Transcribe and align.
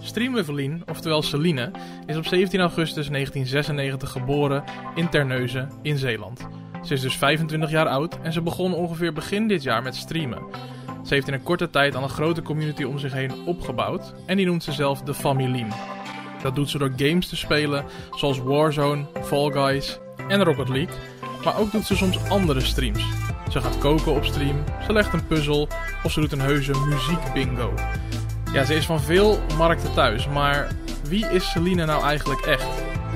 Stream 0.00 0.34
Wevelien, 0.34 0.82
oftewel 0.86 1.22
Celine, 1.22 1.70
is 2.06 2.16
op 2.16 2.26
17 2.26 2.60
augustus 2.60 3.08
1996 3.08 4.10
geboren 4.10 4.64
in 4.94 5.08
Terneuzen 5.08 5.70
in 5.82 5.96
Zeeland. 5.96 6.46
Ze 6.84 6.94
is 6.94 7.00
dus 7.00 7.16
25 7.16 7.70
jaar 7.70 7.86
oud 7.86 8.20
en 8.22 8.32
ze 8.32 8.42
begon 8.42 8.74
ongeveer 8.74 9.12
begin 9.12 9.48
dit 9.48 9.62
jaar 9.62 9.82
met 9.82 9.96
streamen. 9.96 10.42
Ze 11.04 11.14
heeft 11.14 11.28
in 11.28 11.34
een 11.34 11.42
korte 11.42 11.70
tijd 11.70 11.94
al 11.94 12.02
een 12.02 12.08
grote 12.08 12.42
community 12.42 12.82
om 12.82 12.98
zich 12.98 13.12
heen 13.12 13.32
opgebouwd 13.46 14.14
en 14.26 14.36
die 14.36 14.46
noemt 14.46 14.64
ze 14.64 14.72
zelf 14.72 15.02
de 15.02 15.14
Familien. 15.14 15.68
Dat 16.42 16.54
doet 16.54 16.70
ze 16.70 16.78
door 16.78 16.92
games 16.96 17.28
te 17.28 17.36
spelen 17.36 17.84
zoals 18.14 18.38
Warzone, 18.38 19.04
Fall 19.22 19.50
Guys 19.50 19.98
en 20.28 20.44
Rocket 20.44 20.68
League, 20.68 20.96
maar 21.44 21.58
ook 21.58 21.72
doet 21.72 21.86
ze 21.86 21.96
soms 21.96 22.28
andere 22.28 22.60
streams. 22.60 23.04
Ze 23.50 23.60
gaat 23.60 23.78
koken 23.78 24.14
op 24.14 24.24
stream, 24.24 24.64
ze 24.86 24.92
legt 24.92 25.12
een 25.12 25.26
puzzel 25.26 25.68
of 26.02 26.12
ze 26.12 26.20
doet 26.20 26.32
een 26.32 26.40
heuse 26.40 26.72
muziekbingo. 26.88 27.74
Ja, 28.52 28.64
ze 28.64 28.74
is 28.74 28.86
van 28.86 29.00
veel 29.00 29.40
markten 29.56 29.92
thuis, 29.94 30.28
maar 30.28 30.68
wie 31.08 31.26
is 31.26 31.50
Celine 31.50 31.84
nou 31.84 32.04
eigenlijk 32.04 32.40
echt? 32.40 32.66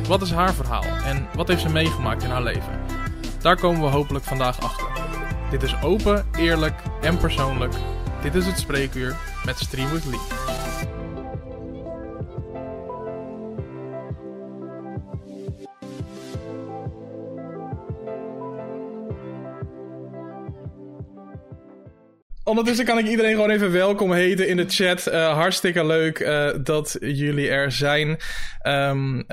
Wat 0.09 0.23
is 0.23 0.31
haar 0.31 0.55
verhaal 0.55 0.85
en 1.05 1.29
wat 1.35 1.49
heeft 1.49 1.61
ze 1.61 1.69
meegemaakt 1.69 2.23
in 2.23 2.31
haar 2.31 2.43
leven? 2.43 2.81
Daar 3.41 3.57
komen 3.57 3.81
we 3.81 3.87
hopelijk 3.87 4.25
vandaag 4.25 4.61
achter. 4.61 4.89
Dit 5.51 5.63
is 5.63 5.83
open, 5.83 6.27
eerlijk 6.39 6.83
en 7.01 7.19
persoonlijk. 7.19 7.75
Dit 8.23 8.35
is 8.35 8.47
het 8.47 8.59
spreekuur 8.59 9.17
met 9.45 9.59
Stream 9.59 9.91
with 9.91 10.05
Lee. 10.05 10.60
Ondertussen 22.51 22.85
kan 22.85 22.99
ik 22.99 23.07
iedereen 23.07 23.35
gewoon 23.35 23.51
even 23.51 23.73
welkom 23.73 24.13
heten 24.13 24.49
in 24.49 24.57
de 24.57 24.69
chat. 24.69 25.09
Uh, 25.09 25.33
hartstikke 25.33 25.87
leuk 25.87 26.19
uh, 26.19 26.51
dat 26.63 26.97
jullie 27.01 27.49
er 27.49 27.73
zijn. 27.73 28.09
Um, 28.67 29.17
uh, 29.17 29.25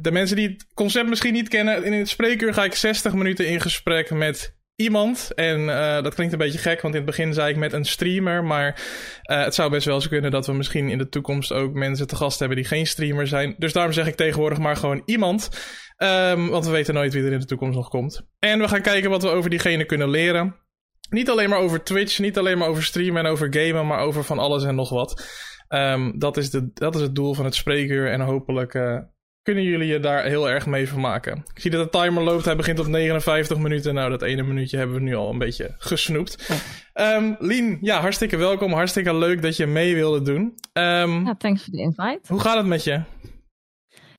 de 0.00 0.10
mensen 0.10 0.36
die 0.36 0.48
het 0.48 0.66
concept 0.74 1.08
misschien 1.08 1.32
niet 1.32 1.48
kennen, 1.48 1.84
in 1.84 1.92
het 1.92 2.08
spreekuur 2.08 2.54
ga 2.54 2.64
ik 2.64 2.74
60 2.74 3.12
minuten 3.12 3.48
in 3.48 3.60
gesprek 3.60 4.10
met 4.10 4.56
iemand. 4.76 5.30
En 5.34 5.66
dat 6.02 6.14
klinkt 6.14 6.32
een 6.32 6.38
beetje 6.38 6.58
gek, 6.58 6.80
want 6.80 6.94
in 6.94 7.00
het 7.00 7.10
begin 7.10 7.34
zei 7.34 7.50
ik 7.50 7.56
met 7.56 7.72
een 7.72 7.84
streamer. 7.84 8.44
Maar 8.44 8.80
het 9.22 9.54
zou 9.54 9.70
best 9.70 9.86
wel 9.86 10.00
zo 10.00 10.08
kunnen 10.08 10.30
dat 10.30 10.46
we 10.46 10.52
misschien 10.52 10.88
in 10.88 10.98
de 10.98 11.08
toekomst 11.08 11.52
ook 11.52 11.74
mensen 11.74 12.06
te 12.06 12.16
gast 12.16 12.38
hebben 12.38 12.56
die 12.56 12.66
geen 12.66 12.86
streamer 12.86 13.26
zijn. 13.26 13.54
Dus 13.58 13.72
daarom 13.72 13.92
zeg 13.92 14.06
ik 14.06 14.14
tegenwoordig 14.14 14.58
maar 14.58 14.76
gewoon 14.76 15.02
iemand. 15.04 15.48
Um, 15.96 16.48
want 16.48 16.64
we 16.64 16.70
weten 16.70 16.94
nooit 16.94 17.12
wie 17.12 17.24
er 17.24 17.32
in 17.32 17.40
de 17.40 17.44
toekomst 17.44 17.76
nog 17.76 17.88
komt. 17.88 18.22
En 18.38 18.58
we 18.58 18.68
gaan 18.68 18.82
kijken 18.82 19.10
wat 19.10 19.22
we 19.22 19.28
over 19.28 19.50
diegene 19.50 19.84
kunnen 19.84 20.10
leren. 20.10 20.66
Niet 21.10 21.30
alleen 21.30 21.48
maar 21.48 21.58
over 21.58 21.82
Twitch, 21.82 22.18
niet 22.18 22.38
alleen 22.38 22.58
maar 22.58 22.68
over 22.68 22.82
streamen 22.82 23.24
en 23.24 23.30
over 23.30 23.46
gamen, 23.50 23.86
maar 23.86 23.98
over 23.98 24.24
van 24.24 24.38
alles 24.38 24.64
en 24.64 24.74
nog 24.74 24.90
wat. 24.90 25.26
Um, 25.68 26.18
dat, 26.18 26.36
is 26.36 26.50
de, 26.50 26.70
dat 26.74 26.94
is 26.94 27.00
het 27.00 27.14
doel 27.14 27.34
van 27.34 27.44
het 27.44 27.54
spreekuur 27.54 28.10
en 28.10 28.20
hopelijk 28.20 28.74
uh, 28.74 28.98
kunnen 29.42 29.64
jullie 29.64 29.86
je 29.86 30.00
daar 30.00 30.24
heel 30.24 30.50
erg 30.50 30.66
mee 30.66 30.88
vermaken. 30.88 31.44
Ik 31.54 31.60
zie 31.60 31.70
dat 31.70 31.92
de 31.92 31.98
timer 31.98 32.22
loopt, 32.22 32.44
hij 32.44 32.56
begint 32.56 32.78
op 32.78 32.86
59 32.86 33.58
minuten. 33.58 33.94
Nou, 33.94 34.10
dat 34.10 34.22
ene 34.22 34.42
minuutje 34.42 34.76
hebben 34.76 34.96
we 34.96 35.02
nu 35.02 35.14
al 35.14 35.30
een 35.30 35.38
beetje 35.38 35.74
gesnoept. 35.78 36.50
Um, 36.94 37.36
Lien, 37.38 37.78
ja, 37.80 38.00
hartstikke 38.00 38.36
welkom. 38.36 38.72
Hartstikke 38.72 39.14
leuk 39.14 39.42
dat 39.42 39.56
je 39.56 39.66
mee 39.66 39.94
wilde 39.94 40.22
doen. 40.22 40.40
Um, 40.72 41.24
ja, 41.24 41.34
thanks 41.38 41.64
voor 41.64 41.72
de 41.72 41.80
invite. 41.80 42.20
Hoe 42.26 42.40
gaat 42.40 42.56
het 42.56 42.66
met 42.66 42.84
je? 42.84 43.02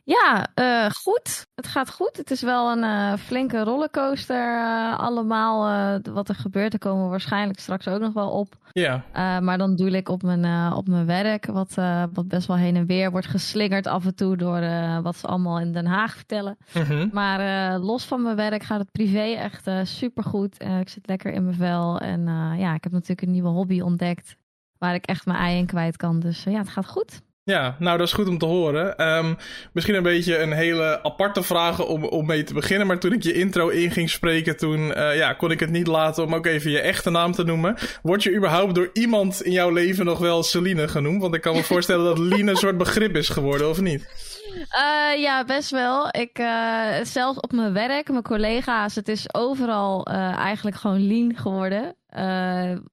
Ja, 0.10 0.48
uh, 0.56 0.90
goed. 0.90 1.48
Het 1.56 1.68
gaat 1.68 1.92
goed. 1.92 2.18
Het 2.18 2.32
is 2.32 2.42
wel 2.42 2.72
een 2.72 2.84
uh, 2.84 3.14
flinke 3.14 3.64
rollercoaster 3.64 4.58
uh, 4.58 5.00
allemaal. 5.00 6.02
wat 6.02 6.30
er 6.30 6.36
gebeurt, 6.36 6.74
er 6.74 6.80
komen 6.80 7.04
we 7.04 7.10
waarschijnlijk 7.10 7.60
straks 7.60 7.88
ook 7.88 8.00
nog 8.00 8.14
wel 8.14 8.30
op. 8.30 8.58
Ja. 8.72 9.04
maar 9.40 9.58
dan 9.58 9.76
doe 9.76 9.90
ik 9.90 10.10
op 10.10 10.24
mijn, 10.24 10.74
op 10.74 10.88
mijn 10.88 11.06
werk, 11.06 11.46
wat, 11.46 11.74
wat 12.14 12.28
best 12.28 12.48
wel 12.48 12.58
heen 12.58 12.76
en 12.76 12.86
weer 12.86 13.12
wordt 13.12 13.28
geslingerd 13.28 13.88
af 13.88 14.06
en 14.06 14.16
toe 14.16 14.38
door 14.38 14.60
wat 15.02 15.16
ze 15.16 15.28
allemaal 15.28 15.60
in 15.60 15.72
Den 15.72 15.86
Haag 15.86 16.16
vertellen. 16.16 16.58
-hmm. 16.72 17.10
Maar 17.14 17.80
los 17.80 18.06
van 18.06 18.22
mijn 18.22 18.36
werk 18.36 18.64
gaat 18.64 18.80
het 18.80 18.92
privé 18.92 19.34
echt 19.34 19.70
supergoed. 19.84 20.64
ik 20.64 20.90
zit 20.90 21.08
lekker 21.08 21.32
in 21.32 21.44
mijn 21.44 21.56
vel. 21.56 22.00
En 22.00 22.26
ja, 22.58 22.74
ik 22.74 22.84
heb 22.84 22.92
natuurlijk 22.92 23.22
een 23.22 23.32
nieuwe 23.32 23.50
hobby 23.50 23.82
ontdekt 23.82 24.38
waar 24.78 24.94
ik 24.94 25.06
echt 25.06 25.26
mijn 25.26 25.40
ei 25.40 25.58
in 25.58 25.66
kwijt 25.66 25.98
kan. 25.98 26.20
Dus 26.20 26.44
ja, 26.44 26.58
het 26.58 26.70
gaat 26.70 26.88
goed. 26.88 27.22
Ja, 27.50 27.76
nou 27.80 27.98
dat 27.98 28.08
is 28.08 28.14
goed 28.14 28.28
om 28.28 28.38
te 28.38 28.46
horen. 28.46 29.08
Um, 29.18 29.38
misschien 29.72 29.96
een 29.96 30.04
beetje 30.04 30.38
een 30.38 30.52
hele 30.52 31.00
aparte 31.04 31.44
vraag 31.44 31.86
om, 31.86 32.06
om 32.06 32.26
mee 32.26 32.44
te 32.44 32.54
beginnen. 32.54 32.88
Maar 32.88 33.00
toen 33.00 33.14
ik 33.14 33.24
je 33.24 33.34
intro 33.34 33.68
in 33.68 33.92
ging 33.92 34.10
spreken, 34.10 34.58
toen 34.58 34.80
uh, 34.80 35.18
ja, 35.18 35.34
kon 35.34 35.52
ik 35.52 35.60
het 35.60 35.70
niet 35.70 35.88
laten 35.88 36.24
om 36.24 36.36
ook 36.36 36.46
even 36.46 36.72
je 36.72 36.80
echte 36.80 37.10
naam 37.10 37.32
te 37.32 37.44
noemen. 37.44 37.76
Word 38.02 38.24
je 38.24 38.36
überhaupt 38.36 38.76
door 38.76 38.90
iemand 38.94 39.42
in 39.42 39.52
jouw 39.52 39.70
leven 39.70 40.06
nog 40.06 40.20
wel 40.20 40.44
Celine 40.44 40.88
genoemd? 40.88 41.22
Want 41.22 41.36
ik 41.36 41.42
kan 41.42 41.56
me 41.56 41.64
voorstellen 41.64 42.06
dat 42.06 42.18
Line 42.18 42.52
een 42.52 42.58
soort 42.58 42.78
begrip 42.78 43.16
is 43.16 43.30
geworden, 43.30 43.70
of 43.70 43.82
niet? 43.82 44.29
Uh, 44.56 45.22
ja, 45.22 45.44
best 45.44 45.72
wel. 45.72 46.08
Ik, 46.12 46.40
uh, 46.40 46.94
zelfs 47.04 47.40
op 47.40 47.52
mijn 47.52 47.74
werk, 47.74 48.10
mijn 48.10 48.24
collega's, 48.24 48.96
het 48.96 49.08
is 49.08 49.34
overal 49.34 50.08
uh, 50.12 50.16
eigenlijk 50.36 50.76
gewoon 50.76 51.08
lean 51.08 51.36
geworden. 51.36 51.96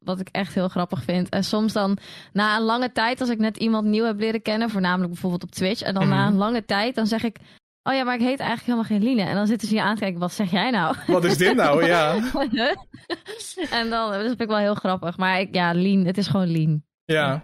wat 0.01 0.21
ik 0.21 0.29
echt 0.29 0.55
heel 0.55 0.69
grappig 0.69 1.03
vind. 1.03 1.29
En 1.29 1.45
soms 1.45 1.73
dan, 1.73 1.99
na 2.33 2.57
een 2.57 2.63
lange 2.63 2.93
tijd, 2.93 3.21
als 3.21 3.31
ik 3.31 3.39
net 3.39 3.57
iemand 3.57 3.87
nieuw 3.87 4.05
heb 4.05 4.19
leren 4.19 4.43
kennen, 4.43 4.71
voornamelijk 4.71 5.13
bijvoorbeeld 5.13 5.43
op 5.43 5.51
Twitch, 5.51 5.83
en 5.83 5.95
dan 5.95 6.05
mm 6.05 6.11
na 6.11 6.27
een 6.27 6.37
lange 6.37 6.65
tijd, 6.65 6.95
dan 6.95 7.07
zeg 7.07 7.23
ik. 7.23 7.37
Oh 7.83 7.95
ja, 7.95 8.05
maar 8.05 8.15
ik 8.15 8.21
heet 8.21 8.41
eigenlijk 8.41 8.63
helemaal 8.63 8.85
geen 8.85 9.03
Line. 9.03 9.29
En 9.29 9.35
dan 9.35 9.47
zitten 9.47 9.69
ze 9.69 9.75
je 9.75 9.83
aan 9.83 9.95
te 9.95 10.01
kijken, 10.01 10.21
wat 10.21 10.33
zeg 10.33 10.51
jij 10.51 10.71
nou? 10.71 10.97
Wat 11.07 11.25
is 11.25 11.37
dit 11.37 11.57
nou, 11.57 11.85
ja. 11.87 12.15
en 13.79 13.91
dan, 13.91 14.11
dat 14.11 14.21
vind 14.23 14.41
ik 14.41 14.49
wel 14.49 14.57
heel 14.57 14.75
grappig. 14.75 15.17
Maar 15.17 15.41
ik, 15.41 15.55
ja, 15.55 15.75
Lean, 15.75 16.05
het 16.05 16.19
is 16.19 16.27
gewoon 16.27 16.51
Lean. 16.51 16.83
Ja. 17.07 17.43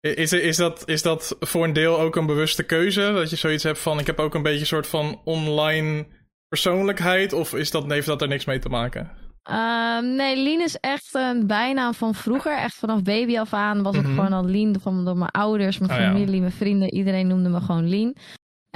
Is, 0.00 0.32
is, 0.32 0.56
dat, 0.56 0.88
is 0.88 1.02
dat 1.02 1.36
voor 1.40 1.64
een 1.64 1.72
deel 1.72 2.00
ook 2.00 2.16
een 2.16 2.26
bewuste 2.26 2.62
keuze? 2.62 3.12
Dat 3.14 3.30
je 3.30 3.36
zoiets 3.36 3.62
hebt 3.62 3.78
van: 3.78 3.98
ik 3.98 4.06
heb 4.06 4.18
ook 4.18 4.34
een 4.34 4.42
beetje 4.42 4.60
een 4.60 4.66
soort 4.66 4.86
van 4.86 5.20
online 5.24 6.06
persoonlijkheid? 6.48 7.32
Of 7.32 7.54
is 7.54 7.70
dat, 7.70 7.90
heeft 7.90 8.06
dat 8.06 8.22
er 8.22 8.28
niks 8.28 8.44
mee 8.44 8.58
te 8.58 8.68
maken? 8.68 9.10
Uh, 9.50 9.98
nee, 9.98 10.36
Lien 10.36 10.62
is 10.62 10.76
echt 10.76 11.14
een 11.14 11.46
bijnaam 11.46 11.94
van 11.94 12.14
vroeger. 12.14 12.56
Echt 12.56 12.74
vanaf 12.74 13.02
baby 13.02 13.38
af 13.38 13.52
aan 13.52 13.82
was 13.82 13.96
mm 13.96 14.04
-hmm. 14.04 14.14
gewoon 14.14 14.32
al 14.32 14.44
Lien. 14.44 14.80
Van, 14.80 15.04
door 15.04 15.16
mijn 15.16 15.30
ouders, 15.30 15.78
mijn 15.78 15.90
oh, 15.90 15.96
familie, 15.96 16.34
ja. 16.34 16.40
mijn 16.40 16.52
vrienden. 16.52 16.94
Iedereen 16.94 17.26
noemde 17.26 17.48
me 17.48 17.60
gewoon 17.60 17.88
Lien. 17.88 18.16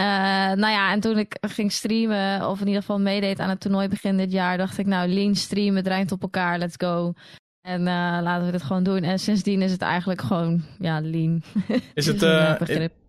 Uh, 0.01 0.05
nou 0.53 0.73
ja, 0.73 0.93
en 0.93 1.01
toen 1.01 1.19
ik 1.19 1.37
ging 1.41 1.73
streamen, 1.73 2.49
of 2.49 2.61
in 2.61 2.67
ieder 2.67 2.81
geval 2.81 3.01
meedeed 3.01 3.39
aan 3.39 3.49
het 3.49 3.61
toernooi 3.61 3.89
begin 3.89 4.17
dit 4.17 4.33
jaar, 4.33 4.57
dacht 4.57 4.79
ik, 4.79 4.87
nou, 4.87 5.09
Lean 5.09 5.35
streamen, 5.35 5.77
het 5.77 5.87
rijmt 5.87 6.13
op 6.13 6.23
elkaar, 6.23 6.59
let's 6.59 6.75
go. 6.77 7.13
En 7.69 7.81
uh, 7.81 8.19
laten 8.23 8.47
we 8.47 8.53
dit 8.53 8.63
gewoon 8.63 8.83
doen. 8.83 9.03
En 9.03 9.19
sindsdien 9.19 9.63
is 9.63 9.73
het 9.73 9.83
eigenlijk 9.83 10.21
gewoon, 10.21 10.63
ja, 10.79 11.01
lean. 11.01 11.43
Is 11.95 12.07
het, 12.13 12.23
uh, 12.23 12.55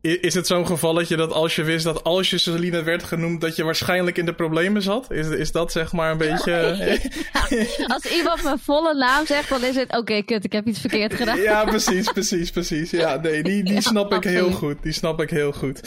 is 0.02 0.34
het 0.34 0.48
zo'n 0.48 0.68
gevalletje 0.68 1.16
dat 1.16 1.32
als 1.32 1.56
je 1.56 1.64
wist 1.64 1.84
dat 1.84 2.04
als 2.04 2.30
je 2.30 2.38
Celine 2.38 2.84
werd 2.84 3.04
genoemd, 3.04 3.42
dat 3.42 3.56
je 3.56 3.64
waarschijnlijk 3.64 4.18
in 4.18 4.26
de 4.26 4.34
problemen 4.34 4.82
zat? 4.82 5.12
Is, 5.12 5.28
is 5.28 5.52
dat 5.52 5.72
zeg 5.72 5.92
maar 5.92 6.12
een 6.12 6.18
beetje... 6.18 6.52
ja, 7.34 7.86
als 7.88 8.06
iemand 8.06 8.44
mijn 8.44 8.60
volle 8.60 8.94
naam 8.94 9.26
zegt, 9.26 9.50
dan 9.50 9.64
is 9.64 9.76
het, 9.76 9.88
oké, 9.88 9.98
okay, 9.98 10.24
kut, 10.24 10.44
ik 10.44 10.52
heb 10.52 10.66
iets 10.66 10.80
verkeerd 10.80 11.14
gedaan. 11.14 11.42
ja, 11.42 11.66
precies, 11.66 12.12
precies, 12.12 12.52
precies. 12.52 12.92
Ja, 12.92 13.16
nee, 13.16 13.44
die, 13.44 13.64
die 13.64 13.82
snap 13.82 14.14
ik 14.14 14.24
heel 14.24 14.52
goed. 14.52 14.84
Die 14.84 14.92
snap 14.92 15.22
ik 15.22 15.30
heel 15.30 15.52
goed. 15.52 15.80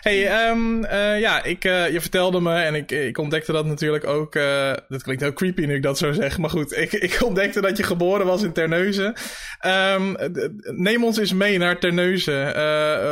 hey, 0.00 0.48
um, 0.50 0.84
uh, 0.84 1.20
ja, 1.20 1.44
ik, 1.44 1.64
uh, 1.64 1.90
je 1.90 2.00
vertelde 2.00 2.40
me 2.40 2.54
en 2.54 2.74
ik, 2.74 2.90
ik 2.90 3.18
ontdekte 3.18 3.52
dat 3.52 3.64
natuurlijk 3.64 4.06
ook... 4.06 4.34
Uh, 4.34 4.72
dat 4.88 5.02
klinkt 5.02 5.22
heel 5.22 5.32
creepy 5.32 5.64
nu 5.64 5.74
ik 5.74 5.82
dat 5.82 5.98
zo 5.98 6.12
zeg, 6.12 6.38
maar 6.38 6.50
goed. 6.50 6.76
Ik, 6.76 6.92
ik 6.92 7.22
ontdekte 7.22 7.60
dat 7.60 7.76
je 7.76 7.82
geboren 7.82 8.26
was 8.26 8.42
in 8.42 8.52
Terneuzen. 8.52 9.14
Um, 9.66 10.16
neem 10.60 11.04
ons 11.04 11.18
eens 11.18 11.32
mee 11.32 11.58
naar 11.58 11.78
Terneuzen. 11.78 12.46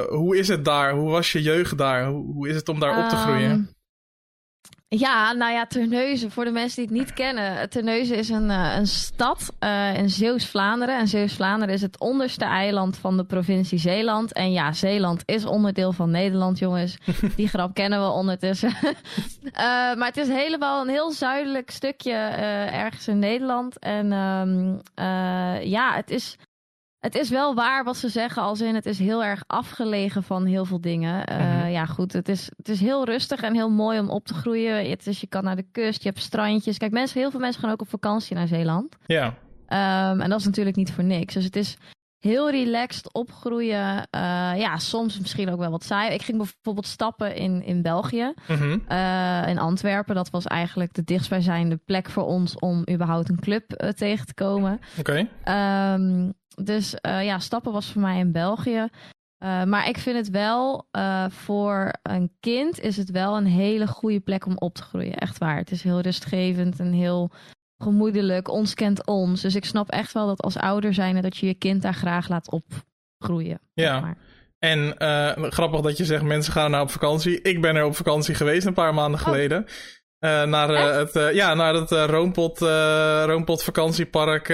hoe 0.09 0.37
is 0.37 0.42
het 0.49 0.65
daar? 0.65 0.93
Hoe 0.93 1.11
was 1.11 1.33
je 1.33 1.43
jeugd 1.43 1.79
daar? 1.79 2.07
Hoe, 2.07 2.33
hoe 2.33 2.49
is 2.49 2.57
het 2.57 2.69
om 2.69 2.81
daar 2.81 2.99
um, 2.99 3.05
op 3.05 3.09
te 3.09 3.17
groeien? 3.17 3.51
Ehm, 3.51 3.63
Ja, 4.89 5.33
nou 5.33 5.53
ja, 5.53 5.67
Terneuzen, 5.67 6.31
voor 6.31 6.45
de 6.45 6.51
mensen 6.51 6.77
die 6.77 6.97
het 6.97 7.07
niet 7.07 7.15
kennen. 7.15 7.71
Terneuzen 7.71 8.17
is 8.17 8.29
een, 8.29 8.51
uh, 8.51 8.75
een 8.77 8.87
stad 8.87 9.53
uh, 9.61 9.97
in 9.97 10.11
Zeeuws-Vlaanderen. 10.11 10.99
En 10.99 11.09
Zeeuws-Vlaanderen 11.09 11.75
is 11.75 11.83
het 11.83 11.99
onderste 11.99 12.45
eiland 12.45 12.97
van 12.97 13.17
de 13.17 13.25
provincie 13.25 13.79
Zeeland. 13.79 14.33
En 14.33 14.53
ja, 14.53 14.73
Zeeland 14.73 15.23
is 15.25 15.45
onderdeel 15.45 15.93
van 15.93 16.11
Nederland, 16.11 16.59
jongens. 16.59 16.99
Die 17.37 17.49
grap 17.49 17.75
kennen 17.75 18.01
we 18.01 18.11
ondertussen. 18.11 18.73
uh, 18.83 18.93
maar 19.99 20.07
het 20.07 20.17
is 20.17 20.29
helemaal 20.29 20.83
een 20.83 20.89
heel 20.89 21.11
zuidelijk 21.11 21.71
stukje 21.71 22.13
ergens 22.73 23.09
in 23.09 23.19
Nederland. 23.19 23.79
En 23.79 24.13
um, 24.13 24.81
ja, 25.63 25.95
het 25.95 26.11
is... 26.11 26.37
Het 27.03 27.15
is 27.15 27.31
wel 27.31 27.55
waar 27.55 27.85
wat 27.85 27.97
ze 27.97 28.09
zeggen, 28.09 28.43
als 28.43 28.61
in 28.61 28.75
het 28.75 28.87
is 28.87 28.99
heel 28.99 29.25
erg 29.25 29.45
afgelegen 29.47 30.23
van 30.23 30.45
heel 30.45 30.65
veel 30.65 30.81
dingen. 30.81 31.33
Uh, 31.33 31.39
mm-hmm. 31.39 31.71
Ja, 31.71 31.87
goed, 31.87 32.13
het 32.13 32.29
is, 32.29 32.51
het 32.57 32.69
is 32.69 32.81
heel 32.81 33.05
rustig 33.05 33.43
en 33.43 33.55
heel 33.55 33.71
mooi 33.71 33.99
om 33.99 34.11
op 34.11 34.25
te 34.25 34.35
groeien. 34.35 34.91
Het 34.91 35.07
is, 35.07 35.21
je 35.21 35.27
kan 35.27 35.45
naar 35.45 35.57
de 35.57 35.67
kust, 35.73 36.03
je 36.03 36.09
hebt 36.09 36.21
strandjes. 36.21 36.79
Kijk, 36.79 36.93
mensen, 36.93 37.21
heel 37.21 37.31
veel 37.31 37.41
mensen 37.41 37.61
gaan 37.61 37.71
ook 37.71 37.81
op 37.81 37.89
vakantie 37.89 38.37
naar 38.37 38.47
Zeeland. 38.47 38.97
Ja. 39.07 39.27
Um, 39.27 40.21
en 40.21 40.31
dat 40.31 40.39
is 40.39 40.45
natuurlijk 40.45 40.77
niet 40.77 40.93
voor 40.93 41.05
niks. 41.05 41.35
Dus 41.35 41.45
het 41.45 41.57
is 41.57 41.77
heel 42.23 42.51
relaxed 42.51 43.13
opgroeien. 43.13 43.97
Uh, 43.97 44.53
ja, 44.57 44.79
soms 44.79 45.19
misschien 45.19 45.51
ook 45.51 45.59
wel 45.59 45.71
wat 45.71 45.85
saai. 45.85 46.15
Ik 46.15 46.23
ging 46.23 46.39
bijvoorbeeld 46.39 46.87
stappen 46.87 47.37
in, 47.37 47.63
in 47.63 47.83
België, 47.83 48.33
mm-hmm. 48.49 48.83
uh, 48.89 49.49
in 49.49 49.59
Antwerpen. 49.59 50.15
Dat 50.15 50.31
was 50.31 50.47
eigenlijk 50.47 50.95
de 50.95 51.05
dichtstbijzijnde 51.05 51.77
plek 51.77 52.11
voor 52.11 52.25
ons 52.25 52.59
om 52.59 52.85
überhaupt 52.91 53.29
een 53.29 53.41
club 53.41 53.83
uh, 53.83 53.89
tegen 53.89 54.27
te 54.27 54.35
komen. 54.35 54.81
Oké. 54.99 55.29
Okay. 55.45 55.95
Um, 55.95 56.33
dus 56.55 56.95
ja, 57.01 57.39
stappen 57.39 57.73
was 57.73 57.93
voor 57.93 58.03
mij 58.03 58.19
in 58.19 58.33
België. 58.33 58.89
Maar 59.67 59.89
ik 59.89 59.99
vind 59.99 60.17
het 60.17 60.31
wel, 60.31 60.89
voor 61.29 61.93
een 62.03 62.31
kind 62.41 62.81
is 62.81 62.97
het 62.97 63.11
wel 63.11 63.37
een 63.37 63.47
hele 63.47 63.87
goede 63.87 64.21
plek 64.21 64.47
om 64.47 64.57
op 64.57 64.75
te 64.75 64.83
groeien. 64.83 65.15
Echt 65.15 65.39
waar. 65.39 65.57
Het 65.57 65.71
is 65.71 65.83
heel 65.83 66.01
rustgevend 66.01 66.81
en 66.81 66.93
heel 66.93 67.31
gemoedelijk. 67.83 68.49
Ons 68.49 68.75
kent 68.75 69.07
ons. 69.07 69.41
Dus 69.41 69.55
ik 69.55 69.65
snap 69.65 69.91
echt 69.91 70.13
wel 70.13 70.27
dat 70.27 70.43
als 70.43 70.57
ouder 70.57 70.95
zijn 70.95 71.23
dat 71.23 71.37
je 71.37 71.47
je 71.47 71.55
kind 71.55 71.83
daar 71.83 71.95
graag 71.95 72.29
laat 72.29 72.51
opgroeien. 72.51 73.61
Ja. 73.75 74.01
Maar. 74.01 74.17
En 74.59 74.95
uh, 74.99 75.51
grappig 75.51 75.81
dat 75.81 75.97
je 75.97 76.05
zegt 76.05 76.23
mensen 76.23 76.53
gaan 76.53 76.71
naar 76.71 76.81
op 76.81 76.91
vakantie. 76.91 77.43
Ik 77.43 77.61
ben 77.61 77.77
er 77.77 77.85
op 77.85 77.97
vakantie 77.97 78.35
geweest 78.35 78.67
een 78.67 78.75
paar 78.75 78.95
maanden 78.95 79.21
oh. 79.21 79.27
geleden. 79.27 79.67
Uh, 80.21 80.43
naar, 80.43 80.71
uh, 80.71 80.97
het, 80.97 81.35
ja, 81.35 81.55
naar 81.55 81.75
het 81.75 81.91
Roompot, 81.91 82.59
Roompot 83.27 83.63
vakantiepark 83.63 84.47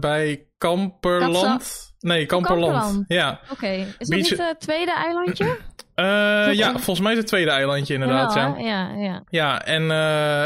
bij 0.00 0.46
Kamperland. 0.58 1.94
Nee, 1.98 2.26
Kamperland. 2.26 2.72
Kamperland. 2.72 3.04
Ja. 3.08 3.40
Oké. 3.42 3.52
Okay. 3.52 3.78
Is 3.98 4.08
dat 4.08 4.18
niet 4.18 4.38
het 4.38 4.60
tweede 4.60 4.92
eilandje? 4.92 5.58
Uh, 6.00 6.52
ja, 6.54 6.70
volgens 6.70 7.00
mij 7.00 7.12
is 7.12 7.18
het 7.18 7.26
tweede 7.26 7.50
eilandje 7.50 7.94
inderdaad. 7.94 8.34
Ja, 8.34 8.54
ja. 8.58 8.90
ja, 8.96 9.22
ja. 9.30 9.64
en 9.64 9.82
uh, 9.82 9.88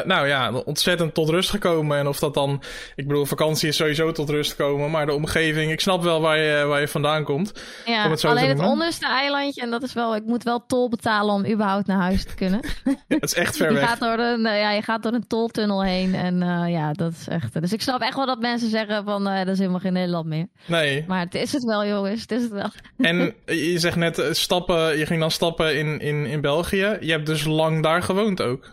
nou 0.04 0.28
ja, 0.28 0.52
ontzettend 0.52 1.14
tot 1.14 1.28
rust 1.28 1.50
gekomen. 1.50 1.98
En 1.98 2.06
of 2.06 2.18
dat 2.18 2.34
dan, 2.34 2.62
ik 2.94 3.06
bedoel, 3.06 3.24
vakantie 3.24 3.68
is 3.68 3.76
sowieso 3.76 4.12
tot 4.12 4.30
rust 4.30 4.56
komen. 4.56 4.90
Maar 4.90 5.06
de 5.06 5.12
omgeving, 5.12 5.72
ik 5.72 5.80
snap 5.80 6.02
wel 6.02 6.20
waar 6.20 6.38
je, 6.38 6.64
waar 6.64 6.80
je 6.80 6.88
vandaan 6.88 7.24
komt. 7.24 7.52
Ja, 7.84 8.10
het 8.10 8.24
alleen 8.24 8.48
het 8.48 8.58
onderste 8.58 9.06
eilandje. 9.06 9.60
En 9.60 9.70
dat 9.70 9.82
is 9.82 9.92
wel, 9.92 10.16
ik 10.16 10.24
moet 10.24 10.42
wel 10.42 10.66
tol 10.66 10.88
betalen 10.88 11.34
om 11.34 11.46
überhaupt 11.46 11.86
naar 11.86 12.00
huis 12.00 12.24
te 12.24 12.34
kunnen. 12.34 12.60
het 13.08 13.22
is 13.22 13.34
echt 13.34 13.56
ver 13.56 13.68
je 13.68 13.74
weg. 13.74 13.88
Gaat 13.88 14.00
door 14.00 14.18
een, 14.18 14.40
ja, 14.40 14.70
je 14.70 14.82
gaat 14.82 15.02
door 15.02 15.12
een 15.12 15.26
toltunnel 15.26 15.82
heen. 15.84 16.14
En 16.14 16.42
uh, 16.42 16.64
ja, 16.72 16.92
dat 16.92 17.12
is 17.12 17.28
echt. 17.28 17.60
Dus 17.60 17.72
ik 17.72 17.82
snap 17.82 18.00
echt 18.00 18.16
wel 18.16 18.26
dat 18.26 18.40
mensen 18.40 18.70
zeggen 18.70 19.04
van 19.04 19.24
dat 19.24 19.48
is 19.48 19.58
helemaal 19.58 19.80
geen 19.80 19.92
Nederland 19.92 20.26
meer. 20.26 20.46
Nee. 20.66 21.04
Maar 21.08 21.20
het 21.20 21.34
is 21.34 21.52
het 21.52 21.64
wel, 21.64 21.86
jongens. 21.86 22.20
Het 22.20 22.30
is 22.30 22.42
het 22.42 22.52
wel. 22.52 22.70
en 22.98 23.34
je 23.46 23.78
zegt 23.78 23.96
net 23.96 24.28
stappen, 24.30 24.98
je 24.98 25.06
ging 25.06 25.20
dan 25.20 25.30
stappen 25.30 25.43
stappen 25.44 25.78
in, 25.78 26.00
in, 26.00 26.26
in 26.26 26.40
België. 26.40 26.96
Je 27.00 27.10
hebt 27.10 27.26
dus 27.26 27.44
lang 27.44 27.82
daar 27.82 28.02
gewoond 28.02 28.42
ook. 28.42 28.70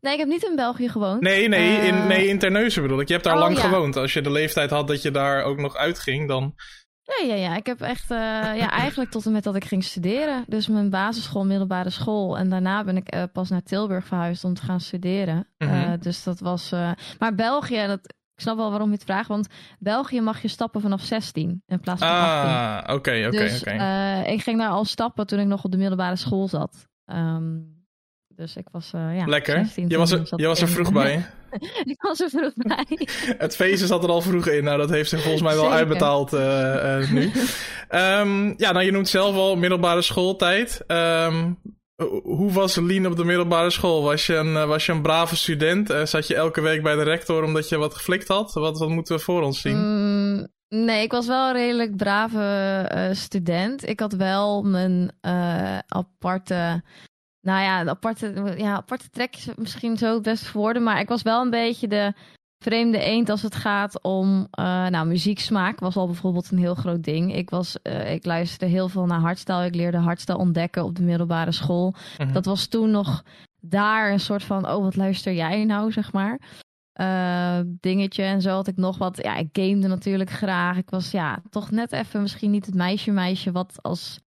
Nee, 0.00 0.12
ik 0.12 0.18
heb 0.18 0.28
niet 0.28 0.44
in 0.44 0.56
België 0.56 0.88
gewoond. 0.88 1.20
Nee, 1.20 1.48
nee, 1.48 1.86
in, 1.86 1.94
eh, 1.94 2.06
nee, 2.06 2.28
in 2.28 2.38
Terneuzen 2.38 2.82
bedoel 2.82 3.00
ik. 3.00 3.06
Je 3.06 3.12
hebt 3.12 3.24
daar 3.24 3.34
oh, 3.34 3.40
lang 3.40 3.60
gewoond. 3.60 3.96
Als 3.96 4.12
je 4.12 4.20
de 4.20 4.30
leeftijd 4.30 4.70
had 4.70 4.88
dat 4.88 5.02
je 5.02 5.10
daar 5.10 5.42
ook 5.42 5.58
nog 5.58 5.76
uitging, 5.76 6.28
dan... 6.28 6.54
Ja, 7.02 7.26
ja, 7.26 7.34
ja. 7.34 7.56
Ik 7.56 7.66
heb 7.66 7.80
echt, 7.80 8.10
uh, 8.10 8.18
ja, 8.56 8.70
eigenlijk 8.70 9.10
tot 9.10 9.26
en 9.26 9.32
met 9.32 9.44
dat 9.44 9.56
ik 9.56 9.64
ging 9.64 9.84
studeren. 9.84 10.44
Dus 10.46 10.68
mijn 10.68 10.90
basisschool, 10.90 11.44
middelbare 11.44 11.90
school. 11.90 12.38
En 12.38 12.48
daarna 12.48 12.84
ben 12.84 12.96
ik 12.96 13.14
uh, 13.14 13.22
pas 13.32 13.50
naar 13.50 13.62
Tilburg 13.62 14.06
verhuisd 14.06 14.44
om 14.44 14.54
te 14.54 14.62
gaan 14.62 14.80
studeren. 14.80 15.48
Mm 15.58 15.98
dus 16.00 16.22
dat 16.22 16.40
was. 16.40 16.70
maar 17.18 17.34
België, 17.34 17.86
dat, 17.86 18.14
ik 18.38 18.44
snap 18.44 18.56
wel 18.56 18.70
waarom 18.70 18.88
je 18.88 18.94
het 18.94 19.04
vraagt, 19.04 19.28
want 19.28 19.48
België 19.78 20.20
mag 20.20 20.42
je 20.42 20.48
stappen 20.48 20.80
vanaf 20.80 21.02
16 21.02 21.62
in 21.66 21.80
plaats 21.80 22.00
van 22.00 22.08
ah, 22.08 22.22
18. 22.22 22.50
Ah, 22.50 22.94
oké, 22.96 23.26
oké, 23.26 23.30
dus, 23.30 23.60
oké. 23.60 23.74
Uh, 23.74 24.32
ik 24.32 24.42
ging 24.42 24.58
daar 24.58 24.70
al 24.70 24.84
stappen 24.84 25.26
toen 25.26 25.38
ik 25.38 25.46
nog 25.46 25.64
op 25.64 25.70
de 25.70 25.76
middelbare 25.76 26.16
school 26.16 26.48
zat. 26.48 26.88
Um, 27.06 27.76
dus 28.28 28.56
ik 28.56 28.66
was, 28.72 28.92
uh, 28.94 29.16
ja... 29.16 29.26
Lekker. 29.26 29.56
16, 29.56 29.88
je 29.88 29.96
was 29.98 30.10
er, 30.10 30.22
je 30.36 30.46
was 30.46 30.60
er 30.60 30.68
vroeg 30.68 30.92
bij. 30.92 31.26
ik 31.92 32.02
was 32.02 32.20
er 32.20 32.30
vroeg 32.30 32.52
bij. 32.54 32.86
het 33.38 33.56
feestje 33.56 33.86
zat 33.86 34.04
er 34.04 34.10
al 34.10 34.20
vroeg 34.20 34.46
in. 34.46 34.64
Nou, 34.64 34.78
dat 34.78 34.90
heeft 34.90 35.08
zich 35.10 35.20
volgens 35.20 35.42
mij 35.42 35.54
wel 35.54 35.62
Zeker. 35.62 35.78
uitbetaald 35.78 36.32
uh, 36.32 37.10
nu. 37.10 37.30
um, 37.90 38.54
ja, 38.64 38.72
nou, 38.72 38.84
je 38.84 38.92
noemt 38.92 39.08
zelf 39.08 39.34
al 39.34 39.56
middelbare 39.56 40.02
schooltijd. 40.02 40.84
Um, 40.86 41.58
hoe 42.22 42.52
was 42.52 42.76
Lien 42.76 43.06
op 43.06 43.16
de 43.16 43.24
middelbare 43.24 43.70
school? 43.70 44.02
Was 44.02 44.26
je 44.26 44.34
een, 44.34 44.56
eh, 44.56 44.66
was 44.66 44.86
je 44.86 44.92
een 44.92 45.02
brave 45.02 45.36
student? 45.36 45.90
Uh, 45.90 46.04
zat 46.04 46.26
je 46.26 46.34
elke 46.34 46.60
week 46.60 46.82
bij 46.82 46.94
de 46.94 47.02
rector 47.02 47.44
omdat 47.44 47.68
je 47.68 47.76
wat 47.76 47.94
geflikt 47.94 48.28
had? 48.28 48.52
Wat, 48.52 48.78
wat 48.78 48.88
moeten 48.88 49.16
we 49.16 49.22
voor 49.22 49.42
ons 49.42 49.60
zien? 49.60 49.76
Mm, 49.76 50.46
nee, 50.68 51.02
ik 51.02 51.10
was 51.10 51.26
wel 51.26 51.46
een 51.46 51.52
redelijk 51.52 51.96
brave 51.96 53.10
student. 53.14 53.88
Ik 53.88 54.00
had 54.00 54.12
wel 54.12 54.62
mijn 54.62 55.12
aparte... 55.86 56.82
Nou 57.40 57.62
ja, 57.62 57.84
aparte, 57.86 58.54
ja, 58.56 58.74
aparte 58.74 59.10
trekjes 59.10 59.54
misschien 59.56 59.96
zo 59.96 60.14
het 60.14 60.22
best 60.22 60.52
woorden. 60.52 60.82
Maar 60.82 61.00
ik 61.00 61.08
was 61.08 61.22
wel 61.22 61.42
een 61.42 61.50
beetje 61.50 61.88
de 61.88 62.12
vreemde 62.58 62.98
eend 62.98 63.28
als 63.28 63.42
het 63.42 63.54
gaat 63.54 64.02
om 64.02 64.28
uh, 64.58 64.86
nou, 64.86 65.06
muzieksmaak 65.06 65.80
was 65.80 65.96
al 65.96 66.06
bijvoorbeeld 66.06 66.50
een 66.50 66.58
heel 66.58 66.74
groot 66.74 67.02
ding. 67.02 67.34
Ik, 67.34 67.50
was, 67.50 67.76
uh, 67.82 68.12
ik 68.12 68.24
luisterde 68.24 68.72
heel 68.72 68.88
veel 68.88 69.06
naar 69.06 69.20
hardstyle. 69.20 69.64
Ik 69.64 69.74
leerde 69.74 69.98
hardstyle 69.98 70.38
ontdekken 70.38 70.84
op 70.84 70.96
de 70.96 71.02
middelbare 71.02 71.52
school. 71.52 71.94
Mhm. 72.18 72.32
Dat 72.32 72.44
was 72.44 72.66
toen 72.66 72.90
nog 72.90 73.22
daar 73.60 74.12
een 74.12 74.20
soort 74.20 74.44
van, 74.44 74.68
oh 74.68 74.82
wat 74.82 74.96
luister 74.96 75.32
jij 75.32 75.64
nou, 75.64 75.92
zeg 75.92 76.12
maar. 76.12 76.40
Uh, 77.00 77.60
dingetje 77.64 78.22
en 78.22 78.42
zo 78.42 78.50
had 78.50 78.66
ik 78.66 78.76
nog 78.76 78.98
wat. 78.98 79.22
Ja, 79.22 79.36
ik 79.36 79.48
gamede 79.52 79.88
natuurlijk 79.88 80.30
graag. 80.30 80.76
Ik 80.76 80.90
was 80.90 81.10
ja, 81.10 81.42
toch 81.50 81.70
net 81.70 81.92
even 81.92 82.20
misschien 82.22 82.50
niet 82.50 82.66
het 82.66 82.74
meisje 82.74 83.10
meisje 83.10 83.52
wat 83.52 83.82
als 83.82 84.18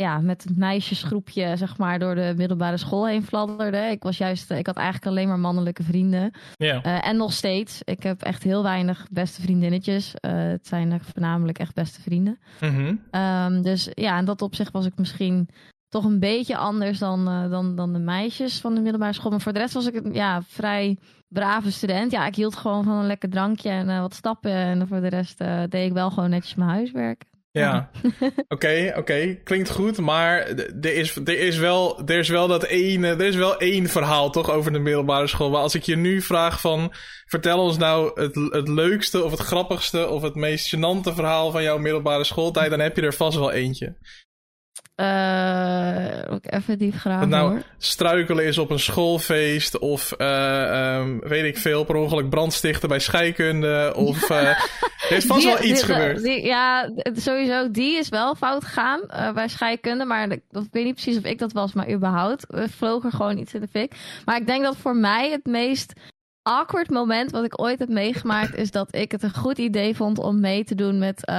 ja, 0.00 0.18
met 0.18 0.42
het 0.42 0.56
meisjesgroepje 0.56 1.56
zeg 1.56 1.78
maar 1.78 1.98
door 1.98 2.14
de 2.14 2.34
middelbare 2.36 2.76
school 2.76 3.06
heen 3.06 3.22
fladderde. 3.22 3.78
Ik 3.78 4.02
was 4.02 4.18
juist, 4.18 4.50
ik 4.50 4.66
had 4.66 4.76
eigenlijk 4.76 5.06
alleen 5.06 5.28
maar 5.28 5.38
mannelijke 5.38 5.82
vrienden. 5.82 6.30
Ja. 6.54 6.84
Uh, 6.86 7.06
en 7.06 7.16
nog 7.16 7.32
steeds. 7.32 7.82
Ik 7.84 8.02
heb 8.02 8.22
echt 8.22 8.42
heel 8.42 8.62
weinig 8.62 9.06
beste 9.10 9.40
vriendinnetjes. 9.40 10.14
Uh, 10.20 10.32
het 10.32 10.66
zijn 10.66 10.92
er 10.92 11.00
voornamelijk 11.00 11.58
echt 11.58 11.74
beste 11.74 12.00
vrienden. 12.00 12.38
Mm 12.60 12.68
-hmm. 12.68 13.20
um, 13.20 13.62
dus 13.62 13.88
ja, 13.94 14.18
in 14.18 14.24
dat 14.24 14.42
opzicht 14.42 14.72
was 14.72 14.86
ik 14.86 14.96
misschien 14.96 15.48
toch 15.88 16.04
een 16.04 16.18
beetje 16.18 16.56
anders 16.56 16.98
dan, 16.98 17.28
uh, 17.28 17.50
dan, 17.50 17.76
dan 17.76 17.92
de 17.92 17.98
meisjes 17.98 18.60
van 18.60 18.74
de 18.74 18.80
middelbare 18.80 19.12
school. 19.12 19.30
Maar 19.30 19.40
voor 19.40 19.52
de 19.52 19.58
rest 19.58 19.74
was 19.74 19.86
ik 19.86 19.94
een 19.94 20.14
ja, 20.14 20.42
vrij 20.42 20.98
brave 21.28 21.70
student. 21.70 22.12
Ja, 22.12 22.26
ik 22.26 22.34
hield 22.34 22.56
gewoon 22.56 22.84
van 22.84 22.96
een 22.96 23.06
lekker 23.06 23.30
drankje 23.30 23.70
en 23.70 24.00
wat 24.00 24.14
stappen. 24.14 24.52
En 24.52 24.88
voor 24.88 25.00
de 25.00 25.08
rest 25.08 25.38
deed 25.68 25.86
ik 25.86 25.92
wel 25.92 26.10
gewoon 26.10 26.30
netjes 26.30 26.54
mijn 26.54 26.70
huiswerk. 26.70 27.28
Ja, 27.52 27.90
oké, 28.48 28.92
oké. 28.96 29.34
Klinkt 29.34 29.70
goed, 29.70 29.98
maar 29.98 30.46
er 30.80 30.94
is, 30.94 31.16
er, 31.16 31.38
is 31.38 31.56
wel, 31.56 32.00
er 32.06 32.18
is 32.18 32.28
wel 32.28 32.48
dat 32.48 32.64
ene, 32.64 33.08
er 33.08 33.20
is 33.20 33.34
wel 33.34 33.58
één 33.58 33.88
verhaal 33.88 34.30
toch 34.30 34.50
over 34.50 34.72
de 34.72 34.78
middelbare 34.78 35.26
school. 35.26 35.50
Maar 35.50 35.60
als 35.60 35.74
ik 35.74 35.82
je 35.82 35.96
nu 35.96 36.22
vraag 36.22 36.60
van, 36.60 36.92
vertel 37.26 37.58
ons 37.58 37.76
nou 37.78 38.20
het, 38.20 38.34
het 38.34 38.68
leukste 38.68 39.24
of 39.24 39.30
het 39.30 39.40
grappigste 39.40 40.08
of 40.08 40.22
het 40.22 40.34
meest 40.34 40.76
gênante 40.76 41.14
verhaal 41.14 41.50
van 41.50 41.62
jouw 41.62 41.78
middelbare 41.78 42.24
schooltijd, 42.24 42.70
dan 42.70 42.80
heb 42.80 42.96
je 42.96 43.02
er 43.02 43.14
vast 43.14 43.38
wel 43.38 43.52
eentje. 43.52 43.96
Uh, 45.00 46.36
even 46.42 46.78
diep 46.78 46.94
graven 46.94 47.28
nou, 47.28 47.50
hoor. 47.50 47.62
struikelen 47.78 48.44
is 48.44 48.58
op 48.58 48.70
een 48.70 48.78
schoolfeest 48.78 49.78
of 49.78 50.14
uh, 50.18 50.96
um, 50.96 51.20
weet 51.20 51.44
ik 51.44 51.58
veel, 51.58 51.84
per 51.84 51.94
ongeluk 51.94 52.28
brandstichten 52.28 52.88
bij 52.88 52.98
scheikunde 52.98 53.92
of 53.96 54.30
uh, 54.30 54.48
er 55.10 55.16
is 55.16 55.24
vast 55.24 55.40
die, 55.40 55.52
wel 55.52 55.64
iets 55.64 55.84
die, 55.84 55.94
gebeurd. 55.94 56.22
Die, 56.22 56.44
ja, 56.44 56.90
sowieso, 57.12 57.70
die 57.70 57.98
is 57.98 58.08
wel 58.08 58.34
fout 58.34 58.64
gegaan 58.64 59.00
bij 59.34 59.48
scheikunde, 59.48 60.04
maar 60.04 60.30
ik, 60.30 60.42
ik 60.50 60.68
weet 60.70 60.84
niet 60.84 60.94
precies 60.94 61.18
of 61.18 61.24
ik 61.24 61.38
dat 61.38 61.52
was, 61.52 61.72
maar 61.72 61.90
überhaupt. 61.90 62.44
We 62.48 62.68
vlogen 62.68 63.12
gewoon 63.12 63.38
iets 63.38 63.54
in 63.54 63.60
de 63.60 63.68
fik. 63.68 63.92
Maar 64.24 64.36
ik 64.36 64.46
denk 64.46 64.64
dat 64.64 64.76
voor 64.76 64.96
mij 64.96 65.30
het 65.30 65.46
meest 65.46 65.92
awkward 66.42 66.90
moment 66.90 67.30
wat 67.30 67.44
ik 67.44 67.60
ooit 67.60 67.78
heb 67.78 67.88
meegemaakt 67.88 68.54
is 68.54 68.70
dat 68.70 68.94
ik 68.94 69.12
het 69.12 69.22
een 69.22 69.34
goed 69.34 69.58
idee 69.58 69.96
vond 69.96 70.18
om 70.18 70.40
mee 70.40 70.64
te 70.64 70.74
doen 70.74 70.98
met 70.98 71.32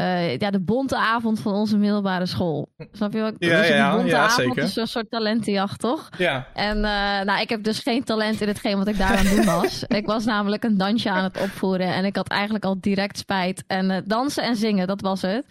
uh, 0.00 0.36
ja, 0.36 0.50
de 0.50 0.60
bonte 0.60 0.96
avond 0.96 1.40
van 1.40 1.54
onze 1.54 1.76
middelbare 1.76 2.26
school. 2.26 2.68
Snap 2.92 3.12
je 3.12 3.20
wat? 3.20 3.34
Ja, 3.38 3.58
dus 3.60 3.68
ja, 3.68 3.94
bonte 3.94 4.06
ja, 4.06 4.18
avond 4.18 4.46
zeker. 4.48 4.62
is 4.62 4.76
een 4.76 4.88
soort 4.88 5.10
talentenjacht, 5.10 5.80
toch? 5.80 6.08
Ja. 6.18 6.46
En 6.54 6.76
uh, 6.76 6.82
nou, 7.22 7.40
ik 7.40 7.48
heb 7.48 7.62
dus 7.62 7.78
geen 7.78 8.04
talent 8.04 8.40
in 8.40 8.48
hetgeen 8.48 8.78
wat 8.78 8.88
ik 8.88 8.98
daar 8.98 9.16
aan 9.16 9.36
doen 9.36 9.44
was. 9.44 9.84
ik 9.88 10.06
was 10.06 10.24
namelijk 10.24 10.64
een 10.64 10.76
dansje 10.76 11.10
aan 11.10 11.24
het 11.24 11.40
opvoeren 11.40 11.94
en 11.94 12.04
ik 12.04 12.16
had 12.16 12.28
eigenlijk 12.28 12.64
al 12.64 12.76
direct 12.80 13.18
spijt. 13.18 13.64
En 13.66 13.90
uh, 13.90 13.96
dansen 14.04 14.42
en 14.42 14.56
zingen, 14.56 14.86
dat 14.86 15.00
was 15.00 15.22
het. 15.22 15.44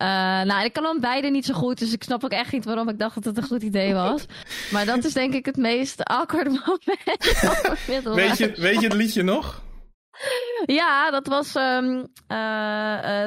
Uh, 0.00 0.06
nou, 0.42 0.64
ik 0.64 0.72
kan 0.72 0.82
dan 0.82 1.00
beide 1.00 1.28
niet 1.28 1.44
zo 1.44 1.54
goed, 1.54 1.78
dus 1.78 1.92
ik 1.92 2.02
snap 2.02 2.24
ook 2.24 2.30
echt 2.30 2.52
niet 2.52 2.64
waarom 2.64 2.88
ik 2.88 2.98
dacht 2.98 3.14
dat 3.14 3.24
het 3.24 3.36
een 3.36 3.42
goed 3.42 3.62
idee 3.62 3.94
was. 3.94 4.24
maar 4.70 4.86
dat 4.86 5.04
is 5.04 5.12
denk 5.12 5.34
ik 5.34 5.46
het 5.46 5.56
meest 5.56 6.04
awkward 6.04 6.48
moment. 6.66 8.14
weet, 8.14 8.38
je, 8.38 8.52
weet 8.56 8.80
je 8.80 8.86
het 8.86 8.96
liedje 8.96 9.22
nog? 9.22 9.62
Ja, 10.64 11.10
dat 11.10 11.26
was 11.26 11.54
um, 11.54 12.12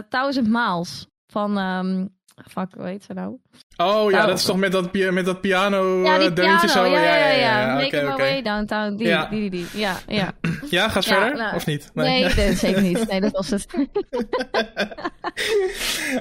Thousand 0.09 0.47
Miles 0.47 1.07
van. 1.27 1.57
Um, 1.57 2.21
fuck, 2.35 2.67
hoe 2.77 2.85
heet 2.85 3.03
ze 3.03 3.13
nou? 3.13 3.37
Oh 3.77 4.11
ja, 4.11 4.25
dat 4.25 4.37
is 4.37 4.45
toch 4.45 4.57
met 4.57 4.71
dat, 4.71 4.93
met 4.93 5.25
dat 5.25 5.41
piano 5.41 6.03
ja, 6.03 6.17
die 6.17 6.29
uh, 6.29 6.35
deuntje 6.35 6.67
piano, 6.67 6.87
zo? 6.87 6.93
Ja, 6.93 7.03
ja, 7.03 7.27
ja. 7.27 7.35
ja. 7.35 7.73
Make 7.73 7.85
okay, 7.85 8.03
my 8.03 8.11
okay. 8.11 8.31
way 8.31 8.41
downtown. 8.41 8.95
Die, 8.95 9.07
ja. 9.07 9.25
die, 9.25 9.49
die, 9.49 9.49
die. 9.49 9.81
Ja, 9.81 9.97
ja. 10.07 10.33
ja, 10.69 10.89
ga 10.89 10.99
ja, 11.03 11.19
verder? 11.19 11.37
Nou, 11.37 11.55
of 11.55 11.65
niet? 11.65 11.91
Nee, 11.93 12.23
nee 12.23 12.47
dat 12.47 12.57
zeker 12.57 12.81
niet. 12.81 13.07
Nee, 13.09 13.21
dat 13.21 13.31
was 13.31 13.49
het. 13.49 13.65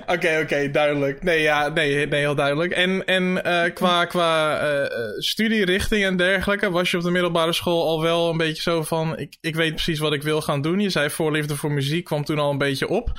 Oké, 0.03 0.13
oké, 0.13 0.39
okay, 0.43 0.71
duidelijk. 0.71 1.23
Nee, 1.23 1.43
ja, 1.43 1.69
nee, 1.69 2.07
nee 2.07 2.21
heel 2.21 2.35
duidelijk. 2.35 2.73
En, 2.73 3.05
en 3.05 3.43
uh, 3.47 3.63
qua, 3.75 4.05
qua 4.05 4.63
uh, 4.63 4.87
studierichting 5.19 6.05
en 6.05 6.17
dergelijke, 6.17 6.71
was 6.71 6.91
je 6.91 6.97
op 6.97 7.03
de 7.03 7.11
middelbare 7.11 7.53
school 7.53 7.89
al 7.89 8.03
wel 8.03 8.31
een 8.31 8.37
beetje 8.37 8.63
zo 8.63 8.83
van, 8.83 9.19
ik, 9.19 9.37
ik 9.41 9.55
weet 9.55 9.75
precies 9.75 9.99
wat 9.99 10.13
ik 10.13 10.23
wil 10.23 10.41
gaan 10.41 10.63
doen. 10.63 10.81
Je 10.81 10.91
zei 10.91 11.11
voorliefde 11.11 11.57
voor 11.57 11.73
muziek 11.73 12.05
kwam 12.05 12.25
toen 12.25 12.39
al 12.39 12.51
een 12.51 12.59
beetje 12.59 12.89
op. 12.89 13.13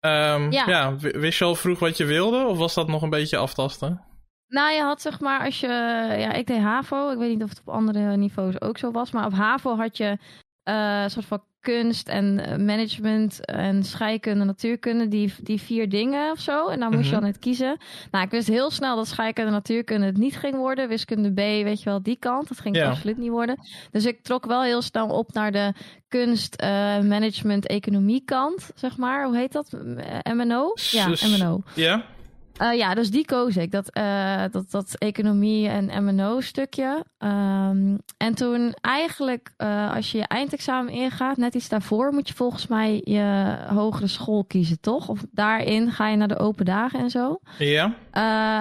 Um, 0.00 0.50
ja. 0.52 0.66
ja, 0.66 0.96
wist 0.96 1.38
je 1.38 1.44
al 1.44 1.54
vroeg 1.54 1.78
wat 1.78 1.96
je 1.96 2.04
wilde 2.04 2.46
of 2.46 2.58
was 2.58 2.74
dat 2.74 2.88
nog 2.88 3.02
een 3.02 3.10
beetje 3.10 3.36
aftasten? 3.36 4.04
Nou, 4.48 4.72
je 4.72 4.82
had 4.82 5.00
zeg 5.00 5.20
maar, 5.20 5.44
als 5.44 5.60
je, 5.60 5.66
ja, 6.18 6.32
ik 6.32 6.46
deed 6.46 6.58
HAVO. 6.60 7.10
Ik 7.10 7.18
weet 7.18 7.28
niet 7.30 7.42
of 7.42 7.48
het 7.48 7.60
op 7.60 7.68
andere 7.68 8.16
niveaus 8.16 8.60
ook 8.60 8.78
zo 8.78 8.90
was, 8.90 9.10
maar 9.10 9.26
op 9.26 9.32
HAVO 9.32 9.76
had 9.76 9.96
je 9.96 10.18
uh, 10.64 11.02
een 11.02 11.10
soort 11.10 11.26
van 11.26 11.42
kunst 11.60 12.08
en 12.08 12.44
eh, 12.46 12.56
management 12.56 13.44
en 13.44 13.82
scheikunde, 13.84 14.44
natuurkunde, 14.44 15.08
die, 15.08 15.34
die 15.42 15.60
vier 15.60 15.88
dingen 15.88 16.30
of 16.30 16.38
zo. 16.40 16.68
En 16.68 16.80
daar 16.80 16.90
moest 16.90 17.02
je 17.04 17.10
Mhm. 17.10 17.14
dan 17.20 17.24
uit 17.24 17.38
kiezen. 17.38 17.76
Nou, 18.10 18.24
ik 18.24 18.30
wist 18.30 18.48
heel 18.48 18.70
snel 18.70 18.96
dat 18.96 19.06
scheikunde 19.08 19.48
en 19.50 19.56
natuurkunde 19.56 20.06
het 20.06 20.16
niet 20.16 20.36
ging 20.36 20.54
worden. 20.56 20.88
Wiskunde 20.88 21.32
B, 21.32 21.36
weet 21.36 21.78
je 21.82 21.84
wel, 21.90 22.02
die 22.02 22.16
kant. 22.18 22.48
Dat 22.48 22.60
ging 22.60 22.76
Ja. 22.76 22.88
absoluut 22.90 23.18
niet 23.18 23.30
worden. 23.30 23.56
Dus 23.90 24.06
ik 24.06 24.22
trok 24.22 24.46
wel 24.46 24.62
heel 24.62 24.82
snel 24.82 25.08
op 25.08 25.32
naar 25.32 25.52
de 25.52 25.72
kunst, 26.08 26.54
eh, 26.54 26.68
management, 27.00 27.66
economie 27.66 28.22
kant, 28.24 28.70
zeg 28.74 28.96
maar. 28.96 29.24
Hoe 29.24 29.36
heet 29.36 29.52
dat? 29.52 29.72
Eh, 29.72 30.32
MNO? 30.34 30.72
Ja, 30.74 31.06
Dus- 31.06 31.38
MNO. 31.38 31.62
Ja? 31.74 32.04
Eh, 32.60 32.76
ja, 32.76 32.94
dus 32.94 33.10
die 33.10 33.24
koos 33.24 33.56
ik. 33.56 33.70
Dat, 33.70 33.90
eh, 33.90 34.44
dat, 34.50 34.70
dat 34.70 34.94
economie 34.98 35.68
en 35.68 36.04
MNO-stukje. 36.04 37.04
Ehm, 37.18 37.96
en 38.16 38.34
toen 38.34 38.74
eigenlijk, 38.80 39.50
eh, 39.56 39.94
als 39.94 40.12
je 40.12 40.18
je 40.18 40.26
eindexamen 40.26 40.92
ingaat, 40.92 41.36
net 41.36 41.54
iets 41.54 41.68
daarvoor, 41.68 42.12
moet 42.12 42.28
je 42.28 42.34
volgens 42.34 42.66
mij 42.66 43.00
je 43.04 43.56
hogere 43.68 44.06
school 44.06 44.44
kiezen, 44.44 44.80
toch? 44.80 45.08
Of 45.08 45.24
daarin 45.30 45.90
ga 45.90 46.08
je 46.08 46.16
naar 46.16 46.28
de 46.28 46.38
open 46.38 46.64
dagen 46.64 47.00
en 47.00 47.10
zo. 47.10 47.40
Ja? 47.58 47.94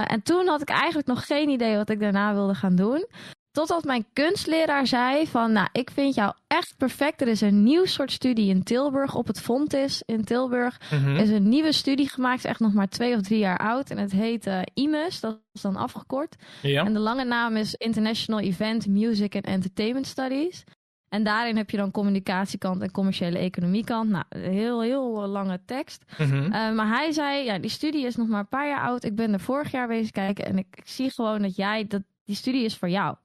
En 0.08 0.24
toen 0.24 0.48
had 0.48 0.62
ik 0.62 0.70
eigenlijk 0.70 1.08
nog 1.08 1.26
geen 1.26 1.50
idee 1.50 1.76
wat 1.76 1.90
ik 1.90 2.00
daarna 2.00 2.34
wilde 2.34 2.56
gaan 2.56 2.76
doen. 2.76 3.06
Totdat 3.52 3.84
mijn 3.84 4.06
kunstleraar 4.14 4.88
zei 4.88 5.28
van, 5.28 5.52
nou, 5.52 5.68
ik 5.72 5.92
vind 5.92 6.16
jou 6.16 6.34
echt 6.48 6.74
perfect. 6.78 7.22
Er 7.22 7.28
is 7.28 7.42
een 7.42 7.64
nieuw 7.64 7.86
soort 7.86 8.12
studie 8.12 8.50
in 8.50 8.64
Tilburg, 8.64 9.16
op 9.16 9.28
het 9.28 9.42
Fontis 9.42 10.04
in 10.06 10.24
Tilburg. 10.24 10.80
Mhm. 10.92 11.16
Er 11.16 11.22
is 11.22 11.30
een 11.30 11.50
nieuwe 11.50 11.72
studie 11.72 12.10
gemaakt, 12.10 12.38
is 12.38 12.50
echt 12.50 12.60
nog 12.60 12.74
maar 12.74 12.90
twee 12.90 13.16
of 13.16 13.22
drie 13.22 13.40
jaar 13.40 13.58
oud. 13.58 13.90
En 13.90 13.98
het 13.98 14.12
heet 14.12 14.48
eh, 14.48 14.62
IMUS, 14.74 15.20
dat 15.20 15.40
is 15.54 15.62
dan 15.62 15.76
afgekort. 15.76 16.36
Ja? 16.62 16.86
En 16.86 16.94
de 16.94 17.00
lange 17.00 17.24
naam 17.24 17.56
is 17.56 17.76
International 17.76 18.40
Event, 18.40 18.88
Music 18.88 19.36
and 19.36 19.46
Entertainment 19.46 20.08
Studies. 20.08 20.64
En 21.10 21.24
daarin 21.24 21.58
heb 21.58 21.70
je 21.70 21.78
dan 21.78 21.92
communicatiekant 21.92 22.82
en 22.82 22.92
commerciële 22.92 23.38
economiekant. 23.38 24.10
Nou, 24.10 24.24
heel, 24.30 24.82
heel 24.82 25.28
lange 25.28 25.60
tekst. 25.66 26.04
Mhm. 26.18 26.36
Uh, 26.36 26.52
maar 26.52 26.88
hij 26.88 27.12
zei, 27.12 27.44
ja, 27.44 27.60
die 27.60 27.70
studie 27.70 28.06
is 28.06 28.16
nog 28.16 28.28
maar 28.28 28.40
een 28.40 28.48
paar 28.48 28.68
jaar 28.68 28.82
oud. 28.82 29.04
Ik 29.04 29.16
ben 29.16 29.34
er 29.34 29.40
vorig 29.40 29.72
jaar 29.72 29.88
bezig 29.88 30.12
kijken 30.12 30.46
en 30.46 30.58
ik, 30.58 30.68
ik 30.72 30.88
zie 30.88 31.12
gewoon 31.12 31.42
dat 31.42 31.56
jij, 31.56 31.88
dat 31.88 32.02
die 32.30 32.38
studie 32.38 32.64
is 32.64 32.78
voor 32.78 32.90
jou. 32.90 33.16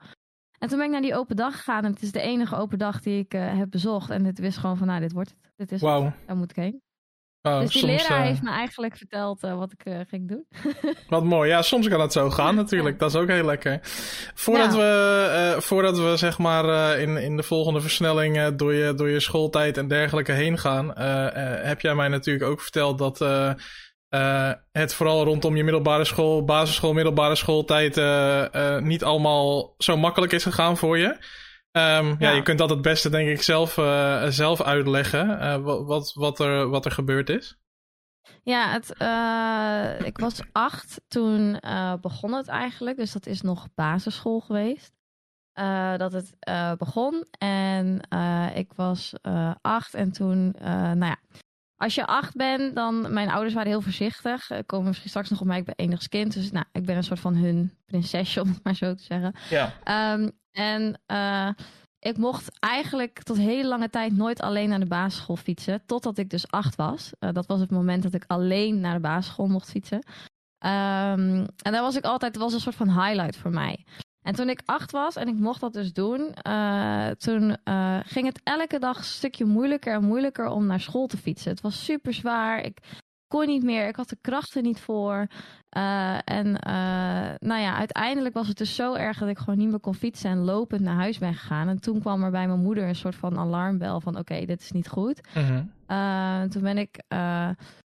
En 0.59 0.69
toen 0.69 0.77
ben 0.77 0.87
ik 0.87 0.93
naar 0.93 1.03
die 1.03 1.15
open 1.15 1.37
dag 1.37 1.57
gegaan 1.57 1.85
en 1.85 1.93
het 1.93 2.03
is 2.03 2.13
de 2.13 2.21
enige 2.21 2.57
open 2.57 2.79
dag 2.79 3.01
die 3.01 3.19
ik 3.19 3.35
uh, 3.35 3.59
heb 3.59 3.71
bezocht. 3.71 4.11
En 4.11 4.25
het 4.25 4.39
wist 4.39 4.59
gewoon 4.59 4.77
van, 4.77 4.87
nou, 4.87 5.01
dit 5.01 5.13
wordt 5.13 5.31
het. 5.31 5.53
Dit 5.57 5.73
is 5.73 5.81
Wauw. 5.81 6.05
het. 6.05 6.15
Daar 6.27 6.37
moet 6.37 6.51
ik 6.51 6.57
heen. 6.57 6.83
Oh, 7.43 7.61
dus 7.61 7.73
die 7.73 7.81
soms, 7.81 8.03
leraar 8.03 8.21
eh, 8.21 8.27
heeft 8.27 8.43
me 8.43 8.51
eigenlijk 8.51 8.97
verteld 8.97 9.45
uh, 9.45 9.59
wat 9.59 9.73
ik 9.73 9.87
uh, 9.87 10.01
ging 10.09 10.29
doen. 10.29 10.47
Wat 11.09 11.25
mooi. 11.25 11.49
Ja, 11.49 11.63
soms 11.63 11.89
kan 11.89 12.01
het 12.01 12.13
zo 12.13 12.31
gaan 12.31 12.55
natuurlijk. 12.63 12.99
Dat 12.99 13.11
is 13.11 13.17
ook 13.17 13.29
heel 13.29 13.45
lekker. 13.45 13.79
Voordat, 14.35 14.75
we, 14.75 15.57
voordat 15.59 15.99
we 15.99 16.17
zeg 16.17 16.39
maar 16.39 16.99
in, 16.99 17.17
in 17.17 17.37
de 17.37 17.43
volgende 17.43 17.81
versnelling 17.81 18.57
door, 18.57 18.75
je, 18.75 18.95
door 18.95 19.09
je 19.09 19.21
schooltijd 19.21 19.77
en 19.77 19.89
dergelijke 19.89 20.33
heen 20.33 20.59
gaan, 20.59 20.99
heb 21.67 21.81
jij 21.81 21.95
mij 21.95 22.09
natuurlijk 22.09 22.51
ook 22.51 22.61
verteld 22.61 22.99
dat 22.99 23.19
uh, 24.15 24.53
het 24.73 24.95
vooral 24.95 25.25
rondom 25.25 25.57
je 25.57 25.65
middelbare 25.65 26.05
school, 26.05 26.45
basisschool, 26.45 26.93
middelbare 26.93 27.35
schooltijd 27.35 27.97
uh, 27.97 28.79
niet 28.79 29.05
allemaal 29.05 29.75
zo 29.79 29.97
makkelijk 29.97 30.33
is 30.33 30.43
gegaan 30.43 30.77
voor 30.77 30.99
je. 30.99 31.07
Um, 31.07 32.07
ja. 32.07 32.17
ja. 32.19 32.31
je 32.31 32.43
kunt 32.43 32.59
dat 32.59 32.71
het 32.71 32.83
beste 32.83 33.11
denk 33.11 33.29
ik 33.29 33.43
zelf, 33.43 33.73
zelf 34.29 34.63
uitleggen 34.63 35.63
wat, 35.63 35.85
wat, 35.85 36.13
wat, 36.15 36.41
er, 36.41 36.69
wat 36.69 36.85
er 36.85 36.91
gebeurd 36.91 37.29
is. 37.29 37.59
Ja, 38.43 38.71
het, 38.71 38.91
ik 40.07 40.19
was 40.19 40.41
acht 40.53 41.01
toen 41.09 41.61
begon 42.01 42.33
het 42.33 42.49
eigenlijk. 42.49 42.97
Dus 42.97 43.13
dat 43.13 43.27
is 43.27 43.41
nog 43.41 43.69
basisschool 43.75 44.41
geweest. 44.41 44.93
Uh, 45.55 45.97
dat 45.97 46.13
het 46.13 46.35
begon. 46.79 47.27
En 47.39 48.01
ik 48.55 48.73
was 48.77 49.15
acht 49.61 49.95
en 49.95 50.13
toen, 50.13 50.55
nou 50.61 51.05
ja. 51.05 51.19
Als 51.77 51.95
je 51.95 52.07
acht 52.07 52.35
bent, 52.35 52.75
dan... 52.75 53.13
Mijn 53.13 53.31
ouders 53.31 53.55
waren 53.55 53.71
heel 53.71 53.81
voorzichtig. 53.81 54.51
Uh, 54.51 54.59
komen 54.67 54.87
misschien 54.87 55.09
straks 55.09 55.31
nog 55.31 55.41
op 55.41 55.47
mij. 55.47 55.59
Ik 55.59 55.65
ben 55.65 55.75
enigskind. 55.77 56.35
Dus 56.35 56.51
nou, 56.51 56.65
ik 56.73 56.85
ben 56.85 56.97
een 56.97 57.05
soort 57.05 57.21
van 57.21 57.35
hun 57.35 57.73
prinsesje, 57.85 58.41
om 58.43 58.49
het 58.49 58.65
maar 58.65 58.75
zo 58.75 58.95
te 58.95 59.03
zeggen. 59.03 59.35
Ja. 59.51 60.13
Um, 60.13 60.31
en 60.51 61.01
uh, 61.07 61.49
ik 61.99 62.17
mocht 62.17 62.59
eigenlijk 62.61 63.23
tot 63.23 63.37
hele 63.37 63.69
lange 63.69 63.91
tijd 63.91 64.17
nooit 64.17 64.41
alleen 64.41 64.69
naar 64.69 64.81
de 64.81 64.87
basisschool 64.87 65.37
fietsen. 65.37 65.83
Totdat 65.87 66.19
ik 66.19 66.31
dus 66.31 66.51
acht 66.51 66.77
was. 66.77 67.13
Uh, 67.21 67.31
dat 67.33 67.47
was 67.47 67.61
het 67.61 67.71
moment 67.71 68.03
dat 68.03 68.15
ik 68.15 68.25
alleen 68.27 68.81
naar 68.81 68.95
de 68.95 69.01
basisschool 69.01 69.47
mocht 69.47 69.71
fietsen. 69.71 69.99
Um, 70.59 71.47
en 71.63 71.73
daar 71.73 71.83
was 71.83 71.97
ik 71.97 72.05
altijd... 72.05 72.37
Was 72.37 72.53
een 72.53 72.61
soort 72.61 72.75
van 72.75 73.03
highlight 73.03 73.37
voor 73.37 73.51
mij. 73.51 73.85
En 74.25 74.35
toen 74.35 74.49
ik 74.49 74.63
acht 74.65 74.91
was 74.91 75.17
en 75.17 75.29
ik 75.29 75.35
mocht 75.35 75.61
dat 75.61 75.73
dus 75.73 75.93
doen, 75.93 76.35
uh, 76.49 77.09
toen 77.09 77.57
uh, 77.65 77.99
ging 78.05 78.27
het 78.27 78.41
elke 78.45 78.79
dag 78.79 78.99
een 78.99 79.05
stukje 79.05 79.45
moeilijker 79.45 79.95
en 79.95 80.05
moeilijker 80.05 80.49
om 80.49 80.67
naar 80.67 80.81
school 80.81 81.07
te 81.07 81.17
fietsen. 81.17 81.51
Het 81.51 81.61
was 81.61 81.85
super 81.85 82.15
zwaar. 82.15 82.61
Ik 82.61 82.79
kon 83.27 83.47
niet 83.47 83.63
meer. 83.63 83.89
Ik 83.89 83.97
had 83.97 84.09
de 84.09 84.19
krachten 84.21 84.63
niet 84.63 84.81
voor. 84.81 85.27
Uh, 85.77 86.19
en 86.25 86.53
nou 87.39 87.61
ja, 87.61 87.77
uiteindelijk 87.77 88.35
was 88.35 88.49
het 88.49 88.57
dus 88.57 88.75
zo 88.75 88.95
erg 88.95 89.19
dat 89.19 89.29
ik 89.29 89.39
gewoon 89.39 89.59
niet 89.59 89.69
meer 89.69 89.81
kon 89.81 89.95
fietsen 89.95 90.31
en 90.31 90.39
lopend 90.39 90.81
naar 90.81 90.95
huis 90.95 91.19
ben 91.19 91.35
gegaan. 91.35 91.69
En 91.69 91.81
toen 91.81 92.01
kwam 92.01 92.23
er 92.23 92.31
bij 92.31 92.47
mijn 92.47 92.63
moeder 92.63 92.89
een 92.89 92.97
soort 92.97 93.17
van 93.17 93.39
alarmbel 93.39 94.01
van 94.01 94.13
oké, 94.13 94.33
okay, 94.33 94.47
dit 94.47 94.61
is 94.61 94.73
niet 94.73 94.89
goed. 94.89 95.21
-hmm. 95.33 96.51
toen 96.51 96.63
ben 96.63 96.79
ik 96.79 97.03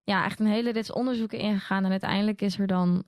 ja, 0.04 0.24
echt 0.24 0.40
een 0.40 0.46
hele 0.46 0.72
rits 0.72 0.92
onderzoeken 0.92 1.38
ingegaan. 1.38 1.84
En 1.84 1.90
uiteindelijk 1.90 2.42
is 2.42 2.58
er 2.58 2.66
dan 2.66 3.04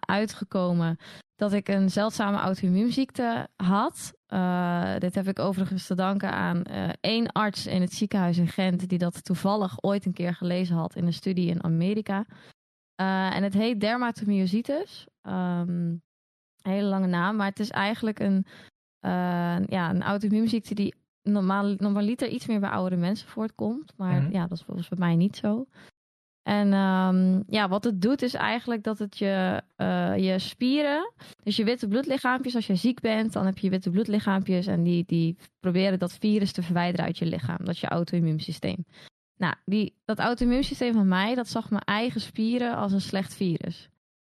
uitgekomen 0.00 0.98
dat 1.38 1.52
ik 1.52 1.68
een 1.68 1.90
zeldzame 1.90 2.36
auto-immuunziekte 2.36 3.48
had. 3.56 4.12
Uh, 4.28 4.96
dit 4.98 5.14
heb 5.14 5.28
ik 5.28 5.38
overigens 5.38 5.86
te 5.86 5.94
danken 5.94 6.30
aan 6.30 6.62
uh, 6.70 6.88
één 7.00 7.32
arts 7.32 7.66
in 7.66 7.80
het 7.80 7.92
ziekenhuis 7.92 8.38
in 8.38 8.48
Gent... 8.48 8.88
die 8.88 8.98
dat 8.98 9.24
toevallig 9.24 9.82
ooit 9.82 10.06
een 10.06 10.12
keer 10.12 10.34
gelezen 10.34 10.76
had 10.76 10.94
in 10.94 11.06
een 11.06 11.12
studie 11.12 11.48
in 11.48 11.64
Amerika. 11.64 12.26
Uh, 13.00 13.36
en 13.36 13.42
het 13.42 13.54
heet 13.54 13.80
dermatomyositis. 13.80 15.06
Um, 15.22 16.02
een 16.62 16.72
hele 16.72 16.88
lange 16.88 17.06
naam, 17.06 17.36
maar 17.36 17.48
het 17.48 17.60
is 17.60 17.70
eigenlijk 17.70 18.18
een, 18.18 18.46
ja, 19.68 19.90
een 19.90 20.02
auto-immuunziekte... 20.02 20.74
die 20.74 20.94
normaal, 21.22 21.74
normaliter 21.76 22.28
iets 22.28 22.46
meer 22.46 22.60
bij 22.60 22.70
oudere 22.70 23.00
mensen 23.00 23.28
voortkomt. 23.28 23.92
Maar 23.96 24.12
Mhm. 24.12 24.18
mm 24.18 24.24
-hmm. 24.24 24.34
ja, 24.34 24.46
dat 24.46 24.58
is 24.58 24.64
volgens 24.64 24.88
bij 24.88 24.98
mij 24.98 25.16
niet 25.16 25.36
zo. 25.36 25.66
En 26.48 26.72
um, 26.72 27.42
ja, 27.46 27.68
wat 27.68 27.84
het 27.84 28.02
doet 28.02 28.22
is 28.22 28.34
eigenlijk 28.34 28.82
dat 28.82 28.98
het 28.98 29.18
je, 29.18 29.62
uh, 29.76 30.16
je 30.16 30.38
spieren, 30.38 31.12
dus 31.42 31.56
je 31.56 31.64
witte 31.64 31.88
bloedlichaampjes, 31.88 32.54
als 32.54 32.66
je 32.66 32.74
ziek 32.74 33.00
bent, 33.00 33.32
dan 33.32 33.46
heb 33.46 33.58
je 33.58 33.70
witte 33.70 33.90
bloedlichaampjes 33.90 34.66
en 34.66 34.82
die, 34.82 35.04
die 35.06 35.36
proberen 35.60 35.98
dat 35.98 36.12
virus 36.12 36.52
te 36.52 36.62
verwijderen 36.62 37.06
uit 37.06 37.18
je 37.18 37.26
lichaam. 37.26 37.56
Dat 37.58 37.74
is 37.74 37.80
je 37.80 37.88
auto-immuunsysteem. 37.88 38.84
Nou, 39.36 39.54
die, 39.64 39.94
dat 40.04 40.18
auto-immuunsysteem 40.18 40.92
van 40.92 41.08
mij, 41.08 41.34
dat 41.34 41.48
zag 41.48 41.70
mijn 41.70 41.84
eigen 41.84 42.20
spieren 42.20 42.76
als 42.76 42.92
een 42.92 43.00
slecht 43.00 43.34
virus. 43.34 43.88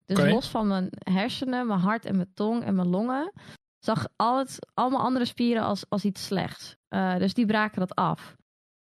Dus 0.06 0.18
los 0.18 0.50
van 0.50 0.68
mijn 0.68 0.90
hersenen, 0.92 1.68
mijn 1.68 1.80
hart 1.80 2.06
en 2.06 2.16
mijn 2.16 2.32
tong 2.34 2.64
en 2.64 2.76
mijn 2.76 2.88
longen, 2.90 3.32
zag 3.80 4.08
al 4.16 4.38
het, 4.38 4.60
allemaal 4.74 5.02
andere 5.02 5.26
spieren 5.26 5.64
als, 5.64 5.86
als 5.90 6.06
iets 6.06 6.26
slechts. 6.26 6.76
Uh, 6.90 7.18
dus 7.18 7.34
die 7.34 7.46
braken 7.46 7.80
dat 7.80 7.96
af. 7.96 8.36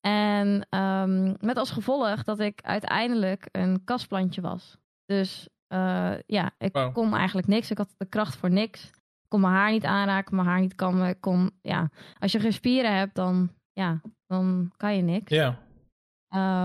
En 0.06 0.66
um, 0.78 1.36
met 1.40 1.56
als 1.56 1.70
gevolg 1.70 2.22
dat 2.22 2.40
ik 2.40 2.60
uiteindelijk 2.62 3.48
een 3.52 3.84
kastplantje 3.84 4.40
was. 4.40 4.76
Dus 5.04 5.48
uh, 5.72 6.14
ja, 6.26 6.50
ik 6.58 6.72
Wow. 6.72 6.94
kon 6.94 7.14
eigenlijk 7.14 7.46
niks. 7.46 7.70
Ik 7.70 7.78
had 7.78 7.94
de 7.96 8.06
kracht 8.06 8.36
voor 8.36 8.50
niks. 8.50 8.84
Ik 8.86 9.28
kon 9.28 9.40
mijn 9.40 9.52
haar 9.52 9.70
niet 9.70 9.84
aanraken, 9.84 10.34
mijn 10.36 10.48
haar 10.48 10.60
niet 10.60 10.74
kammen. 10.74 11.08
Ik 11.08 11.20
kon, 11.20 11.50
ja, 11.62 11.90
als 12.18 12.32
je 12.32 12.40
geen 12.40 12.52
spieren 12.52 12.96
hebt, 12.96 13.14
dan, 13.14 13.50
ja, 13.72 14.00
dan 14.26 14.72
kan 14.76 14.96
je 14.96 15.02
niks. 15.02 15.30
Ja. 15.30 15.58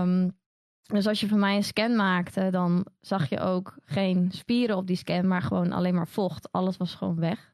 Um, 0.02 0.40
dus 0.82 1.06
als 1.06 1.20
je 1.20 1.28
van 1.28 1.38
mij 1.38 1.56
een 1.56 1.64
scan 1.64 1.96
maakte, 1.96 2.50
dan 2.50 2.86
zag 3.00 3.28
je 3.28 3.40
ook 3.40 3.74
geen 3.84 4.30
spieren 4.32 4.76
op 4.76 4.86
die 4.86 4.96
scan, 4.96 5.28
maar 5.28 5.42
gewoon 5.42 5.72
alleen 5.72 5.94
maar 5.94 6.08
vocht. 6.08 6.52
Alles 6.52 6.76
was 6.76 6.94
gewoon 6.94 7.20
weg. 7.20 7.51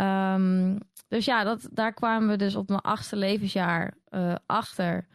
Um, 0.00 0.78
dus 1.08 1.24
ja, 1.24 1.44
dat, 1.44 1.68
daar 1.72 1.92
kwamen 1.92 2.28
we 2.28 2.36
dus 2.36 2.56
op 2.56 2.68
mijn 2.68 2.80
achtste 2.80 3.16
levensjaar 3.16 3.94
uh, 4.10 4.34
achter 4.46 5.06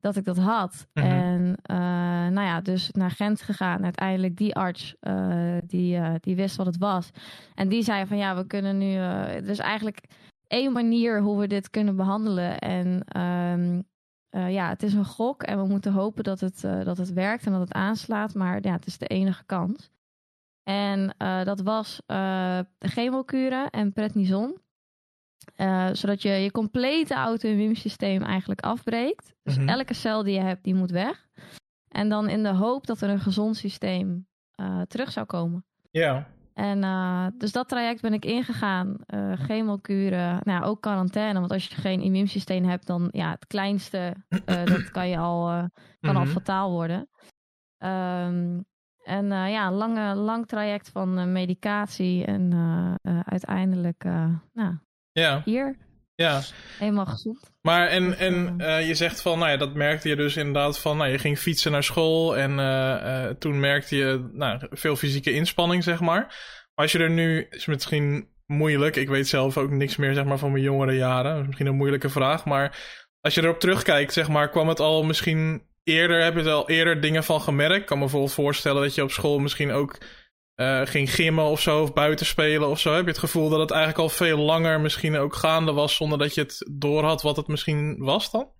dat 0.00 0.16
ik 0.16 0.24
dat 0.24 0.36
had. 0.36 0.86
Mhm. 0.92 1.06
En 1.06 1.42
uh, 1.70 1.76
nou 2.32 2.46
ja, 2.46 2.60
dus 2.60 2.90
naar 2.90 3.10
Gent 3.10 3.42
gegaan. 3.42 3.84
Uiteindelijk 3.84 4.36
die 4.36 4.54
arts, 4.54 4.94
uh, 5.00 5.56
die, 5.66 6.00
die 6.20 6.36
wist 6.36 6.56
wat 6.56 6.66
het 6.66 6.78
was. 6.78 7.10
En 7.54 7.68
die 7.68 7.82
zei 7.82 8.06
van 8.06 8.16
ja, 8.16 8.36
we 8.36 8.46
kunnen 8.46 8.78
nu... 8.78 8.94
er 8.94 9.48
is 9.48 9.58
eigenlijk 9.58 10.04
één 10.46 10.72
manier 10.72 11.20
hoe 11.20 11.38
we 11.38 11.46
dit 11.46 11.70
kunnen 11.70 11.96
behandelen. 11.96 12.58
En 12.58 13.20
um, 13.20 13.84
ja, 14.50 14.68
het 14.68 14.82
is 14.82 14.94
een 14.94 15.04
gok 15.04 15.42
en 15.42 15.58
we 15.58 15.68
moeten 15.68 15.92
hopen 15.92 16.24
dat 16.24 16.40
het, 16.40 16.60
dat 16.60 16.96
het 16.96 17.12
werkt 17.12 17.46
en 17.46 17.52
dat 17.52 17.60
het 17.60 17.72
aanslaat. 17.72 18.34
Maar 18.34 18.58
ja, 18.62 18.72
het 18.72 18.86
is 18.86 18.98
de 18.98 19.06
enige 19.06 19.44
kans. 19.46 19.90
En 20.64 21.14
uh, 21.18 21.44
dat 21.44 21.60
was 21.60 22.00
uh, 22.06 22.58
chemokuren 22.78 23.70
en 23.70 23.92
prednison. 23.92 24.62
Uh, 25.56 25.88
zodat 25.92 26.22
je 26.22 26.28
je 26.28 26.50
complete 26.50 27.14
auto-immuunsysteem 27.14 28.22
eigenlijk 28.22 28.60
afbreekt. 28.60 29.34
Dus 29.42 29.58
Mhm. 29.58 29.68
elke 29.68 29.94
cel 29.94 30.22
die 30.22 30.34
je 30.34 30.40
hebt, 30.40 30.64
die 30.64 30.74
moet 30.74 30.90
weg. 30.90 31.28
En 31.88 32.08
dan 32.08 32.28
in 32.28 32.42
de 32.42 32.52
hoop 32.54 32.86
dat 32.86 33.00
er 33.00 33.08
een 33.10 33.20
gezond 33.20 33.56
systeem 33.56 34.26
terug 34.88 35.12
zou 35.12 35.26
komen. 35.26 35.64
Ja. 35.90 36.26
En 36.54 36.80
dus 37.38 37.52
dat 37.52 37.68
traject 37.68 38.00
ben 38.00 38.12
ik 38.12 38.24
ingegaan. 38.24 38.96
Chemokuren, 39.34 40.40
nou, 40.42 40.60
ja, 40.60 40.66
ook 40.66 40.80
quarantaine. 40.80 41.38
Want 41.40 41.52
als 41.52 41.66
je 41.66 41.74
geen 41.74 42.00
immuunsysteem 42.00 42.64
hebt, 42.64 42.86
dan 42.86 43.08
ja, 43.10 43.30
het 43.30 43.46
kleinste, 43.46 44.14
dat 44.44 44.90
kan 44.90 45.08
je 45.08 45.18
al, 45.18 45.46
kan 45.46 45.70
mm 46.00 46.10
-hmm. 46.10 46.16
al 46.16 46.26
fataal 46.26 46.70
worden. 46.70 47.08
Um, 47.78 48.64
en 49.04 49.26
ja, 49.26 49.66
een 49.66 49.72
lange, 49.72 50.14
lang 50.14 50.46
traject 50.46 50.90
van 50.92 51.32
medicatie 51.32 52.24
en 52.24 52.52
uiteindelijk, 53.24 54.04
nou, 54.52 54.78
ja. 55.12 55.42
hier. 55.44 55.76
Ja. 56.14 56.40
Helemaal 56.78 57.06
gezond. 57.06 57.52
Maar 57.62 57.86
en, 57.86 58.18
en 58.18 58.54
uh, 58.58 58.86
je 58.86 58.94
zegt 58.94 59.22
van, 59.22 59.38
nou 59.38 59.50
ja, 59.50 59.56
dat 59.56 59.74
merkte 59.74 60.08
je 60.08 60.16
dus 60.16 60.36
inderdaad 60.36 60.78
van, 60.78 60.96
nou 60.96 61.10
je 61.10 61.18
ging 61.18 61.38
fietsen 61.38 61.72
naar 61.72 61.82
school 61.82 62.36
en 62.36 63.38
toen 63.38 63.60
merkte 63.60 63.96
je 63.96 64.30
nou, 64.32 64.66
veel 64.70 64.96
fysieke 64.96 65.32
inspanning, 65.32 65.84
zeg 65.84 66.00
maar. 66.00 66.26
Maar 66.74 66.84
als 66.84 66.92
je 66.92 66.98
er 66.98 67.10
nu, 67.10 67.46
is 67.50 67.66
misschien 67.66 68.28
moeilijk, 68.46 68.96
ik 68.96 69.08
weet 69.08 69.28
zelf 69.28 69.56
ook 69.58 69.70
niks 69.70 69.96
meer 69.96 70.14
zeg 70.14 70.24
maar 70.24 70.38
van 70.38 70.52
mijn 70.52 70.64
jongere 70.64 70.96
jaren, 70.96 71.46
misschien 71.46 71.66
een 71.66 71.76
moeilijke 71.76 72.08
vraag, 72.08 72.44
maar 72.44 72.78
als 73.20 73.34
je 73.34 73.42
erop 73.42 73.60
terugkijkt, 73.60 74.12
zeg 74.12 74.28
maar, 74.28 74.50
kwam 74.50 74.68
het 74.68 74.80
al 74.80 75.02
misschien 75.04 75.62
eerder, 75.84 76.22
heb 76.22 76.34
je 76.34 76.40
er 76.40 76.52
al 76.52 76.68
eerder 76.68 77.00
dingen 77.00 77.24
van 77.24 77.40
gemerkt? 77.40 77.80
Ik 77.80 77.86
kan 77.86 77.96
me 77.96 78.02
bijvoorbeeld 78.02 78.32
voorstellen 78.32 78.82
dat 78.82 78.94
je 78.94 79.02
op 79.02 79.10
school 79.10 79.38
misschien 79.38 79.70
ook 79.70 79.98
uh, 80.56 80.80
ging 80.84 81.14
gimmen 81.14 81.44
of 81.44 81.60
zo, 81.60 81.82
of 81.82 81.92
buiten 81.92 82.26
spelen 82.26 82.68
of 82.68 82.80
zo? 82.80 82.94
Heb 82.94 83.04
je 83.04 83.10
het 83.10 83.18
gevoel 83.18 83.48
dat 83.48 83.60
het 83.60 83.70
eigenlijk 83.70 84.00
al 84.00 84.08
veel 84.08 84.38
langer 84.38 84.80
misschien 84.80 85.16
ook 85.16 85.34
gaande 85.34 85.72
was 85.72 85.96
zonder 85.96 86.18
dat 86.18 86.34
je 86.34 86.40
het 86.40 86.70
door 86.72 87.04
had 87.04 87.22
wat 87.22 87.36
het 87.36 87.48
misschien 87.48 87.96
was 87.98 88.30
dan? 88.30 88.52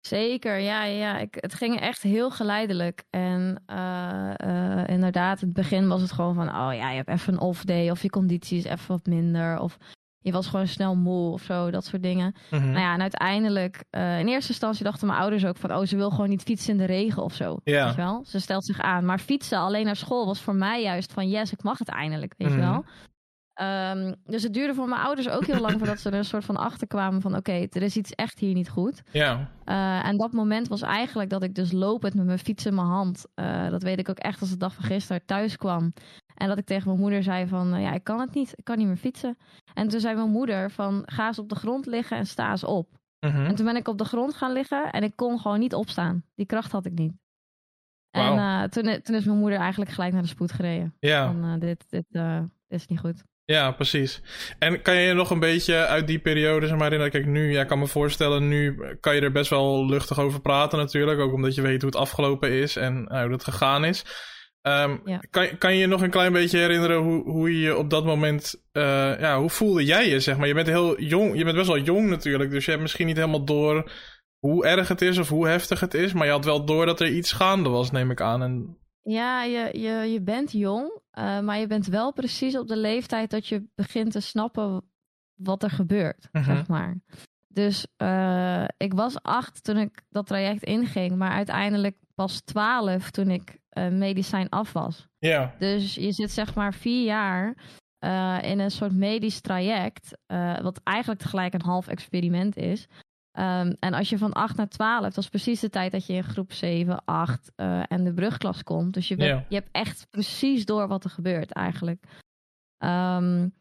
Zeker, 0.00 0.58
ja, 0.58 0.84
ja. 0.84 1.18
Ik, 1.18 1.36
het 1.40 1.54
ging 1.54 1.80
echt 1.80 2.02
heel 2.02 2.30
geleidelijk. 2.30 3.04
En 3.10 3.62
uh, 3.66 4.30
uh, 4.46 4.88
inderdaad, 4.88 5.40
het 5.40 5.52
begin 5.52 5.88
was 5.88 6.00
het 6.00 6.12
gewoon 6.12 6.34
van, 6.34 6.48
oh 6.48 6.74
ja, 6.74 6.90
je 6.90 6.96
hebt 6.96 7.08
even 7.08 7.32
een 7.32 7.40
off 7.40 7.64
day 7.64 7.90
of 7.90 8.02
je 8.02 8.10
conditie 8.10 8.58
is 8.58 8.64
even 8.64 8.88
wat 8.88 9.06
minder. 9.06 9.58
Of 9.58 9.76
je 10.22 10.32
was 10.32 10.46
gewoon 10.46 10.66
snel 10.66 10.96
moe 10.96 11.32
of 11.32 11.42
zo, 11.42 11.70
dat 11.70 11.84
soort 11.84 12.02
dingen. 12.02 12.34
Mhm. 12.50 12.64
Nou 12.70 12.78
ja, 12.80 12.94
en 12.94 13.00
uiteindelijk, 13.00 13.84
uh, 13.90 14.18
in 14.18 14.28
eerste 14.28 14.50
instantie 14.50 14.84
dachten 14.84 15.06
mijn 15.06 15.18
ouders 15.20 15.44
ook 15.44 15.56
van, 15.56 15.72
oh, 15.74 15.84
ze 15.86 15.96
wil 15.96 16.10
gewoon 16.10 16.28
niet 16.28 16.42
fietsen 16.42 16.72
in 16.72 16.78
de 16.78 16.84
regen 16.84 17.22
of 17.22 17.34
zo. 17.34 17.56
Ja. 17.64 17.84
Weet 17.84 17.94
je 17.94 18.00
wel? 18.00 18.24
Ze 18.26 18.40
stelt 18.40 18.64
zich 18.64 18.80
aan. 18.80 19.04
Maar 19.04 19.18
fietsen 19.18 19.58
alleen 19.58 19.84
naar 19.84 19.96
school 19.96 20.26
was 20.26 20.40
voor 20.40 20.54
mij 20.54 20.82
juist 20.82 21.12
van, 21.12 21.28
yes, 21.28 21.52
ik 21.52 21.62
mag 21.62 21.78
het 21.78 21.88
eindelijk, 21.88 22.34
weet 22.36 22.48
Mhm. 22.48 22.58
je 22.58 22.64
wel. 22.64 22.84
Um, 23.62 24.14
dus 24.24 24.42
het 24.42 24.54
duurde 24.54 24.74
voor 24.74 24.88
mijn 24.88 25.00
ouders 25.00 25.28
ook 25.28 25.46
heel 25.46 25.60
lang 25.60 25.78
voordat 25.78 26.00
ze 26.00 26.08
er 26.10 26.14
een 26.18 26.24
soort 26.24 26.44
van 26.44 26.56
achter 26.56 26.86
kwamen 26.86 27.20
van, 27.20 27.36
oké, 27.36 27.66
er 27.70 27.82
is 27.82 27.96
iets 27.96 28.10
echt 28.12 28.38
hier 28.38 28.54
niet 28.54 28.68
goed. 28.68 29.02
Ja. 29.10 29.48
Uh, 29.64 30.06
en 30.08 30.16
dat 30.16 30.32
moment 30.32 30.68
was 30.68 30.82
eigenlijk 30.82 31.30
dat 31.30 31.42
ik 31.42 31.54
dus 31.54 31.72
lopend 31.72 32.14
met 32.14 32.26
mijn 32.26 32.38
fiets 32.38 32.66
in 32.66 32.74
mijn 32.74 32.86
hand, 32.86 33.24
uh, 33.34 33.70
dat 33.70 33.82
weet 33.82 33.98
ik 33.98 34.08
ook 34.08 34.18
echt 34.18 34.40
als 34.40 34.50
de 34.50 34.56
dag 34.56 34.74
van 34.74 34.84
gisteren, 34.84 35.24
thuis 35.26 35.56
kwam. 35.56 35.92
En 36.34 36.48
dat 36.48 36.58
ik 36.58 36.66
tegen 36.66 36.88
mijn 36.88 37.00
moeder 37.00 37.22
zei 37.22 37.46
van, 37.46 37.74
uh, 37.74 37.82
ja, 37.82 37.92
ik 37.92 38.04
kan 38.04 38.20
het 38.20 38.34
niet, 38.34 38.52
ik 38.56 38.64
kan 38.64 38.78
niet 38.78 38.86
meer 38.86 38.96
fietsen. 38.96 39.38
En 39.74 39.88
toen 39.88 40.00
zei 40.00 40.14
mijn 40.14 40.30
moeder 40.30 40.70
van, 40.70 41.02
ga 41.06 41.26
eens 41.26 41.38
op 41.38 41.48
de 41.48 41.54
grond 41.54 41.86
liggen 41.86 42.16
en 42.16 42.26
sta 42.26 42.50
eens 42.50 42.64
op. 42.64 42.88
Mhm. 43.26 43.44
En 43.44 43.54
toen 43.54 43.66
ben 43.66 43.76
ik 43.76 43.88
op 43.88 43.98
de 43.98 44.04
grond 44.04 44.34
gaan 44.34 44.52
liggen 44.52 44.92
en 44.92 45.02
ik 45.02 45.16
kon 45.16 45.38
gewoon 45.38 45.58
niet 45.58 45.74
opstaan. 45.74 46.24
Die 46.34 46.46
kracht 46.46 46.72
had 46.72 46.86
ik 46.86 46.92
niet. 46.92 47.12
En 48.10 48.34
uh, 48.34 48.62
toen, 48.62 49.00
toen 49.02 49.14
is 49.14 49.24
mijn 49.24 49.38
moeder 49.38 49.58
eigenlijk 49.58 49.90
gelijk 49.90 50.12
naar 50.12 50.22
de 50.22 50.28
spoed 50.28 50.52
gereden. 50.52 50.94
Ja. 50.98 51.26
Van, 51.26 51.44
uh, 51.44 51.60
dit, 51.60 51.84
dit, 51.88 52.06
is 52.68 52.86
niet 52.86 52.98
goed. 52.98 53.22
Ja, 53.44 53.70
precies. 53.70 54.22
En 54.58 54.82
kan 54.82 54.94
je 54.94 55.06
je 55.06 55.12
nog 55.12 55.30
een 55.30 55.40
beetje 55.40 55.86
uit 55.86 56.06
die 56.06 56.18
periode, 56.18 56.66
zeg 56.66 56.76
maar, 56.76 56.90
herinneren? 56.90 57.12
Kijk, 57.12 57.26
nu, 57.26 57.52
ja, 57.52 57.64
kan 57.64 57.78
me 57.78 57.86
voorstellen, 57.86 58.48
nu 58.48 58.76
kan 59.00 59.14
je 59.14 59.20
er 59.20 59.32
best 59.32 59.50
wel 59.50 59.86
luchtig 59.86 60.18
over 60.18 60.40
praten 60.40 60.78
natuurlijk. 60.78 61.20
Ook 61.20 61.32
omdat 61.32 61.54
je 61.54 61.62
weet 61.62 61.82
hoe 61.82 61.90
het 61.90 62.00
afgelopen 62.00 62.50
is 62.50 62.76
en 62.76 62.94
hoe 63.08 63.32
het 63.32 63.44
gegaan 63.44 63.84
is. 63.84 64.04
Um, 64.62 65.00
Ja. 65.04 65.18
kan, 65.30 65.58
kan 65.58 65.72
je 65.74 65.80
je 65.80 65.86
nog 65.86 66.02
een 66.02 66.10
klein 66.10 66.32
beetje 66.32 66.58
herinneren 66.58 67.02
hoe, 67.02 67.22
hoe 67.30 67.52
je 67.52 67.60
je 67.60 67.76
op 67.76 67.90
dat 67.90 68.04
moment, 68.04 68.54
uh, 68.72 68.82
ja, 69.20 69.38
hoe 69.38 69.50
voelde 69.50 69.84
jij 69.84 70.08
je, 70.08 70.20
zeg 70.20 70.36
maar? 70.36 70.46
Je 70.46 70.54
bent 70.54 70.66
heel 70.66 71.00
jong, 71.00 71.36
je 71.36 71.44
bent 71.44 71.56
best 71.56 71.68
wel 71.68 71.78
jong 71.78 72.08
natuurlijk, 72.08 72.50
dus 72.50 72.64
je 72.64 72.70
hebt 72.70 72.82
misschien 72.82 73.06
niet 73.06 73.16
helemaal 73.16 73.44
door 73.44 73.90
hoe 74.38 74.66
erg 74.66 74.88
het 74.88 75.02
is 75.02 75.18
of 75.18 75.28
hoe 75.28 75.48
heftig 75.48 75.80
het 75.80 75.94
is, 75.94 76.12
maar 76.12 76.26
je 76.26 76.32
had 76.32 76.44
wel 76.44 76.64
door 76.64 76.86
dat 76.86 77.00
er 77.00 77.08
iets 77.08 77.32
gaande 77.32 77.68
was, 77.68 77.90
neem 77.90 78.10
ik 78.10 78.20
aan. 78.20 78.42
En... 78.42 78.76
Ja, 79.02 79.42
je, 79.44 79.78
je, 79.80 80.12
je 80.12 80.20
bent 80.20 80.52
jong, 80.52 81.00
uh, 81.18 81.40
maar 81.40 81.58
je 81.58 81.66
bent 81.66 81.86
wel 81.86 82.12
precies 82.12 82.58
op 82.58 82.68
de 82.68 82.76
leeftijd 82.76 83.30
dat 83.30 83.46
je 83.46 83.64
begint 83.74 84.12
te 84.12 84.20
snappen 84.20 84.84
wat 85.34 85.62
er 85.62 85.70
gebeurt, 85.70 86.28
Mhm. 86.32 86.44
zeg 86.44 86.68
maar. 86.68 87.00
Dus 87.48 87.86
uh, 88.02 88.64
ik 88.76 88.92
was 88.94 89.22
acht 89.22 89.64
toen 89.64 89.76
ik 89.76 90.02
dat 90.10 90.26
traject 90.26 90.62
inging, 90.62 91.16
maar 91.16 91.30
uiteindelijk 91.30 91.96
pas 92.14 92.40
twaalf 92.40 93.10
toen 93.10 93.30
ik 93.30 93.60
uh, 93.78 93.88
medicijn 93.88 94.48
af 94.48 94.72
was. 94.72 95.08
Ja, 95.18 95.54
Dus 95.58 95.94
je 95.94 96.12
zit 96.12 96.30
zeg 96.30 96.54
maar 96.54 96.74
vier 96.74 97.04
jaar 97.04 97.56
uh, 98.04 98.38
in 98.42 98.58
een 98.58 98.70
soort 98.70 98.92
medisch 98.92 99.40
traject, 99.40 100.18
uh, 100.26 100.60
wat 100.60 100.80
eigenlijk 100.82 101.20
tegelijk 101.20 101.54
een 101.54 101.62
half 101.62 101.88
experiment 101.88 102.56
is. 102.56 102.86
Um, 103.38 103.76
en 103.78 103.94
als 103.94 104.08
je 104.08 104.18
van 104.18 104.32
8 104.32 104.56
naar 104.56 104.68
12, 104.68 105.02
dat 105.02 105.16
is 105.16 105.28
precies 105.28 105.60
de 105.60 105.68
tijd 105.68 105.92
dat 105.92 106.06
je 106.06 106.12
in 106.12 106.24
groep 106.24 106.52
7, 106.52 107.04
8 107.04 107.52
uh, 107.56 107.82
en 107.88 108.04
de 108.04 108.12
brugklas 108.12 108.62
komt. 108.62 108.94
Dus 108.94 109.08
je, 109.08 109.16
bent, 109.16 109.44
je 109.48 109.54
hebt 109.54 109.68
echt 109.72 110.06
precies 110.10 110.64
door 110.64 110.88
wat 110.88 111.04
er 111.04 111.10
gebeurt 111.10 111.52
eigenlijk. 111.52 112.04
Um, 112.84 113.54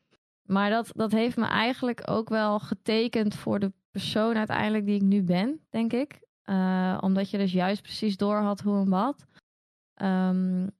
maar 0.43 0.69
dat, 0.69 0.91
dat 0.95 1.11
heeft 1.11 1.37
me 1.37 1.45
eigenlijk 1.45 2.01
ook 2.09 2.29
wel 2.29 2.59
getekend 2.59 3.35
voor 3.35 3.59
de 3.59 3.71
persoon 3.91 4.35
uiteindelijk 4.35 4.85
die 4.85 4.95
ik 4.95 5.01
nu 5.01 5.23
ben, 5.23 5.59
denk 5.69 5.93
ik. 5.93 6.21
Uh, 6.45 6.97
omdat 7.01 7.29
je 7.29 7.37
dus 7.37 7.51
juist 7.51 7.81
precies 7.81 8.17
door 8.17 8.37
had 8.37 8.61
hoe 8.61 8.79
en 8.79 8.89
wat. 8.89 9.25
Um, 10.03 10.71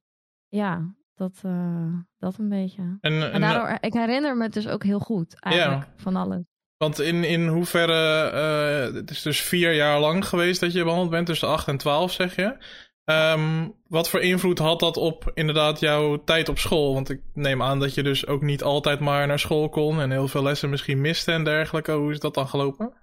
ja, 0.47 0.95
dat, 1.15 1.41
uh, 1.45 1.93
dat 2.17 2.37
een 2.37 2.49
beetje. 2.49 2.97
En, 3.01 3.31
En 3.31 3.41
daardoor, 3.41 3.77
ik 3.79 3.93
herinner 3.93 4.37
me 4.37 4.43
het 4.43 4.53
dus 4.53 4.67
ook 4.67 4.83
heel 4.83 4.99
goed, 4.99 5.39
eigenlijk, 5.39 5.87
van 5.95 6.15
alles. 6.15 6.43
Want 6.77 6.99
in, 6.99 7.23
in 7.23 7.47
hoeverre, 7.47 8.31
uh, 8.33 8.95
het 8.95 9.09
is 9.09 9.21
dus 9.21 9.41
vier 9.41 9.73
jaar 9.73 9.99
lang 9.99 10.25
geweest 10.25 10.59
dat 10.59 10.73
je 10.73 10.83
behandeld 10.83 11.09
bent, 11.09 11.25
tussen 11.25 11.47
8 11.47 11.67
en 11.67 11.77
12 11.77 12.11
zeg 12.11 12.35
je. 12.35 12.57
Um, 13.05 13.75
wat 13.87 14.09
voor 14.09 14.21
invloed 14.21 14.59
had 14.59 14.79
dat 14.79 14.97
op 14.97 15.31
inderdaad 15.33 15.79
jouw 15.79 16.23
tijd 16.23 16.49
op 16.49 16.59
school? 16.59 16.93
Want 16.93 17.09
ik 17.09 17.21
neem 17.33 17.61
aan 17.61 17.79
dat 17.79 17.93
je 17.93 18.03
dus 18.03 18.27
ook 18.27 18.41
niet 18.41 18.63
altijd 18.63 18.99
maar 18.99 19.27
naar 19.27 19.39
school 19.39 19.69
kon 19.69 20.01
en 20.01 20.11
heel 20.11 20.27
veel 20.27 20.43
lessen 20.43 20.69
misschien 20.69 21.01
miste 21.01 21.31
en 21.31 21.43
dergelijke. 21.43 21.91
Hoe 21.91 22.11
is 22.11 22.19
dat 22.19 22.33
dan 22.33 22.47
gelopen? 22.47 22.93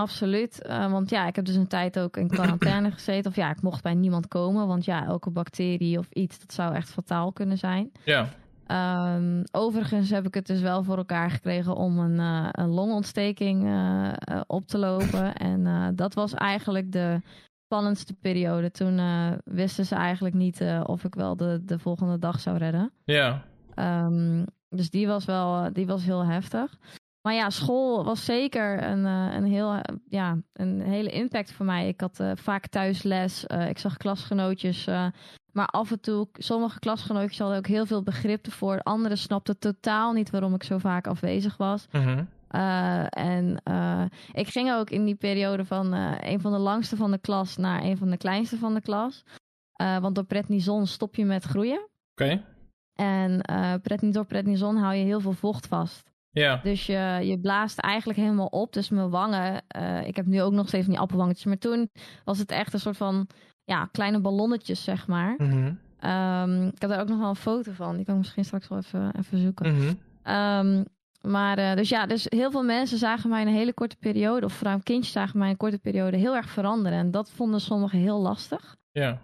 Absoluut, 0.00 0.66
uh, 0.66 0.90
want 0.90 1.10
ja, 1.10 1.26
ik 1.26 1.36
heb 1.36 1.44
dus 1.44 1.54
een 1.54 1.66
tijd 1.66 1.98
ook 1.98 2.16
in 2.16 2.28
quarantaine 2.28 2.90
gezeten. 2.98 3.30
Of 3.30 3.36
ja, 3.36 3.50
ik 3.50 3.62
mocht 3.62 3.82
bij 3.82 3.94
niemand 3.94 4.28
komen, 4.28 4.66
want 4.66 4.84
ja, 4.84 5.06
elke 5.06 5.30
bacterie 5.30 5.98
of 5.98 6.10
iets, 6.10 6.38
dat 6.38 6.52
zou 6.52 6.74
echt 6.74 6.90
fataal 6.90 7.32
kunnen 7.32 7.58
zijn. 7.58 7.92
Ja. 8.04 8.28
Um, 9.16 9.44
overigens 9.50 10.10
heb 10.10 10.26
ik 10.26 10.34
het 10.34 10.46
dus 10.46 10.60
wel 10.60 10.82
voor 10.82 10.96
elkaar 10.96 11.30
gekregen 11.30 11.76
om 11.76 11.98
een, 11.98 12.18
uh, 12.18 12.48
een 12.50 12.68
longontsteking 12.68 13.64
uh, 13.64 14.10
op 14.46 14.66
te 14.66 14.78
lopen. 14.78 15.34
en 15.50 15.92
dat 15.96 16.14
was 16.14 16.34
eigenlijk 16.34 16.92
de 16.92 17.20
spannendste 17.64 18.14
periode. 18.14 18.70
Toen 18.70 19.00
wisten 19.44 19.86
ze 19.86 19.94
eigenlijk 19.94 20.34
niet 20.34 20.64
of 20.84 21.04
ik 21.04 21.14
wel 21.14 21.36
de, 21.36 21.60
de 21.64 21.78
volgende 21.78 22.18
dag 22.18 22.40
zou 22.40 22.56
redden. 22.56 22.92
Ja. 23.04 23.44
Um, 23.76 24.44
dus 24.68 24.90
die 24.90 25.06
was 25.06 25.24
wel 25.24 25.72
die 25.72 25.86
was 25.86 26.04
heel 26.04 26.24
heftig. 26.24 26.78
Maar 27.22 27.34
ja, 27.34 27.50
school 27.50 28.04
was 28.04 28.24
zeker 28.24 28.82
een, 28.82 29.04
uh, 29.04 29.34
een, 29.34 29.44
heel, 29.44 29.80
ja, 30.08 30.38
een 30.52 30.80
hele 30.80 31.10
impact 31.10 31.52
voor 31.52 31.66
mij. 31.66 31.88
Ik 31.88 32.00
had 32.00 32.20
uh, 32.20 32.30
vaak 32.34 32.66
thuis 32.66 33.02
les. 33.02 33.44
Uh, 33.48 33.68
ik 33.68 33.78
zag 33.78 33.96
klasgenootjes. 33.96 34.86
uh, 34.86 35.06
maar 35.52 35.66
af 35.66 35.90
en 35.90 36.00
toe, 36.00 36.28
sommige 36.32 36.78
klasgenootjes 36.78 37.38
hadden 37.38 37.58
ook 37.58 37.66
heel 37.66 37.86
veel 37.86 38.02
begrip 38.02 38.46
ervoor. 38.46 38.80
Anderen 38.82 39.18
snapten 39.18 39.58
totaal 39.58 40.12
niet 40.12 40.30
waarom 40.30 40.54
ik 40.54 40.62
zo 40.62 40.78
vaak 40.78 41.06
afwezig 41.06 41.56
was. 41.56 41.86
Uh, 41.92 43.04
en 43.08 43.62
ik 44.32 44.48
ging 44.48 44.72
ook 44.72 44.90
in 44.90 45.04
die 45.04 45.14
periode 45.14 45.64
van 45.64 45.92
een 46.20 46.40
van 46.40 46.52
de 46.52 46.58
langste 46.58 46.96
van 46.96 47.10
de 47.10 47.18
klas 47.18 47.56
naar 47.56 47.82
een 47.82 47.96
van 47.96 48.10
de 48.10 48.16
kleinste 48.16 48.56
van 48.56 48.74
de 48.74 48.80
klas. 48.80 49.24
Want 49.76 50.14
door 50.14 50.24
prednison 50.24 50.86
stop 50.86 51.14
je 51.14 51.24
met 51.24 51.44
groeien. 51.44 51.88
Oké. 52.12 52.22
Okay. 52.22 52.44
En 52.94 53.40
uh, 53.50 53.74
pret, 53.82 54.12
door 54.12 54.24
prednison 54.24 54.76
hou 54.76 54.94
je 54.94 55.04
heel 55.04 55.20
veel 55.20 55.32
vocht 55.32 55.66
vast. 55.66 56.09
Ja. 56.30 56.60
Dus 56.62 56.86
je, 56.86 57.20
je 57.22 57.38
blaast 57.40 57.78
eigenlijk 57.78 58.18
helemaal 58.18 58.46
op. 58.46 58.72
Dus 58.72 58.88
mijn 58.88 59.10
wangen, 59.10 59.62
uh, 59.76 60.06
ik 60.06 60.16
heb 60.16 60.26
nu 60.26 60.42
ook 60.42 60.52
nog 60.52 60.68
steeds 60.68 60.86
die 60.86 60.98
appelwangetjes. 60.98 61.44
Maar 61.44 61.58
toen 61.58 61.90
was 62.24 62.38
het 62.38 62.50
echt 62.50 62.72
een 62.72 62.80
soort 62.80 62.96
van 62.96 63.26
ja, 63.64 63.88
kleine 63.92 64.20
ballonnetjes, 64.20 64.84
zeg 64.84 65.06
maar. 65.06 65.34
Mm 65.38 65.50
-hmm. 65.50 65.78
um, 66.10 66.66
ik 66.66 66.80
heb 66.80 66.90
daar 66.90 67.00
ook 67.00 67.08
nog 67.08 67.18
wel 67.18 67.28
een 67.28 67.36
foto 67.36 67.72
van. 67.72 67.96
Die 67.96 68.04
kan 68.04 68.14
ik 68.14 68.20
misschien 68.20 68.44
straks 68.44 68.68
wel 68.68 68.78
even, 68.78 69.12
even 69.18 69.38
zoeken. 69.38 69.74
Mm 69.74 69.80
-hmm. 69.80 70.34
um, 70.34 70.84
maar 71.20 71.58
uh, 71.58 71.74
dus 71.74 71.88
ja, 71.88 72.06
dus 72.06 72.26
heel 72.28 72.50
veel 72.50 72.62
mensen 72.62 72.98
zagen 72.98 73.30
mij 73.30 73.40
in 73.40 73.46
een 73.46 73.54
hele 73.54 73.72
korte 73.72 73.96
periode, 73.96 74.46
of 74.46 74.52
vooral 74.52 74.80
kindjes 74.82 75.12
zagen 75.12 75.38
mij 75.38 75.46
in 75.46 75.52
een 75.52 75.58
korte 75.58 75.78
periode 75.78 76.16
heel 76.16 76.36
erg 76.36 76.50
veranderen. 76.50 76.98
En 76.98 77.10
dat 77.10 77.30
vonden 77.30 77.60
sommigen 77.60 77.98
heel 77.98 78.20
lastig. 78.20 78.76
Ja. 78.92 79.10
Uh, 79.10 79.20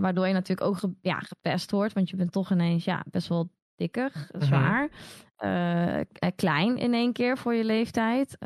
waardoor 0.00 0.26
je 0.26 0.32
natuurlijk 0.32 0.68
ook 0.68 0.78
ge 0.78 0.94
ja, 1.00 1.18
gepest 1.18 1.70
wordt, 1.70 1.92
want 1.92 2.10
je 2.10 2.16
bent 2.16 2.32
toch 2.32 2.50
ineens 2.50 2.84
ja, 2.84 3.04
best 3.10 3.28
wel 3.28 3.50
dikker, 3.76 4.12
zwaar, 4.38 4.82
mm 4.82 4.88
-hmm. 4.88 5.23
Uh, 5.44 5.96
klein 6.36 6.76
in 6.76 6.94
één 6.94 7.12
keer 7.12 7.38
voor 7.38 7.54
je 7.54 7.64
leeftijd. 7.64 8.36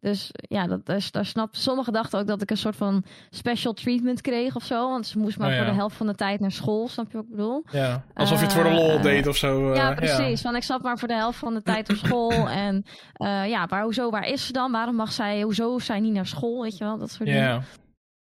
Dus 0.00 0.30
ja, 0.32 0.66
dat, 0.66 0.86
daar, 0.86 1.08
daar 1.10 1.24
snap, 1.26 1.54
sommigen 1.56 1.92
dachten 1.92 2.18
ook 2.20 2.26
dat 2.26 2.42
ik 2.42 2.50
een 2.50 2.56
soort 2.56 2.76
van 2.76 3.04
special 3.30 3.72
treatment 3.72 4.20
kreeg 4.20 4.56
of 4.56 4.62
zo. 4.64 4.88
Want 4.88 5.06
ze 5.06 5.18
moest 5.18 5.38
maar 5.38 5.46
Oh, 5.48 5.52
ja. 5.54 5.60
voor 5.62 5.70
de 5.70 5.76
helft 5.78 5.96
van 5.96 6.06
de 6.06 6.14
tijd 6.14 6.40
naar 6.40 6.50
school, 6.52 6.88
snap 6.88 7.06
je 7.10 7.16
wat 7.16 7.24
ik 7.24 7.30
bedoel? 7.30 7.64
Ja, 7.70 8.04
alsof 8.14 8.38
je 8.38 8.44
het 8.44 8.54
voor 8.54 8.64
de 8.64 8.70
lol 8.74 8.90
Eh, 8.90 9.02
deed 9.02 9.26
of 9.26 9.36
zo. 9.36 9.70
eh, 9.70 9.76
ja, 9.76 9.94
precies. 9.94 10.42
Want 10.42 10.56
ik 10.56 10.62
zat 10.62 10.82
maar 10.82 10.98
voor 10.98 11.08
de 11.08 11.14
helft 11.14 11.38
van 11.38 11.54
de 11.54 11.62
tijd 11.62 11.90
op 11.90 11.96
school. 11.96 12.48
En 12.64 12.84
eh, 13.12 13.48
ja, 13.48 13.66
waar, 13.66 13.82
hoezo, 13.82 14.10
waar 14.10 14.26
is 14.26 14.46
ze 14.46 14.52
dan? 14.52 14.72
Waarom 14.72 14.94
mag 14.94 15.12
zij, 15.12 15.42
hoezo 15.42 15.76
is 15.76 15.84
zij 15.84 16.00
niet 16.00 16.12
naar 16.12 16.26
school? 16.26 16.62
Weet 16.62 16.78
je 16.78 16.84
wel, 16.84 16.98
dat 16.98 17.10
soort 17.10 17.28
dingen. 17.28 17.42
ja. 17.42 17.62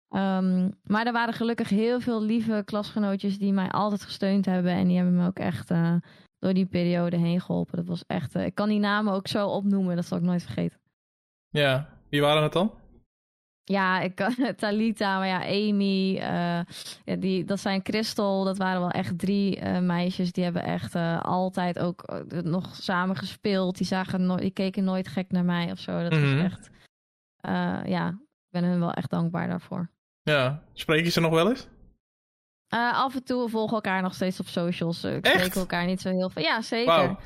Ehm, 0.08 0.68
maar 0.82 1.06
er 1.06 1.12
waren 1.12 1.34
gelukkig 1.34 1.68
heel 1.68 2.00
veel 2.00 2.22
lieve 2.22 2.62
klasgenootjes 2.64 3.38
die 3.38 3.52
mij 3.52 3.68
altijd 3.70 4.02
gesteund 4.02 4.46
hebben. 4.46 4.72
En 4.72 4.86
die 4.86 4.96
hebben 4.96 5.16
me 5.16 5.26
ook 5.26 5.38
echt 5.38 5.70
eh, 5.70 5.94
door 6.46 6.54
die 6.54 6.66
periode 6.66 7.16
heen 7.16 7.40
geholpen. 7.40 7.76
Dat 7.76 7.86
was 7.86 8.04
echt, 8.06 8.34
eh, 8.34 8.44
ik 8.44 8.54
kan 8.54 8.68
die 8.68 8.78
namen 8.78 9.12
ook 9.12 9.28
zo 9.28 9.48
opnoemen, 9.48 9.96
dat 9.96 10.04
zal 10.06 10.18
ik 10.18 10.24
nooit 10.24 10.42
vergeten. 10.42 10.78
ja. 11.50 11.94
Wie 12.08 12.20
waren 12.20 12.42
het 12.42 12.52
dan? 12.52 12.72
Ja, 13.64 14.00
ik 14.00 14.14
kan 14.14 14.34
Talita, 14.56 15.18
maar 15.18 15.26
ja, 15.26 15.40
Amy, 15.40 16.16
eh, 16.16 16.60
ja, 17.04 17.16
die, 17.18 17.44
dat 17.44 17.60
zijn 17.60 17.82
Crystal. 17.82 18.44
Dat 18.44 18.56
waren 18.56 18.80
wel 18.80 18.90
echt 18.90 19.18
drie 19.18 19.56
eh, 19.60 19.78
meisjes. 19.80 20.32
Die 20.32 20.44
hebben 20.44 20.62
echt 20.64 20.94
eh, 20.94 21.20
altijd 21.24 21.78
ook 21.78 22.02
eh, 22.02 22.42
nog 22.42 22.74
samen 22.76 23.16
gespeeld. 23.16 23.76
Die, 23.76 23.86
zagen 23.86 24.26
no 24.26 24.36
die 24.36 24.50
keken 24.50 24.84
nooit 24.84 25.08
gek 25.08 25.30
naar 25.30 25.44
mij 25.44 25.70
of 25.70 25.78
zo. 25.78 26.02
Dat 26.02 26.12
Mhm. 26.12 26.34
was 26.34 26.44
echt, 26.44 26.70
eh, 27.36 27.80
ja, 27.84 28.08
ik 28.08 28.50
ben 28.50 28.64
hun 28.64 28.80
wel 28.80 28.92
echt 28.92 29.10
dankbaar 29.10 29.48
daarvoor. 29.48 29.90
Ja, 30.22 30.62
spreek 30.72 31.04
je 31.04 31.10
ze 31.10 31.20
nog 31.20 31.30
wel 31.32 31.48
eens? 31.48 31.68
Eh, 32.68 32.92
af 32.92 33.14
en 33.14 33.24
toe 33.24 33.44
we 33.44 33.50
volgen 33.50 33.74
elkaar 33.74 34.02
nog 34.02 34.14
steeds 34.14 34.40
op 34.40 34.46
socials. 34.46 35.04
Uh, 35.04 35.14
Echt? 35.14 35.26
spreken 35.26 35.60
elkaar 35.60 35.86
niet 35.86 36.00
zo 36.00 36.08
heel 36.10 36.30
veel. 36.30 36.42
Ja, 36.42 36.62
zeker. 36.62 37.16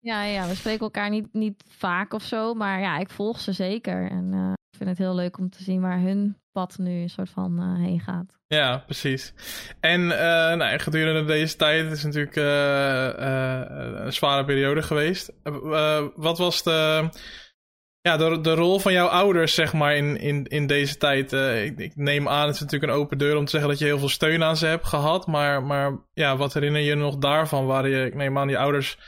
Ja, 0.00 0.22
ja, 0.22 0.48
we 0.48 0.54
spreken 0.54 0.80
elkaar 0.80 1.10
niet, 1.10 1.28
niet 1.32 1.64
vaak 1.68 2.12
of 2.12 2.22
zo. 2.22 2.54
Maar 2.54 2.80
ja, 2.80 2.98
ik 2.98 3.10
volg 3.10 3.40
ze 3.40 3.52
zeker. 3.52 4.10
En 4.10 4.30
eh, 4.32 4.52
ik 4.70 4.76
vind 4.76 4.88
het 4.90 4.98
heel 4.98 5.14
leuk 5.14 5.38
om 5.38 5.50
te 5.50 5.62
zien 5.62 5.80
waar 5.80 6.00
hun 6.00 6.36
pad 6.52 6.78
nu 6.78 7.02
een 7.02 7.10
soort 7.10 7.30
van 7.30 7.58
eh, 7.58 7.84
heen 7.84 8.00
gaat. 8.00 8.38
Ja, 8.46 8.78
precies. 8.78 9.34
En 9.80 10.00
eh, 10.00 10.56
nou, 10.56 10.78
gedurende 10.78 11.24
deze 11.24 11.56
tijd 11.56 11.84
het 11.84 11.92
is 11.92 12.04
natuurlijk 12.04 12.36
eh, 12.36 13.08
eh, 13.08 14.04
een 14.04 14.12
zware 14.12 14.44
periode 14.44 14.82
geweest. 14.82 15.32
Eh, 15.42 15.54
eh, 15.54 16.04
wat 16.14 16.38
was 16.38 16.62
de, 16.62 17.08
ja, 18.06 18.16
de, 18.16 18.40
de 18.40 18.54
rol 18.54 18.78
van 18.78 18.92
jouw 18.92 19.06
ouders, 19.06 19.54
zeg 19.54 19.72
maar, 19.72 19.96
in, 19.96 20.20
in, 20.20 20.44
in 20.44 20.66
deze 20.66 20.96
tijd? 20.96 21.32
Eh, 21.32 21.64
ik, 21.64 21.78
ik 21.78 21.96
neem 21.96 22.28
aan, 22.28 22.46
het 22.46 22.54
is 22.54 22.60
natuurlijk 22.60 22.92
een 22.92 22.98
open 22.98 23.18
deur 23.18 23.36
om 23.36 23.44
te 23.44 23.50
zeggen 23.50 23.68
dat 23.68 23.78
je 23.78 23.84
heel 23.84 23.98
veel 23.98 24.08
steun 24.08 24.42
aan 24.42 24.56
ze 24.56 24.66
hebt 24.66 24.86
gehad. 24.86 25.26
Maar, 25.26 25.62
maar 25.62 25.98
ja, 26.12 26.36
wat 26.36 26.54
herinner 26.54 26.80
je 26.80 26.94
nog 26.94 27.16
daarvan? 27.16 27.66
Waar 27.66 27.88
je, 27.88 28.04
ik 28.04 28.14
neem 28.14 28.38
aan, 28.38 28.46
die 28.46 28.58
ouders 28.58 28.98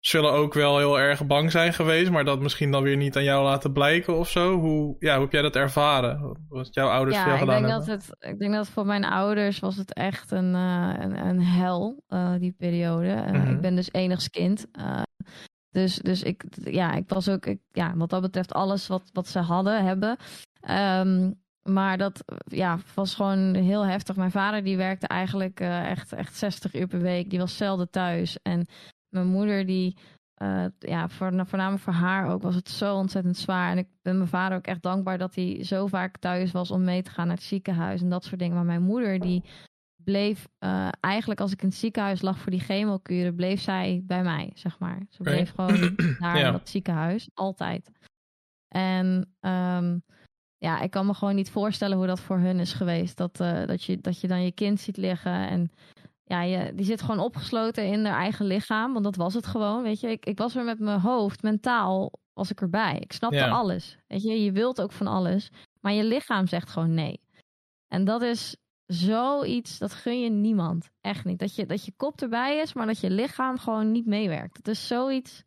zullen 0.00 0.32
ook 0.32 0.54
wel 0.54 0.78
heel 0.78 0.98
erg 1.00 1.26
bang 1.26 1.50
zijn 1.50 1.72
geweest, 1.72 2.10
maar 2.10 2.24
dat 2.24 2.40
misschien 2.40 2.70
dan 2.70 2.82
weer 2.82 2.96
niet 2.96 3.16
aan 3.16 3.24
jou 3.24 3.44
laten 3.44 3.72
blijken 3.72 4.18
of 4.18 4.28
zo. 4.28 4.58
Hoe, 4.58 4.96
ja, 4.98 5.12
hoe 5.12 5.22
heb 5.22 5.32
jij 5.32 5.42
dat 5.42 5.56
ervaren? 5.56 6.36
Wat 6.48 6.74
jouw 6.74 6.88
ouders 6.88 7.16
voor 7.16 7.26
Ja, 7.26 7.32
ik 7.32 7.40
gedaan 7.40 7.62
denk, 7.62 7.72
hebben? 7.72 7.88
dat 7.88 8.08
het, 8.08 8.30
ik 8.32 8.38
denk 8.38 8.54
dat 8.54 8.68
voor 8.68 8.86
mijn 8.86 9.04
ouders 9.04 9.58
was 9.58 9.76
het 9.76 9.94
echt 9.94 10.30
een, 10.30 10.54
eh, 10.54 10.94
een, 10.98 11.26
een 11.26 11.42
hel, 11.42 12.02
eh, 12.06 12.34
die 12.38 12.54
periode. 12.58 13.24
Mhm. 13.32 13.50
Ik 13.50 13.60
ben 13.60 13.74
dus 13.74 13.92
enigskind. 13.92 14.66
Dus 15.76 15.96
dus 15.96 16.22
ik, 16.22 16.44
ja, 16.64 16.92
ik 16.92 17.08
was 17.08 17.28
ook, 17.28 17.46
ja, 17.72 17.96
wat 17.96 18.10
dat 18.10 18.20
betreft, 18.20 18.52
alles 18.52 18.86
wat, 18.86 19.10
wat 19.12 19.28
ze 19.28 19.38
hadden, 19.38 19.84
hebben. 19.84 20.16
Ehm, 20.60 21.30
maar 21.62 21.98
dat 21.98 22.24
ja, 22.44 22.78
was 22.94 23.14
gewoon 23.14 23.54
heel 23.54 23.86
heftig. 23.86 24.16
Mijn 24.16 24.30
vader 24.30 24.64
die 24.64 24.76
werkte 24.76 25.06
eigenlijk 25.06 25.60
eh, 25.60 25.90
echt, 25.90 26.12
echt 26.12 26.36
60 26.36 26.74
uur 26.74 26.86
per 26.86 27.00
week. 27.00 27.30
Die 27.30 27.38
was 27.38 27.56
zelden 27.56 27.90
thuis. 27.90 28.38
En 28.42 28.66
mijn 29.08 29.26
moeder 29.26 29.66
die, 29.66 29.96
eh, 30.34 30.64
ja, 30.78 31.08
voor, 31.08 31.46
voornamelijk 31.46 31.82
voor 31.82 31.92
haar 31.92 32.28
ook 32.28 32.42
was 32.42 32.54
het 32.54 32.68
zo 32.68 32.96
ontzettend 32.96 33.36
zwaar. 33.36 33.70
En 33.70 33.78
ik 33.78 33.88
ben 34.02 34.16
mijn 34.16 34.28
vader 34.28 34.58
ook 34.58 34.66
echt 34.66 34.82
dankbaar 34.82 35.18
dat 35.18 35.34
hij 35.34 35.64
zo 35.64 35.86
vaak 35.86 36.16
thuis 36.18 36.52
was 36.52 36.70
om 36.70 36.84
mee 36.84 37.02
te 37.02 37.10
gaan 37.10 37.26
naar 37.26 37.36
het 37.36 37.44
ziekenhuis 37.44 38.00
en 38.00 38.08
dat 38.08 38.24
soort 38.24 38.40
dingen. 38.40 38.54
Maar 38.54 38.64
mijn 38.64 38.82
moeder 38.82 39.20
die 39.20 39.44
bleef 40.06 40.48
eh, 40.58 40.88
eigenlijk 41.00 41.40
als 41.40 41.52
ik 41.52 41.62
in 41.62 41.68
het 41.68 41.76
ziekenhuis 41.76 42.20
lag 42.22 42.38
voor 42.38 42.50
die 42.50 42.60
chemokuren, 42.60 43.34
bleef 43.34 43.60
zij 43.60 44.00
bij 44.04 44.22
mij, 44.22 44.50
zeg 44.54 44.78
maar. 44.78 45.06
Ze 45.10 45.22
bleef 45.22 45.50
gewoon 45.54 45.96
daar 46.20 46.38
Ja. 46.38 46.46
in 46.46 46.52
dat 46.52 46.68
ziekenhuis, 46.68 47.28
altijd. 47.34 47.90
En 48.68 49.34
ehm, 49.40 49.98
ja, 50.58 50.80
ik 50.80 50.90
kan 50.90 51.06
me 51.06 51.14
gewoon 51.14 51.34
niet 51.34 51.50
voorstellen 51.50 51.96
hoe 51.96 52.06
dat 52.06 52.20
voor 52.20 52.38
hun 52.38 52.58
is 52.60 52.72
geweest. 52.72 53.16
Dat, 53.16 53.40
eh, 53.40 53.66
dat, 53.66 53.82
je, 53.84 54.00
dat 54.00 54.20
je 54.20 54.28
dan 54.28 54.42
je 54.44 54.52
kind 54.52 54.80
ziet 54.80 54.96
liggen 54.96 55.48
en 55.48 55.70
ja, 56.24 56.42
je, 56.42 56.74
die 56.74 56.84
zit 56.86 57.02
gewoon 57.02 57.20
opgesloten 57.24 57.86
in 57.86 58.04
haar 58.04 58.20
eigen 58.20 58.46
lichaam. 58.46 58.92
Want 58.92 59.04
dat 59.04 59.16
was 59.16 59.34
het 59.34 59.46
gewoon, 59.46 59.82
weet 59.82 60.00
je. 60.00 60.08
Ik, 60.10 60.24
ik 60.26 60.38
was 60.38 60.56
er 60.56 60.64
met 60.64 60.78
mijn 60.78 61.00
hoofd, 61.00 61.42
mentaal 61.42 62.12
was 62.32 62.50
ik 62.50 62.60
erbij. 62.60 62.98
Ik 62.98 63.12
snapte 63.12 63.36
Ja. 63.36 63.48
alles. 63.48 63.98
Weet 64.06 64.22
je, 64.22 64.42
je 64.44 64.52
wilt 64.52 64.80
ook 64.80 64.92
van 64.92 65.06
alles. 65.06 65.50
Maar 65.80 65.92
je 65.92 66.04
lichaam 66.04 66.46
zegt 66.46 66.68
gewoon 66.70 66.94
nee. 66.94 67.20
En 67.88 68.04
dat 68.04 68.22
is 68.22 68.56
zoiets, 68.86 69.78
dat 69.78 69.92
gun 69.92 70.20
je 70.20 70.30
niemand. 70.30 70.90
Echt 71.00 71.24
niet. 71.24 71.38
Dat 71.38 71.54
je, 71.54 71.66
dat 71.66 71.84
je 71.84 71.92
kop 71.96 72.20
erbij 72.20 72.58
is, 72.58 72.72
maar 72.72 72.86
dat 72.86 73.00
je 73.00 73.10
lichaam 73.10 73.58
gewoon 73.58 73.92
niet 73.92 74.06
meewerkt. 74.06 74.64
Dat 74.64 74.74
is 74.74 74.86
zoiets, 74.86 75.44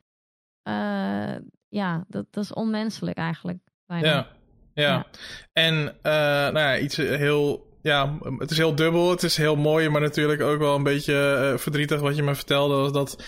eh, 0.61 1.35
ja, 1.67 2.05
dat, 2.07 2.25
dat 2.31 2.43
is 2.43 2.53
onmenselijk 2.53 3.17
eigenlijk. 3.17 3.59
bijna. 3.85 4.07
Ja, 4.07 4.13
ja. 4.73 4.83
Ja. 4.83 5.05
En 5.53 5.95
eh, 6.01 6.11
nou 6.13 6.59
ja, 6.59 6.77
iets 6.77 6.97
heel. 6.97 7.67
Ja, 7.81 8.17
het 8.37 8.51
is 8.51 8.57
heel 8.57 8.75
dubbel. 8.75 9.09
Het 9.09 9.23
is 9.23 9.37
heel 9.37 9.55
mooi, 9.55 9.89
maar 9.89 10.01
natuurlijk 10.01 10.41
ook 10.41 10.59
wel 10.59 10.75
een 10.75 10.83
beetje 10.83 11.49
eh, 11.51 11.57
verdrietig 11.57 11.99
wat 11.99 12.15
je 12.15 12.23
me 12.23 12.35
vertelde. 12.35 12.75
Was 12.75 12.91
dat 12.91 13.23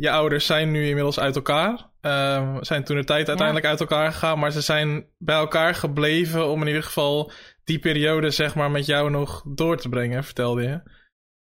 je 0.00 0.10
ouders 0.10 0.46
zijn 0.46 0.70
nu 0.70 0.86
inmiddels 0.86 1.20
uit 1.20 1.36
elkaar. 1.36 1.90
Eh, 2.00 2.56
zijn 2.60 2.84
toen 2.84 2.96
de 2.96 3.04
tijd 3.04 3.28
uiteindelijk 3.28 3.66
uit 3.66 3.80
elkaar 3.80 4.12
gegaan. 4.12 4.38
Maar 4.38 4.50
ze 4.50 4.60
zijn 4.60 5.06
bij 5.18 5.36
elkaar 5.36 5.74
gebleven 5.74 6.48
om 6.48 6.60
in 6.60 6.66
ieder 6.66 6.82
geval 6.82 7.32
die 7.70 7.78
periode 7.78 8.30
zeg 8.30 8.54
maar 8.54 8.70
met 8.70 8.86
jou 8.86 9.10
nog 9.10 9.42
door 9.46 9.76
te 9.76 9.88
brengen, 9.88 10.24
vertelde 10.24 10.62
je. 10.62 10.82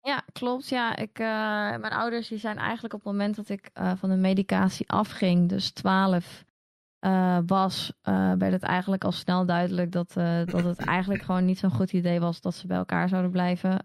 Ja, 0.00 0.22
klopt. 0.32 0.68
Ja, 0.68 0.96
ik, 0.96 1.18
eh, 1.18 1.26
mijn 1.76 1.92
ouders 1.92 2.28
die 2.28 2.38
zijn 2.38 2.56
eigenlijk 2.58 2.94
op 2.94 3.04
het 3.04 3.12
moment 3.12 3.36
dat 3.36 3.48
ik 3.48 3.70
eh, 3.72 3.92
van 3.96 4.08
de 4.08 4.16
medicatie 4.16 4.88
afging, 4.88 5.48
dus 5.48 5.70
12 5.70 6.44
eh, 6.98 7.38
was, 7.46 7.92
werd 8.38 8.52
het 8.52 8.62
eigenlijk 8.62 9.04
al 9.04 9.12
snel 9.12 9.46
duidelijk 9.46 9.92
dat, 9.92 10.12
dat 10.44 10.64
het 10.64 10.78
eigenlijk 10.78 11.22
gewoon 11.26 11.44
niet 11.44 11.58
zo'n 11.58 11.70
goed 11.70 11.92
idee 11.92 12.20
was 12.20 12.40
dat 12.40 12.54
ze 12.54 12.66
bij 12.66 12.76
elkaar 12.76 13.08
zouden 13.08 13.30
blijven. 13.30 13.82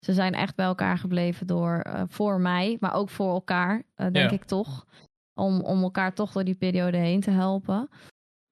Ze 0.00 0.12
zijn 0.12 0.34
echt 0.34 0.54
bij 0.56 0.66
elkaar 0.66 0.98
gebleven 0.98 1.46
door 1.46 1.82
voor 2.08 2.40
mij, 2.40 2.76
maar 2.80 2.94
ook 2.94 3.10
voor 3.10 3.30
elkaar, 3.32 3.82
denk 3.94 4.16
Ja. 4.16 4.30
ik 4.30 4.44
toch. 4.44 4.86
Om, 5.34 5.60
om 5.60 5.82
elkaar 5.82 6.14
toch 6.14 6.32
door 6.32 6.44
die 6.44 6.54
periode 6.54 6.96
heen 6.96 7.20
te 7.20 7.30
helpen. 7.30 7.88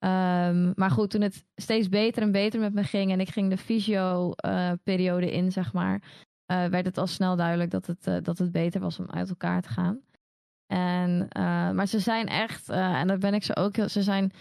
Ehm, 0.00 0.72
maar 0.74 0.90
goed, 0.90 1.10
toen 1.10 1.20
het 1.20 1.44
steeds 1.56 1.88
beter 1.88 2.22
en 2.22 2.32
beter 2.32 2.60
met 2.60 2.72
me 2.74 2.82
ging 2.84 3.10
en 3.12 3.20
ik 3.20 3.28
ging 3.28 3.50
de 3.50 3.56
fysio-periode 3.56 5.32
in, 5.32 5.52
zeg 5.52 5.72
maar, 5.72 6.02
eh, 6.46 6.64
werd 6.64 6.86
het 6.86 6.98
al 6.98 7.06
snel 7.06 7.36
duidelijk 7.36 7.70
dat 7.70 7.86
het, 7.86 8.06
eh, 8.06 8.16
dat 8.22 8.38
het 8.38 8.52
beter 8.52 8.80
was 8.80 8.98
om 8.98 9.10
uit 9.10 9.28
elkaar 9.28 9.62
te 9.62 9.68
gaan. 9.68 10.00
En, 10.66 11.26
eh, 11.28 11.70
maar 11.70 11.86
ze 11.86 11.98
zijn 11.98 12.26
echt, 12.26 12.68
en 12.68 13.06
daar 13.06 13.18
ben 13.18 13.34
ik 13.34 13.44
ze 13.44 13.56
ook 13.56 13.76
heel, 13.76 13.88
ze 13.88 14.02
zijn 14.02 14.32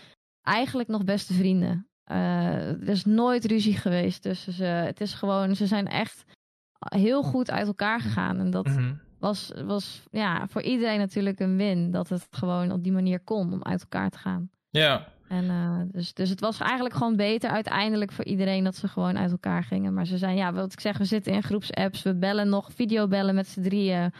eigenlijk 0.41 0.89
nog 0.89 1.03
beste 1.03 1.33
vrienden. 1.33 1.83
Er 2.03 2.89
is 2.89 3.05
nooit 3.05 3.45
ruzie 3.45 3.77
geweest 3.77 4.21
tussen 4.21 4.53
ze. 4.53 4.63
Het 4.63 5.01
is 5.01 5.13
gewoon, 5.13 5.55
ze 5.55 5.67
zijn 5.67 5.87
echt 5.87 6.23
heel 6.79 7.23
goed 7.23 7.51
uit 7.51 7.67
elkaar 7.67 7.99
gegaan. 7.99 8.39
En 8.39 8.49
dat 8.49 8.65
Mhm. 8.65 8.93
was, 9.19 9.51
was 9.65 10.03
ja, 10.11 10.47
voor 10.47 10.61
iedereen 10.61 10.97
natuurlijk 10.99 11.39
een 11.39 11.57
win. 11.57 11.91
Dat 11.91 12.09
het 12.09 12.27
gewoon 12.29 12.71
op 12.71 12.83
die 12.83 12.91
manier 12.91 13.19
kon 13.19 13.53
om 13.53 13.63
uit 13.63 13.81
elkaar 13.81 14.09
te 14.09 14.17
gaan. 14.17 14.49
Ja, 14.69 15.07
En 15.29 15.49
eh, 15.49 15.79
dus, 15.91 16.13
dus 16.13 16.29
het 16.29 16.39
was 16.39 16.59
eigenlijk 16.59 16.95
gewoon 16.95 17.15
beter 17.15 17.49
uiteindelijk 17.49 18.11
voor 18.11 18.25
iedereen 18.25 18.63
dat 18.63 18.75
ze 18.75 18.87
gewoon 18.87 19.17
uit 19.17 19.31
elkaar 19.31 19.63
gingen. 19.63 19.93
Maar 19.93 20.05
ze 20.05 20.17
zijn, 20.17 20.35
ja, 20.35 20.53
wat 20.53 20.73
ik 20.73 20.79
zeg, 20.79 20.97
we 20.97 21.05
zitten 21.05 21.33
in 21.33 21.43
groepsapps, 21.43 22.01
we 22.01 22.15
bellen 22.15 22.49
nog, 22.49 22.69
videobellen 22.73 23.35
met 23.35 23.47
z'n 23.47 23.61
drieën. 23.61 24.13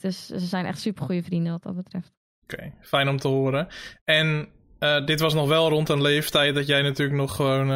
Is, 0.00 0.26
ze 0.26 0.38
zijn 0.38 0.66
echt 0.66 0.80
super 0.80 1.04
goede 1.04 1.22
vrienden 1.22 1.52
wat 1.52 1.62
dat 1.62 1.76
betreft. 1.76 2.12
Oké, 2.42 2.72
fijn 2.80 3.08
om 3.08 3.16
te 3.16 3.28
horen. 3.28 3.68
En 4.04 4.48
eh, 4.78 5.04
dit 5.04 5.20
was 5.20 5.34
nog 5.34 5.48
wel 5.48 5.68
rond 5.68 5.88
een 5.88 6.02
leeftijd 6.02 6.54
dat 6.54 6.66
jij 6.66 6.82
natuurlijk 6.82 7.18
nog 7.18 7.36
gewoon 7.36 7.68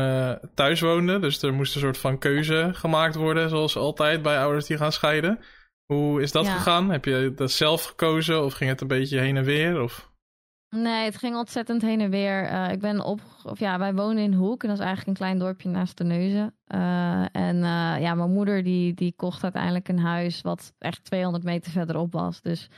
thuis 0.55 0.81
woonde. 0.81 1.19
Dus 1.19 1.43
er 1.43 1.55
moest 1.55 1.75
een 1.75 1.81
soort 1.81 1.99
van 1.99 2.19
keuze 2.19 2.71
gemaakt 2.73 3.15
worden, 3.15 3.49
zoals 3.49 3.77
altijd 3.77 4.23
bij 4.23 4.39
ouders 4.39 4.67
die 4.67 4.77
gaan 4.77 4.93
scheiden. 4.93 5.39
Hoe 5.87 6.23
is 6.23 6.33
dat 6.33 6.45
Ja. 6.45 6.57
gegaan? 6.57 6.91
Heb 6.91 7.05
je 7.05 7.33
dat 7.37 7.51
zelf 7.51 7.85
gekozen 7.85 8.45
of 8.45 8.53
ging 8.53 8.71
het 8.71 8.81
een 8.81 8.87
beetje 8.87 9.19
heen 9.19 9.37
en 9.37 9.45
weer? 9.45 9.83
Of... 9.83 10.15
Nee, 10.77 11.05
het 11.05 11.17
ging 11.17 11.37
ontzettend 11.37 11.83
heen 11.83 12.01
en 12.01 12.11
weer. 12.11 12.45
Eh, 12.45 12.73
ik 12.73 12.81
ben 12.81 13.05
op, 13.05 13.21
of 13.45 13.59
ja, 13.59 13.79
wij 13.79 13.95
wonen 13.95 14.23
in 14.23 14.33
Hoek 14.33 14.63
en 14.63 14.69
dat 14.69 14.79
is 14.79 14.85
eigenlijk 14.85 15.09
een 15.09 15.25
klein 15.27 15.39
dorpje 15.39 15.69
naast 15.69 15.99
de 15.99 16.05
Neuzen. 16.05 16.55
Eh, 16.67 17.21
en 17.21 17.57
eh, 17.57 18.01
ja, 18.01 18.15
mijn 18.15 18.33
moeder 18.33 18.63
die, 18.63 18.95
die 18.95 19.13
kocht 19.17 19.43
uiteindelijk 19.43 19.89
een 19.89 19.99
huis 19.99 20.41
wat 20.41 20.73
echt 20.79 21.05
200 21.05 21.45
meter 21.45 21.73
verderop 21.73 22.13
was. 22.13 22.43
Dus 22.43 22.69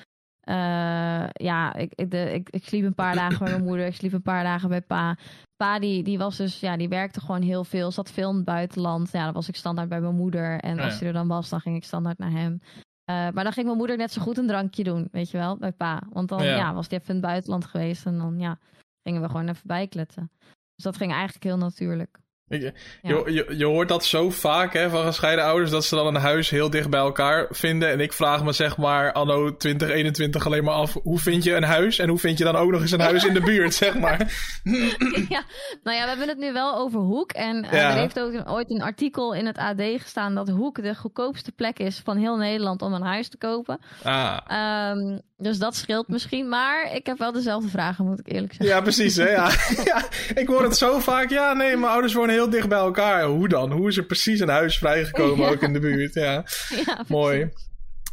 ja, 1.32 1.74
ik, 1.74 1.92
ik, 1.94 2.10
de, 2.10 2.32
ik, 2.32 2.50
ik 2.50 2.64
sliep 2.64 2.84
een 2.84 2.94
paar 2.94 3.14
dagen 3.14 3.38
bij 3.38 3.50
mijn 3.50 3.64
moeder, 3.64 3.86
ik 3.86 3.94
sliep 3.94 4.12
een 4.12 4.22
paar 4.22 4.44
dagen 4.44 4.68
bij 4.68 4.80
pa. 4.80 5.16
Pa 5.56 5.78
die, 5.78 6.02
die 6.02 6.18
was 6.18 6.36
dus, 6.36 6.60
ja, 6.60 6.76
die 6.76 6.88
werkte 6.88 7.20
gewoon 7.20 7.42
heel 7.42 7.64
veel, 7.64 7.90
zat 7.90 8.10
veel 8.10 8.30
in 8.30 8.36
het 8.36 8.44
buitenland. 8.44 9.12
Ja, 9.12 9.24
dan 9.24 9.32
was 9.32 9.48
ik 9.48 9.56
standaard 9.56 9.88
bij 9.88 10.00
mijn 10.00 10.14
moeder 10.14 10.60
en 10.60 10.76
Ja. 10.76 10.84
als 10.84 10.98
hij 10.98 11.06
er 11.08 11.14
dan 11.14 11.28
was, 11.28 11.48
dan 11.48 11.60
ging 11.60 11.76
ik 11.76 11.84
standaard 11.84 12.18
naar 12.18 12.30
hem. 12.30 12.60
Eh, 13.08 13.14
maar 13.14 13.44
dan 13.44 13.52
ging 13.52 13.66
mijn 13.66 13.78
moeder 13.78 13.96
net 13.96 14.12
zo 14.12 14.22
goed 14.22 14.38
een 14.38 14.46
drankje 14.46 14.84
doen, 14.84 15.08
weet 15.12 15.30
je 15.30 15.38
wel, 15.38 15.56
bij 15.56 15.72
pa. 15.72 16.02
Want 16.12 16.28
dan 16.28 16.42
Ja. 16.42 16.56
ja. 16.56 16.74
was 16.74 16.88
die 16.88 16.98
even 16.98 17.14
in 17.14 17.20
het 17.20 17.24
buitenland 17.24 17.64
geweest 17.64 18.06
en 18.06 18.18
dan 18.18 18.38
ja, 18.38 18.58
ging 18.60 18.86
gingen 19.02 19.22
we 19.22 19.26
gewoon 19.28 19.48
even 19.48 19.66
bijkletsen. 19.66 20.30
Dus 20.74 20.84
dat 20.84 20.96
ging 20.96 21.12
eigenlijk 21.12 21.44
heel 21.44 21.56
natuurlijk. 21.56 22.18
Je, 22.48 22.72
je, 23.02 23.54
je, 23.56 23.64
hoort 23.64 23.88
dat 23.88 24.04
zo 24.04 24.30
vaak 24.30 24.72
hè, 24.72 24.90
van 24.90 25.04
gescheiden 25.04 25.44
ouders 25.44 25.70
dat 25.70 25.84
ze 25.84 25.94
dan 25.94 26.06
een 26.06 26.20
huis 26.20 26.50
heel 26.50 26.70
dicht 26.70 26.90
bij 26.90 27.00
elkaar 27.00 27.46
vinden. 27.50 27.90
En 27.90 28.00
ik 28.00 28.12
vraag 28.12 28.44
me 28.44 28.52
zeg 28.52 28.76
maar 28.76 29.12
anno 29.12 29.56
2021 29.56 30.46
alleen 30.46 30.64
maar 30.64 30.74
af, 30.74 30.92
hoe 31.02 31.18
vind 31.18 31.44
je 31.44 31.54
een 31.54 31.62
huis? 31.62 31.98
En 31.98 32.08
hoe 32.08 32.18
vind 32.18 32.38
je 32.38 32.44
dan 32.44 32.56
ook 32.56 32.70
nog 32.70 32.80
eens 32.80 32.90
een 32.90 33.00
huis 33.00 33.24
in 33.24 33.34
de 33.34 33.40
buurt, 33.40 33.74
zeg 33.74 33.98
maar? 33.98 34.18
ja, 35.34 35.42
nou 35.82 35.96
ja, 35.96 36.02
we 36.02 36.08
hebben 36.08 36.28
het 36.28 36.38
nu 36.38 36.52
wel 36.52 36.76
over 36.76 37.00
Hoek. 37.00 37.32
En 37.32 37.64
uh, 37.64 37.72
er 37.72 37.92
heeft 37.92 38.20
ook 38.20 38.42
ooit 38.48 38.70
een 38.70 38.82
artikel 38.82 39.34
in 39.34 39.46
het 39.46 39.58
AD 39.58 39.82
gestaan 39.82 40.34
dat 40.34 40.48
Hoek 40.48 40.82
de 40.82 40.94
goedkoopste 40.94 41.52
plek 41.52 41.78
is 41.78 42.00
van 42.04 42.16
heel 42.16 42.36
Nederland 42.36 42.82
om 42.82 42.92
een 42.92 43.02
huis 43.02 43.28
te 43.28 43.36
kopen. 43.36 43.78
Ah. 44.02 44.90
Um, 44.96 45.20
dus 45.40 45.58
dat 45.58 45.76
scheelt 45.76 46.08
misschien. 46.08 46.48
Maar 46.48 46.94
ik 46.94 47.06
heb 47.06 47.18
wel 47.18 47.32
dezelfde 47.32 47.68
vragen, 47.68 48.06
moet 48.06 48.18
ik 48.18 48.32
eerlijk 48.32 48.52
zeggen. 48.52 48.76
Ja, 48.76 48.82
precies. 48.82 49.16
Hè? 49.16 49.30
Ja. 49.30 49.50
ja, 49.84 50.04
ik 50.34 50.46
hoor 50.46 50.62
het 50.62 50.76
zo 50.76 50.98
vaak. 50.98 51.30
Ja, 51.30 51.52
nee, 51.52 51.76
mijn 51.76 51.92
ouders 51.92 52.14
wonen 52.14 52.34
heel 52.34 52.50
dicht 52.50 52.68
bij 52.68 52.78
elkaar. 52.78 53.24
Hoe 53.24 53.48
dan? 53.48 53.72
Hoe 53.72 53.88
is 53.88 53.96
er 53.96 54.04
precies 54.04 54.40
een 54.40 54.48
huis 54.48 54.78
vrijgekomen, 54.78 55.48
ook 55.48 55.62
in 55.62 55.72
de 55.72 55.78
buurt? 55.78 56.14
Ja, 56.14 56.44
ja 56.86 57.04
mooi. 57.08 57.50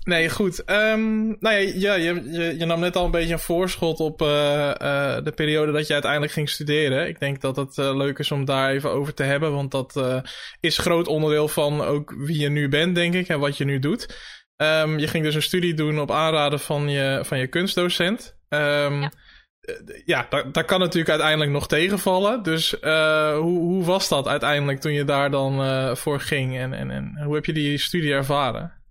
Nee, 0.03 0.29
goed. 0.29 0.69
Um, 0.69 1.27
nou 1.39 1.55
ja, 1.55 1.71
ja 1.75 1.93
je, 1.93 2.31
je, 2.31 2.57
je, 2.57 2.65
nam 2.65 2.79
net 2.79 2.95
al 2.95 3.05
een 3.05 3.11
beetje 3.11 3.33
een 3.33 3.39
voorschot 3.39 3.99
op 3.99 4.21
uh, 4.21 4.27
uh, 4.27 5.17
de 5.23 5.31
periode 5.35 5.71
dat 5.71 5.87
je 5.87 5.93
uiteindelijk 5.93 6.31
ging 6.31 6.49
studeren. 6.49 7.07
Ik 7.07 7.19
denk 7.19 7.41
dat 7.41 7.55
het 7.55 7.77
uh, 7.77 7.95
leuk 7.95 8.19
is 8.19 8.31
om 8.31 8.45
daar 8.45 8.69
even 8.69 8.91
over 8.91 9.13
te 9.13 9.23
hebben, 9.23 9.53
want 9.53 9.71
dat 9.71 10.23
is 10.59 10.77
groot 10.77 11.07
onderdeel 11.07 11.47
van 11.47 11.81
ook 11.81 12.13
wie 12.17 12.39
je 12.39 12.49
nu 12.49 12.69
bent, 12.69 12.95
denk 12.95 13.13
ik, 13.13 13.27
en 13.27 13.39
wat 13.39 13.57
je 13.57 13.65
nu 13.65 13.79
doet. 13.79 14.07
Um, 14.57 14.99
je 14.99 15.07
ging 15.07 15.23
dus 15.23 15.35
een 15.35 15.41
studie 15.41 15.73
doen 15.73 15.99
op 15.99 16.11
aanraden 16.11 16.59
van 16.59 16.89
je, 16.89 17.19
van 17.23 17.37
je 17.37 17.47
kunstdocent. 17.47 18.37
Um, 18.49 19.09
ja, 20.05 20.27
dat, 20.51 20.65
kan 20.65 20.79
natuurlijk 20.79 21.09
uiteindelijk 21.09 21.51
nog 21.51 21.67
tegenvallen. 21.67 22.43
Dus 22.43 22.71
hoe, 22.71 23.59
hoe 23.59 23.83
was 23.83 24.09
dat 24.09 24.27
uiteindelijk 24.27 24.79
toen 24.79 24.93
je 24.93 25.03
daar 25.03 25.31
dan 25.31 25.97
voor 25.97 26.19
ging? 26.19 26.57
En, 26.57 26.73
en, 26.73 26.91
en 26.91 27.21
hoe 27.23 27.35
heb 27.35 27.45
je 27.45 27.53
die 27.53 27.77
studie 27.77 28.13
ervaren? 28.13 28.83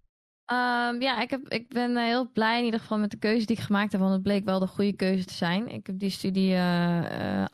Um, 0.53 1.01
ja, 1.01 1.21
ik, 1.21 1.31
heb, 1.31 1.49
ik 1.49 1.69
ben 1.69 1.97
eh, 1.97 2.05
heel 2.05 2.31
blij 2.33 2.59
in 2.59 2.65
ieder 2.65 2.81
geval 2.81 2.99
met 2.99 3.11
de 3.11 3.17
keuze 3.17 3.47
die 3.47 3.57
ik 3.57 3.63
gemaakt 3.63 3.93
heb. 3.93 4.01
Want 4.01 4.13
het 4.13 4.23
bleek 4.23 4.45
wel 4.45 4.59
de 4.59 4.67
goede 4.67 4.97
keuze 4.97 5.25
te 5.25 5.35
zijn. 5.35 5.69
Ik 5.69 5.87
heb 5.87 5.99
die 5.99 6.11
studie 6.11 6.53
uh, 6.53 7.45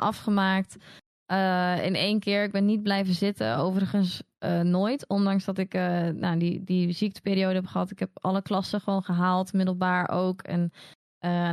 afgemaakt 1.30 1.86
in 1.86 1.94
één 1.94 2.20
keer. 2.20 2.42
Ik 2.42 2.52
ben 2.52 2.64
niet 2.64 2.82
blijven 2.82 3.14
zitten. 3.14 3.56
Overigens 3.56 4.22
nooit. 4.62 5.08
Ondanks 5.08 5.44
dat 5.44 5.58
ik 5.58 5.72
nou, 6.14 6.38
die, 6.38 6.64
die 6.64 6.92
ziekteperiode 6.92 7.54
heb 7.54 7.66
gehad. 7.66 7.90
Ik 7.90 7.98
heb 7.98 8.10
alle 8.12 8.42
klassen 8.42 8.80
gewoon 8.80 9.02
gehaald. 9.02 9.52
Middelbaar 9.52 10.10
ook. 10.10 10.42
En 10.42 10.72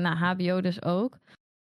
nou, 0.01 0.15
HBO 0.15 0.61
dus 0.61 0.83
ook. 0.83 1.17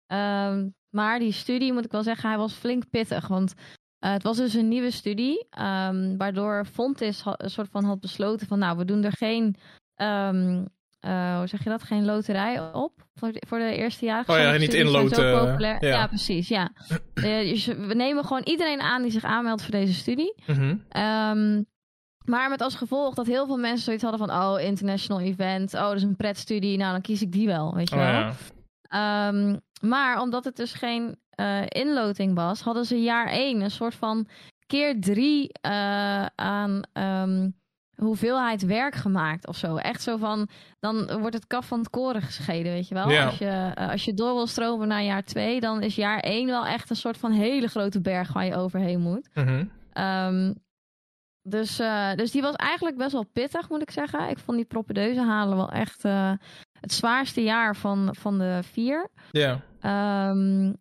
Um, 0.08 0.74
maar 0.90 1.20
die 1.20 1.32
studie, 1.32 1.74
moet 1.74 1.86
ik 1.86 1.92
wel 1.92 2.04
zeggen, 2.04 2.30
hij 2.30 2.38
was 2.38 2.54
flink 2.54 2.90
pittig. 2.90 3.28
Want 3.28 3.54
het 4.00 4.24
was 4.24 4.38
dus 4.38 4.54
een 4.54 4.68
nieuwe 4.68 4.92
studie, 4.92 5.48
um, 5.60 6.18
waardoor 6.18 6.66
Fontis 6.66 7.24
een 7.26 7.50
soort 7.50 7.70
van 7.70 7.84
had 7.84 8.00
besloten 8.00 8.48
van, 8.48 8.60
nou, 8.60 8.78
we 8.78 8.86
doen 8.86 9.04
er 9.04 9.18
geen, 9.18 9.56
um, 9.96 10.68
uh, 11.06 11.38
hoe 11.38 11.48
zeg 11.48 11.64
je 11.64 11.70
dat, 11.70 11.84
geen 11.84 12.06
loterij 12.06 12.74
op 12.74 13.06
voor 13.16 13.32
de, 13.32 13.44
voor 13.48 13.58
de 13.58 13.76
eerste 13.76 14.06
jaar. 14.06 14.24
Oh 14.28 14.38
ja, 14.38 14.58
niet 14.58 14.74
inloten. 14.74 15.60
Ja. 15.60 15.78
ja. 15.80 16.08
precies, 16.08 16.48
ja. 16.48 16.72
uh, 17.14 17.56
we 17.90 17.94
nemen 17.94 18.26
gewoon 18.26 18.44
iedereen 18.44 18.82
aan 18.82 19.02
die 19.02 19.12
zich 19.12 19.24
aanmeldt 19.24 19.62
voor 19.62 19.72
deze 19.72 19.94
studie. 19.94 20.44
Mm 20.46 20.56
-hmm. 20.56 21.02
um, 21.02 21.66
maar 22.26 22.50
met 22.50 22.62
als 22.62 22.76
gevolg 22.76 23.14
dat 23.14 23.26
heel 23.26 23.46
veel 23.46 23.58
mensen 23.58 23.84
zoiets 23.84 24.04
hadden 24.04 24.28
van, 24.28 24.42
oh, 24.42 24.62
international 24.62 25.22
event, 25.22 25.74
oh, 25.74 25.82
dat 25.82 25.96
is 25.96 26.04
een 26.04 26.16
pretstudie, 26.16 26.78
nou, 26.78 26.92
dan 26.92 27.02
kies 27.02 27.22
ik 27.22 27.32
die 27.32 27.48
wel, 27.48 27.76
weet 27.76 27.90
je 27.90 27.96
oh, 27.96 28.02
wel. 28.02 28.32
Ja. 28.90 29.32
maar 29.82 30.22
omdat 30.22 30.44
het 30.44 30.56
dus 30.56 30.74
geen 30.74 31.20
uh, 31.40 31.62
inloting 31.68 32.36
was, 32.36 32.62
hadden 32.62 32.86
ze 32.86 33.02
jaar 33.02 33.28
één 33.28 33.62
een 33.62 33.72
soort 33.72 33.96
van 33.96 34.28
keer 34.68 35.02
drie 35.02 35.50
uh, 35.66 36.26
aan 36.26 36.82
um, 36.94 37.61
hoeveelheid 38.06 38.66
werk 38.66 38.96
gemaakt 38.96 39.48
of 39.48 39.56
zo. 39.56 39.76
Echt 39.76 40.02
zo 40.02 40.18
van, 40.18 40.48
dan 40.80 41.20
wordt 41.20 41.36
het 41.36 41.48
kaf 41.48 41.66
van 41.66 41.80
het 41.80 41.90
koren 41.90 42.22
gescheiden, 42.22 42.72
weet 42.72 42.88
je 42.88 42.94
wel. 42.94 43.26
Als, 43.26 43.38
je, 43.38 43.72
uh, 43.78 43.90
als 43.90 44.06
je 44.06 44.14
door 44.14 44.34
wil 44.34 44.48
stromen 44.48 44.88
naar 44.88 45.04
jaar 45.04 45.24
twee, 45.24 45.60
dan 45.60 45.82
is 45.82 45.96
jaar 45.96 46.20
één 46.20 46.48
wel 46.48 46.66
echt 46.66 46.90
een 46.90 46.96
soort 46.96 47.18
van 47.18 47.32
hele 47.32 47.68
grote 47.68 48.02
berg 48.02 48.34
waar 48.34 48.46
je 48.46 48.56
overheen 48.56 49.00
moet. 49.00 49.30
Mm 49.34 49.44
-hmm. 49.44 49.72
um, 50.04 50.56
dus, 51.44 51.80
uh, 51.80 52.14
dus 52.14 52.32
die 52.32 52.42
was 52.42 52.56
eigenlijk 52.56 52.98
best 52.98 53.12
wel 53.12 53.26
pittig, 53.34 53.70
moet 53.70 53.82
ik 53.82 53.92
zeggen. 53.92 54.30
Ik 54.30 54.40
vond 54.40 54.58
die 54.58 54.66
propedeuse 54.66 55.22
halen 55.22 55.58
wel 55.58 55.72
echt 55.72 56.06
uh, 56.06 56.32
het 56.80 56.94
zwaarste 56.94 57.44
jaar 57.44 57.76
van, 57.76 58.16
van 58.20 58.38
de 58.38 58.60
vier. 58.64 59.10
Ja. 59.32 59.62
Um, 60.30 60.76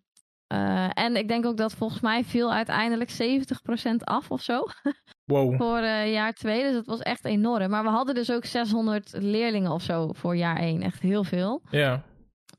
uh, 0.53 0.91
en 0.95 1.17
ik 1.17 1.29
denk 1.29 1.47
ook 1.47 1.57
dat 1.57 1.73
volgens 1.73 2.01
mij 2.01 2.25
viel 2.25 2.53
uiteindelijk 2.53 3.11
70% 3.11 3.95
af 4.05 4.31
of 4.31 4.43
zo. 4.43 4.65
Wow. 5.25 5.57
voor 5.57 5.81
uh, 5.81 6.13
jaar 6.13 6.33
2. 6.33 6.63
Dus 6.63 6.73
dat 6.73 6.87
was 6.87 7.01
echt 7.01 7.25
enorm. 7.25 7.71
Maar 7.71 7.83
we 7.83 7.89
hadden 7.89 8.15
dus 8.15 8.33
ook 8.33 8.45
600 8.45 9.13
leerlingen 9.19 9.71
of 9.71 9.83
zo 9.83 10.13
voor 10.13 10.37
jaar 10.37 10.57
1. 10.57 10.83
Echt 10.83 11.01
heel 11.01 11.25
veel. 11.25 11.63
Ja. 11.71 12.03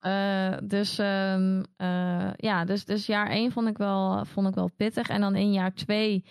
Uh, 0.01 0.57
dus, 0.63 0.99
um, 0.99 1.65
ja, 2.35 2.65
dus, 2.65 2.85
dus 2.85 3.05
jaar 3.05 3.29
1 3.29 3.51
vond 3.51 3.67
ik, 3.67 3.77
wel, 3.77 4.25
vond 4.25 4.47
ik 4.47 4.55
wel 4.55 4.71
pittig. 4.77 5.09
En 5.09 5.21
dan 5.21 5.35
in 5.35 5.51
jaar 5.51 5.73
2 5.73 6.23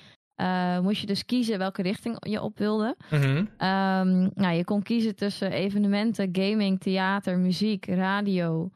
moest 0.83 1.01
je 1.01 1.07
dus 1.07 1.25
kiezen 1.25 1.59
welke 1.59 1.83
richting 1.83 2.17
je 2.21 2.43
op 2.43 2.59
wilde. 2.59 2.97
Mm 3.11 3.21
-hmm. 3.21 3.37
um, 3.39 4.31
nou, 4.35 4.55
je 4.55 4.65
kon 4.65 4.83
kiezen 4.83 5.17
tussen 5.17 5.53
evenementen, 5.53 6.29
gaming, 6.33 6.81
theater, 6.81 7.39
muziek, 7.39 7.87
radio. 7.87 8.71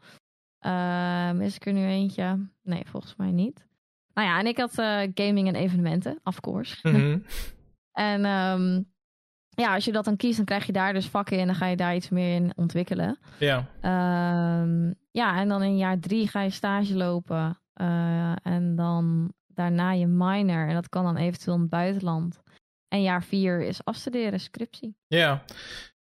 Uh, 0.66 1.30
mis 1.30 1.56
ik 1.56 1.66
er 1.66 1.72
nu 1.72 1.86
eentje? 1.86 2.48
Nee, 2.62 2.82
volgens 2.86 3.16
mij 3.16 3.30
niet. 3.30 3.66
Nou 4.14 4.28
ja, 4.28 4.38
en 4.38 4.46
ik 4.46 4.58
had 4.58 4.78
uh, 4.78 5.00
gaming 5.14 5.48
en 5.48 5.54
evenementen, 5.54 6.20
of 6.24 6.40
course. 6.40 6.88
Mm 6.88 6.94
-hmm. 6.94 7.24
en 7.92 8.24
um, 8.24 8.92
ja, 9.48 9.74
als 9.74 9.84
je 9.84 9.92
dat 9.92 10.04
dan 10.04 10.16
kiest, 10.16 10.36
dan 10.36 10.44
krijg 10.44 10.66
je 10.66 10.72
daar 10.72 10.92
dus 10.92 11.06
vakken 11.06 11.36
in 11.36 11.40
en 11.40 11.46
dan 11.46 11.56
ga 11.56 11.66
je 11.66 11.76
daar 11.76 11.94
iets 11.94 12.08
meer 12.08 12.34
in 12.34 12.52
ontwikkelen. 12.56 13.18
Ja. 13.38 13.56
Um, 14.62 14.94
ja, 15.10 15.38
en 15.40 15.48
dan 15.48 15.62
in 15.62 15.76
jaar 15.76 15.98
drie 15.98 16.28
ga 16.28 16.40
je 16.40 16.50
stage 16.50 16.94
lopen. 16.94 17.58
Uh, 17.80 18.32
en 18.42 18.76
dan 18.76 19.32
daarna 19.46 19.92
je 19.92 20.06
minor. 20.06 20.68
En 20.68 20.74
dat 20.74 20.88
kan 20.88 21.04
dan 21.04 21.16
eventueel 21.16 21.54
in 21.54 21.60
het 21.60 21.70
buitenland. 21.70 22.42
En 22.88 23.02
jaar 23.02 23.22
vier 23.22 23.60
is 23.60 23.84
afstuderen, 23.84 24.40
scriptie. 24.40 24.96
Ja. 25.06 25.44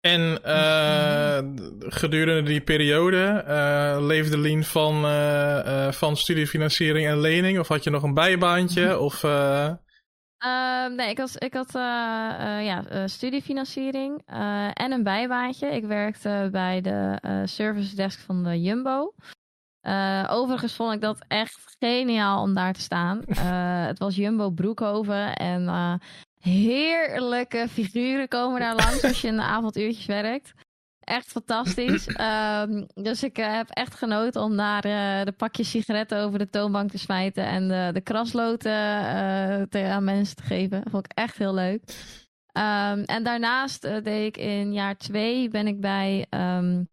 En 0.00 0.38
uh, 0.46 1.38
gedurende 1.78 2.42
die 2.42 2.60
periode 2.60 3.44
uh, 3.48 4.06
leefde 4.06 4.38
Lien 4.38 4.64
van, 4.64 5.04
uh, 5.04 5.92
van 5.92 6.16
studiefinanciering 6.16 7.06
en 7.06 7.20
lening? 7.20 7.58
Of 7.58 7.68
had 7.68 7.84
je 7.84 7.90
nog 7.90 8.02
een 8.02 8.14
bijbaantje? 8.14 8.98
of, 9.08 9.22
nee, 10.96 11.10
ik 11.10 11.18
had, 11.18 11.42
ik 11.42 11.54
had 11.54 11.72
ja, 12.62 13.06
studiefinanciering 13.06 14.22
en 14.72 14.92
een 14.92 15.02
bijbaantje. 15.02 15.66
Ik 15.66 15.84
werkte 15.84 16.48
bij 16.52 16.80
de 16.80 17.18
service 17.44 17.96
desk 17.96 18.20
van 18.20 18.44
de 18.44 18.60
Jumbo. 18.60 19.14
overigens 20.28 20.74
vond 20.74 20.94
ik 20.94 21.00
dat 21.00 21.24
echt 21.28 21.76
geniaal 21.78 22.42
om 22.42 22.54
daar 22.54 22.72
te 22.72 22.80
staan. 22.80 23.22
het 23.88 23.98
was 23.98 24.16
Jumbo 24.16 24.50
Broekhoven 24.50 25.34
en 25.34 25.68
heerlijke 26.40 27.66
figuren 27.70 28.28
komen 28.28 28.60
daar 28.60 28.74
langs 28.74 29.04
als 29.04 29.20
je 29.20 29.28
in 29.28 29.36
de 29.36 29.42
avonduurtjes 29.42 30.06
werkt. 30.06 30.54
Echt 31.00 31.26
fantastisch. 31.26 32.08
Um, 32.08 32.86
dus 33.06 33.22
ik 33.22 33.38
uh, 33.38 33.56
heb 33.56 33.68
echt 33.70 33.94
genoten 33.94 34.42
om 34.42 34.56
daar 34.56 34.86
uh, 34.86 35.24
de 35.24 35.32
pakjes 35.32 35.70
sigaretten 35.70 36.18
over 36.18 36.38
de 36.38 36.50
toonbank 36.50 36.90
te 36.90 36.98
smijten 36.98 37.44
en 37.44 37.68
de, 37.68 37.90
de 37.92 38.00
krasloten 38.00 38.72
uh, 38.72 39.62
te, 39.62 39.84
aan 39.84 40.04
mensen 40.04 40.36
te 40.36 40.42
geven. 40.42 40.80
Dat 40.82 40.90
vond 40.90 41.04
ik 41.04 41.12
echt 41.18 41.38
heel 41.38 41.54
leuk. 41.54 41.82
Um, 42.52 43.04
en 43.04 43.22
daarnaast 43.22 43.82
deed 43.82 44.26
ik 44.26 44.36
in 44.36 44.72
jaar 44.72 44.96
twee 44.96 45.48
ben 45.48 45.66
ik 45.66 45.80
bij 45.80 46.26
um, 46.30 46.88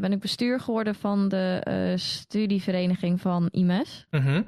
ben 0.00 0.12
ik 0.12 0.20
bestuur 0.20 0.60
geworden 0.60 0.94
van 0.94 1.28
de 1.28 1.92
studievereniging 1.96 3.20
van 3.20 3.48
IMES. 3.50 4.06
Mm 4.10 4.20
-hmm. 4.20 4.46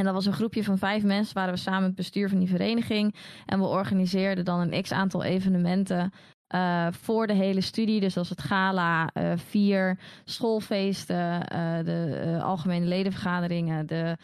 En 0.00 0.06
dat 0.06 0.14
was 0.14 0.26
een 0.26 0.32
groepje 0.32 0.64
van 0.64 0.78
vijf 0.78 1.02
mensen, 1.02 1.34
waren 1.34 1.54
we 1.54 1.60
samen 1.60 1.82
het 1.82 1.94
bestuur 1.94 2.28
van 2.28 2.38
die 2.38 2.48
vereniging. 2.48 3.14
En 3.46 3.58
we 3.58 3.66
organiseerden 3.66 4.44
dan 4.44 4.60
een 4.60 4.82
x 4.82 4.92
aantal 4.92 5.22
evenementen 5.22 6.12
uh, 6.54 6.86
voor 6.90 7.26
de 7.26 7.32
hele 7.32 7.60
studie. 7.60 8.00
Dus 8.00 8.16
als 8.16 8.28
het 8.28 8.40
gala, 8.40 9.10
uh, 9.14 9.32
vier 9.36 9.98
schoolfeesten, 10.24 11.32
uh, 11.34 11.84
de 11.84 12.38
algemene 12.42 12.86
ledenvergaderingen, 12.86 13.86
de 13.86 14.16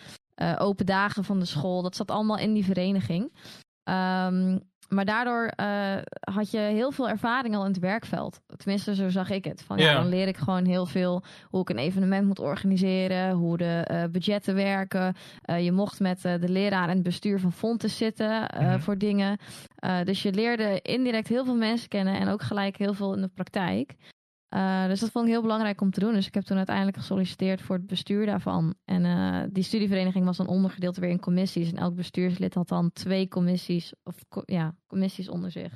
open 0.59 0.87
dagen 0.87 1.25
van 1.25 1.39
de 1.39 1.45
school. 1.45 1.83
Dat 1.83 1.97
zat 1.97 2.11
allemaal 2.11 2.39
in 2.39 2.53
die 2.53 2.65
vereniging. 2.65 3.33
Um, 3.85 4.61
maar 4.89 5.05
daardoor 5.05 5.53
uh, 5.61 5.97
had 6.21 6.51
je 6.51 6.59
heel 6.59 6.91
veel 6.91 7.09
ervaring 7.09 7.55
al 7.57 7.65
in 7.65 7.71
het 7.71 7.79
werkveld. 7.79 8.41
Tenminste, 8.57 8.95
zo 8.95 9.09
zag 9.09 9.31
ik 9.31 9.45
het. 9.45 9.63
Van, 9.63 9.79
ja. 9.79 9.95
dan 9.95 10.09
leer 10.09 10.29
ik 10.29 10.37
gewoon 10.37 10.65
heel 10.65 10.87
veel 10.87 11.23
hoe 11.49 11.61
ik 11.61 11.69
een 11.69 11.79
evenement 11.79 12.27
moet 12.27 12.39
organiseren, 12.39 13.33
hoe 13.33 13.57
de 13.57 13.89
uh, 13.91 14.03
budgetten 14.11 14.55
werken. 14.55 15.15
Uh, 15.47 15.65
je 15.65 15.73
mocht 15.73 16.01
met 16.01 16.23
de 16.23 16.49
leraar 16.49 16.89
en 16.89 16.95
het 16.95 17.03
bestuur 17.03 17.41
van 17.41 17.53
Fontes 17.53 17.97
zitten 17.97 18.51
mm-hmm. 18.59 18.81
voor 18.81 18.99
dingen. 18.99 19.39
dus 20.05 20.23
je 20.23 20.33
leerde 20.33 20.81
indirect 20.83 21.29
heel 21.29 21.45
veel 21.45 21.57
mensen 21.57 21.89
kennen 21.89 22.21
en 22.21 22.29
ook 22.29 22.43
gelijk 22.43 22.77
heel 22.77 22.95
veel 22.95 23.15
in 23.15 23.21
de 23.21 23.31
praktijk. 23.35 23.95
Uh, 24.51 24.87
dus 24.87 25.01
dat 25.01 25.11
vond 25.11 25.25
ik 25.27 25.31
heel 25.31 25.43
belangrijk 25.43 25.81
om 25.81 25.91
te 25.91 26.01
doen. 26.01 26.13
Dus 26.13 26.27
ik 26.27 26.35
heb 26.35 26.45
toen 26.45 26.57
uiteindelijk 26.57 26.97
gesolliciteerd 26.97 27.63
voor 27.63 27.77
het 27.77 27.87
bestuur 27.87 28.27
daarvan. 28.27 28.75
En 28.85 29.05
uh, 29.05 29.43
die 29.51 29.63
studievereniging 29.63 30.25
was 30.25 30.37
dan 30.37 30.47
ondergedeeld 30.47 30.97
weer 30.97 31.11
in 31.11 31.21
commissies. 31.21 31.71
En 31.71 31.79
elk 31.79 31.95
bestuurslid 31.95 32.55
had 32.55 32.69
dan 32.69 32.93
twee 32.93 33.29
commissies, 33.29 33.93
of 34.03 34.15
ja, 34.45 34.75
commissies 34.87 35.29
onder 35.29 35.51
zich. 35.51 35.73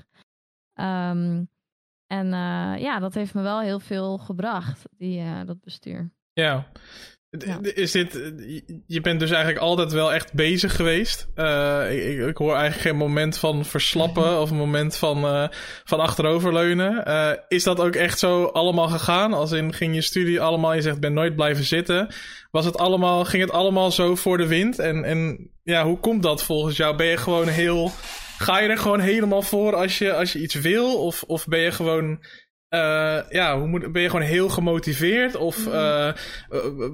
Um, 0.75 1.49
en 2.07 2.27
uh, 2.27 2.75
ja, 2.79 2.99
dat 2.99 3.15
heeft 3.15 3.35
me 3.35 3.43
wel 3.43 3.61
heel 3.61 3.81
veel 3.81 4.19
gebracht, 4.19 4.89
die, 4.97 5.45
dat 5.45 5.61
bestuur. 5.61 6.13
Ja, 6.33 6.67
is 7.75 7.93
dit, 7.93 8.33
je 8.87 9.01
bent 9.01 9.21
dus 9.21 9.31
eigenlijk 9.31 9.63
altijd 9.63 9.93
wel 9.93 10.13
echt 10.13 10.33
bezig 10.33 10.77
geweest. 10.77 11.29
Uh, 11.37 12.11
ik, 12.11 12.29
ik, 12.29 12.37
hoor 12.37 12.55
eigenlijk 12.55 12.83
geen 12.83 12.97
moment 12.97 13.39
van 13.39 13.65
verslappen 13.65 14.39
of 14.41 14.51
een 14.51 14.57
moment 14.57 14.97
van, 14.97 15.25
uh, 15.25 15.49
van 15.85 16.01
achteroverleunen. 16.01 17.09
Uh, 17.09 17.33
is 17.49 17.65
dat 17.65 17.81
ook 17.81 17.95
echt 17.95 18.19
zo 18.19 18.45
allemaal 18.45 18.89
gegaan? 18.89 19.33
Als 19.33 19.53
in 19.53 19.73
ging 19.73 19.95
je 19.95 20.01
studie 20.01 20.41
allemaal, 20.41 20.75
je 20.75 20.83
zegt 20.83 21.01
ben 21.01 21.13
nooit 21.13 21.37
blijven 21.37 21.65
zitten. 21.65 22.15
Was 22.51 22.65
het 22.65 22.79
allemaal, 22.79 23.25
ging 23.25 23.43
het 23.43 23.53
allemaal 23.53 23.91
zo 23.91 24.15
voor 24.15 24.39
de 24.39 24.47
wind? 24.47 24.79
En, 24.79 25.05
en 25.05 25.51
ja, 25.63 25.85
hoe 25.85 25.99
komt 25.99 26.23
dat 26.23 26.43
volgens 26.43 26.77
jou? 26.77 26.97
Ben 26.97 27.07
je 27.07 27.17
gewoon 27.17 27.49
heel, 27.49 27.91
ga 28.39 28.61
je 28.61 28.69
er 28.69 28.79
gewoon 28.79 29.01
helemaal 29.01 29.43
voor 29.43 29.75
als 29.75 29.99
je, 29.99 30.15
als 30.15 30.33
je 30.33 30.41
iets 30.41 30.55
wil? 30.55 31.05
Of, 31.05 31.23
of 31.23 31.47
ben 31.47 31.61
je 31.61 31.71
gewoon 31.71 32.19
uh, 32.71 33.19
ja, 33.29 33.59
hoe 33.59 33.67
moet, 33.67 33.93
ben 33.93 34.03
je 34.03 34.11
gewoon 34.11 34.27
heel 34.27 34.49
gemotiveerd? 34.49 35.37
Of 35.37 35.67
uh, 35.67 36.13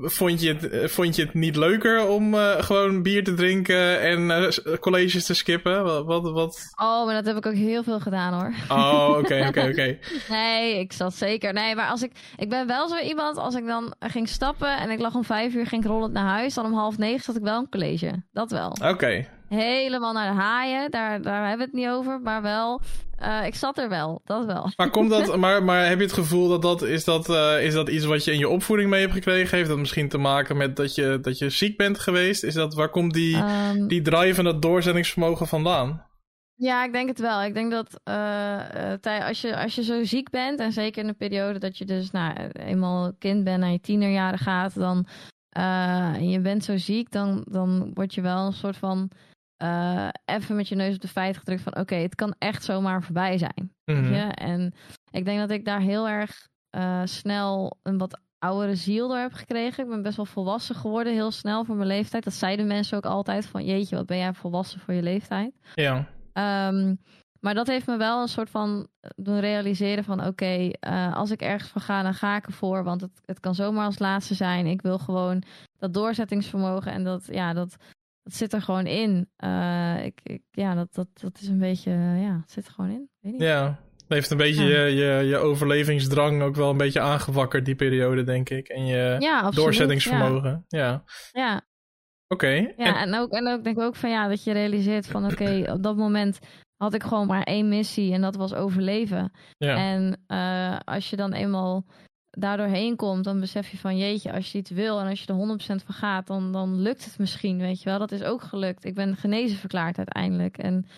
vond, 0.03 0.41
je 0.41 0.55
het, 0.55 0.91
vond 0.91 1.17
je 1.17 1.23
het 1.23 1.35
niet 1.35 1.57
leuker 1.57 2.07
om 2.07 2.35
gewoon 2.59 3.03
bier 3.03 3.25
te 3.25 3.35
drinken 3.35 4.01
en 4.01 4.53
colleges 4.81 5.27
te 5.27 5.35
skippen? 5.35 5.85
Wat, 5.85 6.05
wat, 6.05 6.31
wat, 6.31 6.59
Oh, 6.81 7.05
maar 7.05 7.15
dat 7.15 7.27
heb 7.27 7.37
ik 7.37 7.47
ook 7.47 7.55
heel 7.55 7.83
veel 7.83 8.01
gedaan 8.01 8.33
hoor. 8.33 8.53
Oh, 8.79 9.17
oké, 9.19 9.45
oké, 9.49 9.69
oké. 9.69 9.99
Nee, 10.29 10.79
ik 10.79 10.93
zat 10.93 11.15
zeker. 11.15 11.53
Nee, 11.53 11.75
maar 11.75 11.89
als 11.89 12.03
ik, 12.03 12.13
ik 12.37 12.49
ben 12.49 12.67
wel 12.67 12.89
zo 12.89 12.97
iemand, 12.97 13.37
als 13.37 13.55
ik 13.55 13.67
dan 13.67 13.95
ging 14.01 14.29
stappen 14.29 14.79
en 14.79 14.91
ik 14.91 14.99
lag 14.99 15.15
om 15.15 15.25
vijf 15.25 15.55
uur, 15.55 15.67
ging 15.67 15.85
ik 15.85 15.91
rollend 15.91 16.13
naar 16.13 16.29
huis, 16.29 16.55
dan 16.55 16.65
om 16.65 16.75
half 16.75 16.99
negen 16.99 17.25
zat 17.25 17.37
ik 17.37 17.43
wel 17.43 17.59
een 17.59 17.69
college. 17.69 18.23
Dat 18.33 18.51
wel. 18.51 18.77
Oké 18.83 19.36
helemaal 19.49 20.13
naar 20.13 20.35
de 20.35 20.41
haaien. 20.41 20.91
Daar, 20.91 21.23
daar 21.23 21.49
hebben 21.49 21.59
we 21.59 21.73
het 21.73 21.83
niet 21.83 21.89
over. 21.89 22.21
Maar 22.21 22.43
wel, 22.43 22.81
uh, 23.23 23.47
ik 23.47 23.55
zat 23.55 23.79
er 23.79 23.89
wel. 23.89 24.21
Dat 24.25 24.45
wel. 24.45 24.73
Maar, 24.77 24.91
komt 24.91 25.11
dat, 25.11 25.37
maar, 25.45 25.63
maar 25.63 25.89
heb 25.89 25.99
je 25.99 26.05
het 26.05 26.13
gevoel 26.13 26.49
dat 26.49 26.63
dat 26.63 26.83
is, 26.83 27.05
dat 27.05 27.29
uh, 27.29 27.65
is 27.65 27.75
dat 27.75 27.89
iets 27.89 28.05
wat 28.05 28.25
je 28.25 28.33
in 28.33 28.39
je 28.39 28.49
opvoeding 28.49 28.91
mee 28.91 29.01
hebt 29.01 29.13
gekregen? 29.13 29.57
Heeft 29.57 29.69
dat 29.69 29.79
misschien 29.79 30.09
te 30.09 30.19
maken 30.19 30.57
met 30.57 30.77
dat 30.77 30.95
je, 30.95 31.19
dat 31.23 31.39
je 31.39 31.51
ziek 31.51 31.77
bent 31.77 31.99
geweest? 31.99 32.45
Is 32.45 32.55
dat, 32.55 32.75
waar 32.75 32.91
komt 32.91 33.13
die, 33.13 33.37
um, 33.37 33.89
die 33.89 34.03
drive 34.03 34.39
en 34.39 34.45
dat 34.45 34.63
doorzettingsvermogen 34.63 35.47
vandaan? 35.47 36.05
Ja, 36.55 36.85
ik 36.85 36.93
denk 36.93 37.09
het 37.09 37.21
wel. 37.21 37.43
Ik 37.43 37.55
denk 37.55 37.71
dat 37.71 38.01
uh, 38.05 39.27
als, 39.27 39.41
je, 39.41 39.57
als 39.57 39.75
je 39.75 39.83
zo 39.83 40.05
ziek 40.05 40.31
bent, 40.31 40.61
en 40.61 40.73
zeker 40.73 41.01
in 41.03 41.09
de 41.09 41.15
periode 41.15 41.59
dat 41.59 41.79
je 41.79 41.85
dus 41.85 42.11
nou, 42.11 42.35
eenmaal 42.53 43.13
kind 43.19 43.45
bent 43.45 43.63
en 43.63 43.73
je 43.73 43.81
tienerjaren 43.81 44.39
gaat, 44.39 44.75
dan 44.75 45.07
uh, 45.57 46.15
en 46.15 46.31
je 46.31 46.41
bent 46.41 46.65
zo 46.65 46.77
ziek, 46.77 47.11
dan, 47.11 47.47
dan 47.51 47.91
word 47.95 48.15
je 48.15 48.21
wel 48.21 48.47
een 48.47 48.53
soort 48.53 48.77
van 48.77 49.11
uh, 49.63 50.09
even 50.25 50.57
met 50.57 50.69
je 50.69 50.75
neus 50.75 50.95
op 50.95 51.01
de 51.01 51.09
feiten 51.09 51.41
gedrukt 51.41 51.63
van 51.63 51.77
oké, 51.77 51.95
het 51.95 52.15
kan 52.15 52.35
echt 52.39 52.65
zomaar 52.65 53.03
voorbij 53.03 53.39
zijn. 53.39 53.73
Mm 53.85 54.05
-hmm. 54.05 54.31
En 54.31 54.75
ik 55.11 55.25
denk 55.25 55.39
dat 55.39 55.51
ik 55.51 55.65
daar 55.65 55.81
heel 55.81 56.09
erg 56.09 56.49
uh, 56.77 57.01
snel 57.05 57.79
een 57.83 57.99
wat 57.99 58.21
oudere 58.39 58.75
ziel 58.75 59.09
door 59.09 59.17
heb 59.17 59.33
gekregen. 59.33 59.85
Ik 59.85 59.91
ben 59.91 60.03
best 60.03 60.17
wel 60.17 60.25
volwassen 60.25 60.75
geworden, 60.75 61.13
heel 61.13 61.31
snel 61.31 61.65
voor 61.65 61.77
mijn 61.77 61.89
leeftijd. 61.89 62.25
Dat 62.25 62.33
zeiden 62.33 62.67
mensen 62.67 62.97
ook 62.97 63.07
altijd 63.07 63.47
van 63.47 63.65
jeetje, 63.65 63.97
wat 63.97 64.07
ben 64.07 64.19
jij 64.19 64.33
volwassen 64.33 64.81
voor 64.81 64.95
je 64.95 65.03
leeftijd. 65.03 65.53
Ja. 65.75 66.09
Um, 66.69 66.99
maar 67.41 67.55
dat 67.55 67.67
heeft 67.67 67.87
me 67.87 67.97
wel 67.97 68.21
een 68.21 68.29
soort 68.29 68.51
van 68.51 68.89
doen 69.17 69.41
realiseren 69.41 70.05
van 70.05 70.19
oké, 70.19 70.29
okay, 70.29 70.77
uh, 70.89 71.17
als 71.17 71.31
ik 71.31 71.41
ergens 71.41 71.71
voor 71.71 71.81
ga, 71.81 72.03
dan 72.03 72.15
ga 72.15 72.37
ik 72.37 72.47
ervoor. 72.47 72.85
Want 72.85 73.01
het, 73.01 73.21
het 73.25 73.41
kan 73.41 73.55
zomaar 73.55 73.85
als 73.85 73.99
laatste 73.99 74.35
zijn. 74.35 74.67
Ik 74.67 74.83
wil 74.83 74.99
gewoon 74.99 75.43
dat 75.79 75.95
doorzettingsvermogen 75.95 76.93
en 76.93 77.05
dat, 77.05 77.27
ja, 77.31 77.53
dat, 77.53 77.77
dat 78.27 78.35
zit 78.35 78.53
er 78.53 78.63
gewoon 78.63 78.87
in. 78.87 79.29
Uh, 79.45 80.05
ik, 80.05 80.21
ik, 80.23 80.43
ja, 80.51 80.75
dat, 80.75 80.95
dat, 80.95 81.09
dat 81.15 81.39
is 81.41 81.49
een 81.49 81.59
beetje, 81.59 81.91
uh, 81.91 82.23
ja, 82.23 82.39
het 82.41 82.51
zit 82.51 82.67
er 82.67 82.73
gewoon 82.73 82.91
in. 82.91 83.09
Weet 83.21 83.33
niet. 83.33 83.43
Ja, 83.43 83.79
heeft 84.09 84.31
een 84.31 84.37
beetje 84.37 84.65
ja. 84.65 84.85
je, 84.85 84.95
je, 84.95 85.27
je 85.27 85.37
overlevingsdrang 85.37 86.43
ook 86.43 86.57
wel 86.57 86.71
een 86.71 86.77
beetje 86.77 87.01
aangewakkerd, 87.01 87.65
die 87.65 87.75
periode, 87.75 88.25
denk 88.25 88.51
ik. 88.51 88.69
En 88.69 88.87
je 88.87 89.17
ja, 89.19 89.37
absoluut, 89.37 89.55
doorzettingsvermogen. 89.55 90.65
Ja. 90.69 91.05
Ja. 91.33 91.55
Oké. 92.29 92.45
Okay. 92.47 92.75
Ja, 92.77 93.01
en, 93.01 93.13
en, 93.13 93.21
ook, 93.21 93.33
en 93.33 93.49
ook 93.49 93.65
denk 93.65 93.77
ik 93.77 93.83
ook 93.83 93.97
van 93.97 94.11
ja, 94.11 94.29
dat 94.29 94.45
je 94.45 94.53
realiseert 94.53 95.07
van 95.07 95.25
oké, 95.25 95.43
okay, 95.43 95.65
op 95.77 95.83
dat 95.83 95.97
moment 95.97 96.39
had 96.77 96.95
ik 96.95 97.03
gewoon 97.03 97.27
maar 97.27 97.43
één 97.43 97.69
missie 97.69 98.13
en 98.13 98.21
dat 98.21 98.37
was 98.37 98.55
overleven. 98.55 99.33
Ja. 99.59 99.77
En 99.77 100.25
uh, 100.29 100.79
als 100.85 101.11
je 101.11 101.17
dan 101.17 101.33
eenmaal 101.33 101.87
daardoor 102.39 102.67
heen 102.67 102.97
komt, 102.97 103.25
dan 103.25 103.41
besef 103.41 103.69
je 103.69 103.79
van 103.79 103.99
jeetje, 103.99 104.33
als 104.33 104.53
je 104.53 104.59
iets 104.59 104.71
wil 104.71 105.01
en 105.01 105.09
als 105.09 105.23
je 105.23 105.33
er 105.33 105.81
100% 105.81 105.85
van 105.85 105.95
gaat, 105.95 106.27
dan, 106.27 106.53
dan 106.53 106.81
lukt 106.81 107.05
het 107.05 107.19
misschien, 107.19 107.59
weet 107.59 107.83
je 107.83 107.89
wel. 107.89 107.99
Dat 107.99 108.13
is 108.13 108.23
ook 108.23 108.43
gelukt. 108.43 108.85
Ik 108.85 108.95
ben 108.95 109.17
genezen 109.17 109.59
verklaard 109.59 109.97
uiteindelijk. 109.97 110.59
En, 110.59 110.75
uh, 110.85 110.89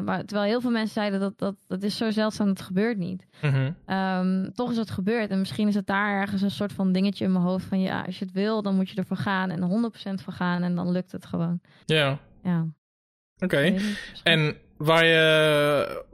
maar 0.00 0.24
terwijl 0.24 0.48
heel 0.48 0.60
veel 0.60 0.70
mensen 0.70 0.94
zeiden 0.94 1.20
dat 1.20 1.38
dat, 1.38 1.56
dat 1.66 1.82
is 1.82 1.96
zo 1.96 2.10
zeldzaam, 2.10 2.46
dat 2.46 2.60
gebeurt 2.60 2.98
niet. 2.98 3.26
Mm 3.42 3.50
-hmm. 3.50 3.96
um, 3.96 4.52
toch 4.54 4.70
is 4.70 4.76
het 4.76 4.90
gebeurd. 4.90 5.30
En 5.30 5.38
misschien 5.38 5.68
is 5.68 5.74
het 5.74 5.86
daar 5.86 6.20
ergens 6.20 6.42
een 6.42 6.50
soort 6.50 6.72
van 6.72 6.92
dingetje 6.92 7.24
in 7.24 7.32
mijn 7.32 7.44
hoofd 7.44 7.64
van 7.64 7.80
ja, 7.80 8.02
als 8.02 8.18
je 8.18 8.24
het 8.24 8.34
wil, 8.34 8.62
dan 8.62 8.74
moet 8.74 8.90
je 8.90 8.96
ervoor 8.96 9.16
gaan 9.16 9.50
en 9.50 9.90
100% 10.20 10.22
voor 10.22 10.32
gaan 10.32 10.62
en 10.62 10.74
dan 10.74 10.90
lukt 10.90 11.12
het 11.12 11.26
gewoon. 11.26 11.60
Ja. 11.84 12.18
Ja. 12.42 12.66
Oké. 13.38 13.44
Okay. 13.44 13.80
En 14.22 14.56
waar 14.76 15.04
je 15.04 16.04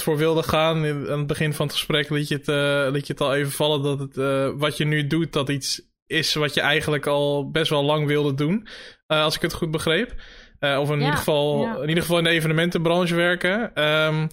100% 0.00 0.02
voor 0.02 0.16
wilde 0.16 0.42
gaan. 0.42 0.76
Aan 0.86 1.18
het 1.18 1.26
begin 1.26 1.54
van 1.54 1.66
het 1.66 1.74
gesprek 1.74 2.10
liet 2.10 2.28
je 2.28 2.34
het, 2.34 2.48
uh, 2.48 2.86
liet 2.90 3.06
je 3.06 3.12
het 3.12 3.22
al 3.22 3.34
even 3.34 3.52
vallen 3.52 3.82
dat 3.82 3.98
het, 3.98 4.16
uh, 4.16 4.50
wat 4.54 4.76
je 4.76 4.84
nu 4.84 5.06
doet, 5.06 5.32
dat 5.32 5.48
iets 5.48 5.82
is 6.06 6.34
wat 6.34 6.54
je 6.54 6.60
eigenlijk 6.60 7.06
al 7.06 7.50
best 7.50 7.70
wel 7.70 7.84
lang 7.84 8.06
wilde 8.06 8.34
doen. 8.34 8.68
Uh, 9.08 9.22
als 9.22 9.36
ik 9.36 9.42
het 9.42 9.52
goed 9.52 9.70
begreep. 9.70 10.14
of 10.60 10.90
in, 10.90 10.98
ja, 10.98 11.04
ieder 11.04 11.16
geval, 11.16 11.60
ja. 11.60 11.76
in 11.76 11.88
ieder 11.88 12.02
geval 12.02 12.18
in 12.18 12.24
de 12.24 12.30
evenementenbranche 12.30 13.14
werken. 13.14 13.82
Um, 13.84 14.26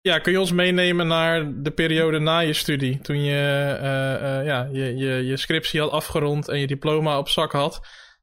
ja, 0.00 0.18
kun 0.18 0.32
je 0.32 0.40
ons 0.40 0.52
meenemen 0.52 1.06
naar 1.06 1.62
de 1.62 1.70
periode 1.70 2.18
na 2.18 2.38
je 2.38 2.52
studie? 2.52 3.00
Toen 3.00 3.22
je 3.22 3.78
ja, 4.44 4.68
je, 4.72 4.96
je, 4.96 5.26
je 5.26 5.36
scriptie 5.36 5.80
had 5.80 5.90
afgerond 5.90 6.48
en 6.48 6.58
je 6.58 6.66
diploma 6.66 7.18
op 7.18 7.28
zak 7.28 7.52
had. 7.52 7.80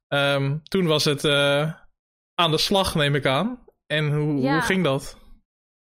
Um, 0.08 0.60
toen 0.62 0.86
was 0.86 1.04
het 1.04 1.24
aan 2.34 2.50
de 2.50 2.58
slag, 2.58 2.94
neem 2.94 3.14
ik 3.14 3.26
aan. 3.26 3.65
En 3.86 4.12
hoe, 4.14 4.40
ja. 4.40 4.52
hoe 4.52 4.62
ging 4.62 4.84
dat? 4.84 5.18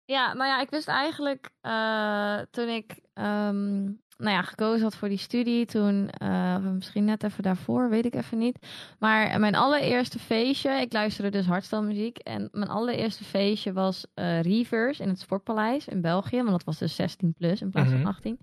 Ja, 0.04 0.32
nou 0.32 0.48
ja, 0.48 0.60
ik 0.60 0.70
wist 0.70 0.88
eigenlijk 0.88 1.50
uh, 1.62 2.38
toen 2.50 2.68
ik 2.68 3.00
um, 3.14 4.00
nou 4.16 4.36
ja, 4.36 4.42
gekozen 4.42 4.82
had 4.82 4.96
voor 4.96 5.08
die 5.08 5.18
studie, 5.18 5.66
toen, 5.66 6.10
uh, 6.22 6.58
misschien 6.58 7.04
net 7.04 7.22
even 7.22 7.42
daarvoor, 7.42 7.88
weet 7.88 8.04
ik 8.04 8.14
even 8.14 8.38
niet. 8.38 8.66
Maar 8.98 9.40
mijn 9.40 9.54
allereerste 9.54 10.18
feestje, 10.18 10.70
ik 10.70 10.92
luisterde 10.92 11.30
dus 11.30 11.46
hardstyle 11.46 12.12
en 12.12 12.48
mijn 12.52 12.68
allereerste 12.68 13.24
feestje 13.24 13.72
was 13.72 14.06
uh, 14.14 14.40
Reverse 14.40 15.02
in 15.02 15.08
het 15.08 15.20
Sportpaleis 15.20 15.88
in 15.88 16.00
België, 16.00 16.36
want 16.36 16.50
dat 16.50 16.64
was 16.64 16.78
dus 16.78 16.94
16 16.94 17.32
plus 17.32 17.60
in 17.60 17.70
plaats 17.70 17.90
Mhm. 17.90 18.02
van 18.02 18.06
18. 18.06 18.38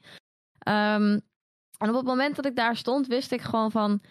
Um, 0.67 1.21
en 1.77 1.89
op 1.89 1.95
het 1.95 2.05
moment 2.05 2.35
dat 2.35 2.45
ik 2.45 2.55
daar 2.55 2.75
stond, 2.75 3.07
wist 3.07 3.31
ik 3.31 3.41
gewoon 3.41 3.71
van, 3.71 4.01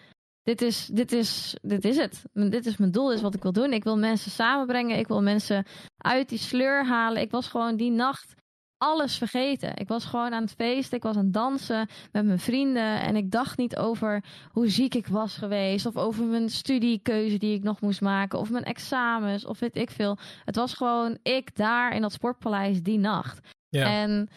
dit 0.49 0.61
is, 0.61 0.85
dit 0.85 1.11
is, 1.11 1.55
dit 1.61 1.85
is 1.85 1.97
het. 1.97 2.23
Dit 2.33 2.65
is 2.65 2.77
mijn 2.77 2.91
doel, 2.91 3.07
dit 3.07 3.15
is 3.15 3.21
wat 3.21 3.35
ik 3.35 3.41
wil 3.41 3.51
doen. 3.51 3.73
Ik 3.73 3.83
wil 3.83 3.97
mensen 3.97 4.31
samenbrengen. 4.31 4.97
Ik 4.97 5.07
wil 5.07 5.21
mensen 5.21 5.65
uit 5.97 6.29
die 6.29 6.37
sleur 6.37 6.85
halen. 6.85 7.21
Ik 7.21 7.31
was 7.31 7.47
gewoon 7.47 7.75
die 7.75 7.91
nacht 7.91 8.35
alles 8.77 9.17
vergeten. 9.17 9.75
Ik 9.75 9.87
was 9.87 10.05
gewoon 10.05 10.33
aan 10.33 10.43
het 10.43 10.53
feesten. 10.53 10.97
Ik 10.97 11.03
was 11.03 11.15
aan 11.15 11.23
het 11.23 11.33
dansen 11.33 11.87
met 12.11 12.25
mijn 12.25 12.39
vrienden. 12.39 13.01
En 13.01 13.15
ik 13.15 13.31
dacht 13.31 13.57
niet 13.57 13.77
over 13.77 14.23
hoe 14.51 14.69
ziek 14.69 14.95
ik 14.95 15.07
was 15.07 15.37
geweest. 15.37 15.85
Of 15.85 15.97
over 15.97 16.25
mijn 16.25 16.49
studiekeuze 16.49 17.37
die 17.37 17.55
ik 17.55 17.63
nog 17.63 17.81
moest 17.81 18.01
maken. 18.01 18.39
Of 18.39 18.49
mijn 18.49 18.63
examens. 18.63 19.45
Of 19.45 19.59
weet 19.59 19.75
ik 19.75 19.89
veel. 19.89 20.17
Het 20.45 20.55
was 20.55 20.73
gewoon 20.73 21.17
ik 21.23 21.55
daar 21.55 21.93
in 21.93 22.01
dat 22.01 22.11
sportpaleis 22.13 22.83
die 22.83 22.99
nacht. 22.99 23.39
Ja. 23.69 23.85
En 23.85 24.29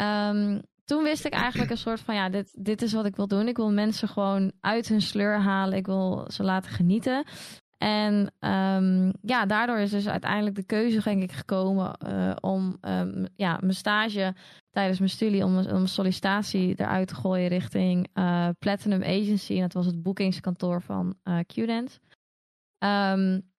um, 0.00 0.62
toen 0.90 1.02
wist 1.02 1.24
ik 1.24 1.32
eigenlijk 1.32 1.70
een 1.70 1.76
soort 1.76 2.00
van, 2.00 2.14
ja, 2.14 2.28
dit, 2.28 2.64
dit 2.64 2.82
is 2.82 2.92
wat 2.92 3.04
ik 3.04 3.16
wil 3.16 3.26
doen. 3.26 3.48
Ik 3.48 3.56
wil 3.56 3.72
mensen 3.72 4.08
gewoon 4.08 4.52
uit 4.60 4.88
hun 4.88 5.00
sleur 5.00 5.40
halen. 5.40 5.78
Ik 5.78 5.86
wil 5.86 6.24
ze 6.28 6.42
laten 6.42 6.70
genieten. 6.70 7.24
En 7.78 8.32
um, 8.40 9.12
ja, 9.22 9.46
daardoor 9.46 9.78
is 9.78 9.90
dus 9.90 10.08
uiteindelijk 10.08 10.56
de 10.56 10.64
keuze, 10.64 11.02
denk 11.02 11.22
ik, 11.22 11.32
gekomen 11.32 11.96
uh, 12.06 12.32
om 12.40 12.78
um, 12.80 13.26
ja, 13.36 13.58
mijn 13.60 13.74
stage 13.74 14.34
tijdens 14.70 14.98
mijn 14.98 15.10
studie, 15.10 15.44
om, 15.44 15.58
om 15.58 15.86
sollicitatie 15.86 16.74
eruit 16.76 17.08
te 17.08 17.14
gooien 17.14 17.48
richting 17.48 18.08
uh, 18.14 18.48
Platinum 18.58 19.02
Agency. 19.02 19.54
En 19.54 19.60
dat 19.60 19.72
was 19.72 19.86
het 19.86 20.02
boekingskantoor 20.02 20.82
van 20.82 21.14
uh, 21.24 21.38
Qdance. 21.46 21.98
Um, 22.78 23.49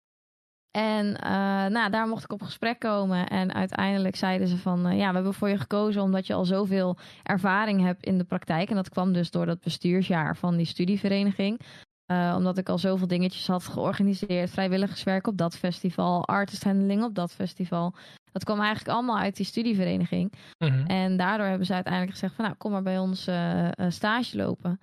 en 0.72 1.06
uh, 1.06 1.66
nou, 1.66 1.90
daar 1.90 2.08
mocht 2.08 2.24
ik 2.24 2.32
op 2.32 2.42
gesprek 2.42 2.78
komen. 2.78 3.28
En 3.28 3.54
uiteindelijk 3.54 4.16
zeiden 4.16 4.48
ze 4.48 4.56
van... 4.56 4.86
Uh, 4.86 4.98
ja, 4.98 5.08
we 5.08 5.14
hebben 5.14 5.34
voor 5.34 5.48
je 5.48 5.58
gekozen 5.58 6.02
omdat 6.02 6.26
je 6.26 6.34
al 6.34 6.44
zoveel 6.44 6.96
ervaring 7.22 7.80
hebt 7.82 8.04
in 8.04 8.18
de 8.18 8.24
praktijk. 8.24 8.70
En 8.70 8.76
dat 8.76 8.88
kwam 8.88 9.12
dus 9.12 9.30
door 9.30 9.46
dat 9.46 9.60
bestuursjaar 9.60 10.36
van 10.36 10.56
die 10.56 10.66
studievereniging. 10.66 11.60
Uh, 12.06 12.34
omdat 12.36 12.58
ik 12.58 12.68
al 12.68 12.78
zoveel 12.78 13.06
dingetjes 13.06 13.46
had 13.46 13.64
georganiseerd. 13.64 14.50
Vrijwilligerswerk 14.50 15.26
op 15.26 15.36
dat 15.36 15.56
festival. 15.56 16.26
Artist 16.26 16.64
handling 16.64 17.02
op 17.02 17.14
dat 17.14 17.32
festival. 17.32 17.94
Dat 18.32 18.44
kwam 18.44 18.60
eigenlijk 18.60 18.96
allemaal 18.96 19.18
uit 19.18 19.36
die 19.36 19.46
studievereniging. 19.46 20.32
Mhm. 20.58 20.86
En 20.86 21.16
daardoor 21.16 21.46
hebben 21.46 21.66
ze 21.66 21.74
uiteindelijk 21.74 22.12
gezegd 22.12 22.34
van 22.34 22.44
nou, 22.44 22.56
kom 22.56 22.70
maar 22.70 22.82
bij 22.82 22.98
ons 22.98 23.26
eh, 23.26 23.66
eh, 23.66 23.72
stage 23.88 24.36
lopen. 24.36 24.80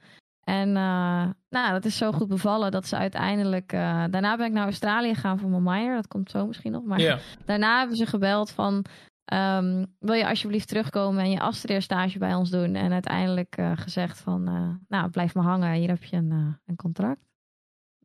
En 0.49 0.67
eh, 0.75 1.29
nou, 1.49 1.71
dat 1.71 1.85
is 1.85 1.97
zo 1.97 2.11
goed 2.11 2.27
bevallen 2.27 2.71
dat 2.71 2.87
ze 2.87 2.95
uiteindelijk... 2.97 3.73
eh, 3.73 4.03
daarna 4.09 4.37
ben 4.37 4.45
ik 4.45 4.51
naar 4.51 4.63
Australië 4.63 5.13
gegaan 5.13 5.39
voor 5.39 5.49
mijn 5.49 5.63
minor. 5.63 5.95
Dat 5.95 6.07
komt 6.07 6.29
zo 6.31 6.47
misschien 6.47 6.71
nog. 6.71 6.83
Maar 6.83 7.21
daarna 7.45 7.79
hebben 7.79 7.97
ze 7.97 8.05
gebeld 8.05 8.51
van... 8.51 8.85
ehm, 9.25 9.85
wil 9.99 10.13
je 10.15 10.27
alsjeblieft 10.27 10.67
terugkomen 10.67 11.23
en 11.23 11.31
je 11.31 11.39
afstudeerstage 11.39 12.17
bij 12.19 12.33
ons 12.35 12.49
doen? 12.49 12.75
En 12.75 12.91
uiteindelijk 12.91 13.55
eh, 13.57 13.71
gezegd 13.75 14.19
van... 14.19 14.43
nou, 14.87 15.09
blijf 15.09 15.33
maar 15.33 15.43
hangen. 15.43 15.73
Hier 15.73 15.89
heb 15.89 16.03
je 16.03 16.15
een, 16.15 16.57
een 16.65 16.75
contract. 16.75 17.21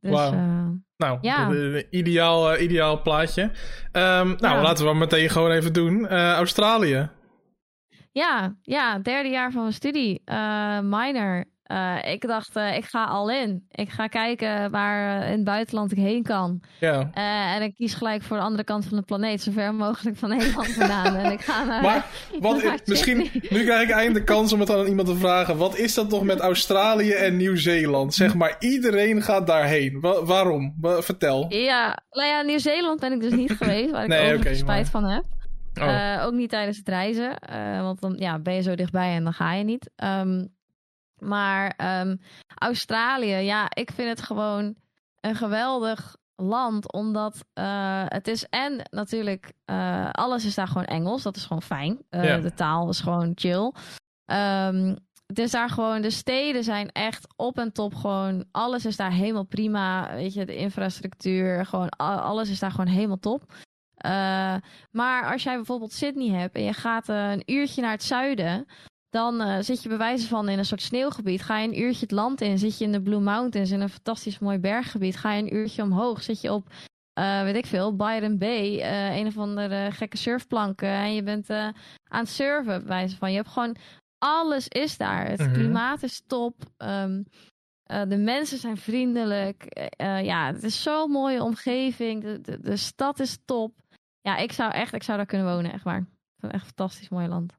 Dus 0.00 0.30
eh, 0.30 0.66
Nou, 0.96 1.18
Ja. 1.20 1.50
ideaal, 1.90 2.58
ideaal 2.58 3.02
plaatje. 3.02 3.42
Ehm, 3.92 4.26
nou, 4.26 4.54
Ja. 4.56 4.62
laten 4.62 4.84
we 4.84 4.90
maar 4.90 5.00
meteen 5.00 5.28
gewoon 5.30 5.50
even 5.50 5.72
doen. 5.72 6.08
Australië. 6.08 7.08
ja, 8.12 8.56
ja, 8.62 8.98
derde 8.98 9.28
jaar 9.28 9.52
van 9.52 9.60
mijn 9.60 9.74
studie. 9.74 10.22
minor. 10.82 11.52
Eh, 11.64 11.96
ik 12.12 12.26
dacht, 12.26 12.56
eh, 12.56 12.76
ik 12.76 12.84
ga 12.84 13.04
al 13.04 13.30
in. 13.30 13.66
Ik 13.70 13.88
ga 13.90 14.06
kijken 14.06 14.70
waar 14.70 15.20
eh, 15.22 15.26
in 15.30 15.34
het 15.36 15.44
buitenland 15.44 15.92
ik 15.92 15.98
heen 15.98 16.22
kan. 16.22 16.60
Ja. 16.80 17.10
En 17.54 17.62
ik 17.62 17.74
kies 17.74 17.94
gelijk 17.94 18.22
voor 18.22 18.36
de 18.36 18.42
andere 18.42 18.64
kant 18.64 18.84
van 18.86 18.96
de 18.96 19.02
planeet, 19.02 19.42
zo 19.42 19.50
ver 19.52 19.74
mogelijk 19.74 20.16
van 20.16 20.28
Nederland 20.36 20.66
vandaan. 20.68 21.14
en 21.16 21.32
ik 21.32 21.40
ga 21.40 21.64
naar. 21.64 21.82
Maar 21.82 22.06
wat, 22.40 22.62
naar 22.64 22.78
misschien, 22.84 23.30
nu 23.50 23.64
krijg 23.64 23.82
ik 23.82 23.90
eindelijk 23.94 24.26
de 24.26 24.32
kans 24.32 24.52
om 24.52 24.60
het 24.60 24.70
aan 24.70 24.86
iemand 24.86 25.08
te 25.08 25.16
vragen. 25.16 25.56
Wat 25.56 25.76
is 25.78 25.94
dat 25.94 26.10
toch 26.10 26.22
met 26.22 26.40
Australië 26.40 27.12
en 27.12 27.36
Nieuw-Zeeland? 27.36 28.14
Zeg 28.14 28.34
maar, 28.34 28.56
iedereen 28.58 29.22
gaat 29.22 29.46
daarheen. 29.46 30.00
Wa- 30.00 30.24
waarom? 30.24 30.74
Wa- 30.80 31.02
vertel. 31.02 31.46
Ja, 31.48 31.98
nou 32.10 32.28
ja, 32.28 32.42
Nieuw-Zeeland 32.42 33.00
ben 33.00 33.12
ik 33.12 33.20
dus 33.20 33.32
niet 33.32 33.52
geweest, 33.52 33.90
waar 33.90 34.02
ik 34.02 34.08
Nee, 34.08 34.36
oké, 34.36 34.54
spijt 34.54 34.88
van 34.90 35.04
heb. 35.04 35.24
Oh. 35.80 36.24
Ook 36.24 36.32
niet 36.32 36.50
tijdens 36.50 36.76
het 36.76 36.88
reizen, 36.88 37.38
want 37.82 38.00
dan 38.00 38.16
ja, 38.18 38.38
ben 38.38 38.54
je 38.54 38.62
zo 38.62 38.74
dichtbij 38.74 39.14
en 39.14 39.24
dan 39.24 39.32
ga 39.32 39.52
je 39.52 39.64
niet. 39.64 39.90
Ehm, 39.96 40.44
maar 41.24 41.74
ehm, 41.76 42.16
Australië, 42.54 43.34
ja, 43.34 43.66
ik 43.74 43.90
vind 43.90 44.08
het 44.08 44.22
gewoon 44.22 44.74
een 45.20 45.34
geweldig 45.34 46.16
land, 46.36 46.92
omdat 46.92 47.44
eh, 47.52 48.04
het 48.06 48.28
is 48.28 48.48
en 48.48 48.88
natuurlijk 48.90 49.52
eh, 49.64 50.10
alles 50.10 50.44
is 50.44 50.54
daar 50.54 50.66
gewoon 50.68 50.84
Engels, 50.84 51.22
dat 51.22 51.36
is 51.36 51.44
gewoon 51.44 51.62
fijn. 51.62 51.98
Eh, 52.08 52.24
Ja. 52.24 52.38
De 52.38 52.54
taal 52.54 52.88
is 52.88 53.00
gewoon 53.00 53.32
chill. 53.34 53.72
Ehm, 54.24 54.94
het 55.26 55.38
is 55.38 55.50
daar 55.50 55.70
gewoon, 55.70 56.02
de 56.02 56.10
steden 56.10 56.64
zijn 56.64 56.92
echt 56.92 57.26
op 57.36 57.58
en 57.58 57.72
top 57.72 57.94
gewoon, 57.94 58.44
alles 58.50 58.86
is 58.86 58.96
daar 58.96 59.12
helemaal 59.12 59.44
prima. 59.44 60.14
Weet 60.14 60.34
je, 60.34 60.46
de 60.46 60.56
infrastructuur, 60.56 61.66
gewoon 61.66 61.88
alles 61.98 62.48
is 62.50 62.58
daar 62.58 62.70
gewoon 62.70 62.86
helemaal 62.86 63.18
top. 63.18 63.52
Maar 64.90 65.32
als 65.32 65.42
jij 65.42 65.54
bijvoorbeeld 65.56 65.92
Sydney 65.92 66.38
hebt 66.40 66.54
en 66.54 66.62
je 66.62 66.72
gaat 66.72 67.08
een 67.08 67.42
uurtje 67.46 67.82
naar 67.82 67.90
het 67.90 68.02
zuiden, 68.02 68.66
dan 69.14 69.40
eh, 69.40 69.58
zit 69.60 69.82
je 69.82 69.88
bij 69.88 69.98
wijze 69.98 70.28
van 70.28 70.48
in 70.48 70.58
een 70.58 70.64
soort 70.64 70.82
sneeuwgebied. 70.82 71.42
Ga 71.42 71.58
je 71.58 71.68
een 71.68 71.80
uurtje 71.80 72.00
het 72.00 72.10
land 72.10 72.40
in, 72.40 72.58
zit 72.58 72.78
je 72.78 72.84
in 72.84 72.92
de 72.92 73.02
Blue 73.02 73.20
Mountains, 73.20 73.70
in 73.70 73.80
een 73.80 73.88
fantastisch 73.88 74.38
mooi 74.38 74.58
berggebied. 74.58 75.16
Ga 75.16 75.32
je 75.32 75.42
een 75.42 75.54
uurtje 75.54 75.82
omhoog, 75.82 76.22
zit 76.22 76.40
je 76.40 76.52
op, 76.52 76.68
eh, 77.12 77.42
weet 77.42 77.56
ik 77.56 77.66
veel, 77.66 77.96
Byron 77.96 78.38
Bay, 78.38 78.80
eh, 78.80 79.16
een 79.16 79.26
of 79.26 79.38
andere 79.38 79.90
gekke 79.92 80.16
surfplanken. 80.16 80.88
En 80.88 81.14
je 81.14 81.22
bent 81.22 81.50
aan 81.50 81.74
het 82.10 82.28
surfen, 82.28 82.78
bij 82.78 82.88
wijze 82.88 83.16
van. 83.16 83.30
Je 83.30 83.36
hebt 83.36 83.48
gewoon, 83.48 83.76
alles 84.18 84.68
is 84.68 84.96
daar. 84.96 85.26
Het 85.26 85.40
Mhm. 85.40 85.52
klimaat 85.52 86.02
is 86.02 86.22
top. 86.26 86.54
Ehm, 86.76 87.22
eh, 87.82 88.02
de 88.08 88.16
mensen 88.16 88.58
zijn 88.58 88.76
vriendelijk. 88.76 89.88
Ja, 90.22 90.46
het 90.52 90.62
is 90.62 90.82
zo'n 90.82 91.10
mooie 91.10 91.42
omgeving. 91.42 92.22
De, 92.22 92.40
de, 92.40 92.60
de 92.60 92.76
stad 92.76 93.20
is 93.20 93.38
top. 93.44 93.74
Ja, 94.20 94.36
ik 94.36 94.52
zou 94.52 94.72
echt, 94.72 94.92
ik 94.92 95.02
zou 95.02 95.16
daar 95.16 95.26
kunnen 95.26 95.54
wonen, 95.54 95.72
echt 95.72 95.84
waar. 95.84 96.06
Het 96.40 96.52
echt 96.52 96.62
een 96.62 96.72
fantastisch 96.76 97.08
mooi 97.08 97.28
land. 97.28 97.52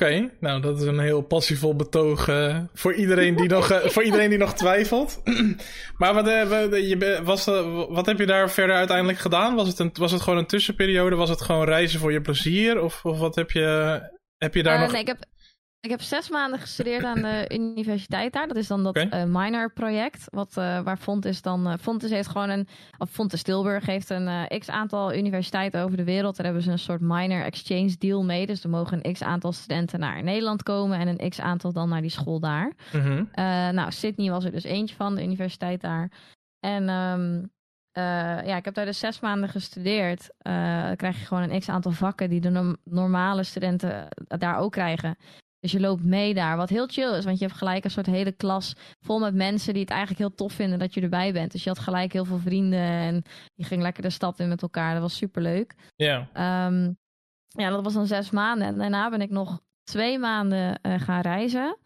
Oké, 0.00 0.30
nou 0.40 0.60
dat 0.60 0.80
is 0.80 0.86
een 0.86 0.98
heel 0.98 1.20
passievol 1.20 1.76
betoog 1.76 2.28
eh, 2.28 2.58
voor, 2.74 2.94
iedereen 2.94 3.36
die 3.36 3.48
nog, 3.48 3.70
eh, 3.70 3.88
voor 3.88 4.02
iedereen 4.02 4.28
die 4.28 4.38
nog 4.38 4.54
twijfelt. 4.54 5.22
maar 5.98 6.14
wat, 6.14 6.28
eh, 6.28 6.88
je, 6.88 7.20
was, 7.24 7.44
wat 7.88 8.06
heb 8.06 8.18
je 8.18 8.26
daar 8.26 8.50
verder 8.50 8.76
uiteindelijk 8.76 9.18
gedaan? 9.18 9.54
Was 9.54 9.68
het, 9.68 9.78
een, 9.78 9.90
was 9.92 10.12
het 10.12 10.20
gewoon 10.20 10.38
een 10.38 10.46
tussenperiode? 10.46 11.16
Was 11.16 11.28
het 11.28 11.40
gewoon 11.40 11.64
reizen 11.64 12.00
voor 12.00 12.12
je 12.12 12.20
plezier? 12.20 12.82
Of, 12.82 13.04
of 13.04 13.18
wat 13.18 13.34
heb 13.34 13.50
je, 13.50 14.00
heb 14.36 14.54
je 14.54 14.62
daar 14.62 14.80
nog... 14.80 14.92
nee, 14.92 15.00
ik 15.00 15.06
heb, 15.06 15.24
ik 15.80 15.90
heb 15.90 16.00
zes 16.00 16.28
maanden 16.28 16.58
gestudeerd 16.60 17.04
aan 17.04 17.22
de 17.22 17.44
universiteit 17.58 18.32
daar. 18.32 18.48
Dat 18.48 18.56
is 18.56 18.66
dan 18.66 18.82
dat 18.82 18.96
Oké. 18.96 19.08
eh, 19.08 19.24
minor 19.24 19.72
project. 19.72 20.24
Wat, 20.30 20.56
eh, 20.56 20.80
waar 20.80 20.96
Fontes 20.96 21.42
dan... 21.42 21.66
eh 21.66 21.78
Fontes 21.80 22.10
heeft 22.10 22.28
gewoon 22.28 22.48
een... 22.48 22.68
Of 22.98 23.10
Fontes 23.10 23.42
Tilburg 23.42 23.86
heeft 23.86 24.10
een 24.10 24.28
eh, 24.28 24.58
x-aantal 24.58 25.14
universiteiten 25.14 25.82
over 25.82 25.96
de 25.96 26.04
wereld. 26.04 26.36
Daar 26.36 26.44
hebben 26.44 26.62
ze 26.62 26.70
een 26.70 26.78
soort 26.78 27.00
minor 27.00 27.44
exchange 27.44 27.96
deal 27.98 28.24
mee. 28.24 28.46
Dus 28.46 28.62
er 28.64 28.70
mogen 28.70 28.98
een 29.06 29.12
x-aantal 29.12 29.52
studenten 29.52 30.00
naar 30.00 30.22
Nederland 30.22 30.62
komen... 30.62 30.98
en 30.98 31.08
een 31.08 31.30
x-aantal 31.30 31.72
dan 31.72 31.88
naar 31.88 32.00
die 32.00 32.10
school 32.10 32.40
daar. 32.40 32.72
Mhm. 32.92 33.24
Nou, 33.74 33.90
Sydney 33.92 34.30
was 34.30 34.44
er 34.44 34.52
dus 34.52 34.64
eentje 34.64 34.96
van, 34.96 35.14
de 35.14 35.22
universiteit 35.22 35.80
daar. 35.80 36.10
En 36.60 36.88
ehm, 36.88 37.44
eh, 37.92 38.46
ja, 38.46 38.56
ik 38.56 38.64
heb 38.64 38.74
daar 38.74 38.84
dus 38.84 38.98
zes 38.98 39.20
maanden 39.20 39.48
gestudeerd. 39.48 40.30
Dan 40.38 40.96
krijg 40.96 41.18
je 41.18 41.26
gewoon 41.26 41.50
een 41.50 41.60
x-aantal 41.60 41.92
vakken 41.92 42.30
die 42.30 42.40
de 42.40 42.50
norm- 42.50 42.76
normale 42.84 43.42
studenten 43.42 44.08
daar 44.38 44.58
ook 44.58 44.72
krijgen. 44.72 45.16
Dus 45.60 45.72
je 45.72 45.80
loopt 45.80 46.04
mee 46.04 46.34
daar, 46.34 46.56
wat 46.56 46.68
heel 46.68 46.86
chill 46.86 47.16
is, 47.16 47.24
want 47.24 47.38
je 47.38 47.44
hebt 47.46 47.58
gelijk 47.58 47.84
een 47.84 47.90
soort 47.90 48.06
hele 48.06 48.32
klas 48.32 48.74
vol 49.00 49.18
met 49.18 49.34
mensen 49.34 49.72
die 49.72 49.82
het 49.82 49.90
eigenlijk 49.90 50.20
heel 50.20 50.34
tof 50.34 50.52
vinden 50.52 50.78
dat 50.78 50.94
je 50.94 51.00
erbij 51.00 51.32
bent. 51.32 51.52
Dus 51.52 51.62
je 51.62 51.68
had 51.68 51.78
gelijk 51.78 52.12
heel 52.12 52.24
veel 52.24 52.38
vrienden 52.38 52.80
en 52.80 53.22
je 53.54 53.64
ging 53.64 53.82
lekker 53.82 54.02
de 54.02 54.10
stad 54.10 54.38
in 54.40 54.48
met 54.48 54.62
elkaar. 54.62 54.92
Dat 54.92 55.02
was 55.02 55.16
super 55.16 55.42
leuk. 55.42 55.74
Ja, 55.96 56.28
Ehm, 56.32 56.92
ja, 57.48 57.70
dat 57.70 57.82
was 57.82 57.94
dan 57.94 58.06
zes 58.06 58.30
maanden. 58.30 58.66
En 58.66 58.78
daarna 58.78 59.10
ben 59.10 59.20
ik 59.20 59.30
nog 59.30 59.60
twee 59.82 60.18
maanden 60.18 60.80
eh, 60.80 61.00
gaan 61.00 61.20
reizen. 61.20 61.78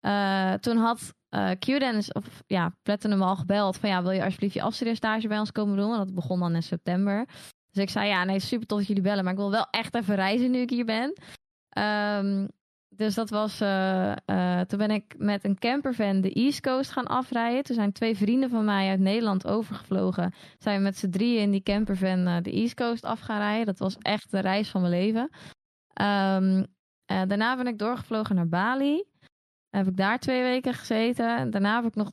Eh, 0.00 0.52
toen 0.52 0.76
had 0.76 1.14
Q-Dance, 1.58 2.12
of 2.12 2.42
ja, 2.46 2.76
Platinum 2.82 3.22
al 3.22 3.36
gebeld 3.36 3.76
van 3.76 3.88
ja, 3.88 4.02
wil 4.02 4.10
je 4.10 4.24
alsjeblieft 4.24 4.54
je 4.54 4.62
afstudeerstage 4.62 5.28
bij 5.28 5.38
ons 5.38 5.52
komen 5.52 5.76
doen? 5.76 5.88
Want 5.88 6.04
dat 6.04 6.14
begon 6.14 6.40
dan 6.40 6.54
in 6.54 6.62
september. 6.62 7.26
Dus 7.70 7.82
ik 7.82 7.90
zei 7.90 8.08
ja, 8.08 8.24
nee, 8.24 8.40
super 8.40 8.66
tof 8.66 8.78
dat 8.78 8.86
jullie 8.86 9.02
bellen, 9.02 9.24
maar 9.24 9.32
ik 9.32 9.38
wil 9.38 9.50
wel 9.50 9.66
echt 9.70 9.94
even 9.94 10.14
reizen 10.14 10.50
nu 10.50 10.58
ik 10.58 10.70
hier 10.70 10.84
ben. 10.84 11.12
Ehm, 11.68 12.46
dus 13.02 13.14
dat 13.14 13.30
was, 13.30 13.60
eh, 13.60 14.12
eh, 14.12 14.60
toen 14.66 14.78
ben 14.78 14.90
ik 14.90 15.14
met 15.18 15.44
een 15.44 15.58
campervan 15.58 16.20
de 16.20 16.32
East 16.32 16.60
Coast 16.60 16.90
gaan 16.90 17.06
afrijden. 17.06 17.62
Toen 17.62 17.74
zijn 17.74 17.92
twee 17.92 18.16
vrienden 18.16 18.50
van 18.50 18.64
mij 18.64 18.88
uit 18.88 19.00
Nederland 19.00 19.46
overgevlogen. 19.46 20.34
Zijn 20.58 20.76
we 20.76 20.82
met 20.82 20.96
z'n 20.96 21.10
drieën 21.10 21.40
in 21.40 21.50
die 21.50 21.62
campervan 21.62 22.26
eh, 22.26 22.36
de 22.42 22.52
East 22.52 22.74
Coast 22.74 23.04
af 23.04 23.20
gaan 23.20 23.38
rijden. 23.38 23.66
Dat 23.66 23.78
was 23.78 23.96
echt 23.98 24.30
de 24.30 24.38
reis 24.38 24.70
van 24.70 24.80
mijn 24.80 24.92
leven. 24.92 25.30
Ehm, 25.92 26.64
eh, 27.04 27.22
daarna 27.26 27.56
ben 27.56 27.66
ik 27.66 27.78
doorgevlogen 27.78 28.34
naar 28.34 28.48
Bali. 28.48 29.04
Heb 29.70 29.86
ik 29.86 29.96
daar 29.96 30.18
twee 30.18 30.42
weken 30.42 30.74
gezeten. 30.74 31.36
En 31.36 31.50
daarna 31.50 31.74
heb 31.74 31.84
ik 31.84 31.94
nog 31.94 32.10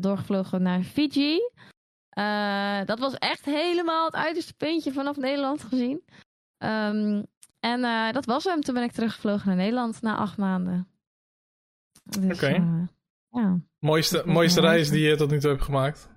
doorgevlogen 0.00 0.62
naar 0.62 0.82
Fiji. 0.82 1.40
Dat 2.84 2.98
was 2.98 3.14
echt 3.14 3.44
helemaal 3.44 4.04
het 4.04 4.14
uiterste 4.14 4.54
puntje 4.54 4.92
vanaf 4.92 5.16
Nederland 5.16 5.62
gezien. 5.62 6.02
Ehm, 6.58 7.22
en 7.60 7.84
eh, 7.84 8.12
dat 8.12 8.24
was 8.24 8.44
hem. 8.44 8.60
Toen 8.60 8.74
ben 8.74 8.82
ik 8.82 8.92
teruggevlogen 8.92 9.46
naar 9.46 9.56
Nederland 9.56 10.02
na 10.02 10.16
acht 10.16 10.36
maanden. 10.36 10.88
Dus, 12.04 12.36
Oké. 12.36 12.46
eh, 12.46 12.86
ja. 13.30 13.58
mooiste, 13.78 14.22
mooiste 14.26 14.60
reis 14.60 14.90
die 14.90 15.00
je 15.08 15.16
tot 15.16 15.30
nu 15.30 15.38
toe 15.40 15.50
hebt 15.50 15.62
gemaakt. 15.62 16.08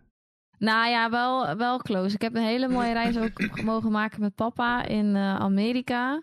Nou 0.57 0.89
ja, 0.89 1.09
wel, 1.09 1.55
wel 1.57 1.77
close. 1.77 2.15
Ik 2.15 2.21
heb 2.21 2.35
een 2.35 2.43
hele 2.43 2.67
mooie 2.67 2.93
reis 2.93 3.17
ook 3.17 3.51
mogen 3.63 3.91
maken 3.91 4.21
met 4.21 4.35
papa 4.35 4.83
in 4.85 5.15
eh, 5.15 5.35
Amerika. 5.35 6.21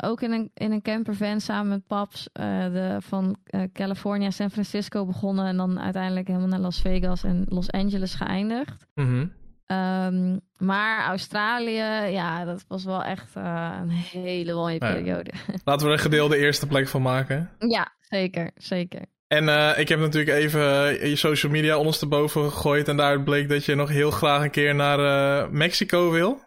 Ook 0.00 0.20
in 0.22 0.32
een, 0.32 0.50
in 0.54 0.72
een 0.72 0.82
campervan 0.82 1.40
samen 1.40 1.68
met 1.68 1.86
paps. 1.86 2.28
de, 2.32 2.96
van 3.00 3.36
eh, 3.44 3.62
California, 3.72 4.30
San 4.30 4.50
Francisco 4.50 5.06
begonnen. 5.06 5.46
En 5.46 5.56
dan 5.56 5.80
uiteindelijk 5.80 6.26
helemaal 6.26 6.48
naar 6.48 6.58
Las 6.58 6.80
Vegas 6.80 7.24
en 7.24 7.46
Los 7.48 7.70
Angeles 7.70 8.14
geëindigd. 8.14 8.86
Mhm. 8.94 9.26
Ehm, 9.70 10.36
maar 10.58 11.04
Australië, 11.04 12.10
ja, 12.12 12.44
dat 12.44 12.64
was 12.68 12.84
wel 12.84 13.02
echt 13.04 13.36
eh, 13.36 13.78
een 13.80 13.90
hele 13.90 14.54
mooie 14.54 14.72
Ja. 14.80 14.92
periode. 14.92 15.30
Laten 15.64 15.86
we 15.86 15.92
er 15.92 15.98
een 15.98 16.02
gedeelde 16.04 16.36
eerste 16.36 16.66
plek 16.66 16.88
van 16.88 17.02
maken. 17.02 17.50
ja, 17.58 17.92
zeker, 18.00 18.50
zeker. 18.54 19.00
En 19.26 19.48
eh, 19.48 19.78
ik 19.78 19.88
heb 19.88 19.98
natuurlijk 19.98 20.36
even 20.36 20.88
eh, 21.00 21.08
je 21.08 21.16
social 21.16 21.52
media 21.52 21.78
ondersteboven 21.78 22.50
gegooid. 22.50 22.88
En 22.88 22.96
daaruit 22.96 23.24
bleek 23.24 23.48
dat 23.48 23.64
je 23.64 23.74
nog 23.74 23.88
heel 23.88 24.10
graag 24.10 24.42
een 24.42 24.50
keer 24.50 24.74
naar 24.74 25.52
Mexico 25.52 26.10
wil. 26.10 26.40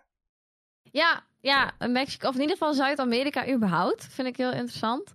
Ja, 0.82 1.24
ja, 1.42 1.72
Mexico, 1.88 2.28
of 2.28 2.34
in 2.36 2.42
ieder 2.42 2.58
geval 2.58 2.74
Zuid-Amerika 2.74 3.48
überhaupt, 3.50 4.08
vind 4.12 4.28
ik 4.28 4.38
heel 4.38 4.52
interessant. 4.52 5.14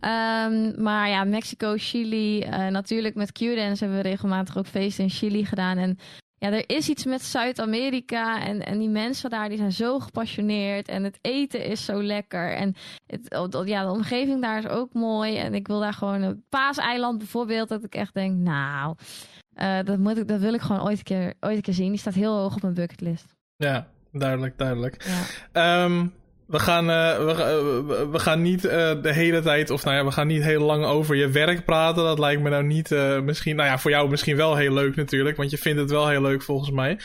Ehm, 0.00 0.82
maar 0.82 1.08
ja, 1.08 1.24
Mexico, 1.24 1.74
Chili, 1.76 2.38
natuurlijk 2.70 3.14
met 3.14 3.32
Q-Dance 3.32 3.84
hebben 3.84 4.02
we 4.02 4.08
regelmatig 4.08 4.56
ook 4.58 4.66
feesten 4.66 5.04
in 5.04 5.10
Chili 5.10 5.44
gedaan. 5.44 5.78
En 5.78 5.98
ja, 6.38 6.52
er 6.52 6.64
is 6.66 6.88
iets 6.88 7.04
met 7.04 7.22
Zuid-Amerika 7.22 8.42
en, 8.42 8.66
en 8.66 8.78
die 8.78 8.88
mensen 8.88 9.30
daar, 9.30 9.48
die 9.48 9.58
zijn 9.58 9.72
zo 9.72 9.98
gepassioneerd. 9.98 10.88
En 10.88 11.04
het 11.04 11.18
eten 11.20 11.64
is 11.64 11.84
zo 11.84 12.02
lekker. 12.02 12.54
En 12.54 12.74
het, 13.06 13.54
oh, 13.54 13.66
ja, 13.66 13.84
de 13.84 13.90
omgeving 13.90 14.42
daar 14.42 14.58
is 14.58 14.68
ook 14.68 14.92
mooi. 14.92 15.36
En 15.36 15.54
ik 15.54 15.66
wil 15.66 15.80
daar 15.80 15.92
gewoon 15.92 16.22
een 16.22 16.44
paaseiland 16.48 17.18
bijvoorbeeld, 17.18 17.68
dat 17.68 17.84
ik 17.84 17.94
echt 17.94 18.14
denk, 18.14 18.36
nou, 18.36 18.96
eh, 19.54 19.78
dat, 19.84 19.98
moet 19.98 20.18
ik, 20.18 20.28
dat 20.28 20.40
wil 20.40 20.54
ik 20.54 20.60
gewoon 20.60 20.82
ooit 20.82 20.98
een, 20.98 21.04
keer, 21.04 21.34
ooit 21.40 21.56
een 21.56 21.62
keer 21.62 21.74
zien. 21.74 21.90
Die 21.90 21.98
staat 21.98 22.14
heel 22.14 22.36
hoog 22.36 22.54
op 22.54 22.62
mijn 22.62 22.74
bucketlist. 22.74 23.34
Ja, 23.56 23.86
duidelijk, 24.12 24.58
duidelijk. 24.58 25.04
Ja. 25.04 25.22
Ehm, 25.52 26.06
We 26.48 26.58
gaan, 26.58 26.90
uh, 26.90 27.16
we, 27.16 27.32
uh, 27.32 28.10
we, 28.12 28.18
gaan 28.18 28.42
niet 28.42 28.64
uh, 28.64 28.70
de 29.02 29.12
hele 29.12 29.40
tijd, 29.40 29.70
of 29.70 29.84
nou 29.84 29.96
ja, 29.96 30.04
we 30.04 30.10
gaan 30.10 30.26
niet 30.26 30.42
heel 30.42 30.64
lang 30.64 30.84
over 30.84 31.16
je 31.16 31.28
werk 31.28 31.64
praten. 31.64 32.04
Dat 32.04 32.18
lijkt 32.18 32.42
me 32.42 32.50
nou 32.50 32.64
niet, 32.64 32.90
misschien, 33.22 33.56
nou 33.56 33.68
ja, 33.68 33.78
voor 33.78 33.90
jou 33.90 34.10
misschien 34.10 34.36
wel 34.36 34.56
heel 34.56 34.72
leuk 34.72 34.96
natuurlijk, 34.96 35.36
want 35.36 35.50
je 35.50 35.58
vindt 35.58 35.80
het 35.80 35.90
wel 35.90 36.08
heel 36.08 36.22
leuk 36.22 36.42
volgens 36.42 36.70
mij. 36.70 37.00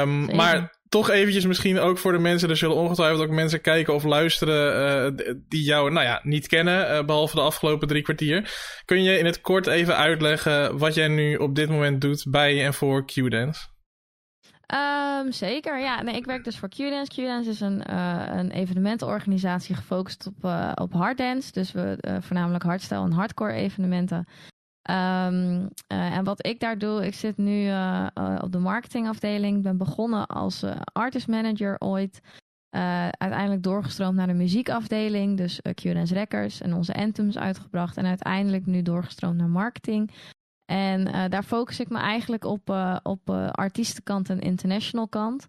Um, 0.00 0.36
maar 0.36 0.78
toch 0.88 1.10
eventjes 1.10 1.46
misschien 1.46 1.78
ook 1.78 1.98
voor 1.98 2.12
de 2.12 2.18
mensen, 2.18 2.50
er 2.50 2.56
zullen 2.56 2.76
ongetwijfeld 2.76 3.22
ook 3.22 3.30
mensen 3.30 3.60
kijken 3.60 3.94
of 3.94 4.04
luisteren 4.04 5.16
die 5.48 5.64
jou, 5.64 5.90
nou 5.90 6.06
ja, 6.06 6.20
niet 6.22 6.46
kennen, 6.46 7.06
behalve 7.06 7.34
de 7.34 7.42
afgelopen 7.42 7.88
drie 7.88 8.02
kwartier. 8.02 8.50
Kun 8.84 9.02
je 9.02 9.18
in 9.18 9.26
het 9.26 9.40
kort 9.40 9.66
even 9.66 9.96
uitleggen 9.96 10.78
wat 10.78 10.94
jij 10.94 11.08
nu 11.08 11.36
op 11.36 11.54
dit 11.54 11.68
moment 11.68 12.00
doet 12.00 12.26
bij 12.28 12.64
en 12.64 12.74
voor 12.74 13.04
Q-Dance? 13.04 13.69
Um, 14.74 15.32
zeker, 15.32 15.80
ja. 15.80 16.02
Nee, 16.02 16.16
ik 16.16 16.24
werk 16.24 16.44
dus 16.44 16.58
voor 16.58 16.68
Q-Dance. 16.68 17.10
Q-Dance 17.10 17.50
is 17.50 17.60
een, 17.60 17.82
uh, 17.90 18.24
een 18.26 18.50
evenementenorganisatie 18.50 19.74
gefocust 19.74 20.26
op, 20.26 20.44
uh, 20.44 20.72
op 20.74 20.92
harddance. 20.92 21.52
Dus 21.52 21.72
we 21.72 21.98
uh, 22.00 22.16
voornamelijk 22.20 22.64
hardstyle 22.64 23.04
en 23.04 23.12
hardcore 23.12 23.52
evenementen. 23.52 24.26
Um, 24.90 25.68
en 25.86 26.24
wat 26.24 26.46
ik 26.46 26.60
daar 26.60 26.78
doe, 26.78 27.06
ik 27.06 27.14
zit 27.14 27.36
nu 27.36 27.70
op 28.40 28.52
de 28.52 28.58
marketingafdeling. 28.58 29.56
Ik 29.56 29.62
ben 29.62 29.76
begonnen 29.76 30.26
als 30.26 30.64
artist 30.92 31.28
manager 31.28 31.76
ooit. 31.78 32.20
uiteindelijk 33.18 33.62
doorgestroomd 33.62 34.16
naar 34.16 34.26
de 34.26 34.32
muziekafdeling. 34.32 35.36
Dus 35.36 35.60
Q-Dance 35.74 36.14
Records 36.14 36.60
en 36.60 36.74
onze 36.74 36.94
anthems 36.94 37.38
uitgebracht. 37.38 37.96
En 37.96 38.06
uiteindelijk 38.06 38.66
nu 38.66 38.82
doorgestroomd 38.82 39.36
naar 39.36 39.48
marketing. 39.48 40.10
En 40.70 41.08
uh, 41.08 41.24
daar 41.28 41.42
focus 41.42 41.80
ik 41.80 41.88
me 41.88 41.98
eigenlijk 41.98 42.44
op, 42.44 42.70
uh, 42.70 42.96
op 43.02 43.30
uh, 43.30 43.48
artiestenkant 43.50 44.30
en 44.30 44.40
international 44.40 45.08
kant. 45.08 45.46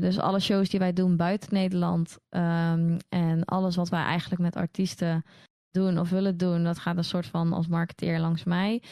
dus 0.00 0.18
alle 0.18 0.40
shows 0.40 0.68
die 0.68 0.80
wij 0.80 0.92
doen 0.92 1.16
buiten 1.16 1.54
Nederland 1.54 2.18
um, 2.28 2.96
en 3.08 3.44
alles 3.44 3.76
wat 3.76 3.88
wij 3.88 4.02
eigenlijk 4.02 4.42
met 4.42 4.56
artiesten 4.56 5.24
doen 5.70 5.98
of 5.98 6.10
willen 6.10 6.36
doen, 6.36 6.64
dat 6.64 6.78
gaat 6.78 6.96
een 6.96 7.04
soort 7.04 7.26
van 7.26 7.52
als 7.52 7.66
marketeer 7.66 8.20
langs 8.20 8.44
mij. 8.44 8.82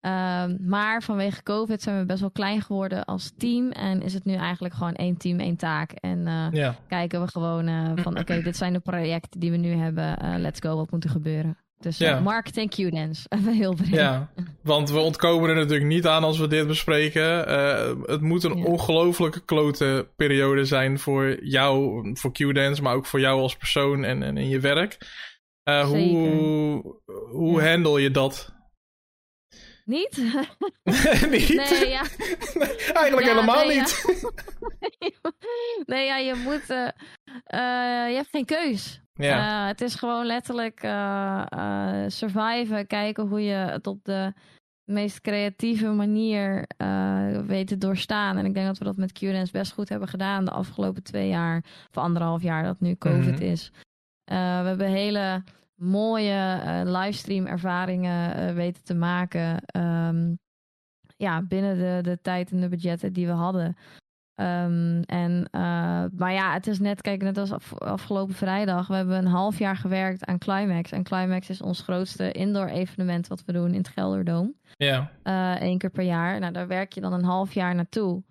Um, 0.00 0.58
maar 0.60 1.02
vanwege 1.02 1.42
COVID 1.42 1.82
zijn 1.82 1.98
we 1.98 2.06
best 2.06 2.20
wel 2.20 2.30
klein 2.30 2.62
geworden 2.62 3.04
als 3.04 3.32
team. 3.36 3.70
En 3.70 4.02
is 4.02 4.14
het 4.14 4.24
nu 4.24 4.34
eigenlijk 4.34 4.74
gewoon 4.74 4.94
één 4.94 5.16
team, 5.16 5.38
één 5.38 5.56
taak. 5.56 5.90
En 5.92 6.24
ja. 6.50 6.76
kijken 6.88 7.20
we 7.20 7.28
gewoon 7.28 7.96
van 7.98 8.12
oké, 8.12 8.20
okay, 8.20 8.42
dit 8.42 8.56
zijn 8.56 8.72
de 8.72 8.80
projecten 8.80 9.40
die 9.40 9.50
we 9.50 9.56
nu 9.56 9.72
hebben. 9.72 10.40
let's 10.40 10.60
go, 10.60 10.76
wat 10.76 10.90
moet 10.90 11.04
er 11.04 11.10
gebeuren? 11.10 11.61
Dus 11.82 11.98
ja. 11.98 12.16
uh, 12.16 12.22
marketing 12.22 12.70
Q-dance. 12.70 13.26
heel 13.50 13.74
breed. 13.74 13.88
Ja, 13.88 14.32
want 14.62 14.90
we 14.90 14.98
ontkomen 14.98 15.48
er 15.48 15.56
natuurlijk 15.56 15.86
niet 15.86 16.06
aan 16.06 16.24
als 16.24 16.38
we 16.38 16.46
dit 16.46 16.66
bespreken. 16.66 17.48
Uh, 17.48 17.92
het 18.02 18.20
moet 18.20 18.44
een 18.44 18.58
ja. 18.58 18.64
ongelooflijke 18.64 19.44
klote 19.44 20.08
periode 20.16 20.64
zijn 20.64 20.98
voor 20.98 21.44
jou, 21.44 22.02
voor 22.14 22.32
Q-dance, 22.32 22.82
maar 22.82 22.94
ook 22.94 23.06
voor 23.06 23.20
jou 23.20 23.40
als 23.40 23.56
persoon 23.56 24.04
en, 24.04 24.22
en 24.22 24.36
in 24.36 24.48
je 24.48 24.60
werk. 24.60 24.98
Uh, 25.68 25.84
hoe 25.84 26.98
hoe 27.30 27.62
ja. 27.62 27.68
handle 27.68 28.00
je 28.00 28.10
dat? 28.10 28.54
Niet? 29.92 30.16
niet? 31.30 31.54
Nee, 31.54 31.88
ja. 31.88 32.04
nee, 32.54 32.76
eigenlijk 33.02 33.26
helemaal 33.26 33.66
nee, 33.66 33.78
niet. 33.78 34.04
nee, 35.86 36.06
ja, 36.06 36.16
je 36.16 36.34
moet... 36.34 36.66
je 38.08 38.14
hebt 38.14 38.30
geen 38.30 38.44
keus. 38.44 39.00
Ja. 39.12 39.62
Uh, 39.62 39.66
het 39.66 39.80
is 39.80 39.94
gewoon 39.94 40.26
letterlijk 40.26 40.80
surviven. 42.06 42.86
Kijken 42.86 43.26
hoe 43.26 43.44
je 43.44 43.54
het 43.54 43.86
op 43.86 44.04
de 44.04 44.32
meest 44.84 45.20
creatieve 45.20 45.88
manier 45.88 46.66
weet 47.46 47.66
te 47.66 47.78
doorstaan. 47.78 48.36
En 48.36 48.44
ik 48.44 48.54
denk 48.54 48.66
dat 48.66 48.78
we 48.78 48.84
dat 48.84 48.96
met 48.96 49.12
Q-Dance 49.12 49.52
best 49.52 49.72
goed 49.72 49.88
hebben 49.88 50.08
gedaan 50.08 50.44
de 50.44 50.50
afgelopen 50.50 51.02
twee 51.02 51.28
jaar. 51.28 51.64
Of 51.88 52.02
anderhalf 52.02 52.42
jaar 52.42 52.62
dat 52.62 52.80
nu 52.80 52.94
COVID 52.94 53.26
mm 53.26 53.34
-hmm. 53.34 53.50
is. 53.50 53.70
we 54.24 54.34
hebben 54.68 54.88
hele 54.88 55.42
mooie 55.82 56.60
livestream 56.84 57.46
ervaringen 57.46 58.54
weten 58.54 58.84
te 58.84 58.94
maken. 58.94 59.62
Um, 59.76 60.38
ja, 61.16 61.42
binnen 61.42 61.76
de, 61.78 62.10
de 62.10 62.18
tijd 62.22 62.50
en 62.50 62.60
de 62.60 62.68
budgetten 62.68 63.12
die 63.12 63.26
we 63.26 63.32
hadden. 63.32 63.76
Um, 64.34 65.02
en, 65.02 65.48
uh, 65.52 66.04
maar 66.16 66.32
ja, 66.32 66.52
het 66.52 66.66
is 66.66 66.78
net, 66.78 67.00
kijk, 67.00 67.22
net 67.22 67.38
als 67.38 67.52
af, 67.52 67.78
afgelopen 67.78 68.34
vrijdag. 68.34 68.86
We 68.86 68.94
hebben 68.94 69.18
een 69.18 69.26
half 69.26 69.58
jaar 69.58 69.76
gewerkt 69.76 70.24
aan 70.24 70.38
Climax. 70.38 70.92
En 70.92 71.02
Climax 71.02 71.48
is 71.48 71.62
ons 71.62 71.80
grootste 71.80 72.32
indoor 72.32 72.66
evenement 72.66 73.26
wat 73.26 73.44
we 73.44 73.52
doen 73.52 73.70
in 73.70 73.78
het 73.78 73.88
Gelderdoom. 73.88 74.54
Ja. 74.76 75.10
Eén 75.22 75.72
uh, 75.72 75.78
keer 75.78 75.90
per 75.90 76.04
jaar. 76.04 76.40
Nou, 76.40 76.52
daar 76.52 76.66
werk 76.66 76.92
je 76.92 77.00
dan 77.00 77.12
een 77.12 77.24
half 77.24 77.54
jaar 77.54 77.74
naartoe. 77.74 78.22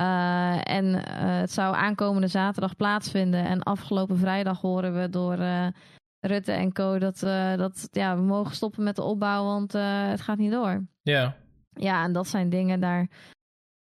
Uh, 0.00 0.68
en 0.70 0.94
het 1.40 1.52
zou 1.52 1.74
aankomende 1.74 2.28
zaterdag 2.28 2.76
plaatsvinden. 2.76 3.44
En 3.44 3.62
afgelopen 3.62 4.18
vrijdag 4.18 4.60
horen 4.60 5.00
we 5.00 5.08
door 5.08 5.38
Rutte 6.26 6.52
en 6.52 6.72
Co. 6.72 6.98
dat, 6.98 7.18
dat 7.58 7.88
ja, 7.90 8.16
we 8.16 8.22
mogen 8.22 8.54
stoppen 8.54 8.84
met 8.84 8.96
de 8.96 9.02
opbouw, 9.02 9.44
want 9.44 9.72
het 9.72 10.20
gaat 10.20 10.38
niet 10.38 10.52
door. 10.52 10.86
Ja. 11.02 11.36
Ja, 11.74 12.04
en 12.04 12.12
dat 12.12 12.28
zijn 12.28 12.48
dingen 12.48 12.80
daar. 12.80 13.08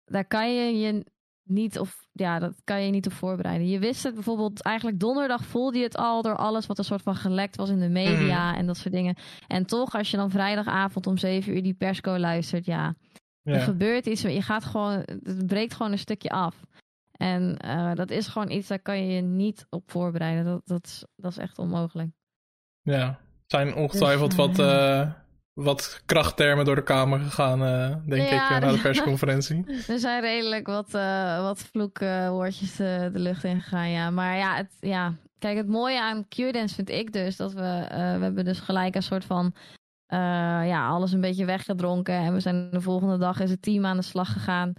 Daar 0.05 0.25
kan 0.25 0.55
je 0.55 0.77
je 0.77 1.05
niet 1.43 1.79
of 1.79 2.07
ja, 2.11 2.39
dat 2.39 2.61
kan 2.63 2.85
je 2.85 2.91
niet 2.91 3.05
op 3.05 3.13
voorbereiden. 3.13 3.67
Je 3.67 3.79
wist 3.79 4.03
het 4.03 4.13
bijvoorbeeld 4.13 4.61
eigenlijk 4.61 4.99
donderdag 4.99 5.45
voelde 5.45 5.77
je 5.77 5.83
het 5.83 5.97
al 5.97 6.21
door 6.21 6.35
alles 6.35 6.65
wat 6.65 6.77
een 6.77 6.83
soort 6.83 7.01
van 7.01 7.15
gelekt 7.15 7.55
was 7.55 7.69
in 7.69 7.79
de 7.79 7.89
media 7.89 8.51
mm. 8.51 8.57
en 8.57 8.65
dat 8.65 8.77
soort 8.77 8.93
dingen. 8.93 9.15
En 9.47 9.65
toch, 9.65 9.95
als 9.95 10.11
je 10.11 10.17
dan 10.17 10.29
vrijdagavond 10.29 11.07
om 11.07 11.17
zeven 11.17 11.55
uur 11.55 11.63
die 11.63 11.73
persco 11.73 12.17
luistert, 12.17 12.65
ja, 12.65 12.95
ja. 13.41 13.53
er 13.53 13.61
gebeurt 13.61 14.05
iets. 14.05 14.21
Je 14.21 14.41
gaat 14.41 14.63
gewoon, 14.63 15.03
het 15.23 15.47
breekt 15.47 15.73
gewoon 15.73 15.91
een 15.91 15.97
stukje 15.97 16.29
af. 16.29 16.65
En 17.11 17.57
uh, 17.65 17.93
dat 17.93 18.09
is 18.09 18.27
gewoon 18.27 18.51
iets, 18.51 18.67
daar 18.67 18.81
kan 18.81 19.05
je 19.05 19.13
je 19.13 19.21
niet 19.21 19.65
op 19.69 19.91
voorbereiden. 19.91 20.45
Dat, 20.45 20.61
dat, 20.65 20.85
is, 20.85 21.05
dat 21.15 21.31
is 21.31 21.37
echt 21.37 21.59
onmogelijk. 21.59 22.11
Ja, 22.83 23.19
zijn 23.45 23.75
ongetwijfeld 23.75 24.29
dus, 24.29 24.39
wat. 24.39 24.59
Uh 24.59 25.09
wat 25.53 26.01
krachttermen 26.05 26.65
door 26.65 26.75
de 26.75 26.83
Kamer 26.83 27.19
gegaan, 27.19 27.61
uh, 27.61 27.95
denk 28.05 28.29
ja, 28.29 28.55
ik, 28.55 28.61
na 28.61 28.71
de 28.71 28.81
persconferentie. 28.81 29.65
er 29.87 29.99
zijn 29.99 30.21
redelijk 30.21 30.67
wat, 30.67 30.91
wat 31.41 31.59
vloekwoordjes 31.59 32.75
de 32.75 33.09
lucht 33.13 33.43
in 33.43 33.61
gegaan, 33.61 33.89
ja. 33.89 34.09
Maar 34.09 34.37
ja, 34.37 34.55
het, 34.55 34.77
ja, 34.79 35.15
kijk, 35.39 35.57
het 35.57 35.67
mooie 35.67 36.01
aan 36.01 36.27
Q-Dance 36.27 36.75
vind 36.75 36.89
ik 36.89 37.13
dus 37.13 37.35
dat 37.35 37.53
we, 37.53 37.85
we 37.89 38.23
hebben 38.23 38.45
dus 38.45 38.59
gelijk 38.59 38.95
een 38.95 39.03
soort 39.03 39.25
van, 39.25 39.53
ja, 40.65 40.87
alles 40.87 41.11
een 41.11 41.21
beetje 41.21 41.45
weggedronken. 41.45 42.13
En 42.13 42.33
we 42.33 42.39
zijn 42.39 42.69
de 42.71 42.81
volgende 42.81 43.17
dag 43.17 43.39
is 43.39 43.49
het 43.49 43.61
team 43.61 43.85
aan 43.85 43.97
de 43.97 44.03
slag 44.03 44.33
gegaan 44.33 44.73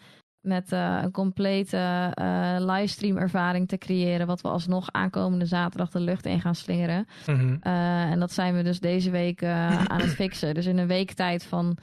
met 0.44 0.72
uh, 0.72 0.98
een 1.02 1.10
complete 1.10 2.12
uh, 2.20 2.56
livestream 2.58 3.16
ervaring 3.16 3.68
te 3.68 3.78
creëren. 3.78 4.26
Wat 4.26 4.40
we 4.40 4.48
alsnog 4.48 4.92
aankomende 4.92 5.46
zaterdag 5.46 5.90
de 5.90 6.00
lucht 6.00 6.26
in 6.26 6.40
gaan 6.40 6.54
slingeren. 6.54 7.06
Mm 7.26 7.34
-hmm. 7.34 7.60
uh, 7.62 8.10
en 8.10 8.20
dat 8.20 8.32
zijn 8.32 8.54
we 8.54 8.62
dus 8.62 8.80
deze 8.80 9.10
week 9.10 9.44
aan 9.44 10.00
het 10.00 10.14
fixen. 10.22 10.54
Dus 10.54 10.66
in 10.66 10.78
een 10.78 10.86
week 10.86 11.12
tijd 11.12 11.44
van, 11.44 11.76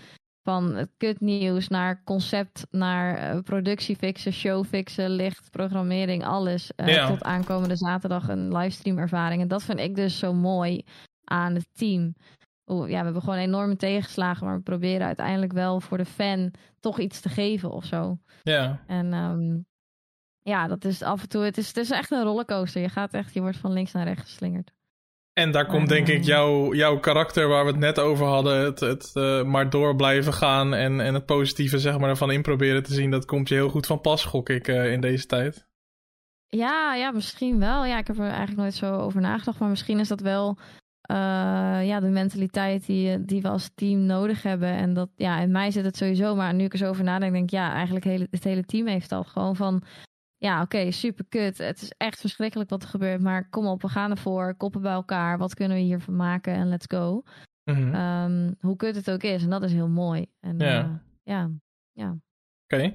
van 0.44 0.88
kutnieuws 0.98 1.68
naar 1.68 2.02
concept, 2.04 2.68
naar 2.70 3.42
productie 3.42 3.96
fixen, 3.96 4.34
show 4.34 4.66
fixen, 4.66 5.10
licht, 5.10 5.50
programmering, 5.52 6.26
alles. 6.26 6.72
Tot 7.08 7.24
aankomende 7.24 7.76
zaterdag 7.76 8.28
een 8.28 8.58
livestream 8.58 8.98
ervaring. 8.98 9.42
En 9.42 9.48
dat 9.48 9.64
vind 9.64 9.80
ik 9.80 9.96
dus 9.96 10.20
zo 10.20 10.34
mooi 10.34 10.84
aan 11.24 11.54
het 11.54 11.68
team 11.74 12.14
ja, 12.66 12.86
we 12.86 12.94
hebben 12.94 13.22
gewoon 13.22 13.38
enorme 13.38 13.76
tegenslagen, 13.76 14.46
maar 14.46 14.56
we 14.56 14.62
proberen 14.62 15.08
uiteindelijk 15.08 15.54
wel 15.54 15.82
voor 15.82 15.98
de 15.98 16.06
fan 16.06 16.54
toch 16.80 17.00
iets 17.00 17.22
te 17.22 17.30
geven 17.30 17.72
of 17.72 17.86
zo. 17.86 18.18
Ja. 18.44 18.84
En 18.88 19.14
um, 19.14 19.66
ja, 20.42 20.68
dat 20.68 20.86
is 20.86 21.02
af 21.02 21.22
en 21.22 21.30
toe, 21.30 21.44
het 21.44 21.58
is, 21.58 21.68
het 21.68 21.78
is 21.78 21.92
echt 21.92 22.12
een 22.12 22.24
rollercoaster. 22.24 22.82
Je 22.82 22.90
gaat 22.90 23.14
echt, 23.14 23.34
je 23.34 23.42
wordt 23.42 23.58
van 23.58 23.74
links 23.74 23.92
naar 23.92 24.06
rechts 24.06 24.24
geslingerd. 24.24 24.72
En 25.34 25.52
daar 25.52 25.66
komt 25.66 25.90
denk 25.90 26.08
ik 26.08 26.24
jouw, 26.24 26.74
jouw 26.74 27.00
karakter 27.00 27.48
waar 27.48 27.66
we 27.66 27.72
het 27.72 27.80
net 27.80 28.00
over 28.00 28.26
hadden, 28.26 28.64
het, 28.64 28.80
het 28.80 29.12
uh, 29.14 29.44
maar 29.44 29.70
door 29.70 29.96
blijven 29.96 30.34
gaan 30.34 30.74
en, 30.74 31.00
en 31.00 31.14
het 31.14 31.26
positieve 31.26 31.80
zeg 31.80 31.98
maar 31.98 32.10
ervan 32.10 32.32
in 32.32 32.42
proberen 32.42 32.84
te 32.84 32.94
zien, 32.94 33.12
dat 33.12 33.26
komt 33.26 33.50
je 33.50 33.56
heel 33.56 33.70
goed 33.70 33.86
van 33.86 34.02
pas, 34.02 34.26
gok 34.26 34.50
ik, 34.50 34.68
uh, 34.68 34.92
in 34.92 35.02
deze 35.02 35.26
tijd. 35.26 35.68
Ja, 36.48 36.96
ja, 36.96 37.12
misschien 37.12 37.60
wel. 37.60 37.86
Ja, 37.86 37.98
ik 37.98 38.08
heb 38.08 38.18
er 38.18 38.24
eigenlijk 38.24 38.58
nooit 38.58 38.74
zo 38.74 38.96
over 38.96 39.22
nagedacht, 39.22 39.60
maar 39.60 39.70
misschien 39.70 40.00
is 40.00 40.08
dat 40.08 40.20
wel 40.20 40.58
uh, 41.12 41.88
ja, 41.88 42.00
de 42.00 42.08
mentaliteit 42.08 42.86
die, 42.86 43.26
die 43.26 43.42
we 43.42 43.48
als 43.48 43.72
team 43.76 44.00
nodig 44.00 44.44
hebben. 44.44 44.70
En 44.70 44.94
dat, 44.94 45.10
ja, 45.16 45.40
in 45.40 45.52
mij 45.52 45.72
zit 45.72 45.86
het 45.86 45.98
sowieso. 45.98 46.36
Maar 46.36 46.54
nu 46.54 46.64
ik 46.64 46.72
er 46.72 46.78
zo 46.78 46.90
over 46.90 47.04
nadenk, 47.04 47.32
denk 47.32 47.44
ik, 47.44 47.50
ja, 47.50 47.74
eigenlijk 47.74 48.06
hele, 48.06 48.28
het 48.32 48.44
hele 48.44 48.64
team 48.64 48.88
heeft 48.88 49.10
dat. 49.10 49.28
Gewoon 49.28 49.56
van, 49.56 49.84
ja, 50.38 50.62
oké, 50.62 50.78
okay, 50.78 50.92
super 50.92 51.26
kut. 51.30 51.58
Het 51.58 51.82
is 51.82 51.94
echt 51.98 52.20
verschrikkelijk 52.20 52.70
wat 52.70 52.84
er 52.84 52.90
gebeurt. 52.90 53.22
Maar 53.22 53.50
kom 53.50 53.66
op, 53.68 53.82
we 53.82 53.90
gaan 53.90 54.12
ervoor. 54.12 54.56
Koppen 54.56 54.82
bij 54.82 54.92
elkaar. 54.92 55.38
Wat 55.38 55.54
kunnen 55.54 55.78
we 55.78 55.84
hiervan 55.84 56.16
maken? 56.16 56.54
En 56.54 56.70
let's 56.70 56.86
go. 56.88 57.24
Mm 57.64 57.76
-hmm. 57.76 57.96
um, 57.96 58.56
hoe 58.60 58.76
kut 58.76 58.96
het 58.96 59.12
ook 59.12 59.24
is. 59.24 59.44
En 59.44 59.50
dat 59.50 59.64
is 59.64 59.74
heel 59.74 59.90
mooi. 59.90 60.26
En, 60.40 60.60
ja. 60.60 60.84
Uh, 60.84 60.90
ja, 61.24 61.50
ja. 61.92 62.18
Oké. 62.72 62.92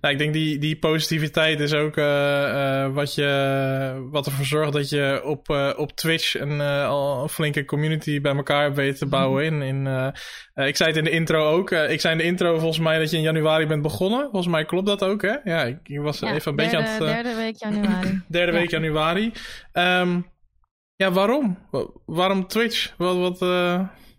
Nou, 0.00 0.14
ik 0.14 0.18
denk 0.18 0.32
die, 0.32 0.58
die 0.58 0.78
positiviteit 0.78 1.60
is 1.60 1.74
ook 1.74 1.96
uh, 1.96 2.04
uh, 2.04 2.94
wat, 2.94 3.14
je, 3.14 4.08
wat 4.10 4.26
ervoor 4.26 4.44
zorgt 4.44 4.72
dat 4.72 4.88
je 4.88 5.20
op, 5.24 5.48
uh, 5.48 5.72
op 5.76 5.92
Twitch 5.92 6.40
een, 6.40 6.60
al 6.60 7.22
een 7.22 7.28
flinke 7.28 7.64
community 7.64 8.20
bij 8.20 8.36
elkaar 8.36 8.62
hebt 8.62 8.76
weten 8.76 8.98
te 8.98 9.06
bouwen. 9.06 9.44
In, 9.44 9.62
in, 9.62 10.12
ik 10.54 10.76
zei 10.76 10.88
het 10.88 10.98
in 10.98 11.04
de 11.04 11.10
intro 11.10 11.50
ook. 11.50 11.70
ik 11.70 12.00
zei 12.00 12.12
in 12.12 12.18
de 12.18 12.24
intro 12.24 12.58
volgens 12.58 12.78
mij 12.78 12.98
dat 12.98 13.10
je 13.10 13.16
in 13.16 13.22
januari 13.22 13.66
bent 13.66 13.82
begonnen. 13.82 14.20
Volgens 14.20 14.52
mij 14.52 14.64
klopt 14.64 14.86
dat 14.86 15.04
ook, 15.04 15.22
hè? 15.22 15.34
Ja, 15.44 15.62
ik, 15.62 15.78
ik 15.82 16.00
was 16.00 16.18
ja, 16.18 16.34
even 16.34 16.50
een 16.50 16.56
derde, 16.56 16.72
beetje 16.72 16.76
aan 16.76 16.84
het... 16.84 16.98
derde 16.98 17.34
week 17.34 17.56
januari. 17.56 18.22
derde 18.28 18.52
week 18.52 18.70
januari. 18.70 19.32
Um, 19.72 20.26
ja, 20.96 21.12
waarom? 21.12 21.58
Waarom 22.06 22.46
Twitch? 22.46 22.94
Wat... 22.96 23.16
wat 23.16 23.38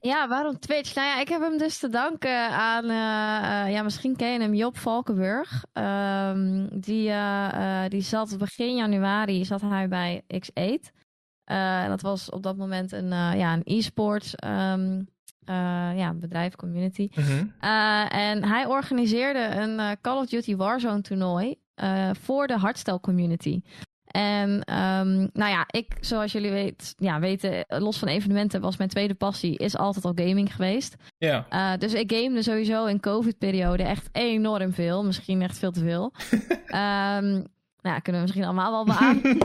ja, 0.07 0.27
waarom 0.27 0.59
Twitch? 0.59 0.95
Nou 0.95 1.07
ja, 1.07 1.19
ik 1.19 1.27
heb 1.27 1.41
hem 1.41 1.57
dus 1.57 1.77
te 1.77 1.89
danken 1.89 2.49
aan, 2.49 2.83
uh, 2.85 3.65
uh, 3.65 3.73
ja, 3.73 3.83
misschien 3.83 4.15
ken 4.15 4.31
je 4.31 4.39
hem, 4.39 4.53
Job 4.53 4.77
Valkenburg. 4.77 5.65
Um, 5.73 6.67
die, 6.79 7.09
uh, 7.09 7.83
die 7.87 8.01
zat 8.01 8.37
begin 8.37 8.75
januari 8.75 9.45
zat 9.45 9.61
hij 9.61 9.87
bij 9.87 10.23
X8. 10.33 10.91
en 11.43 11.89
dat 11.89 12.01
was 12.01 12.29
op 12.29 12.43
dat 12.43 12.57
moment 12.57 12.91
een, 12.91 13.09
ja, 13.37 13.53
een 13.53 13.61
e-sports 13.63 14.33
um, 14.45 15.07
ja, 15.95 16.13
bedrijf, 16.13 16.55
community. 16.55 17.09
Mm 17.15 17.23
-hmm. 17.23 17.53
en 18.09 18.43
hij 18.43 18.65
organiseerde 18.65 19.39
een 19.39 19.97
Call 20.01 20.17
of 20.17 20.25
Duty 20.25 20.55
Warzone 20.55 21.01
toernooi 21.01 21.55
voor 22.11 22.47
de 22.47 22.57
hardstyle 22.57 22.99
community. 22.99 23.61
En 24.17 24.49
um, 24.49 25.29
nou 25.33 25.51
ja, 25.51 25.65
ik, 25.67 25.97
zoals 25.99 26.31
jullie 26.31 26.51
weet, 26.51 26.93
ja, 26.97 27.19
weten, 27.19 27.65
los 27.67 27.97
van 27.97 28.07
evenementen 28.07 28.61
was 28.61 28.77
mijn 28.77 28.89
tweede 28.89 29.13
passie, 29.13 29.57
is 29.57 29.77
altijd 29.77 30.05
al 30.05 30.11
gaming 30.15 30.55
geweest. 30.55 30.95
Ja. 31.17 31.45
Uh, 31.51 31.79
dus 31.79 31.93
ik 31.93 32.11
gamede 32.11 32.43
sowieso 32.43 32.85
in 32.85 32.99
COVID-periode 32.99 33.83
echt 33.83 34.09
enorm 34.11 34.73
veel. 34.73 35.03
Misschien 35.03 35.41
echt 35.41 35.57
veel 35.57 35.71
te 35.71 35.79
veel. 35.79 36.13
um, 36.31 37.45
nou, 37.87 38.01
kunnen 38.01 38.21
we 38.21 38.21
misschien 38.21 38.43
allemaal 38.43 38.71
wel 38.71 38.85
beamen. 38.85 39.37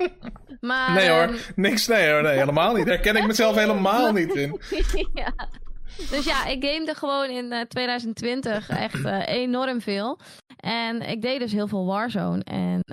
maar, 0.60 0.92
nee 0.92 1.08
hoor, 1.08 1.28
um... 1.28 1.36
niks, 1.54 1.86
nee 1.86 2.10
hoor, 2.10 2.22
nee, 2.22 2.38
helemaal 2.38 2.74
niet. 2.74 2.86
Daar 2.86 2.98
ken 2.98 3.16
ik 3.16 3.26
mezelf 3.26 3.56
helemaal 3.56 4.12
niet 4.12 4.34
in. 4.34 4.60
ja. 5.14 5.32
Dus 6.10 6.24
ja, 6.24 6.46
ik 6.46 6.64
gamede 6.64 6.94
gewoon 6.94 7.30
in 7.30 7.52
uh, 7.52 7.60
2020 7.60 8.68
echt 8.68 9.04
uh, 9.04 9.26
enorm 9.26 9.80
veel. 9.80 10.18
En 10.56 11.02
ik 11.02 11.22
deed 11.22 11.40
dus 11.40 11.52
heel 11.52 11.68
veel 11.68 11.86
Warzone. 11.86 12.44
En 12.44 12.84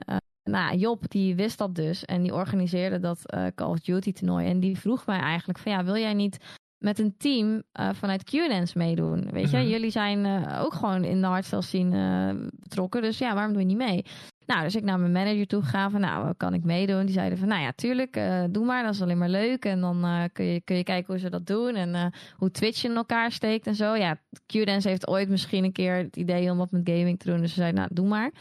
nou, 0.50 0.78
Job 0.78 1.10
die 1.10 1.36
wist 1.36 1.58
dat 1.58 1.76
dus 1.76 2.06
en 2.06 2.22
die 2.22 2.34
organiseerde 2.34 3.00
dat 3.00 3.34
uh, 3.34 3.46
Call 3.56 3.70
of 3.70 3.80
Duty 3.80 4.12
toernooi. 4.12 4.48
En 4.48 4.60
die 4.60 4.80
vroeg 4.80 5.06
mij 5.06 5.20
eigenlijk 5.20 5.60
van 5.60 5.72
ja, 5.72 5.84
wil 5.84 5.98
jij 5.98 6.14
niet 6.14 6.38
met 6.78 7.00
een 7.00 7.18
team 7.18 7.64
uh, 7.80 7.90
vanuit 7.94 8.24
QDance 8.24 8.78
meedoen? 8.78 9.32
Weet 9.32 9.50
je, 9.50 9.58
mm 9.58 9.64
-hmm. 9.64 9.72
jullie 9.72 9.90
zijn 9.90 10.26
uh, 10.26 10.62
ook 10.64 10.74
gewoon 10.74 11.04
in 11.04 11.22
de 11.22 11.28
hardstyle 11.28 11.62
scene 11.62 12.50
betrokken, 12.54 13.02
dus 13.02 13.18
ja, 13.18 13.34
waarom 13.34 13.52
doe 13.52 13.62
je 13.62 13.68
niet 13.68 13.78
mee? 13.78 14.06
Nou, 14.46 14.64
dus 14.64 14.76
ik 14.76 14.84
naar 14.84 15.00
mijn 15.00 15.12
manager 15.12 15.48
toe 15.48 15.62
gegaan 15.62 15.92
van 15.92 16.02
nou, 16.02 16.34
kan 16.38 16.54
ik 16.54 16.64
meedoen? 16.64 17.06
Die 17.06 17.14
zeiden 17.14 17.38
van 17.38 17.48
nou 17.48 17.62
ja, 17.62 17.72
tuurlijk, 17.72 18.14
doe 18.50 18.66
maar, 18.66 18.84
dat 18.84 18.94
is 18.94 19.02
alleen 19.02 19.18
maar 19.18 19.30
leuk. 19.30 19.66
En 19.66 19.82
dan 19.82 20.30
kun, 20.34 20.46
je, 20.46 20.62
kun 20.62 20.76
je 20.76 20.84
kijken 20.84 21.14
hoe 21.14 21.22
ze 21.22 21.30
dat 21.30 21.48
doen 21.48 21.76
en 21.76 22.14
hoe 22.36 22.52
Twitch 22.52 22.84
in 22.84 22.96
elkaar 22.96 23.32
steekt 23.32 23.68
en 23.68 23.76
zo. 23.76 23.96
Ja, 23.96 24.22
QDance 24.46 24.88
heeft 24.88 25.08
ooit 25.08 25.30
misschien 25.30 25.64
een 25.64 25.72
keer 25.72 25.96
het 25.96 26.16
idee 26.16 26.52
om 26.52 26.58
wat 26.58 26.72
met 26.72 26.90
gaming 26.90 27.20
te 27.20 27.30
doen, 27.32 27.42
dus 27.42 27.54
ze 27.54 27.60
zeiden 27.60 27.80
nou, 27.80 27.94
doe 27.94 28.08
maar. 28.08 28.32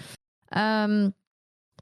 Um, 0.89 1.15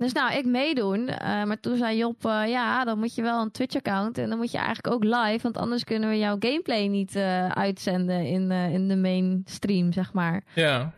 dus 0.03 0.13
nou, 0.13 0.35
ik 0.35 0.45
meedoen. 0.45 1.09
Uh, 1.09 1.19
maar 1.19 1.61
toen 1.61 1.77
zei 1.77 1.97
Job, 1.97 2.25
uh, 2.27 2.43
ja, 2.47 2.85
dan 2.85 2.99
moet 2.99 3.15
je 3.15 3.23
wel 3.23 3.43
een 3.43 3.51
Twitch-account. 3.51 4.19
En 4.19 4.29
dan 4.29 4.39
moet 4.39 4.51
je 4.51 4.59
eigenlijk 4.59 4.95
ook 4.95 5.05
live. 5.05 5.43
Want 5.43 5.57
anders 5.57 5.85
kunnen 5.85 6.09
we 6.09 6.19
jouw 6.19 6.37
gameplay 6.39 6.87
niet 6.87 7.17
uh, 7.17 7.49
uitzenden 7.49 8.27
in, 8.27 8.51
in 8.51 8.89
de 8.89 8.97
mainstream, 8.97 9.93
zeg 9.93 10.13
maar. 10.13 10.43
Ja. 10.55 10.93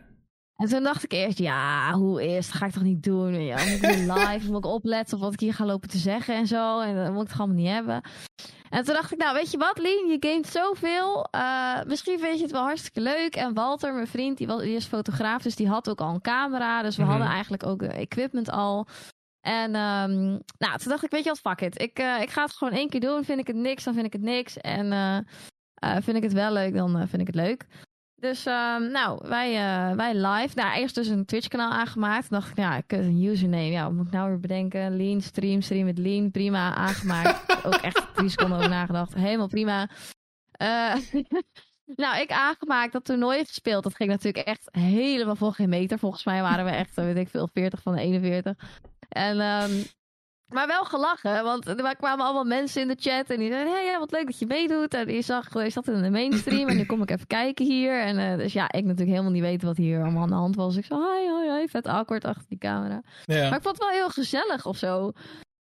En 0.55 0.67
toen 0.67 0.83
dacht 0.83 1.03
ik 1.03 1.11
eerst, 1.11 1.37
ja, 1.37 1.93
hoe 1.93 2.25
is 2.25 2.47
Dat 2.47 2.55
ga 2.55 2.65
ik 2.65 2.71
toch 2.71 2.83
niet 2.83 3.03
doen? 3.03 3.43
Ja, 3.43 3.55
moet 3.55 3.83
ik 3.83 3.97
live, 3.97 4.47
moet 4.47 4.65
ik 4.65 4.71
opletten 4.71 5.17
op 5.17 5.23
wat 5.23 5.33
ik 5.33 5.39
hier 5.39 5.53
ga 5.53 5.65
lopen 5.65 5.89
te 5.89 5.97
zeggen 5.97 6.35
en 6.35 6.47
zo. 6.47 6.79
En 6.79 6.95
dat 6.95 7.13
moet 7.13 7.23
ik 7.23 7.29
toch 7.29 7.39
allemaal 7.39 7.57
niet 7.57 7.69
hebben. 7.69 8.01
En 8.69 8.83
toen 8.83 8.93
dacht 8.93 9.11
ik, 9.11 9.17
nou, 9.17 9.33
weet 9.33 9.51
je 9.51 9.57
wat, 9.57 9.77
Lien, 9.77 10.07
je 10.07 10.29
gamet 10.29 10.47
zoveel. 10.47 11.27
Uh, 11.35 11.83
misschien 11.83 12.19
vind 12.19 12.37
je 12.37 12.43
het 12.43 12.51
wel 12.51 12.61
hartstikke 12.61 13.01
leuk. 13.01 13.35
En 13.35 13.53
Walter, 13.53 13.93
mijn 13.93 14.07
vriend, 14.07 14.37
die, 14.37 14.47
was, 14.47 14.61
die 14.61 14.75
is 14.75 14.85
fotograaf, 14.85 15.41
dus 15.41 15.55
die 15.55 15.67
had 15.67 15.89
ook 15.89 16.01
al 16.01 16.13
een 16.13 16.21
camera. 16.21 16.81
Dus 16.81 16.95
we 16.95 17.01
mm 17.01 17.07
-hmm. 17.07 17.17
hadden 17.17 17.35
eigenlijk 17.35 17.65
ook 17.65 17.81
equipment 17.81 18.49
al. 18.49 18.87
En 19.41 19.75
um, 19.75 20.39
nou, 20.57 20.77
toen 20.77 20.89
dacht 20.89 21.03
ik, 21.03 21.11
weet 21.11 21.23
je 21.23 21.29
wat, 21.29 21.39
fuck 21.39 21.61
it. 21.61 21.81
Ik, 21.81 21.99
uh, 21.99 22.21
ik 22.21 22.29
ga 22.29 22.41
het 22.41 22.53
gewoon 22.53 22.73
één 22.73 22.89
keer 22.89 22.99
doen. 22.99 23.23
Vind 23.23 23.39
ik 23.39 23.47
het 23.47 23.55
niks, 23.55 23.83
dan 23.83 23.93
vind 23.93 24.05
ik 24.05 24.13
het 24.13 24.21
niks. 24.21 24.57
En 24.57 24.85
uh, 24.85 25.97
vind 26.01 26.17
ik 26.17 26.23
het 26.23 26.33
wel 26.33 26.51
leuk, 26.51 26.75
dan 26.75 27.07
vind 27.07 27.21
ik 27.21 27.27
het 27.27 27.35
leuk. 27.35 27.65
Dus 28.15 28.45
um, 28.45 28.91
nou, 28.91 29.27
wij, 29.27 29.51
uh, 29.51 29.95
wij 29.95 30.13
live. 30.13 30.55
Nou, 30.55 30.77
eerst 30.77 30.95
dus 30.95 31.07
een 31.07 31.25
Twitch-kanaal 31.25 31.71
aangemaakt. 31.71 32.29
Toen 32.29 32.39
dacht 32.39 32.49
ik, 32.49 32.57
ja, 32.57 32.77
ik 32.77 32.91
een 32.91 33.23
username. 33.23 33.71
Ja, 33.71 33.83
wat 33.83 33.93
moet 33.93 34.05
ik 34.05 34.11
nou 34.11 34.29
weer 34.29 34.39
bedenken? 34.39 34.97
Lean, 34.97 35.21
stream, 35.21 35.61
stream 35.61 35.85
met 35.85 35.97
Lean. 35.97 36.31
Prima, 36.31 36.75
aangemaakt. 36.75 37.55
Ook 37.65 37.73
echt 37.73 38.15
drie 38.15 38.29
seconden 38.29 38.57
over 38.57 38.69
nagedacht. 38.69 39.13
Helemaal 39.13 39.47
prima. 39.47 39.89
Uh, 40.61 40.95
nou, 42.03 42.21
ik 42.21 42.31
aangemaakt, 42.31 42.93
dat 42.93 43.05
toernooi 43.05 43.45
gespeeld. 43.45 43.83
Dat 43.83 43.95
ging 43.95 44.09
natuurlijk 44.09 44.47
echt 44.47 44.67
helemaal 44.71 45.35
voor 45.35 45.53
geen 45.53 45.69
meter. 45.69 45.99
Volgens 45.99 46.23
mij 46.23 46.41
waren 46.41 46.65
we 46.65 46.71
echt, 46.71 46.95
weet 46.95 47.17
ik 47.17 47.29
veel, 47.29 47.49
40 47.53 47.81
van 47.81 47.95
de 47.95 48.01
41. 48.01 48.55
En 49.09 49.39
um, 49.39 49.83
maar 50.47 50.67
wel 50.67 50.83
gelachen, 50.83 51.43
want 51.43 51.67
er 51.67 51.95
kwamen 51.95 52.25
allemaal 52.25 52.43
mensen 52.43 52.81
in 52.81 52.87
de 52.87 52.95
chat 52.99 53.29
en 53.29 53.39
die 53.39 53.51
zeiden: 53.51 53.73
Hey, 53.73 53.99
wat 53.99 54.11
leuk 54.11 54.25
dat 54.25 54.39
je 54.39 54.45
meedoet. 54.45 54.93
En 54.93 55.13
je 55.13 55.21
zag, 55.21 55.63
je 55.63 55.69
zat 55.69 55.87
in 55.87 56.01
de 56.01 56.09
mainstream 56.09 56.67
en 56.69 56.77
nu 56.77 56.85
kom 56.85 57.01
ik 57.01 57.11
even 57.11 57.27
kijken 57.27 57.65
hier. 57.65 58.01
En 58.01 58.17
uh, 58.19 58.37
dus 58.37 58.53
ja, 58.53 58.71
ik 58.71 58.83
natuurlijk 58.83 59.09
helemaal 59.09 59.31
niet 59.31 59.41
weten 59.41 59.67
wat 59.67 59.77
hier 59.77 60.01
allemaal 60.01 60.21
aan 60.21 60.29
de 60.29 60.35
hand 60.35 60.55
was. 60.55 60.75
Ik 60.75 60.85
zei: 60.85 60.99
Hoi, 60.99 61.29
hoi, 61.29 61.49
hoi, 61.49 61.67
vet 61.67 61.87
awkward 61.87 62.25
achter 62.25 62.45
die 62.47 62.57
camera. 62.57 63.01
Ja. 63.23 63.49
Maar 63.49 63.57
ik 63.57 63.63
vond 63.63 63.77
het 63.77 63.85
wel 63.85 63.89
heel 63.89 64.09
gezellig 64.09 64.65
of 64.65 64.77
zo. 64.77 65.11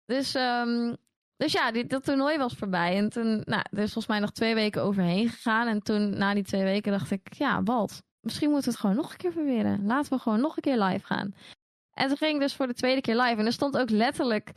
Dus, 0.06 0.36
um, 0.36 0.98
dus 1.38 1.52
ja, 1.52 1.72
dit, 1.72 1.90
dat 1.90 2.04
toernooi 2.04 2.38
was 2.38 2.54
voorbij. 2.54 2.98
En 2.98 3.10
toen, 3.10 3.42
nou, 3.46 3.64
er 3.70 3.84
is 3.84 3.94
volgens 3.94 4.08
mij 4.08 4.20
nog 4.20 4.32
twee 4.32 4.56
weken 4.56 4.82
overheen 4.82 5.30
gegaan. 5.30 5.68
En 5.68 5.84
toen, 5.84 6.18
na 6.18 6.34
die 6.34 6.44
twee 6.44 6.64
weken, 6.64 6.92
dacht 6.92 7.12
ik: 7.12 7.34
Ja, 7.34 7.64
Walt, 7.64 8.02
misschien 8.20 8.50
moeten 8.50 8.66
we 8.66 8.72
het 8.72 8.86
gewoon 8.86 8.96
nog 8.96 9.12
een 9.12 9.18
keer 9.18 9.32
proberen. 9.32 9.86
Laten 9.86 10.14
we 10.14 10.20
gewoon 10.20 10.42
nog 10.42 10.56
een 10.56 10.62
keer 10.62 10.84
live 10.84 11.06
gaan. 11.06 11.34
En 11.94 12.08
toen 12.08 12.18
ging 12.18 12.34
ik 12.34 12.40
dus 12.40 12.56
voor 12.56 12.68
de 12.68 12.74
tweede 12.74 13.02
keer 13.02 13.16
live. 13.16 13.40
En 13.40 13.46
er 13.46 13.54
stond 13.54 13.78
ook 13.78 13.90
letterlijk... 13.90 14.52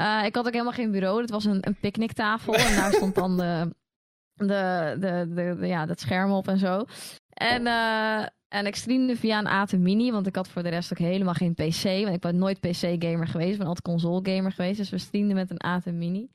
Uh, 0.00 0.24
ik 0.24 0.34
had 0.34 0.46
ook 0.46 0.52
helemaal 0.52 0.72
geen 0.72 0.90
bureau. 0.90 1.20
Het 1.20 1.30
was 1.30 1.44
een, 1.44 1.66
een 1.66 1.76
picknicktafel. 1.80 2.54
en 2.54 2.76
daar 2.76 2.92
stond 2.92 3.14
dan 3.14 3.36
de, 3.36 3.74
de, 4.34 4.96
de, 4.98 5.26
de, 5.34 5.56
de, 5.60 5.66
ja, 5.66 5.86
dat 5.86 6.00
scherm 6.00 6.32
op 6.32 6.48
en 6.48 6.58
zo. 6.58 6.84
En, 7.28 7.66
uh, 7.66 8.26
en 8.48 8.66
ik 8.66 8.76
streamde 8.76 9.16
via 9.16 9.38
een 9.38 9.46
AT 9.46 9.72
Mini. 9.72 10.10
Want 10.10 10.26
ik 10.26 10.36
had 10.36 10.48
voor 10.48 10.62
de 10.62 10.68
rest 10.68 10.92
ook 10.92 10.98
helemaal 10.98 11.34
geen 11.34 11.54
PC. 11.54 11.82
Want 11.82 12.14
ik 12.14 12.20
ben 12.20 12.38
nooit 12.38 12.60
PC-gamer 12.60 13.26
geweest. 13.26 13.52
Ik 13.52 13.58
ben 13.58 13.66
altijd 13.66 13.86
console-gamer 13.86 14.52
geweest. 14.52 14.76
Dus 14.76 14.90
we 14.90 14.98
streamden 14.98 15.36
met 15.36 15.50
een 15.50 15.58
AT 15.58 15.84
Mini. 15.84 16.28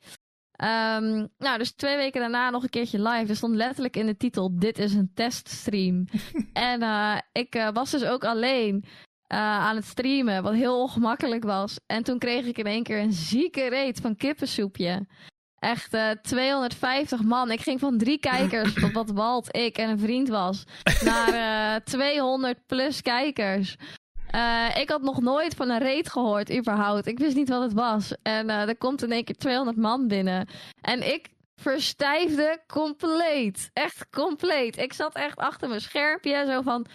Um, 0.64 1.28
nou, 1.38 1.58
dus 1.58 1.72
twee 1.72 1.96
weken 1.96 2.22
daarna 2.22 2.50
nog 2.50 2.64
een 2.64 2.70
keertje 2.70 3.02
live. 3.02 3.30
Er 3.30 3.36
stond 3.36 3.56
letterlijk 3.56 3.96
in 3.96 4.06
de 4.06 4.18
titel: 4.18 4.60
Dit 4.60 4.78
is 4.78 4.94
een 4.94 5.12
teststream. 5.14 6.06
en 6.54 6.82
uh, 6.82 7.18
ik 7.32 7.56
uh, 7.56 7.70
was 7.74 7.92
dus 7.92 8.06
ook 8.06 8.24
alleen. 8.24 8.86
Uh, 9.28 9.38
aan 9.40 9.76
het 9.76 9.86
streamen, 9.86 10.44
wat 10.44 10.54
heel 10.54 10.82
ongemakkelijk 10.82 11.44
was. 11.44 11.80
En 11.86 12.04
toen 12.04 12.20
kreeg 12.20 12.46
ik 12.46 12.58
in 12.58 12.66
één 12.66 12.84
keer 12.84 13.00
een 13.00 13.14
zieke 13.14 13.70
reet 13.70 14.00
van 14.00 14.16
kippensoepje. 14.16 15.08
Echt 15.60 15.94
uh, 15.94 16.10
250 16.10 17.22
man. 17.22 17.52
Ik 17.52 17.62
ging 17.62 17.80
van 17.80 17.98
drie 17.98 18.20
kijkers, 18.20 18.74
wat 18.94 19.12
Walt, 19.12 19.56
ik 19.56 19.78
en 19.78 19.90
een 19.90 20.00
vriend 20.00 20.28
was, 20.28 20.64
naar 21.04 21.34
uh, 21.76 21.82
200 21.84 22.66
plus 22.66 23.02
kijkers. 23.02 23.76
Ik 24.76 24.90
had 24.90 25.02
nog 25.02 25.22
nooit 25.22 25.56
van 25.56 25.70
een 25.70 25.80
reet 25.80 26.10
gehoord, 26.10 26.56
überhaupt. 26.58 27.08
Ik 27.08 27.20
wist 27.20 27.36
niet 27.36 27.50
wat 27.50 27.62
het 27.62 27.74
was. 27.74 28.14
En 28.22 28.50
er 28.50 28.78
komt 28.78 29.04
in 29.04 29.12
één 29.12 29.24
keer 29.24 29.36
200 29.36 29.78
man 29.78 30.08
binnen. 30.08 30.48
En 30.82 31.14
ik 31.14 31.30
verstijfde 31.56 32.62
compleet. 32.68 33.70
Echt 33.74 34.10
compleet. 34.10 34.78
Ik 34.78 34.94
zat 34.94 35.16
echt 35.16 35.38
achter 35.38 35.70
mijn 35.70 35.82
schermpje, 35.82 36.46
zo 36.48 36.62
van 36.62 36.86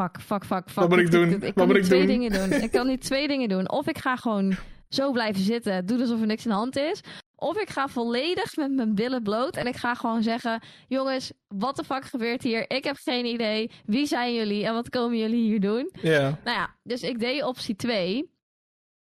fuck, 0.00 0.20
fuck, 0.20 0.44
fuck, 0.44 0.70
fuck. 0.70 0.74
Wat 0.74 0.88
moet 0.88 0.98
ik 0.98 1.10
doen? 1.10 1.28
Ik, 1.28 1.42
ik, 1.42 1.56
ik 1.56 1.66
moet 1.66 1.76
ik 1.76 1.82
twee 1.82 2.06
doen? 2.06 2.08
dingen 2.08 2.32
doen. 2.32 2.62
Ik 2.62 2.70
kan 2.70 2.86
nu 2.86 2.96
twee 3.08 3.28
dingen 3.28 3.48
doen. 3.48 3.70
Of 3.70 3.86
ik 3.86 3.98
ga 3.98 4.16
gewoon 4.16 4.56
zo 4.88 5.12
blijven 5.12 5.42
zitten, 5.42 5.86
doe 5.86 6.00
alsof 6.00 6.20
er 6.20 6.26
niks 6.26 6.44
aan 6.44 6.50
de 6.50 6.56
hand 6.56 6.76
is. 6.76 7.00
Of 7.36 7.56
ik 7.60 7.70
ga 7.70 7.88
volledig 7.88 8.56
met 8.56 8.72
mijn 8.72 8.94
billen 8.94 9.22
bloot 9.22 9.56
en 9.56 9.66
ik 9.66 9.76
ga 9.76 9.94
gewoon 9.94 10.22
zeggen: 10.22 10.62
Jongens, 10.88 11.32
wat 11.48 11.76
de 11.76 11.84
fuck 11.84 12.04
gebeurt 12.04 12.42
hier? 12.42 12.70
Ik 12.70 12.84
heb 12.84 12.96
geen 12.96 13.26
idee. 13.26 13.70
Wie 13.84 14.06
zijn 14.06 14.34
jullie 14.34 14.64
en 14.66 14.74
wat 14.74 14.88
komen 14.88 15.18
jullie 15.18 15.48
hier 15.48 15.60
doen? 15.60 15.90
Ja. 16.02 16.20
Nou 16.44 16.56
ja, 16.56 16.74
dus 16.82 17.02
ik 17.02 17.18
deed 17.18 17.44
optie 17.44 17.76
2. 17.76 18.30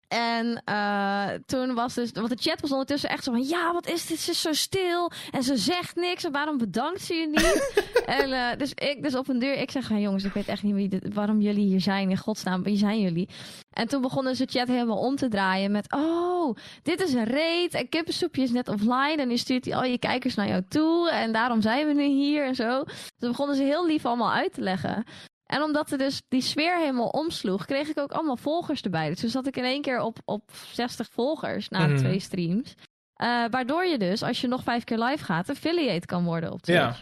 En 0.09 0.63
uh, 0.69 1.29
toen 1.47 1.75
was 1.75 1.95
dus, 1.95 2.11
want 2.13 2.29
de 2.29 2.51
chat 2.51 2.61
was 2.61 2.71
ondertussen 2.71 3.11
echt 3.11 3.25
zo 3.25 3.33
van, 3.33 3.43
ja, 3.43 3.73
wat 3.73 3.89
is 3.89 4.07
dit? 4.07 4.19
Ze 4.19 4.31
is 4.31 4.41
zo 4.41 4.53
stil 4.53 5.11
en 5.31 5.43
ze 5.43 5.57
zegt 5.57 5.97
niks. 5.97 6.25
En 6.25 6.33
waarom 6.33 6.59
bedankt 6.59 7.01
ze 7.01 7.15
je 7.15 7.27
niet? 7.27 7.83
en 8.21 8.29
uh, 8.29 8.49
dus 8.59 8.73
ik, 8.75 9.03
dus 9.03 9.15
op 9.15 9.29
een 9.29 9.39
deur, 9.39 9.55
ik 9.55 9.71
zeg, 9.71 9.89
jongens, 9.89 10.25
ik 10.25 10.33
weet 10.33 10.49
echt 10.49 10.63
niet 10.63 10.91
dit, 10.91 11.15
waarom 11.15 11.41
jullie 11.41 11.67
hier 11.67 11.81
zijn. 11.81 12.11
In 12.11 12.17
godsnaam, 12.17 12.63
wie 12.63 12.77
zijn 12.77 13.01
jullie? 13.01 13.29
En 13.71 13.89
toen 13.89 14.01
begonnen 14.01 14.37
ze 14.37 14.47
chat 14.51 14.69
helemaal 14.69 14.99
om 14.99 15.17
te 15.17 15.29
draaien 15.29 15.71
met, 15.71 15.93
oh, 15.93 16.57
dit 16.83 17.01
is 17.01 17.13
een 17.13 17.25
reet 17.25 17.75
en 17.75 17.89
kippensoepje 17.89 18.43
is 18.43 18.51
net 18.51 18.69
offline 18.69 19.17
en 19.17 19.29
nu 19.29 19.37
stuurt 19.37 19.65
hij 19.65 19.75
al 19.75 19.85
je 19.85 19.99
kijkers 19.99 20.35
naar 20.35 20.49
jou 20.49 20.63
toe 20.69 21.11
en 21.11 21.33
daarom 21.33 21.61
zijn 21.61 21.87
we 21.87 21.93
nu 21.93 22.05
hier 22.05 22.45
en 22.45 22.55
zo. 22.55 22.83
Dus 23.19 23.29
begonnen 23.29 23.57
ze 23.57 23.63
heel 23.63 23.87
lief 23.87 24.07
allemaal 24.07 24.33
uit 24.33 24.53
te 24.53 24.61
leggen. 24.61 25.05
En 25.47 25.63
omdat 25.63 25.91
er 25.91 25.99
dus 25.99 26.23
die 26.29 26.41
sfeer 26.41 26.79
helemaal 26.79 27.09
omsloeg, 27.09 27.65
kreeg 27.65 27.89
ik 27.89 27.99
ook 27.99 28.13
allemaal 28.13 28.37
volgers 28.37 28.81
erbij. 28.83 29.09
Dus 29.09 29.21
toen 29.21 29.31
zat 29.31 29.47
ik 29.47 29.57
in 29.57 29.65
één 29.65 29.83
keer 29.83 30.01
op, 30.01 30.19
op 30.25 30.43
60 30.73 31.09
volgers 31.13 31.69
na 31.69 31.87
Mhm. 31.87 31.97
twee 31.97 32.21
streams. 32.21 32.75
Eh, 33.15 33.45
waardoor 33.51 33.85
je 33.87 33.99
dus, 33.99 34.23
als 34.23 34.41
je 34.41 34.47
nog 34.49 34.63
vijf 34.63 34.85
keer 34.85 34.99
live 34.99 35.25
gaat, 35.25 35.51
affiliate 35.51 36.07
kan 36.07 36.25
worden 36.25 36.53
op 36.53 36.63
Twitch. 36.63 36.81
Ja. 36.81 36.97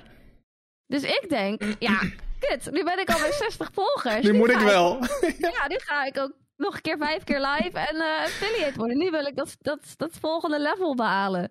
Dus 0.87 1.03
ik 1.03 1.27
denk, 1.29 1.63
ja, 1.79 1.99
kut, 2.39 2.69
nu 2.71 2.85
ben 2.85 2.99
ik 2.99 3.11
al 3.11 3.19
bij 3.19 3.33
60 3.33 3.71
volgers. 3.73 4.25
Nu 4.25 4.33
moet 4.33 4.51
ik 4.51 4.59
wel. 4.59 4.93
ja, 5.39 5.67
nu 5.69 5.77
ga 5.79 6.05
ik 6.05 6.19
ook 6.19 6.33
nog 6.57 6.75
een 6.75 6.81
keer 6.81 6.99
vijf 6.99 7.25
keer 7.25 7.41
live 7.41 7.79
en 7.79 7.97
eh, 7.97 8.25
affiliate 8.25 8.79
worden. 8.79 8.97
Nu 8.99 9.11
wil 9.11 9.25
ik 9.27 9.37
dat, 9.37 9.57
dat, 9.59 9.81
dat 9.97 10.11
volgende 10.21 10.61
level 10.61 10.95
behalen. 10.95 11.51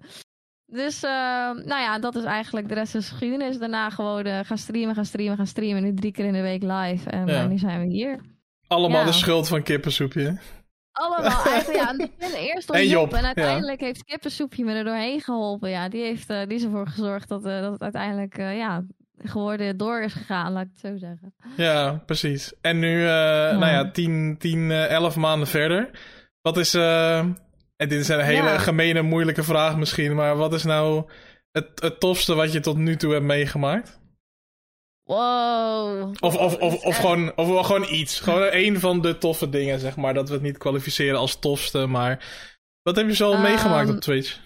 Dus, 0.74 1.03
eh, 1.03 1.09
nou 1.51 1.82
ja, 1.82 1.99
dat 1.99 2.15
is 2.15 2.24
eigenlijk 2.24 2.67
de 2.69 2.74
rest 2.74 2.95
is 2.95 3.09
geschiedenis. 3.09 3.57
Daarna 3.57 3.89
gewoon 3.89 4.24
eh, 4.24 4.39
gaan 4.43 4.57
streamen, 4.57 4.95
gaan 4.95 5.05
streamen, 5.05 5.38
gaan 5.38 5.47
streamen. 5.47 5.84
Nu 5.84 5.93
drie 5.93 6.11
keer 6.11 6.26
in 6.26 6.34
de 6.34 6.41
week 6.41 6.61
live. 6.63 7.09
En 7.09 7.28
Ja. 7.28 7.41
eh, 7.41 7.47
nu 7.47 7.57
zijn 7.57 7.80
we 7.80 7.93
hier. 7.93 8.19
Allemaal 8.67 8.99
Ja. 8.99 9.05
de 9.05 9.11
schuld 9.11 9.47
van 9.47 9.63
kippensoepje. 9.63 10.38
Allemaal 10.91 11.45
eigenlijk, 11.53 11.80
ja, 11.86 11.95
begin 12.19 12.36
eerst 12.38 12.69
om 12.69 12.76
En 12.76 12.88
Job. 12.88 12.91
Job, 13.03 13.13
En 13.13 13.19
ja. 13.21 13.26
uiteindelijk 13.26 13.80
heeft 13.82 14.03
Kippensoepje 14.03 14.63
me 14.63 14.74
er 14.74 14.84
doorheen 14.84 15.21
geholpen. 15.21 15.69
Ja, 15.69 15.89
die 15.89 16.01
heeft 16.01 16.30
eh, 16.30 16.39
die 16.47 16.57
is 16.57 16.63
ervoor 16.63 16.88
gezorgd 16.88 17.30
dat, 17.30 17.43
dat 17.43 17.71
het 17.71 17.82
uiteindelijk, 17.82 18.38
ja, 18.38 18.84
geworden 19.17 19.78
door 19.78 20.01
is 20.01 20.13
gegaan, 20.13 20.51
laat 20.51 20.63
ik 20.63 20.69
het 20.71 20.91
zo 20.91 20.97
zeggen. 20.97 21.34
Ja, 21.57 22.01
precies. 22.05 22.53
En 22.61 22.80
nu, 22.80 23.03
nou 23.03 23.65
ja, 23.65 23.91
10, 23.91 24.36
10 24.39 24.71
eh, 24.71 24.89
11 24.89 25.15
maanden 25.15 25.47
verder. 25.47 25.89
Wat 26.41 26.57
is, 26.57 26.74
en 27.84 27.89
dit 27.89 27.99
is 27.99 28.07
een 28.07 28.19
hele 28.19 28.47
Ja. 28.47 28.57
gemene, 28.57 29.01
moeilijke 29.01 29.43
vraag 29.43 29.77
misschien, 29.77 30.15
maar 30.15 30.36
wat 30.38 30.53
is 30.53 30.63
nou 30.63 31.09
het, 31.51 31.69
het 31.75 31.99
tofste 31.99 32.36
wat 32.36 32.51
je 32.53 32.59
tot 32.59 32.77
nu 32.77 32.95
toe 32.95 33.11
hebt 33.11 33.25
meegemaakt? 33.25 34.01
Wow. 35.03 36.13
Of, 36.19 36.36
of, 36.36 36.55
of, 36.57 36.73
Echt. 36.73 36.84
of, 36.86 36.95
gewoon, 36.97 37.36
of 37.36 37.65
gewoon 37.65 37.88
iets. 37.89 38.19
Gewoon 38.19 38.47
een 38.51 38.79
van 38.79 39.01
de 39.01 39.17
toffe 39.17 39.49
dingen, 39.49 39.79
zeg 39.79 39.95
maar. 39.95 40.13
Dat 40.13 40.27
we 40.27 40.34
het 40.34 40.43
niet 40.43 40.57
kwalificeren 40.57 41.19
als 41.19 41.39
tofste, 41.39 41.86
maar... 41.86 42.25
Wat 42.81 42.95
heb 42.95 43.07
je 43.07 43.15
zo 43.15 43.31
Ehm, 43.31 43.41
meegemaakt 43.41 43.89
op 43.89 43.99
Twitch? 43.99 44.39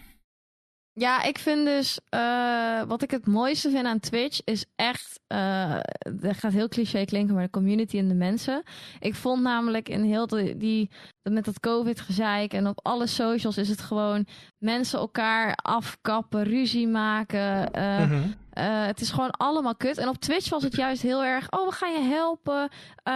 Ja, 0.94 1.24
ik 1.24 1.40
vind 1.40 1.66
dus, 1.66 2.00
eh, 2.10 2.84
wat 2.84 3.02
ik 3.02 3.12
het 3.12 3.28
mooiste 3.28 3.70
vind 3.70 3.86
aan 3.86 4.00
Twitch 4.00 4.40
is 4.44 4.66
echt, 4.76 5.20
eh 5.28 5.80
dat 6.20 6.38
gaat 6.38 6.54
heel 6.54 6.68
cliché 6.68 7.06
klinken, 7.06 7.34
maar 7.36 7.44
de 7.44 7.50
community 7.50 7.98
en 7.98 8.08
de 8.08 8.14
mensen. 8.14 8.64
Ik 9.00 9.16
vond 9.16 9.42
namelijk 9.42 9.90
in 9.90 10.04
heel 10.04 10.28
de, 10.28 10.58
die, 10.58 10.90
met 11.30 11.46
dat 11.46 11.60
COVID-gezeik 11.60 12.54
en 12.54 12.68
op 12.68 12.80
alle 12.84 13.08
socials 13.08 13.58
is 13.58 13.70
het 13.70 13.82
gewoon 13.82 14.26
mensen 14.58 15.00
elkaar 15.00 15.56
afkappen, 15.56 16.44
ruzie 16.44 16.88
maken. 16.88 17.72
eh, 17.72 18.00
Mhm. 18.00 18.22
eh, 18.50 18.86
het 18.86 19.02
is 19.02 19.10
gewoon 19.10 19.32
allemaal 19.32 19.76
kut. 19.76 19.98
En 19.98 20.08
op 20.08 20.18
Twitch 20.18 20.50
was 20.50 20.64
het 20.64 20.76
juist 20.76 21.02
heel 21.02 21.24
erg. 21.24 21.52
Oh, 21.52 21.68
we 21.68 21.74
gaan 21.74 21.92
je 21.92 22.00
helpen. 22.10 22.70
Eh, 23.04 23.14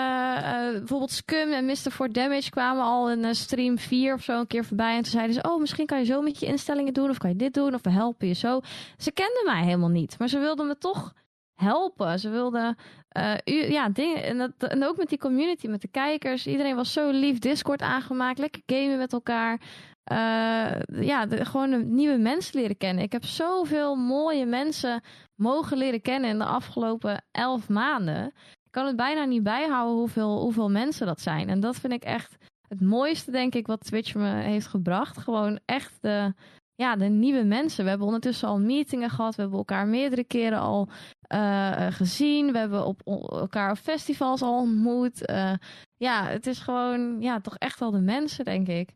bijvoorbeeld 0.77 1.11
Scum 1.11 1.51
en 1.51 1.65
Mr. 1.65 1.91
For 1.91 2.11
Damage 2.11 2.49
kwamen 2.49 2.83
al 2.83 3.11
in 3.11 3.35
stream 3.35 3.77
4 3.77 4.13
of 4.13 4.23
zo 4.23 4.39
een 4.39 4.47
keer 4.47 4.65
voorbij. 4.65 4.95
En 4.95 5.01
toen 5.01 5.11
zeiden 5.11 5.33
ze: 5.35 5.43
Oh, 5.49 5.59
misschien 5.59 5.85
kan 5.85 5.99
je 5.99 6.05
zo 6.05 6.21
met 6.21 6.39
je 6.39 6.45
instellingen 6.45 6.93
doen. 6.93 7.09
Of 7.09 7.17
kan 7.17 7.29
je 7.29 7.35
dit 7.35 7.53
doen. 7.53 7.73
Of 7.73 7.81
we 7.83 7.89
helpen 7.89 8.27
je 8.27 8.33
zo. 8.33 8.59
Ze 8.97 9.11
kenden 9.11 9.43
mij 9.45 9.63
helemaal 9.63 9.89
niet. 9.89 10.15
Maar 10.19 10.27
ze 10.27 10.39
wilden 10.39 10.67
me 10.67 10.77
toch 10.77 11.13
helpen. 11.61 12.19
Ze 12.19 12.29
wilden. 12.29 12.75
eh, 13.09 13.33
u, 13.45 13.71
ja, 13.71 13.89
dingen. 13.89 14.23
En, 14.23 14.37
dat, 14.37 14.51
en 14.69 14.83
ook 14.83 14.97
met 14.97 15.09
die 15.09 15.17
community, 15.17 15.67
met 15.67 15.81
de 15.81 15.87
kijkers. 15.87 16.47
Iedereen 16.47 16.75
was 16.75 16.93
zo 16.93 17.09
lief. 17.09 17.39
Discord 17.39 17.81
aangemaakt. 17.81 18.39
Lekker 18.39 18.61
gamen 18.65 18.97
met 18.97 19.13
elkaar. 19.13 19.61
Eh, 20.03 20.79
ja, 21.01 21.25
de- 21.25 21.45
gewoon 21.45 21.93
nieuwe 21.95 22.17
mensen 22.17 22.59
leren 22.59 22.77
kennen. 22.77 23.03
Ik 23.03 23.11
heb 23.11 23.25
zoveel 23.25 23.95
mooie 23.95 24.45
mensen 24.45 25.01
mogen 25.35 25.77
leren 25.77 26.01
kennen 26.01 26.29
in 26.29 26.37
de 26.37 26.45
afgelopen 26.45 27.23
elf 27.31 27.69
maanden. 27.69 28.25
Ik 28.65 28.71
kan 28.71 28.85
het 28.85 28.95
bijna 28.95 29.23
niet 29.25 29.43
bijhouden 29.43 29.95
hoeveel, 29.97 30.39
hoeveel 30.41 30.69
mensen 30.69 31.05
dat 31.05 31.21
zijn. 31.21 31.49
En 31.49 31.59
dat 31.59 31.75
vind 31.75 31.93
ik 31.93 32.03
echt 32.03 32.35
het 32.67 32.81
mooiste, 32.81 33.31
denk 33.31 33.55
ik, 33.55 33.67
wat 33.67 33.79
Twitch 33.85 34.15
me 34.15 34.29
heeft 34.29 34.67
gebracht. 34.67 35.17
Gewoon 35.17 35.59
echt 35.65 35.97
de, 36.01 36.33
ja, 36.81 36.95
de 36.95 37.05
nieuwe 37.05 37.43
mensen. 37.43 37.83
We 37.83 37.89
hebben 37.89 38.07
ondertussen 38.07 38.47
al 38.47 38.59
meetingen 38.59 39.09
gehad. 39.09 39.35
We 39.35 39.41
hebben 39.41 39.59
elkaar 39.59 39.87
meerdere 39.87 40.23
keren 40.23 40.59
al 40.59 40.89
eh, 41.21 41.87
eh, 41.87 41.93
gezien. 41.93 42.51
We 42.51 42.57
hebben 42.57 42.85
op, 42.85 43.01
elkaar 43.31 43.71
op 43.71 43.77
festivals 43.77 44.41
al 44.41 44.59
ontmoet. 44.59 45.25
Eh, 45.25 45.53
ja, 45.97 46.27
het 46.27 46.47
is 46.47 46.59
gewoon 46.59 47.21
ja, 47.21 47.41
toch 47.41 47.57
echt 47.57 47.79
wel 47.79 47.91
de 47.91 47.99
mensen, 47.99 48.45
denk 48.45 48.67
ik. 48.67 48.89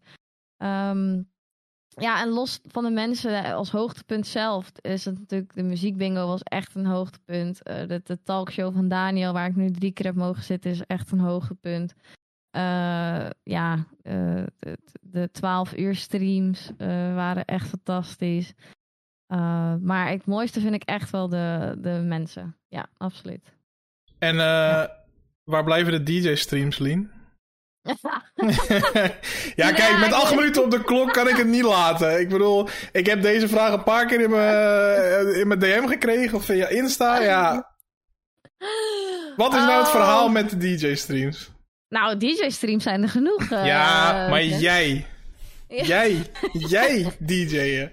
Ehm, 0.57 1.21
ja, 1.87 2.21
en 2.21 2.29
los 2.29 2.59
van 2.63 2.83
de 2.83 2.89
mensen 2.89 3.53
als 3.53 3.71
hoogtepunt 3.71 4.27
zelf 4.27 4.71
is 4.81 5.05
het 5.05 5.19
natuurlijk 5.19 5.55
de 5.55 5.63
muziekbingo 5.63 6.27
was 6.27 6.43
echt 6.43 6.75
een 6.75 6.85
hoogtepunt. 6.85 7.63
De, 7.63 8.01
de 8.03 8.23
talkshow 8.23 8.73
van 8.73 8.87
Daniel, 8.87 9.33
waar 9.33 9.47
ik 9.47 9.55
nu 9.55 9.71
drie 9.71 9.91
keer 9.91 10.05
heb 10.05 10.15
mogen 10.15 10.43
zitten, 10.43 10.71
is 10.71 10.81
echt 10.81 11.11
een 11.11 11.19
hoogtepunt. 11.19 11.93
Eh, 12.55 13.29
ja, 13.43 13.85
eh, 14.01 14.43
de, 14.59 14.77
de 15.01 15.29
12 15.31 15.77
uur 15.77 15.95
streams 15.95 16.71
eh, 16.77 16.87
waren 17.15 17.45
echt 17.45 17.67
fantastisch. 17.67 18.53
Maar 19.81 20.09
het 20.09 20.25
mooiste 20.25 20.59
vind 20.59 20.73
ik 20.73 20.83
echt 20.83 21.09
wel 21.09 21.29
de, 21.29 21.75
de 21.77 21.89
mensen. 21.89 22.57
Ja, 22.67 22.87
absoluut. 22.97 23.53
En 24.19 24.35
waar 25.43 25.63
blijven 25.63 25.91
de 25.91 26.03
DJ-streams, 26.03 26.77
Lien? 26.77 27.11
ja, 29.61 29.71
kijk, 29.71 29.97
met 29.99 30.13
acht 30.13 30.35
minuten 30.35 30.63
op 30.63 30.71
de 30.71 30.83
klok 30.83 31.13
kan 31.13 31.27
ik 31.27 31.35
het 31.35 31.47
niet 31.47 31.63
laten. 31.63 32.19
Ik 32.19 32.29
bedoel, 32.29 32.67
ik 32.91 33.05
heb 33.05 33.21
deze 33.21 33.47
vraag 33.47 33.73
een 33.73 33.83
paar 33.83 34.05
keer 34.05 34.21
in 34.21 34.29
mijn, 34.29 35.35
in 35.35 35.47
mijn 35.47 35.59
DM 35.59 35.87
gekregen 35.87 36.37
of 36.37 36.45
via 36.45 36.67
Insta. 36.67 37.21
Ja, 37.21 37.75
wat 39.35 39.53
is 39.53 39.59
nou 39.59 39.77
het 39.77 39.87
Oh. 39.87 39.91
verhaal 39.91 40.29
met 40.29 40.49
de 40.49 40.57
DJ-streams? 40.57 41.53
Nou, 41.95 42.17
DJ-streams 42.17 42.83
zijn 42.83 43.01
er 43.03 43.09
genoeg. 43.09 43.41
eh, 43.51 43.65
ja, 43.65 44.27
maar 44.29 44.43
Jens. 44.43 44.61
jij, 44.61 45.05
jij, 45.67 46.21
jij 46.75 47.11
DJ'en. 47.19 47.91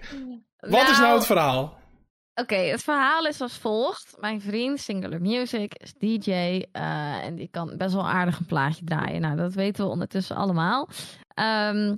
Wat 0.57 0.89
is 0.89 0.99
nou 0.99 1.15
het 1.15 1.27
verhaal? 1.27 1.81
Oké, 2.35 2.55
het 2.57 2.83
verhaal 2.83 3.27
is 3.27 3.41
als 3.41 3.57
volgt. 3.59 4.17
Mijn 4.21 4.41
vriend, 4.41 4.81
Singular 4.81 5.21
Music, 5.21 5.75
is 5.75 5.93
DJ. 5.99 6.31
eh, 6.73 7.25
en 7.25 7.35
die 7.35 7.49
kan 7.51 7.77
best 7.77 7.95
wel 7.95 8.09
aardig 8.09 8.39
een 8.39 8.47
plaatje 8.47 8.85
draaien. 8.85 9.21
Nou, 9.21 9.37
dat 9.37 9.55
weten 9.55 9.85
we 9.85 9.91
ondertussen 9.91 10.37
allemaal. 10.37 10.89
Ehm, 11.35 11.97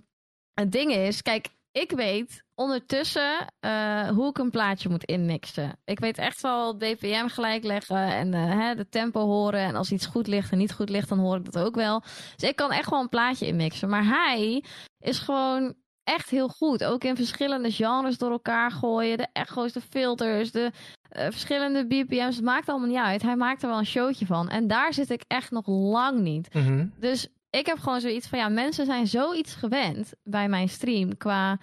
het 0.54 0.72
ding 0.72 0.92
is, 0.92 1.22
kijk, 1.22 1.48
ik 1.74 1.90
weet 1.90 2.44
ondertussen 2.54 3.54
eh, 3.60 4.08
hoe 4.08 4.28
ik 4.28 4.38
een 4.38 4.50
plaatje 4.50 4.88
moet 4.88 5.04
inmixen. 5.04 5.76
Ik 5.84 5.98
weet 5.98 6.18
echt 6.18 6.40
wel 6.40 6.76
BPM 6.76 7.26
gelijk 7.26 7.64
leggen 7.64 7.96
en 7.96 8.34
eh, 8.34 8.50
hè, 8.50 8.74
de 8.74 8.88
tempo 8.88 9.20
horen. 9.20 9.60
En 9.60 9.76
als 9.76 9.92
iets 9.92 10.06
goed 10.06 10.26
ligt 10.26 10.52
en 10.52 10.58
niet 10.58 10.72
goed 10.72 10.88
ligt, 10.88 11.08
dan 11.08 11.18
hoor 11.18 11.36
ik 11.36 11.52
dat 11.52 11.64
ook 11.64 11.74
wel. 11.74 12.00
Dus 12.36 12.48
ik 12.48 12.56
kan 12.56 12.72
echt 12.72 12.90
wel 12.90 13.00
een 13.00 13.08
plaatje 13.08 13.46
inmixen. 13.46 13.88
Maar 13.88 14.04
hij 14.04 14.64
is 14.98 15.18
gewoon 15.18 15.74
echt 16.04 16.30
heel 16.30 16.48
goed. 16.48 16.84
Ook 16.84 17.04
in 17.04 17.16
verschillende 17.16 17.70
genres 17.70 18.18
door 18.18 18.30
elkaar 18.30 18.70
gooien. 18.70 19.16
De 19.16 19.28
echo's, 19.32 19.72
de 19.72 19.80
filters, 19.80 20.52
de 20.52 20.72
eh, 21.08 21.24
verschillende 21.30 21.86
BPM's. 21.86 22.36
Het 22.36 22.44
maakt 22.44 22.68
allemaal 22.68 22.88
niet 22.88 22.98
uit. 22.98 23.22
Hij 23.22 23.36
maakt 23.36 23.62
er 23.62 23.68
wel 23.68 23.78
een 23.78 23.86
showtje 23.86 24.26
van. 24.26 24.48
En 24.48 24.66
daar 24.66 24.94
zit 24.94 25.10
ik 25.10 25.24
echt 25.26 25.50
nog 25.50 25.66
lang 25.66 26.20
niet. 26.20 26.54
Mhm. 26.54 26.86
Dus 26.98 27.28
ik 27.58 27.66
heb 27.66 27.78
gewoon 27.78 28.00
zoiets 28.00 28.26
van... 28.26 28.38
Ja, 28.38 28.48
mensen 28.48 28.86
zijn 28.86 29.06
zoiets 29.06 29.54
gewend 29.54 30.12
bij 30.22 30.48
mijn 30.48 30.68
stream... 30.68 31.16
qua 31.16 31.58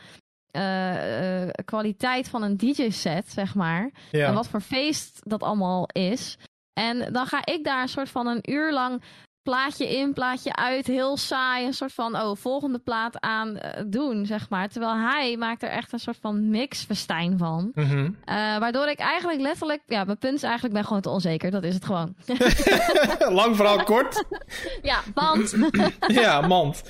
eh, 0.52 1.42
eh, 1.44 1.50
kwaliteit 1.66 2.30
van 2.30 2.44
een 2.44 2.58
DJ-set, 2.58 3.32
zeg 3.32 3.56
maar. 3.56 3.92
En 4.12 4.20
Ja. 4.20 4.34
wat 4.34 4.48
voor 4.48 4.62
feest 4.62 5.20
dat 5.24 5.44
allemaal 5.44 5.88
is. 5.92 6.38
En 6.74 7.14
dan 7.14 7.26
ga 7.26 7.46
ik 7.46 7.64
daar 7.64 7.82
een 7.82 7.88
soort 7.89 8.10
van 8.10 8.28
een 8.28 8.52
uur 8.52 8.74
lang 8.74 9.02
plaatje 9.44 9.98
in, 9.98 10.14
plaatje 10.14 10.56
uit, 10.56 10.88
heel 10.88 11.18
saai, 11.18 11.66
een 11.66 11.74
soort 11.74 11.94
van 11.94 12.16
oh, 12.16 12.36
volgende 12.36 12.80
plaat 12.80 13.20
aan 13.20 13.58
eh, 13.58 13.84
doen, 13.88 14.26
zeg 14.26 14.50
maar. 14.50 14.70
Terwijl 14.70 14.96
hij 14.96 15.38
maakt 15.38 15.64
er 15.64 15.70
echt 15.70 15.94
een 15.94 16.00
soort 16.00 16.18
van 16.22 16.50
mixfestijn 16.50 17.38
van. 17.38 17.72
Mhm. 17.74 18.10
Eh, 18.26 18.36
waardoor 18.36 18.88
ik 18.88 19.00
eigenlijk 19.00 19.42
letterlijk, 19.42 19.82
ja, 19.88 20.04
mijn 20.04 20.18
punt 20.18 20.36
is 20.36 20.44
eigenlijk, 20.44 20.74
ben 20.74 20.84
gewoon 20.84 21.02
te 21.02 21.10
onzeker. 21.10 21.52
Dat 21.52 21.64
is 21.64 21.74
het 21.74 21.86
gewoon. 21.86 22.16
Lang 23.39 23.56
verhaal 23.56 23.84
kort. 23.84 24.24
ja, 24.82 25.00
want. 25.14 25.56
Ja, 26.08 26.42
mand. 26.42 26.82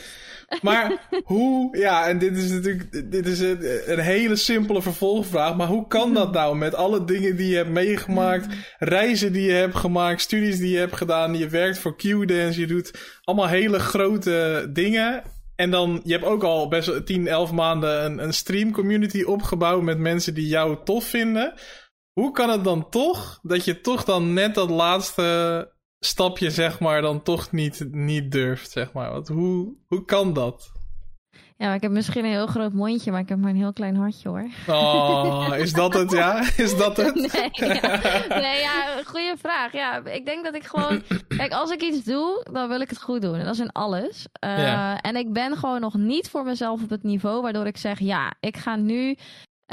Maar 0.62 1.08
hoe, 1.24 1.78
ja, 1.78 2.08
en 2.08 2.18
dit 2.18 2.38
is 2.38 2.52
natuurlijk 2.52 3.12
dit 3.12 3.28
is 3.28 3.39
een, 3.39 3.91
een 3.91 3.99
hele 3.99 4.36
simpele 4.36 4.82
vervolgvraag, 4.82 5.56
maar 5.56 5.68
hoe 5.68 5.88
kan 5.88 6.14
dat 6.14 6.32
nou 6.32 6.58
met 6.58 6.76
alle 6.76 7.06
dingen 7.06 7.36
die 7.36 7.49
je 7.49 7.56
hebt 7.56 7.70
meegemaakt, 7.70 8.56
reizen 8.80 9.34
die 9.34 9.43
je 9.43 9.52
hebt 9.52 9.76
gemaakt, 9.76 10.22
studies 10.22 10.58
die 10.58 10.72
je 10.72 10.78
hebt 10.78 10.95
gedaan, 10.95 11.38
je 11.38 11.47
werkt 11.47 11.80
voor 11.80 11.95
Q-Dance, 11.95 12.60
je 12.60 12.68
doet 12.68 13.20
allemaal 13.24 13.47
hele 13.47 13.80
grote 13.80 14.70
dingen. 14.74 15.24
En 15.56 15.72
dan, 15.72 16.02
je 16.04 16.12
hebt 16.12 16.26
ook 16.26 16.43
al 16.43 16.68
best 16.68 16.88
wel 16.88 17.04
10, 17.04 17.28
11 17.28 17.52
maanden 17.52 18.06
een, 18.06 18.24
een 18.24 18.34
stream 18.34 18.72
community 18.72 19.24
opgebouwd 19.24 19.82
met 19.82 19.97
mensen 19.97 20.34
die 20.34 20.47
jou 20.47 20.78
tof 20.84 21.04
vinden. 21.04 21.54
Hoe 22.12 22.32
kan 22.32 22.49
het 22.49 22.64
dan 22.64 22.89
toch 22.89 23.39
dat 23.41 23.66
je 23.66 23.82
toch 23.82 24.04
dan 24.04 24.34
net 24.34 24.56
dat 24.56 24.70
laatste 24.70 25.70
stapje, 26.06 26.49
zeg 26.49 26.80
maar, 26.80 27.02
dan 27.02 27.24
toch 27.24 27.52
niet, 27.52 27.88
niet 27.91 28.32
durft, 28.32 28.72
zeg 28.72 28.93
maar. 28.93 29.12
Want 29.12 29.28
hoe, 29.28 29.74
hoe 29.88 30.06
kan 30.06 30.34
dat? 30.34 30.72
Ja, 31.58 31.68
maar 31.68 31.76
ik 31.76 31.82
heb 31.82 31.91
misschien 31.91 32.26
een 32.26 32.32
heel 32.32 32.47
groot 32.47 32.74
mondje, 32.74 33.12
maar 33.12 33.20
ik 33.20 33.30
heb 33.30 33.38
maar 33.38 33.49
een 33.49 33.56
heel 33.56 33.74
klein 33.74 33.95
hartje 33.95 34.30
hoor. 34.30 34.47
Oh, 34.68 35.54
is 35.58 35.74
dat 35.74 35.93
het, 35.93 36.12
ja? 36.12 36.43
Is 36.58 36.78
dat 36.78 36.97
het? 36.97 37.16
Nee, 37.34 37.49
ja, 37.52 38.39
nee, 38.39 38.60
ja 38.60 39.04
goede 39.06 39.36
vraag. 39.38 39.74
Ja, 39.74 40.06
ik 40.06 40.26
denk 40.26 40.43
dat 40.45 40.56
ik 40.56 40.64
gewoon... 40.64 41.04
Kijk, 41.28 41.52
als 41.52 41.72
ik 41.72 41.82
iets 41.82 42.04
doe, 42.04 42.45
dan 42.52 42.68
wil 42.68 42.80
ik 42.82 42.89
het 42.89 43.02
goed 43.02 43.22
doen. 43.22 43.36
En 43.36 43.45
dat 43.45 43.54
is 43.54 43.60
in 43.60 43.72
alles. 43.72 44.26
Uh, 44.45 44.58
Ja. 44.58 45.02
En 45.02 45.16
ik 45.16 45.34
ben 45.34 45.58
gewoon 45.58 45.82
nog 45.82 45.93
niet 45.93 46.30
voor 46.30 46.43
mezelf 46.43 46.84
op 46.84 46.89
het 46.89 47.04
niveau 47.04 47.41
waardoor 47.41 47.66
ik 47.66 47.78
zeg... 47.78 47.99
Ja, 47.99 48.34
ik 48.39 48.58
ga 48.58 48.76
nu 48.76 49.16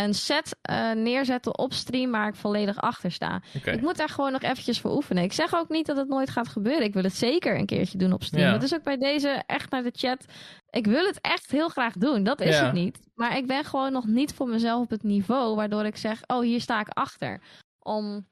een 0.00 0.14
set 0.14 0.56
eh, 0.62 0.92
neerzetten 0.92 1.58
op 1.58 1.72
stream 1.72 2.10
waar 2.10 2.28
ik 2.28 2.34
volledig 2.34 2.76
achter 2.80 3.12
sta. 3.12 3.42
Ik 3.64 3.80
moet 3.80 3.96
daar 3.96 4.08
gewoon 4.08 4.32
nog 4.32 4.42
eventjes 4.42 4.80
voor 4.80 4.94
oefenen. 4.94 5.22
Ik 5.22 5.32
zeg 5.32 5.54
ook 5.54 5.68
niet 5.68 5.86
dat 5.86 5.96
het 5.96 6.08
nooit 6.08 6.30
gaat 6.30 6.48
gebeuren. 6.48 6.84
Ik 6.86 6.94
wil 6.94 7.02
het 7.02 7.14
zeker 7.16 7.58
een 7.58 7.66
keertje 7.66 7.98
doen 7.98 8.12
op 8.12 8.22
stream. 8.22 8.46
Ja. 8.46 8.52
Dat 8.52 8.62
is 8.62 8.74
ook 8.74 8.82
bij 8.82 8.96
deze 8.96 9.42
echt 9.46 9.70
naar 9.70 9.82
de 9.82 9.92
chat. 9.96 10.24
Ik 10.70 10.86
wil 10.86 11.06
het 11.06 11.20
echt 11.20 11.50
heel 11.50 11.68
graag 11.68 11.92
doen. 11.92 12.22
Dat 12.24 12.40
is 12.40 12.56
Ja. 12.56 12.64
het 12.64 12.72
niet. 12.72 12.98
Maar 13.14 13.36
ik 13.36 13.46
ben 13.46 13.64
gewoon 13.64 13.92
nog 13.92 14.06
niet 14.06 14.34
voor 14.34 14.48
mezelf 14.48 14.82
op 14.82 14.90
het 14.90 15.02
niveau 15.02 15.54
waardoor 15.56 15.84
ik 15.84 15.96
zeg: 15.96 16.20
Oh, 16.26 16.40
hier 16.40 16.60
sta 16.60 16.80
ik 16.80 16.88
achter. 16.88 17.40
Om, 17.78 18.26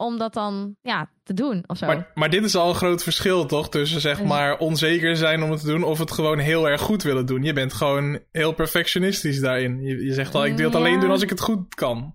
om 0.00 0.18
dat 0.18 0.34
dan 0.34 0.76
ja, 0.82 1.10
te 1.22 1.34
doen 1.34 1.64
of 1.66 1.76
zo. 1.76 1.86
Maar, 1.86 2.10
maar 2.14 2.30
dit 2.30 2.44
is 2.44 2.54
al 2.56 2.68
een 2.68 2.74
groot 2.74 3.02
verschil, 3.02 3.46
toch? 3.46 3.68
Tussen 3.68 4.00
zeg 4.00 4.22
maar 4.24 4.58
onzeker 4.58 5.16
zijn 5.16 5.42
om 5.42 5.50
het 5.50 5.60
te 5.60 5.66
doen 5.66 5.82
of 5.82 5.98
het 5.98 6.10
gewoon 6.12 6.38
heel 6.38 6.68
erg 6.68 6.80
goed 6.80 7.02
willen 7.02 7.26
doen. 7.26 7.42
Je 7.42 7.52
bent 7.52 7.72
gewoon 7.72 8.18
heel 8.32 8.52
perfectionistisch 8.52 9.40
daarin. 9.40 9.80
Je, 9.82 10.04
je 10.04 10.12
zegt 10.12 10.34
al, 10.34 10.44
ik 10.46 10.56
wil 10.56 10.64
het 10.64 10.74
Ja. 10.74 10.80
alleen 10.84 11.00
doen 11.00 11.10
als 11.10 11.22
ik 11.22 11.28
het 11.30 11.40
goed 11.40 11.74
kan. 11.74 12.14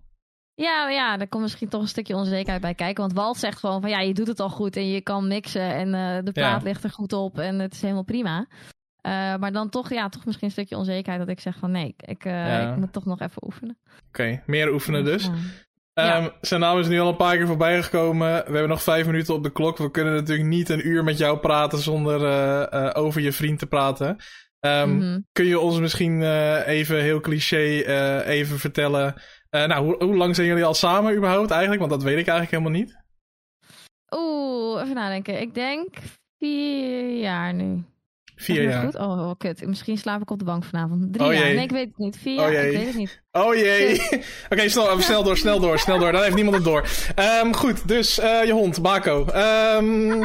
Ja, 0.55 0.89
ja, 0.89 1.19
er 1.19 1.27
komt 1.27 1.43
misschien 1.43 1.69
toch 1.69 1.81
een 1.81 1.87
stukje 1.87 2.15
onzekerheid 2.15 2.61
bij 2.61 2.73
kijken. 2.73 3.01
Want 3.03 3.13
Walt 3.15 3.37
zegt 3.37 3.59
gewoon 3.59 3.81
van 3.81 3.89
ja, 3.89 3.99
je 3.99 4.13
doet 4.13 4.27
het 4.27 4.39
al 4.39 4.49
goed 4.49 4.75
en 4.75 4.87
je 4.89 5.01
kan 5.01 5.27
mixen 5.27 5.73
en 5.73 5.93
eh, 5.93 6.23
de 6.25 6.31
plaat 6.31 6.61
Ja. 6.61 6.67
ligt 6.67 6.83
er 6.83 6.89
goed 6.89 7.13
op 7.13 7.39
en 7.39 7.59
het 7.59 7.73
is 7.73 7.81
helemaal 7.81 8.03
prima. 8.03 8.47
Eh, 9.01 9.11
maar 9.35 9.51
dan 9.51 9.69
toch, 9.69 9.89
ja, 9.89 10.09
toch 10.09 10.25
misschien 10.25 10.47
een 10.47 10.53
stukje 10.53 10.77
onzekerheid 10.77 11.19
dat 11.19 11.29
ik 11.29 11.39
zeg 11.39 11.57
van 11.57 11.71
nee, 11.71 11.95
ik, 11.97 12.25
eh, 12.25 12.31
Ja. 12.33 12.71
ik 12.71 12.77
moet 12.77 12.93
toch 12.93 13.05
nog 13.05 13.19
even 13.19 13.45
oefenen. 13.45 13.77
Oké, 14.07 14.43
meer 14.45 14.73
oefenen 14.73 15.03
dus. 15.05 15.29
Ja. 15.93 16.15
Ehm, 16.17 16.29
Zijn 16.41 16.59
naam 16.59 16.79
is 16.79 16.87
nu 16.87 16.99
al 16.99 17.07
een 17.09 17.15
paar 17.15 17.37
keer 17.37 17.47
voorbij 17.47 17.83
gekomen. 17.83 18.27
We 18.27 18.51
hebben 18.51 18.69
nog 18.69 18.83
vijf 18.83 19.05
minuten 19.05 19.33
op 19.33 19.43
de 19.43 19.51
klok. 19.51 19.77
We 19.77 19.91
kunnen 19.91 20.13
natuurlijk 20.13 20.47
niet 20.47 20.69
een 20.69 20.87
uur 20.87 21.03
met 21.03 21.17
jou 21.17 21.37
praten 21.37 21.79
zonder 21.79 22.23
eh, 22.25 22.87
eh, 22.87 23.03
over 23.03 23.21
je 23.21 23.31
vriend 23.31 23.59
te 23.59 23.65
praten. 23.67 24.17
Ehm, 24.59 24.95
Mhm. 24.95 25.19
Kun 25.31 25.45
je 25.45 25.59
ons 25.59 25.79
misschien 25.79 26.21
eh, 26.21 26.67
even 26.67 27.01
heel 27.01 27.19
cliché 27.19 27.83
even 28.25 28.59
vertellen... 28.59 29.21
nou, 29.49 29.85
hoe, 29.85 30.03
hoe 30.03 30.15
lang 30.15 30.35
zijn 30.35 30.47
jullie 30.47 30.65
al 30.65 30.73
samen 30.73 31.15
überhaupt 31.15 31.51
eigenlijk? 31.51 31.79
Want 31.79 31.91
dat 31.91 32.03
weet 32.03 32.19
ik 32.19 32.27
eigenlijk 32.27 32.51
helemaal 32.51 32.81
niet. 32.81 33.01
Oeh, 34.15 34.81
even 34.81 34.95
nadenken. 34.95 35.41
Ik 35.41 35.53
denk 35.53 35.87
vier 36.37 37.17
jaar 37.19 37.53
nu. 37.53 37.83
Vier 38.35 38.61
jaar. 38.63 38.83
Goed? 38.83 38.95
Oh, 38.95 39.09
oh, 39.09 39.31
kut. 39.37 39.67
Misschien 39.67 39.97
slaap 39.97 40.21
ik 40.21 40.31
op 40.31 40.39
de 40.39 40.45
bank 40.45 40.63
vanavond. 40.63 41.13
Drie 41.13 41.27
Oh, 41.27 41.33
jaar. 41.33 41.53
Nee, 41.53 41.63
ik 41.63 41.71
weet 41.71 41.87
het 41.87 41.97
niet. 41.97 42.17
Vier 42.21 42.45
Oh, 42.45 42.51
jaar? 42.51 42.65
Ik 42.65 42.77
weet 42.77 42.85
het 42.85 42.95
niet. 42.95 43.21
Oh 43.31 43.55
jee. 43.55 44.01
Oké, 44.49 44.69
snel, 44.69 45.01
snel 45.01 45.23
door, 45.23 45.37
snel 45.37 45.59
door, 45.59 45.79
snel 45.79 45.99
door. 45.99 46.11
Dan 46.11 46.21
heeft 46.23 46.35
niemand 46.35 46.55
het 46.55 46.65
door. 46.65 46.87
Ehm, 47.15 47.51
goed, 47.53 47.87
dus 47.87 48.19
eh, 48.19 48.43
je 48.45 48.51
hond, 48.51 48.81
Baco. 48.81 49.25
Ehm, 49.25 50.23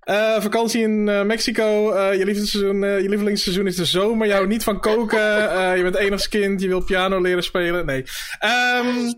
eh, 0.00 0.40
vakantie 0.40 0.82
in 0.82 1.08
eh, 1.08 1.22
Mexico. 1.22 1.94
Je, 2.12 2.24
lievelingsseizoen, 2.24 2.80
je 2.80 3.08
lievelingsseizoen 3.08 3.66
is 3.66 3.76
de 3.76 3.84
zomer. 3.84 4.32
Houdt 4.32 4.48
niet 4.48 4.64
van 4.64 4.80
koken. 4.80 5.20
Je 5.76 5.82
bent 5.82 5.96
enigskind. 5.96 6.60
Je 6.60 6.68
wil 6.68 6.84
piano 6.84 7.20
leren 7.20 7.42
spelen. 7.42 7.86
Nee. 7.86 8.04
Ehm, 8.38 8.86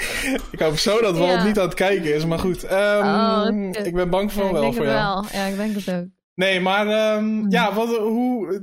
ik 0.52 0.58
hoop 0.60 0.76
zo 0.78 1.00
dat 1.00 1.18
Walt 1.18 1.30
Ja. 1.30 1.44
niet 1.44 1.58
aan 1.58 1.64
het 1.66 1.74
kijken 1.74 2.14
is. 2.14 2.24
Maar 2.24 2.38
goed. 2.38 2.64
Ehm, 2.64 3.68
Oh, 3.68 3.84
ik 3.86 3.94
ben 3.94 4.10
bang 4.10 4.32
Ja, 4.32 4.44
ik 4.44 4.50
wel 4.52 4.60
denk 4.60 4.74
voor 4.74 4.84
het 4.84 4.94
jou. 4.94 5.26
wel. 5.30 5.40
Ja, 5.40 5.46
ik 5.46 5.56
denk 5.56 5.74
het 5.74 5.90
ook. 5.94 6.04
Nee, 6.34 6.60
maar 6.60 6.86
ehm, 6.86 7.18
Hmm. 7.24 7.50
ja, 7.50 7.74
wat, 7.74 7.96
hoe... 7.96 8.62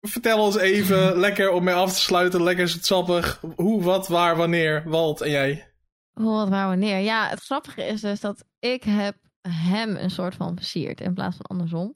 Vertel 0.00 0.38
ons 0.44 0.56
even, 0.56 1.16
lekker 1.26 1.50
om 1.50 1.64
mee 1.64 1.74
af 1.74 1.92
te 1.92 2.00
sluiten, 2.00 2.42
lekker 2.42 2.68
sappig. 2.68 3.40
Hoe, 3.56 3.82
wat, 3.82 4.08
waar, 4.08 4.36
wanneer, 4.36 4.82
Walt 4.86 5.20
en 5.20 5.30
jij. 5.30 5.72
Hoe, 6.12 6.30
wat, 6.32 6.48
waar, 6.48 6.66
wanneer. 6.68 6.98
Ja, 6.98 7.28
het 7.28 7.40
grappige 7.40 7.84
is 7.86 8.00
dus 8.00 8.20
dat 8.20 8.44
ik 8.58 8.82
heb 8.84 9.16
hem 9.48 9.96
een 9.96 10.10
soort 10.10 10.34
van 10.34 10.56
versierd 10.56 11.00
in 11.00 11.14
plaats 11.14 11.36
van 11.36 11.46
andersom. 11.46 11.94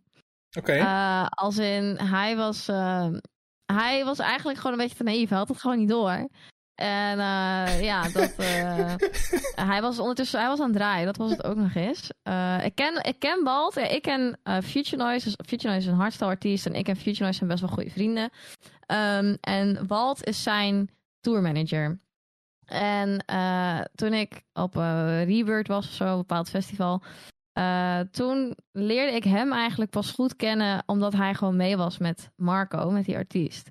Oké. 0.59 0.73
Eh, 0.73 1.27
als 1.31 1.59
in, 1.59 1.99
hij 2.03 2.37
was, 2.37 2.69
eh, 2.69 3.09
hij 3.73 4.05
was 4.05 4.19
eigenlijk 4.19 4.59
gewoon 4.59 4.73
een 4.73 4.83
beetje 4.83 4.97
te 4.97 5.03
naïef. 5.03 5.29
Hij 5.29 5.39
had 5.39 5.49
het 5.49 5.61
gewoon 5.61 5.79
niet 5.79 5.89
door. 5.89 6.29
En 6.75 7.19
eh, 7.19 7.83
ja, 7.83 8.09
dat, 8.09 8.35
eh, 8.37 8.95
hij 9.71 9.81
was 9.81 9.99
ondertussen 9.99 10.41
hij 10.41 10.49
was 10.49 10.61
aan 10.61 10.69
het 10.69 10.77
draaien. 10.77 11.07
Dat 11.07 11.17
was 11.17 11.31
het 11.31 11.45
ook 11.45 11.57
nog 11.57 11.75
eens. 11.75 12.11
Eh, 12.23 12.65
ik, 12.65 12.75
ken, 12.75 13.05
ik 13.05 13.19
ken 13.19 13.45
Walt. 13.45 13.75
Ja, 13.75 13.87
ik 13.89 14.03
ken 14.03 14.39
Future 14.63 14.97
Noise. 14.97 15.25
Dus 15.25 15.47
Future 15.47 15.73
Noise 15.73 15.87
is 15.87 15.93
een 15.93 16.01
hardstyle 16.01 16.31
artiest. 16.31 16.67
En 16.67 16.75
ik 16.75 16.89
en 16.89 16.97
Future 16.97 17.23
Noise 17.23 17.39
zijn 17.39 17.51
best 17.51 17.61
wel 17.61 17.71
goede 17.71 17.91
vrienden. 17.91 18.31
Ehm, 18.87 19.37
en 19.41 19.87
Walt 19.87 20.25
is 20.25 20.43
zijn 20.43 20.91
tourmanager. 21.21 22.01
En 22.67 23.25
toen 23.95 24.13
ik 24.13 24.43
op 24.53 24.75
Rebirth 25.25 25.69
was 25.69 25.87
of 25.87 25.93
zo, 25.93 26.05
een 26.05 26.17
bepaald 26.17 26.51
festival. 26.51 27.03
toen 28.11 28.57
leerde 28.73 29.17
ik 29.17 29.25
hem 29.25 29.53
eigenlijk 29.53 29.91
pas 29.91 30.11
goed 30.11 30.37
kennen. 30.37 30.83
Omdat 30.87 31.13
hij 31.13 31.35
gewoon 31.35 31.57
mee 31.57 31.77
was 31.77 31.99
met 31.99 32.31
Marco, 32.37 32.91
met 32.91 33.05
die 33.05 33.17
artiest. 33.17 33.71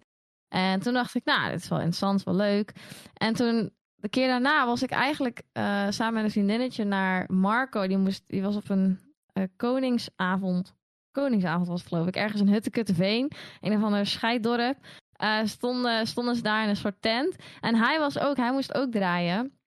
En 0.54 0.80
toen 0.80 0.94
dacht 0.94 1.16
ik, 1.16 1.26
nou, 1.26 1.52
dit 1.52 1.60
is 1.60 1.68
wel 1.68 1.78
interessant, 1.78 2.24
wel 2.24 2.36
leuk. 2.36 2.74
En 3.14 3.34
toen, 3.34 3.74
de 3.96 4.10
keer 4.10 4.28
daarna, 4.28 4.66
was 4.66 4.84
ik 4.84 4.92
eigenlijk 4.92 5.42
eh, 5.52 5.90
samen 5.90 6.14
met 6.14 6.24
een 6.24 6.32
vriendinnetje 6.32 6.84
naar 6.84 7.34
Marco. 7.34 7.88
Die, 7.88 7.98
moest, 7.98 8.24
die 8.28 8.42
was 8.42 8.56
op 8.56 8.70
een 8.70 9.00
eh, 9.34 9.44
koningsavond. 9.56 10.74
Koningsavond 11.12 11.68
was 11.68 11.80
het 11.80 11.90
geloof 11.90 12.08
ik. 12.08 12.16
Ergens 12.16 12.42
in 12.42 12.48
Huttekutteveen. 12.48 13.32
Een 13.62 13.76
of 13.76 13.84
ander 13.84 14.06
scheiddorp. 14.06 14.78
Eh, 15.12 15.40
stonden, 15.44 16.08
stonden 16.08 16.36
ze 16.36 16.42
daar 16.42 16.64
in 16.64 16.70
een 16.70 16.76
soort 16.76 17.02
tent. 17.02 17.36
En 17.60 17.76
hij 17.76 18.00
was 18.00 18.20
ook, 18.20 18.38
hij 18.38 18.52
moest 18.52 18.74
ook 18.74 18.92
draaien. 18.92 19.58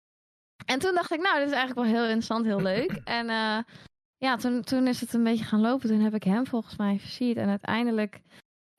En 0.66 0.78
toen 0.78 0.94
dacht 0.94 1.12
ik, 1.12 1.20
nou, 1.20 1.38
dit 1.38 1.48
is 1.48 1.54
eigenlijk 1.54 1.88
wel 1.88 1.98
heel 1.98 2.04
interessant, 2.04 2.44
heel 2.44 2.62
leuk. 2.62 3.00
En 3.20 3.26
ja, 4.16 4.36
toen, 4.36 4.62
toen 4.62 4.86
is 4.86 5.00
het 5.00 5.12
een 5.12 5.24
beetje 5.24 5.44
gaan 5.44 5.60
lopen. 5.60 5.88
Toen 5.88 6.00
heb 6.00 6.14
ik 6.14 6.22
hem 6.22 6.46
volgens 6.46 6.76
mij 6.76 6.98
versierd. 6.98 7.36
En 7.36 7.48
uiteindelijk 7.48 8.20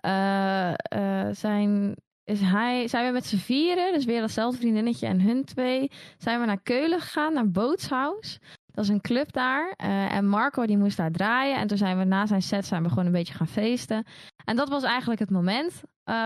eh, 0.07 0.73
eh, 0.73 1.35
zijn, 1.35 1.95
is 2.23 2.41
hij, 2.41 2.87
zijn 2.87 3.05
we 3.05 3.11
met 3.11 3.25
z'n 3.25 3.37
vieren, 3.37 3.93
dus 3.93 4.05
weer 4.05 4.21
datzelfde 4.21 4.59
vriendinnetje 4.59 5.07
en 5.07 5.21
hun 5.21 5.45
twee, 5.45 5.91
zijn 6.17 6.39
we 6.39 6.45
naar 6.45 6.61
Keulen 6.63 6.99
gegaan, 6.99 7.33
naar 7.33 7.49
Bootshaus. 7.49 8.39
Dat 8.65 8.83
is 8.83 8.89
een 8.89 9.01
club 9.01 9.31
daar. 9.31 9.73
Eh, 9.75 10.15
en 10.15 10.27
Marco 10.27 10.65
die 10.65 10.77
moest 10.77 10.97
daar 10.97 11.11
draaien. 11.11 11.57
En 11.57 11.67
toen 11.67 11.77
zijn 11.77 11.97
we 11.97 12.03
na 12.03 12.25
zijn 12.25 12.41
set 12.41 12.65
zijn 12.65 12.83
we 12.83 12.89
gewoon 12.89 13.05
een 13.05 13.11
beetje 13.11 13.33
gaan 13.33 13.47
feesten. 13.47 14.05
En 14.45 14.55
dat 14.55 14.69
was 14.69 14.83
eigenlijk 14.83 15.19
het 15.19 15.29
moment 15.29 15.81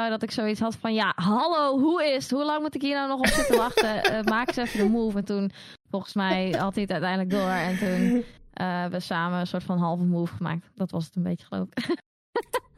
dat 0.09 0.23
ik 0.23 0.31
zoiets 0.31 0.59
had 0.59 0.75
van... 0.75 0.93
Ja, 0.93 1.13
hallo, 1.15 1.79
hoe 1.79 2.03
is 2.03 2.23
het? 2.23 2.31
Hoe 2.31 2.45
lang 2.45 2.61
moet 2.61 2.75
ik 2.75 2.81
hier 2.81 2.95
nou 2.95 3.07
nog 3.07 3.19
op 3.19 3.27
zitten 3.27 3.57
wachten? 3.57 4.01
Maak 4.33 4.47
eens 4.47 4.57
even 4.57 4.79
de 4.79 4.89
move. 4.89 5.17
En 5.17 5.25
toen, 5.25 5.51
volgens 5.89 6.13
mij, 6.13 6.55
had 6.57 6.73
hij 6.73 6.83
het 6.83 6.91
uiteindelijk 6.91 7.29
door. 7.29 7.49
En 7.49 7.77
toen 7.77 8.23
hebben 8.53 8.99
we 8.99 9.05
samen 9.05 9.39
een 9.39 9.47
soort 9.47 9.63
van 9.63 9.77
halve 9.77 10.03
move 10.03 10.35
gemaakt. 10.35 10.69
Dat 10.75 10.91
was 10.91 11.05
het 11.05 11.15
een 11.15 11.23
beetje, 11.23 11.45
geloof 11.45 11.67
ik. 11.67 11.95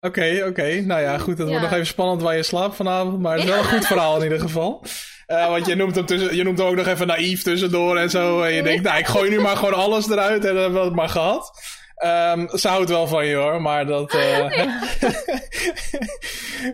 Oké, 0.00 0.44
oké. 0.48 0.80
Nou 0.80 1.00
ja, 1.00 1.18
goed. 1.18 1.38
Het 1.38 1.46
Ja. 1.46 1.52
wordt 1.52 1.62
nog 1.62 1.72
even 1.72 1.86
spannend 1.86 2.22
waar 2.22 2.36
je 2.36 2.42
slaapt 2.42 2.76
vanavond. 2.76 3.20
Maar 3.20 3.32
het 3.34 3.42
is 3.44 3.48
wel 3.50 3.58
een 3.58 3.64
goed 3.64 3.86
verhaal 3.86 4.16
in 4.16 4.22
ieder 4.22 4.40
geval. 4.40 4.84
Eh, 5.26 5.48
want 5.48 5.66
je 5.66 5.74
noemt, 5.74 5.94
hem 5.94 6.06
tussen, 6.06 6.36
je 6.36 6.42
noemt 6.44 6.58
hem 6.58 6.66
ook 6.66 6.76
nog 6.76 6.86
even 6.86 7.06
naïef 7.06 7.42
tussendoor 7.42 7.96
en 7.96 8.10
zo. 8.10 8.42
En 8.42 8.52
je 8.52 8.62
denkt, 8.62 8.82
nou, 8.82 8.98
ik 8.98 9.06
gooi 9.06 9.30
nu 9.30 9.40
maar 9.40 9.56
gewoon 9.56 9.74
alles 9.74 10.10
eruit 10.10 10.44
en 10.44 10.52
dan 10.54 10.62
hebben 10.62 10.80
we 10.80 10.86
het 10.86 10.94
maar 10.96 11.08
gehad. 11.08 11.50
Ehm 11.96 12.56
ze 12.56 12.68
houdt 12.68 12.88
wel 12.90 13.06
van 13.06 13.26
je 13.26 13.34
hoor, 13.34 13.62
maar 13.62 13.86
dat. 13.86 14.12
eh, 14.14 14.46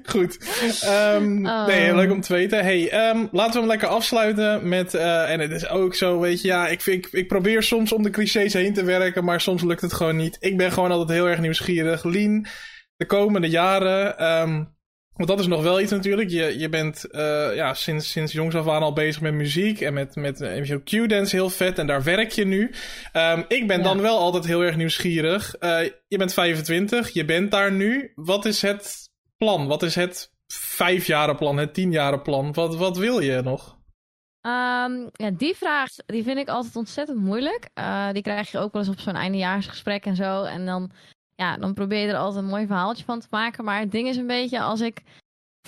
Goed. 0.12 0.38
Ehm, 0.82 1.46
Oh. 1.46 1.66
Nee, 1.66 1.94
leuk 1.94 2.10
om 2.10 2.20
te 2.20 2.32
weten. 2.32 2.62
Hey, 2.64 2.90
ehm, 2.90 3.26
laten 3.32 3.52
we 3.52 3.58
hem 3.58 3.68
lekker 3.68 3.88
afsluiten 3.88 4.68
met. 4.68 4.94
eh, 4.94 5.30
en 5.30 5.40
het 5.40 5.50
is 5.50 5.68
ook 5.68 5.94
zo, 5.94 6.20
weet 6.20 6.40
je, 6.42 6.48
ja, 6.48 6.68
ik, 6.68 6.80
vind- 6.80 7.06
ik, 7.06 7.12
ik 7.12 7.28
probeer 7.28 7.62
soms 7.62 7.92
om 7.92 8.02
de 8.02 8.10
clichés 8.10 8.52
heen 8.52 8.74
te 8.74 8.84
werken, 8.84 9.24
maar 9.24 9.40
soms 9.40 9.62
lukt 9.62 9.80
het 9.80 9.92
gewoon 9.92 10.16
niet. 10.16 10.36
Ik 10.40 10.56
ben 10.56 10.72
gewoon 10.72 10.90
altijd 10.90 11.18
heel 11.18 11.28
erg 11.28 11.40
nieuwsgierig. 11.40 12.04
Lien, 12.04 12.46
de 13.09 13.16
komende 13.16 13.48
jaren. 13.48 14.18
ehm, 14.18 14.64
want 15.12 15.28
dat 15.28 15.40
is 15.40 15.46
nog 15.46 15.62
wel 15.62 15.80
iets 15.80 15.90
natuurlijk. 15.90 16.30
Je, 16.30 16.59
je 16.59 16.68
bent 16.68 17.05
eh, 17.11 17.55
ja, 17.55 17.74
sinds, 17.74 18.11
sinds 18.11 18.32
jongs 18.32 18.55
af 18.55 18.68
aan 18.68 18.82
al 18.82 18.92
bezig 18.92 19.20
met 19.22 19.34
muziek 19.34 19.80
en 19.80 19.94
met, 19.94 20.16
met 20.16 20.38
Q-dance 20.84 21.36
heel 21.36 21.50
vet. 21.50 21.78
En 21.78 21.86
daar 21.86 22.02
werk 22.02 22.30
je 22.32 22.44
nu. 22.44 22.70
Ehm, 23.12 23.42
ik 23.48 23.66
ben 23.66 23.76
Ja. 23.78 23.82
dan 23.84 24.00
wel 24.00 24.18
altijd 24.18 24.46
heel 24.46 24.61
erg 24.62 24.76
nieuwsgierig. 24.76 25.55
Eh, 25.55 25.78
je 26.09 26.18
bent 26.18 26.32
25, 26.34 27.11
je 27.11 27.24
bent 27.24 27.50
daar 27.50 27.72
nu. 27.72 28.12
Wat 28.14 28.44
is 28.44 28.62
het 28.62 29.09
plan? 29.36 29.66
Wat 29.66 29.82
is 29.82 29.94
het 29.94 30.32
vijfjarenplan, 30.46 31.57
het 31.57 31.74
tienjarenplan? 31.74 32.52
Wat, 32.52 32.76
wat 32.76 32.96
wil 32.96 33.20
je 33.20 33.42
nog? 33.42 33.76
Ehm, 34.40 34.92
ja, 35.12 35.30
die 35.36 35.55
vraag 35.57 35.90
die 36.07 36.22
vind 36.22 36.38
ik 36.38 36.48
altijd 36.48 36.76
ontzettend 36.76 37.18
moeilijk. 37.18 37.68
Eh, 37.74 38.09
die 38.12 38.22
krijg 38.22 38.50
je 38.50 38.59
ook 38.59 38.72
wel 38.72 38.82
eens 38.82 38.90
op 38.90 39.00
zo'n 39.00 39.14
eindejaarsgesprek 39.16 40.05
en 40.05 40.16
zo. 40.16 40.42
En 40.42 40.66
dan, 40.66 40.90
ja, 41.37 41.57
dan 41.57 41.74
probeer 41.74 41.99
je 42.07 42.09
er 42.12 42.16
altijd 42.18 42.45
een 42.45 42.51
mooi 42.51 42.66
verhaaltje 42.66 43.05
van 43.05 43.20
te 43.20 43.26
maken. 43.30 43.64
Maar 43.64 43.80
het 43.80 43.91
ding 43.91 44.09
is 44.09 44.16
een 44.16 44.26
beetje, 44.26 44.61
als 44.61 44.80
ik 44.80 45.03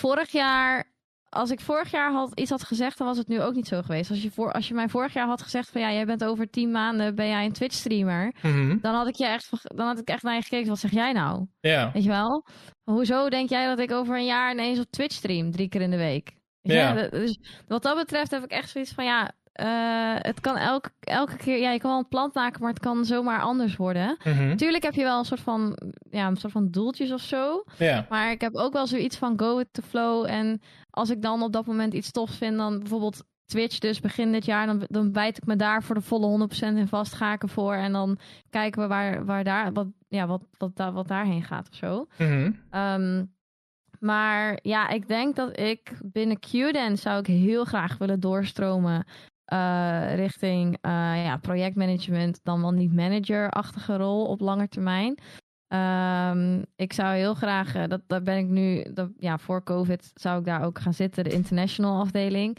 vorig 0.01 0.31
jaar 0.31 0.95
als 1.29 1.51
ik 1.51 1.61
vorig 1.61 1.91
jaar 1.91 2.13
had, 2.13 2.41
iets 2.41 2.51
had 2.51 2.65
gezegd, 2.65 2.99
dan 2.99 3.07
was 3.07 3.17
het 3.19 3.29
nu 3.29 3.43
ook 3.43 3.55
niet 3.55 3.67
zo 3.69 3.83
geweest. 3.83 4.11
Als 4.11 4.23
je, 4.23 4.31
voor, 4.31 4.53
als 4.53 4.69
je 4.69 4.75
mij 4.75 4.89
vorig 4.89 5.13
jaar 5.13 5.27
had 5.27 5.43
gezegd 5.43 5.69
van 5.71 5.81
ja, 5.81 5.93
jij 5.93 6.07
bent 6.07 6.25
over 6.25 6.51
tien 6.51 6.71
maanden 6.71 7.15
ben 7.15 7.29
jij 7.29 7.45
een 7.45 7.53
Twitch 7.53 7.75
streamer, 7.75 8.33
Mhm. 8.43 8.79
dan 8.81 8.95
had 8.95 9.07
ik 9.09 9.15
je 9.15 9.27
echt, 9.27 9.51
dan 9.77 9.87
had 9.87 9.99
ik 9.99 10.09
echt 10.09 10.23
naar 10.23 10.35
je 10.35 10.43
gekeken. 10.43 10.69
Wat 10.69 10.79
zeg 10.79 10.91
jij 10.91 11.13
nou? 11.13 11.47
Ja. 11.61 11.91
Weet 11.93 12.03
je 12.03 12.09
wel? 12.09 12.47
Hoezo 12.85 13.29
denk 13.29 13.49
jij 13.49 13.67
dat 13.67 13.79
ik 13.79 13.91
over 13.93 14.17
een 14.17 14.25
jaar 14.25 14.53
ineens 14.53 14.79
op 14.79 14.91
Twitch 14.91 15.15
stream, 15.15 15.51
drie 15.51 15.69
keer 15.69 15.81
in 15.81 15.91
de 15.91 15.97
week? 15.97 16.33
Ja. 16.61 16.93
Dat- 16.93 17.11
Dus 17.11 17.39
wat 17.67 17.83
dat 17.83 17.97
betreft 17.97 18.31
heb 18.31 18.45
ik 18.45 18.51
echt 18.51 18.71
zoiets 18.71 18.93
van 18.93 19.05
ja, 19.05 19.33
eh, 19.57 20.15
het 20.19 20.41
kan 20.41 20.57
elke, 20.57 20.91
elke 21.01 21.37
keer, 21.37 21.59
ja, 21.59 21.71
je 21.71 21.79
kan 21.79 21.91
wel 21.91 21.99
een 21.99 22.09
plan 22.09 22.31
maken, 22.33 22.61
maar 22.61 22.71
het 22.71 22.83
kan 22.83 23.05
zomaar 23.05 23.41
anders 23.41 23.77
worden. 23.77 24.17
Mhm. 24.25 24.49
Natuurlijk 24.49 24.83
heb 24.83 24.95
je 24.95 25.03
wel 25.03 25.19
een 25.19 25.25
soort 25.25 25.41
van, 25.41 25.79
ja, 26.11 26.27
een 26.27 26.37
soort 26.37 26.53
van 26.53 26.71
doeltjes 26.71 27.13
of 27.13 27.21
zo. 27.21 27.65
Ja. 27.79 28.07
Maar 28.09 28.31
ik 28.31 28.41
heb 28.41 28.55
ook 28.55 28.73
wel 28.73 28.87
zoiets 28.87 29.17
van 29.17 29.39
go 29.39 29.57
with 29.57 29.69
the 29.73 29.83
flow. 29.83 30.27
En 30.27 30.61
als 30.91 31.11
ik 31.11 31.23
dan 31.23 31.43
op 31.43 31.53
dat 31.53 31.67
moment 31.67 31.95
iets 31.95 32.11
tofs 32.11 32.37
vind, 32.37 32.57
dan 32.57 32.79
bijvoorbeeld 32.79 33.25
Twitch 33.45 33.79
dus 33.79 34.01
begin 34.01 34.33
dit 34.33 34.45
jaar, 34.45 34.67
dan, 34.67 34.85
dan 34.89 35.13
bijt 35.13 35.37
ik 35.37 35.47
me 35.47 35.57
daar 35.57 35.83
voor 35.83 35.95
de 35.95 36.01
volle 36.01 36.49
100% 36.49 36.77
in 36.77 36.89
vast, 36.89 37.13
ga 37.13 37.33
ik 37.33 37.43
ervoor. 37.43 37.75
En 37.75 37.93
dan 37.93 38.19
kijken 38.51 38.83
we 38.83 38.89
waar, 38.89 39.25
waar 39.25 39.45
daar, 39.45 39.73
wat, 39.73 39.87
ja, 40.09 40.27
wat, 40.27 40.43
wat, 40.59 40.77
daar 40.77 40.93
wat 40.93 41.09
daarheen 41.09 41.43
gaat 41.43 41.69
of 41.69 41.75
zo. 41.77 42.07
Mhm. 42.19 42.53
Ehm, 42.71 43.25
maar 43.99 44.59
ja, 44.63 44.89
ik 44.89 45.09
denk 45.09 45.37
dat 45.37 45.59
ik 45.59 45.99
binnen 46.03 46.39
Qden 46.39 46.99
zou 46.99 47.19
ik 47.19 47.27
heel 47.27 47.65
graag 47.65 47.99
willen 47.99 48.21
doorstromen 48.21 49.05
eh, 49.47 50.15
richting 50.15 50.79
eh, 50.81 50.91
ja, 51.25 51.37
projectmanagement, 51.37 52.41
dan 52.43 52.61
wel 52.61 52.71
niet 52.71 52.93
manager-achtige 52.93 53.97
rol 53.97 54.27
op 54.27 54.41
lange 54.41 54.69
termijn. 54.69 55.19
Ehm, 55.67 56.63
ik 56.77 56.93
zou 56.93 57.15
heel 57.15 57.35
graag, 57.35 57.75
eh, 57.75 57.87
dat, 57.89 58.03
daar 58.07 58.23
ben 58.23 58.39
ik 58.39 58.47
nu, 58.47 58.93
dat, 58.93 59.11
ja, 59.17 59.39
voor 59.39 59.63
COVID 59.63 60.11
zou 60.15 60.39
ik 60.39 60.45
daar 60.45 60.63
ook 60.63 60.79
gaan 60.79 60.95
zitten, 60.95 61.25
de 61.25 61.31
international 61.31 62.01
afdeling. 62.01 62.57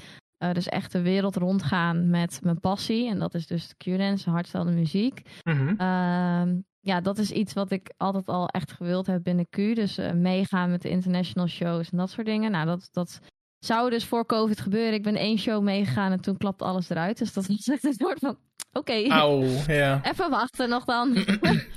Dus 0.53 0.67
echt 0.67 0.91
de 0.91 1.01
wereld 1.01 1.35
rondgaan 1.35 2.09
met 2.09 2.39
mijn 2.43 2.59
passie. 2.59 3.09
En 3.09 3.19
dat 3.19 3.33
is 3.33 3.47
dus 3.47 3.73
Q-dance, 3.77 4.29
hardstelde 4.29 4.71
muziek. 4.71 5.21
Mhm. 5.43 5.73
Ehm, 5.77 6.59
ja, 6.79 7.01
dat 7.01 7.17
is 7.17 7.31
iets 7.31 7.53
wat 7.53 7.71
ik 7.71 7.93
altijd 7.97 8.27
al 8.27 8.47
echt 8.47 8.71
gewild 8.71 9.07
heb 9.07 9.23
binnen 9.23 9.49
Q. 9.49 9.55
Dus 9.55 9.99
meegaan 10.13 10.69
met 10.69 10.81
de 10.81 10.89
international 10.89 11.47
shows 11.47 11.89
en 11.89 11.97
dat 11.97 12.09
soort 12.09 12.27
dingen. 12.27 12.51
Nou, 12.51 12.65
dat, 12.65 12.89
dat 12.91 13.19
zou 13.67 13.89
dus 13.89 14.05
voor 14.05 14.25
COVID 14.25 14.59
gebeuren. 14.59 14.93
Ik 14.93 15.03
ben 15.03 15.15
één 15.15 15.37
show 15.37 15.63
meegegaan 15.63 16.11
en 16.11 16.21
toen 16.21 16.37
klapt 16.37 16.61
alles 16.61 16.89
eruit. 16.89 17.17
Dus 17.17 17.33
dat 17.33 17.47
was 17.47 17.67
echt 17.67 17.83
een 17.83 17.93
soort 17.93 18.19
van, 18.19 18.37
oké, 18.73 19.07
Auw, 19.07 19.43
ja. 19.67 19.99
even 20.03 20.29
wachten 20.29 20.69
nog 20.69 20.85
dan. 20.85 21.15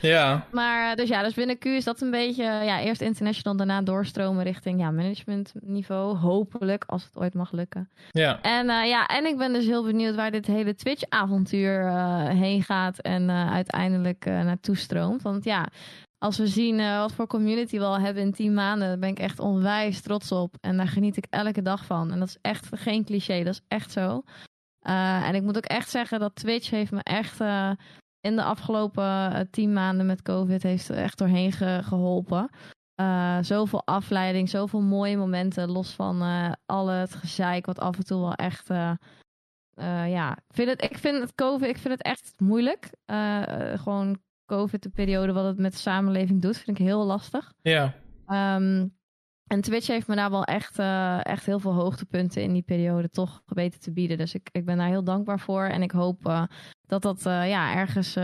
Ja. 0.00 0.46
maar 0.52 0.90
eh, 0.90 0.96
dus 0.96 1.08
ja, 1.08 1.22
dus 1.22 1.34
binnen 1.34 1.58
Q 1.58 1.64
is 1.64 1.84
dat 1.84 2.00
een 2.00 2.10
beetje, 2.10 2.44
eh, 2.44 2.64
ja, 2.64 2.80
eerst 2.80 3.00
international, 3.00 3.56
daarna 3.56 3.82
doorstromen 3.82 4.44
richting 4.44 4.80
ja, 4.80 4.90
managementniveau. 4.90 6.16
Hopelijk, 6.16 6.84
als 6.86 7.04
het 7.04 7.16
ooit 7.16 7.34
mag 7.34 7.52
lukken. 7.52 7.90
Ja. 8.10 8.40
En 8.42 8.70
eh, 8.70 8.88
ja, 8.88 9.06
en 9.06 9.26
ik 9.26 9.36
ben 9.36 9.52
dus 9.52 9.66
heel 9.66 9.84
benieuwd 9.84 10.14
waar 10.14 10.30
dit 10.30 10.46
hele 10.46 10.74
Twitch-avontuur 10.74 11.90
heen 12.28 12.62
gaat 12.62 12.98
en 12.98 13.30
uiteindelijk 13.30 14.24
naartoe 14.24 14.76
stroomt. 14.76 15.22
Want 15.22 15.44
ja, 15.44 15.68
als 16.24 16.38
we 16.38 16.46
zien 16.46 16.80
eh, 16.80 16.98
wat 16.98 17.12
voor 17.12 17.26
community 17.26 17.78
we 17.78 17.84
al 17.84 17.98
hebben 18.00 18.22
in 18.22 18.32
10 18.32 18.54
maanden, 18.54 18.88
daar 18.88 18.98
ben 18.98 19.08
ik 19.08 19.18
echt 19.18 19.38
onwijs 19.38 20.00
trots 20.00 20.32
op. 20.32 20.54
En 20.60 20.76
daar 20.76 20.88
geniet 20.88 21.16
ik 21.16 21.26
elke 21.30 21.62
dag 21.62 21.84
van. 21.84 22.12
En 22.12 22.18
dat 22.18 22.28
is 22.28 22.38
echt 22.40 22.68
geen 22.72 23.04
cliché, 23.04 23.42
dat 23.44 23.54
is 23.54 23.60
echt 23.68 23.92
zo. 23.92 24.22
Eh, 24.80 25.28
en 25.28 25.34
ik 25.34 25.42
moet 25.42 25.56
ook 25.56 25.64
echt 25.64 25.90
zeggen 25.90 26.20
dat 26.20 26.34
Twitch 26.34 26.70
heeft 26.70 26.90
me 26.92 27.02
echt 27.02 27.40
eh, 27.40 27.70
in 28.20 28.36
de 28.36 28.42
afgelopen 28.42 29.32
eh, 29.32 29.40
10 29.50 29.72
maanden 29.72 30.06
met 30.06 30.22
COVID 30.22 30.62
heeft 30.62 30.90
echt 30.90 31.18
doorheen 31.18 31.52
ge- 31.52 31.80
geholpen. 31.84 32.48
Eh, 32.94 33.38
zoveel 33.40 33.82
afleiding, 33.86 34.48
zoveel 34.48 34.80
mooie 34.80 35.16
momenten, 35.16 35.70
los 35.70 35.90
van 35.90 36.22
al 36.66 36.86
het 36.88 37.14
gezeik, 37.14 37.66
wat 37.66 37.78
af 37.78 37.96
en 37.96 38.04
toe 38.04 38.20
wel 38.20 38.34
echt. 38.34 38.68
ja, 40.06 40.32
ik 40.36 40.54
vind, 40.54 40.68
het, 40.68 40.82
ik 40.82 40.98
vind 40.98 41.20
het 41.20 41.34
COVID, 41.34 41.68
ik 41.68 41.78
vind 41.78 41.94
het 41.94 42.02
echt 42.02 42.32
moeilijk. 42.38 42.90
Gewoon 43.74 44.18
COVID, 44.56 44.82
de 44.82 44.88
periode, 44.88 45.32
wat 45.32 45.44
het 45.44 45.58
met 45.58 45.72
de 45.72 45.78
samenleving 45.78 46.42
doet, 46.42 46.56
vind 46.56 46.78
ik 46.78 46.86
heel 46.86 47.04
lastig. 47.04 47.52
Ja. 47.62 47.94
Ehm, 48.26 48.86
en 49.46 49.60
Twitch 49.60 49.86
heeft 49.86 50.06
me 50.06 50.16
daar 50.16 50.30
wel 50.30 50.44
echt, 50.44 50.78
eh, 50.78 51.24
echt 51.24 51.46
heel 51.46 51.58
veel 51.58 51.74
hoogtepunten 51.74 52.42
in 52.42 52.52
die 52.52 52.62
periode 52.62 53.10
toch 53.10 53.42
weten 53.46 53.80
te 53.80 53.92
bieden. 53.92 54.18
Dus 54.18 54.34
ik, 54.34 54.48
ik 54.52 54.64
ben 54.64 54.76
daar 54.76 54.88
heel 54.88 55.04
dankbaar 55.04 55.40
voor. 55.40 55.64
En 55.64 55.82
ik 55.82 55.90
hoop 55.90 56.26
eh, 56.26 56.42
dat 56.86 57.02
dat 57.02 57.26
eh, 57.26 57.48
ja, 57.48 57.74
ergens 57.74 58.14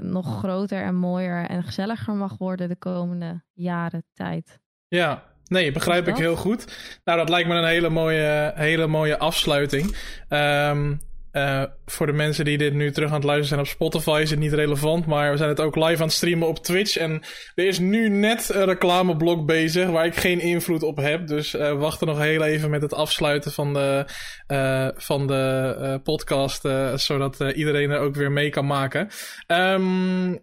nog 0.00 0.38
groter 0.38 0.82
en 0.82 0.94
mooier 0.94 1.48
en 1.48 1.62
gezelliger 1.62 2.14
mag 2.14 2.38
worden 2.38 2.68
de 2.68 2.76
komende 2.76 3.42
jaren 3.52 4.04
tijd. 4.12 4.60
Ja, 4.88 5.22
nee, 5.46 5.72
begrijp 5.72 6.08
ik 6.08 6.16
heel 6.16 6.36
goed. 6.36 6.98
Nou, 7.04 7.18
dat 7.18 7.28
lijkt 7.28 7.48
me 7.48 7.54
een 7.54 7.64
hele 7.64 7.90
mooie, 7.90 8.52
hele 8.54 8.86
mooie 8.86 9.18
afsluiting. 9.18 9.96
Ehm, 10.28 10.94
eh, 11.32 11.62
voor 11.86 12.06
de 12.06 12.12
mensen 12.12 12.44
die 12.44 12.58
dit 12.58 12.74
nu 12.74 12.92
terug 12.92 13.08
aan 13.08 13.14
het 13.14 13.24
luisteren 13.24 13.48
zijn 13.48 13.60
op 13.60 13.66
Spotify 13.66 14.20
is 14.22 14.30
het 14.30 14.38
niet 14.38 14.52
relevant, 14.52 15.06
maar 15.06 15.30
we 15.30 15.36
zijn 15.36 15.48
het 15.48 15.60
ook 15.60 15.76
live 15.76 15.96
aan 15.96 16.06
het 16.06 16.12
streamen 16.12 16.48
op 16.48 16.58
Twitch. 16.58 16.96
En 16.96 17.22
er 17.54 17.66
is 17.66 17.78
nu 17.78 18.08
net 18.08 18.50
een 18.54 18.64
reclameblok 18.64 19.46
bezig 19.46 19.88
waar 19.88 20.06
ik 20.06 20.16
geen 20.16 20.40
invloed 20.40 20.82
op 20.82 20.96
heb. 20.96 21.26
Dus 21.26 21.54
eh 21.54 21.72
wachten 21.72 22.06
nog 22.06 22.18
heel 22.18 22.44
even 22.44 22.70
met 22.70 22.82
het 22.82 22.94
afsluiten 22.94 23.52
van 23.52 23.72
de, 23.72 24.04
eh, 24.46 24.88
van 24.94 25.26
de 25.26 26.00
podcast, 26.02 26.68
zodat 26.94 27.40
iedereen 27.40 27.90
er 27.90 27.98
ook 27.98 28.14
weer 28.14 28.32
mee 28.32 28.50
kan 28.50 28.66
maken. 28.66 29.08
Ehm 29.46 30.34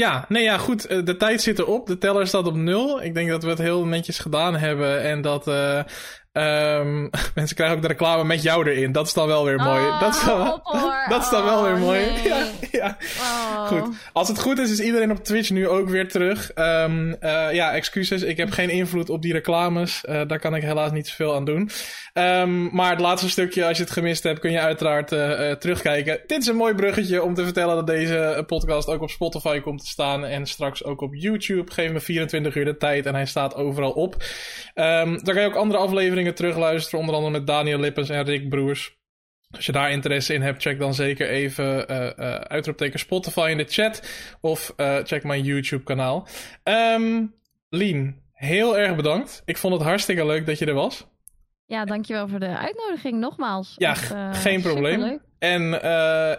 ja, 0.00 0.24
nee, 0.28 0.42
ja, 0.42 0.58
goed. 0.58 1.06
De 1.06 1.16
tijd 1.16 1.42
zit 1.42 1.58
erop. 1.58 1.86
De 1.86 1.98
teller 1.98 2.26
staat 2.26 2.46
op 2.46 2.54
nul. 2.54 3.02
Ik 3.02 3.14
denk 3.14 3.28
dat 3.28 3.42
we 3.42 3.48
het 3.48 3.58
heel 3.58 3.84
netjes 3.84 4.18
gedaan 4.18 4.56
hebben. 4.56 5.02
En 5.02 5.20
dat 5.20 5.48
eh, 5.48 5.82
ehm, 6.32 7.00
mensen 7.34 7.56
krijgen 7.56 7.76
ook 7.76 7.82
de 7.82 7.88
reclame 7.88 8.24
met 8.24 8.42
jou 8.42 8.70
erin. 8.70 8.92
Dat 8.92 9.06
is 9.06 9.12
dan 9.12 9.26
wel 9.26 9.44
weer 9.44 9.56
mooi. 9.58 9.80
Oh, 9.86 10.00
dat, 10.00 10.14
is 10.14 10.24
dan, 10.24 10.62
dat 11.08 11.22
is 11.22 11.28
dan 11.30 11.44
wel 11.44 11.62
weer 11.62 11.72
Oh, 11.72 11.80
mooi. 11.80 12.00
nee. 12.00 12.22
Ja, 12.28 12.46
ja. 12.72 12.96
Oh. 13.20 13.66
Goed. 13.66 13.96
Als 14.12 14.28
het 14.28 14.40
goed 14.40 14.58
is, 14.58 14.70
is 14.70 14.80
iedereen 14.80 15.10
op 15.10 15.24
Twitch 15.24 15.50
nu 15.50 15.68
ook 15.68 15.88
weer 15.88 16.08
terug. 16.08 16.52
Ehm, 16.52 17.12
eh, 17.12 17.52
ja, 17.52 17.72
excuses. 17.72 18.22
Ik 18.22 18.36
heb 18.36 18.50
geen 18.50 18.70
invloed 18.70 19.10
op 19.10 19.22
die 19.22 19.32
reclames. 19.32 20.04
Eh, 20.04 20.20
daar 20.26 20.38
kan 20.38 20.54
ik 20.54 20.62
helaas 20.62 20.90
niet 20.90 21.08
zoveel 21.08 21.34
aan 21.34 21.44
doen. 21.44 21.70
Ehm, 22.12 22.74
maar 22.76 22.90
het 22.90 23.00
laatste 23.00 23.30
stukje, 23.30 23.66
als 23.66 23.76
je 23.76 23.82
het 23.82 23.92
gemist 23.92 24.22
hebt, 24.22 24.38
kun 24.38 24.50
je 24.50 24.60
uiteraard 24.60 25.12
eh, 25.12 25.50
terugkijken. 25.50 26.20
Dit 26.26 26.40
is 26.40 26.46
een 26.46 26.56
mooi 26.56 26.74
bruggetje 26.74 27.22
om 27.22 27.34
te 27.34 27.44
vertellen 27.44 27.74
dat 27.76 27.86
deze 27.86 28.44
podcast 28.46 28.88
ook 28.88 29.02
op 29.02 29.10
Spotify 29.10 29.60
komt 29.60 29.80
te 29.80 29.90
staan. 29.90 30.24
En 30.24 30.46
straks 30.46 30.84
ook 30.84 31.00
op 31.00 31.14
YouTube. 31.14 31.72
Geef 31.72 31.92
me 31.92 32.00
24 32.00 32.54
uur 32.54 32.64
de 32.64 32.76
tijd 32.76 33.06
en 33.06 33.14
hij 33.14 33.26
staat 33.26 33.54
overal 33.54 33.90
op. 33.90 34.16
Daar 34.74 35.22
kan 35.22 35.40
je 35.40 35.46
ook 35.46 35.54
andere 35.54 35.80
afleveringen 35.80 36.18
terugluisteren. 36.24 37.00
Onder 37.00 37.14
andere 37.14 37.32
met 37.32 37.46
Daniel 37.46 37.78
Lippens 37.78 38.08
en 38.08 38.24
Rick 38.24 38.48
Broers. 38.48 38.98
Als 39.50 39.66
je 39.66 39.72
daar 39.72 39.90
interesse 39.90 40.34
in 40.34 40.42
hebt, 40.42 40.62
check 40.62 40.78
dan 40.78 40.94
zeker 40.94 41.28
even 41.28 41.88
eh 41.88 42.18
eh 42.18 42.34
uitroepteken 42.34 42.98
Spotify 42.98 43.48
in 43.50 43.56
de 43.56 43.66
chat. 43.68 44.02
Of 44.40 44.72
eh, 44.76 44.96
check 45.04 45.24
mijn 45.24 45.42
YouTube 45.42 45.82
kanaal. 45.82 46.28
Ehm 46.62 47.26
Lien, 47.68 48.22
heel 48.32 48.78
erg 48.78 48.96
bedankt. 48.96 49.42
Ik 49.44 49.56
vond 49.56 49.74
het 49.74 49.82
hartstikke 49.82 50.26
leuk 50.26 50.46
dat 50.46 50.58
je 50.58 50.66
er 50.66 50.74
was. 50.74 51.06
Ja, 51.66 51.84
dankjewel 51.84 52.28
voor 52.28 52.40
de 52.40 52.58
uitnodiging 52.58 53.20
nogmaals. 53.20 53.74
Ja, 53.76 53.94
geen 54.32 54.62
probleem. 54.62 55.20
En 55.38 55.72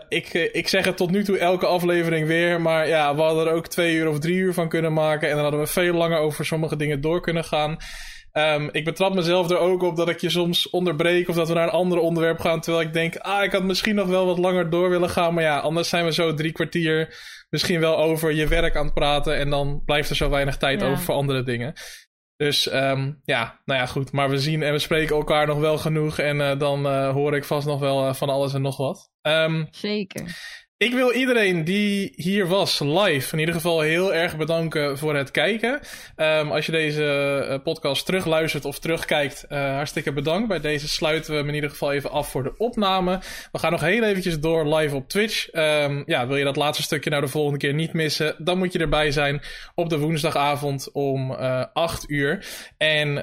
ik, 0.10 0.34
ik 0.34 0.68
zeg 0.68 0.86
het 0.86 0.98
tot 0.98 1.12
nu 1.12 1.24
toe 1.24 1.38
elke 1.38 1.66
aflevering 1.66 2.28
weer. 2.28 2.62
Maar 2.62 2.88
ja, 2.88 3.16
we 3.16 3.22
hadden 3.22 3.48
er 3.48 3.54
ook 3.54 3.68
twee 3.68 3.96
uur 3.96 4.10
of 4.10 4.20
drie 4.20 4.36
uur 4.36 4.54
van 4.54 4.70
kunnen 4.70 4.94
maken. 4.94 5.30
En 5.30 5.34
dan 5.34 5.44
hadden 5.44 5.62
we 5.62 5.68
veel 5.68 5.94
langer 5.94 6.18
over 6.18 6.46
sommige 6.46 6.76
dingen 6.76 7.02
door 7.02 7.22
kunnen 7.22 7.44
gaan. 7.44 7.78
Ehm, 8.32 8.70
ik 8.72 8.86
betrap 8.86 9.14
mezelf 9.14 9.50
er 9.50 9.58
ook 9.58 9.84
op 9.84 9.96
dat 9.96 10.10
ik 10.10 10.22
je 10.22 10.30
soms 10.30 10.70
onderbreek. 10.70 11.30
Of 11.30 11.36
dat 11.36 11.48
we 11.48 11.54
naar 11.54 11.64
een 11.64 11.70
ander 11.70 11.98
onderwerp 12.00 12.40
gaan. 12.40 12.62
Terwijl 12.62 12.86
ik 12.88 12.94
denk, 12.94 13.16
ah, 13.18 13.44
ik 13.44 13.52
had 13.52 13.64
misschien 13.64 13.96
nog 13.96 14.08
wel 14.08 14.26
wat 14.26 14.38
langer 14.38 14.70
door 14.70 14.90
willen 14.90 15.10
gaan. 15.10 15.34
Maar 15.34 15.44
ja, 15.44 15.60
anders 15.60 15.90
zijn 15.90 16.06
we 16.06 16.14
zo 16.14 16.34
drie 16.34 16.52
kwartier 16.52 17.16
misschien 17.50 17.80
wel 17.80 17.98
over 17.98 18.32
je 18.32 18.48
werk 18.48 18.76
aan 18.76 18.86
het 18.86 18.94
praten. 18.94 19.38
En 19.38 19.50
dan 19.50 19.82
blijft 19.86 20.10
er 20.10 20.16
zo 20.16 20.30
weinig 20.30 20.58
tijd 20.58 20.82
Ja. 20.82 20.88
over 20.88 21.04
voor 21.04 21.16
andere 21.16 21.44
dingen. 21.44 21.74
Dus 22.36 22.68
ehm, 22.68 23.12
ja, 23.24 23.62
nou 23.66 23.80
ja, 23.80 23.86
goed. 23.86 24.12
Maar 24.12 24.30
we 24.30 24.40
zien 24.40 24.64
en 24.64 24.72
we 24.72 24.80
spreken 24.80 25.16
elkaar 25.16 25.48
nog 25.48 25.58
wel 25.60 25.78
genoeg. 25.78 26.20
En 26.20 26.42
eh, 26.42 26.60
dan 26.60 26.86
eh, 26.88 27.12
hoor 27.12 27.36
ik 27.36 27.44
vast 27.44 27.68
nog 27.68 27.80
wel 27.80 28.08
eh, 28.08 28.14
van 28.14 28.30
alles 28.30 28.54
en 28.54 28.62
nog 28.62 28.78
wat. 28.78 29.12
Ehm, 29.22 29.66
Zeker. 29.72 30.38
Ik 30.82 30.94
wil 30.94 31.12
iedereen 31.12 31.64
die 31.64 32.14
hier 32.16 32.48
was, 32.48 32.80
live, 32.80 33.34
in 33.34 33.40
ieder 33.40 33.54
geval 33.56 33.82
heel 33.82 34.14
erg 34.14 34.38
bedanken 34.38 34.98
voor 34.98 35.16
het 35.16 35.32
kijken. 35.32 35.80
Ehm, 36.16 36.52
als 36.52 36.66
je 36.66 36.72
deze 36.72 37.04
eh, 37.50 37.60
podcast 37.64 38.06
terugluistert 38.06 38.66
of 38.66 38.80
terugkijkt, 38.80 39.46
eh, 39.50 39.74
hartstikke 39.76 40.14
bedankt. 40.14 40.48
Bij 40.48 40.60
deze 40.60 40.88
sluiten 40.88 41.32
we 41.32 41.38
hem 41.38 41.48
in 41.48 41.54
ieder 41.54 41.70
geval 41.70 41.92
even 41.92 42.12
af 42.12 42.32
voor 42.32 42.44
de 42.44 42.54
opname. 42.58 43.20
We 43.52 43.60
gaan 43.60 43.72
nog 43.72 43.82
heel 43.82 44.04
eventjes 44.04 44.40
door 44.40 44.76
live 44.76 44.96
op 44.96 45.10
Twitch. 45.10 45.50
Ehm, 45.50 46.04
ja, 46.06 46.28
wil 46.28 46.38
je 46.38 46.44
dat 46.44 46.56
laatste 46.56 46.84
stukje 46.84 47.10
nou 47.10 47.22
de 47.22 47.28
volgende 47.28 47.60
keer 47.60 47.74
niet 47.74 47.94
missen, 47.94 48.36
dan 48.38 48.58
moet 48.58 48.74
je 48.74 48.80
erbij 48.80 49.12
zijn 49.12 49.42
op 49.76 49.90
de 49.90 49.98
woensdagavond 49.98 50.92
om 50.92 51.32
eh 51.32 51.64
8 51.74 52.10
uur. 52.10 52.46
En 52.78 53.16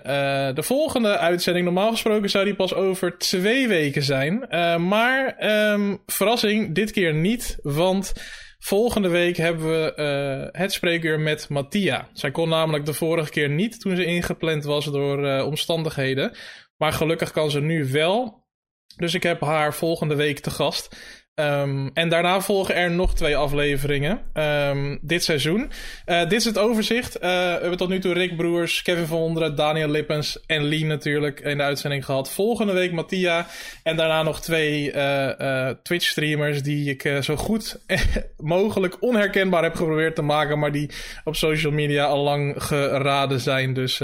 de 0.54 0.62
volgende 0.62 1.18
uitzending, 1.18 1.64
normaal 1.64 1.90
gesproken 1.90 2.30
zou 2.30 2.44
die 2.44 2.54
pas 2.54 2.74
over 2.74 3.18
twee 3.18 3.68
weken 3.68 4.02
zijn. 4.02 4.46
Maar 4.88 5.36
ehm, 5.38 5.96
verrassing, 6.06 6.74
dit 6.74 6.90
keer 6.90 7.14
niet. 7.14 7.47
Want 7.62 8.12
volgende 8.58 9.08
week 9.08 9.36
hebben 9.36 9.66
we 9.66 9.94
eh, 9.94 10.60
het 10.60 10.72
spreekuur 10.72 11.20
met 11.20 11.48
Mattia. 11.48 12.08
Zij 12.12 12.30
kon 12.30 12.48
namelijk 12.48 12.86
de 12.86 12.94
vorige 12.94 13.30
keer 13.30 13.48
niet 13.48 13.80
toen 13.80 13.96
ze 13.96 14.04
ingepland 14.04 14.64
was 14.64 14.84
door 14.84 15.26
eh, 15.26 15.46
omstandigheden. 15.46 16.36
Maar 16.76 16.92
gelukkig 16.92 17.30
kan 17.30 17.50
ze 17.50 17.60
nu 17.60 17.90
wel. 17.90 18.46
Dus 18.96 19.14
ik 19.14 19.22
heb 19.22 19.40
haar 19.40 19.74
volgende 19.74 20.14
week 20.14 20.38
te 20.38 20.50
gast. 20.50 20.96
Um, 21.40 21.90
en 21.94 22.08
daarna 22.08 22.40
volgen 22.40 22.74
er 22.74 22.90
nog 22.90 23.14
twee 23.14 23.36
afleveringen 23.36 24.20
um, 24.34 24.98
dit 25.02 25.24
seizoen. 25.24 25.70
Uh, 26.06 26.20
dit 26.20 26.32
is 26.32 26.44
het 26.44 26.58
overzicht. 26.58 27.16
Uh, 27.16 27.22
we 27.22 27.58
hebben 27.60 27.76
tot 27.76 27.88
nu 27.88 27.98
toe 27.98 28.12
Rick 28.12 28.36
Broers, 28.36 28.82
Kevin 28.82 29.06
van 29.06 29.18
Onderen, 29.18 29.54
Daniel 29.54 29.88
Lippens 29.88 30.40
en 30.46 30.64
Lee 30.64 30.84
natuurlijk 30.84 31.40
in 31.40 31.56
de 31.56 31.62
uitzending 31.62 32.04
gehad. 32.04 32.32
Volgende 32.32 32.72
week 32.72 32.92
Mattia. 32.92 33.46
En 33.82 33.96
daarna 33.96 34.22
nog 34.22 34.40
twee 34.40 34.92
uh, 34.92 35.70
Twitch-streamers 35.82 36.62
die 36.62 36.90
ik 36.90 37.22
zo 37.22 37.36
goed 37.36 37.80
mogelijk 38.36 39.02
onherkenbaar 39.02 39.62
heb 39.62 39.74
geprobeerd 39.74 40.14
te 40.14 40.22
maken. 40.22 40.58
Maar 40.58 40.72
die 40.72 40.90
op 41.24 41.36
social 41.36 41.72
media 41.72 42.04
al 42.04 42.22
lang 42.22 42.62
geraden 42.62 43.40
zijn. 43.40 43.74
Dus 43.74 44.02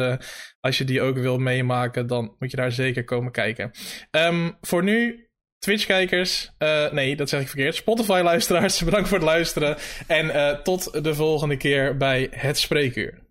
als 0.61 0.79
je 0.79 0.85
die 0.85 1.03
ook 1.03 1.19
wil 1.19 1.39
meemaken, 1.39 2.07
dan 2.07 2.35
moet 2.39 2.51
je 2.51 2.57
daar 2.57 2.73
zeker 2.73 3.05
komen 3.05 3.33
kijken. 3.33 3.71
Um, 4.11 4.57
voor 4.61 4.83
nu 4.83 5.24
Twitch-kijkers, 5.65 6.51
uh, 6.59 6.91
nee, 6.93 7.17
dat 7.17 7.29
zeg 7.29 7.41
ik 7.41 7.49
verkeerd. 7.49 7.75
Spotify-luisteraars, 7.75 8.83
bedankt 8.85 9.09
voor 9.09 9.19
het 9.19 9.27
luisteren. 9.27 9.77
En 10.07 10.27
uh, 10.27 10.51
tot 10.51 11.05
de 11.05 11.15
volgende 11.15 11.57
keer 11.57 11.97
bij 11.97 12.29
Het 12.31 12.59
Spreekuur. 12.59 13.24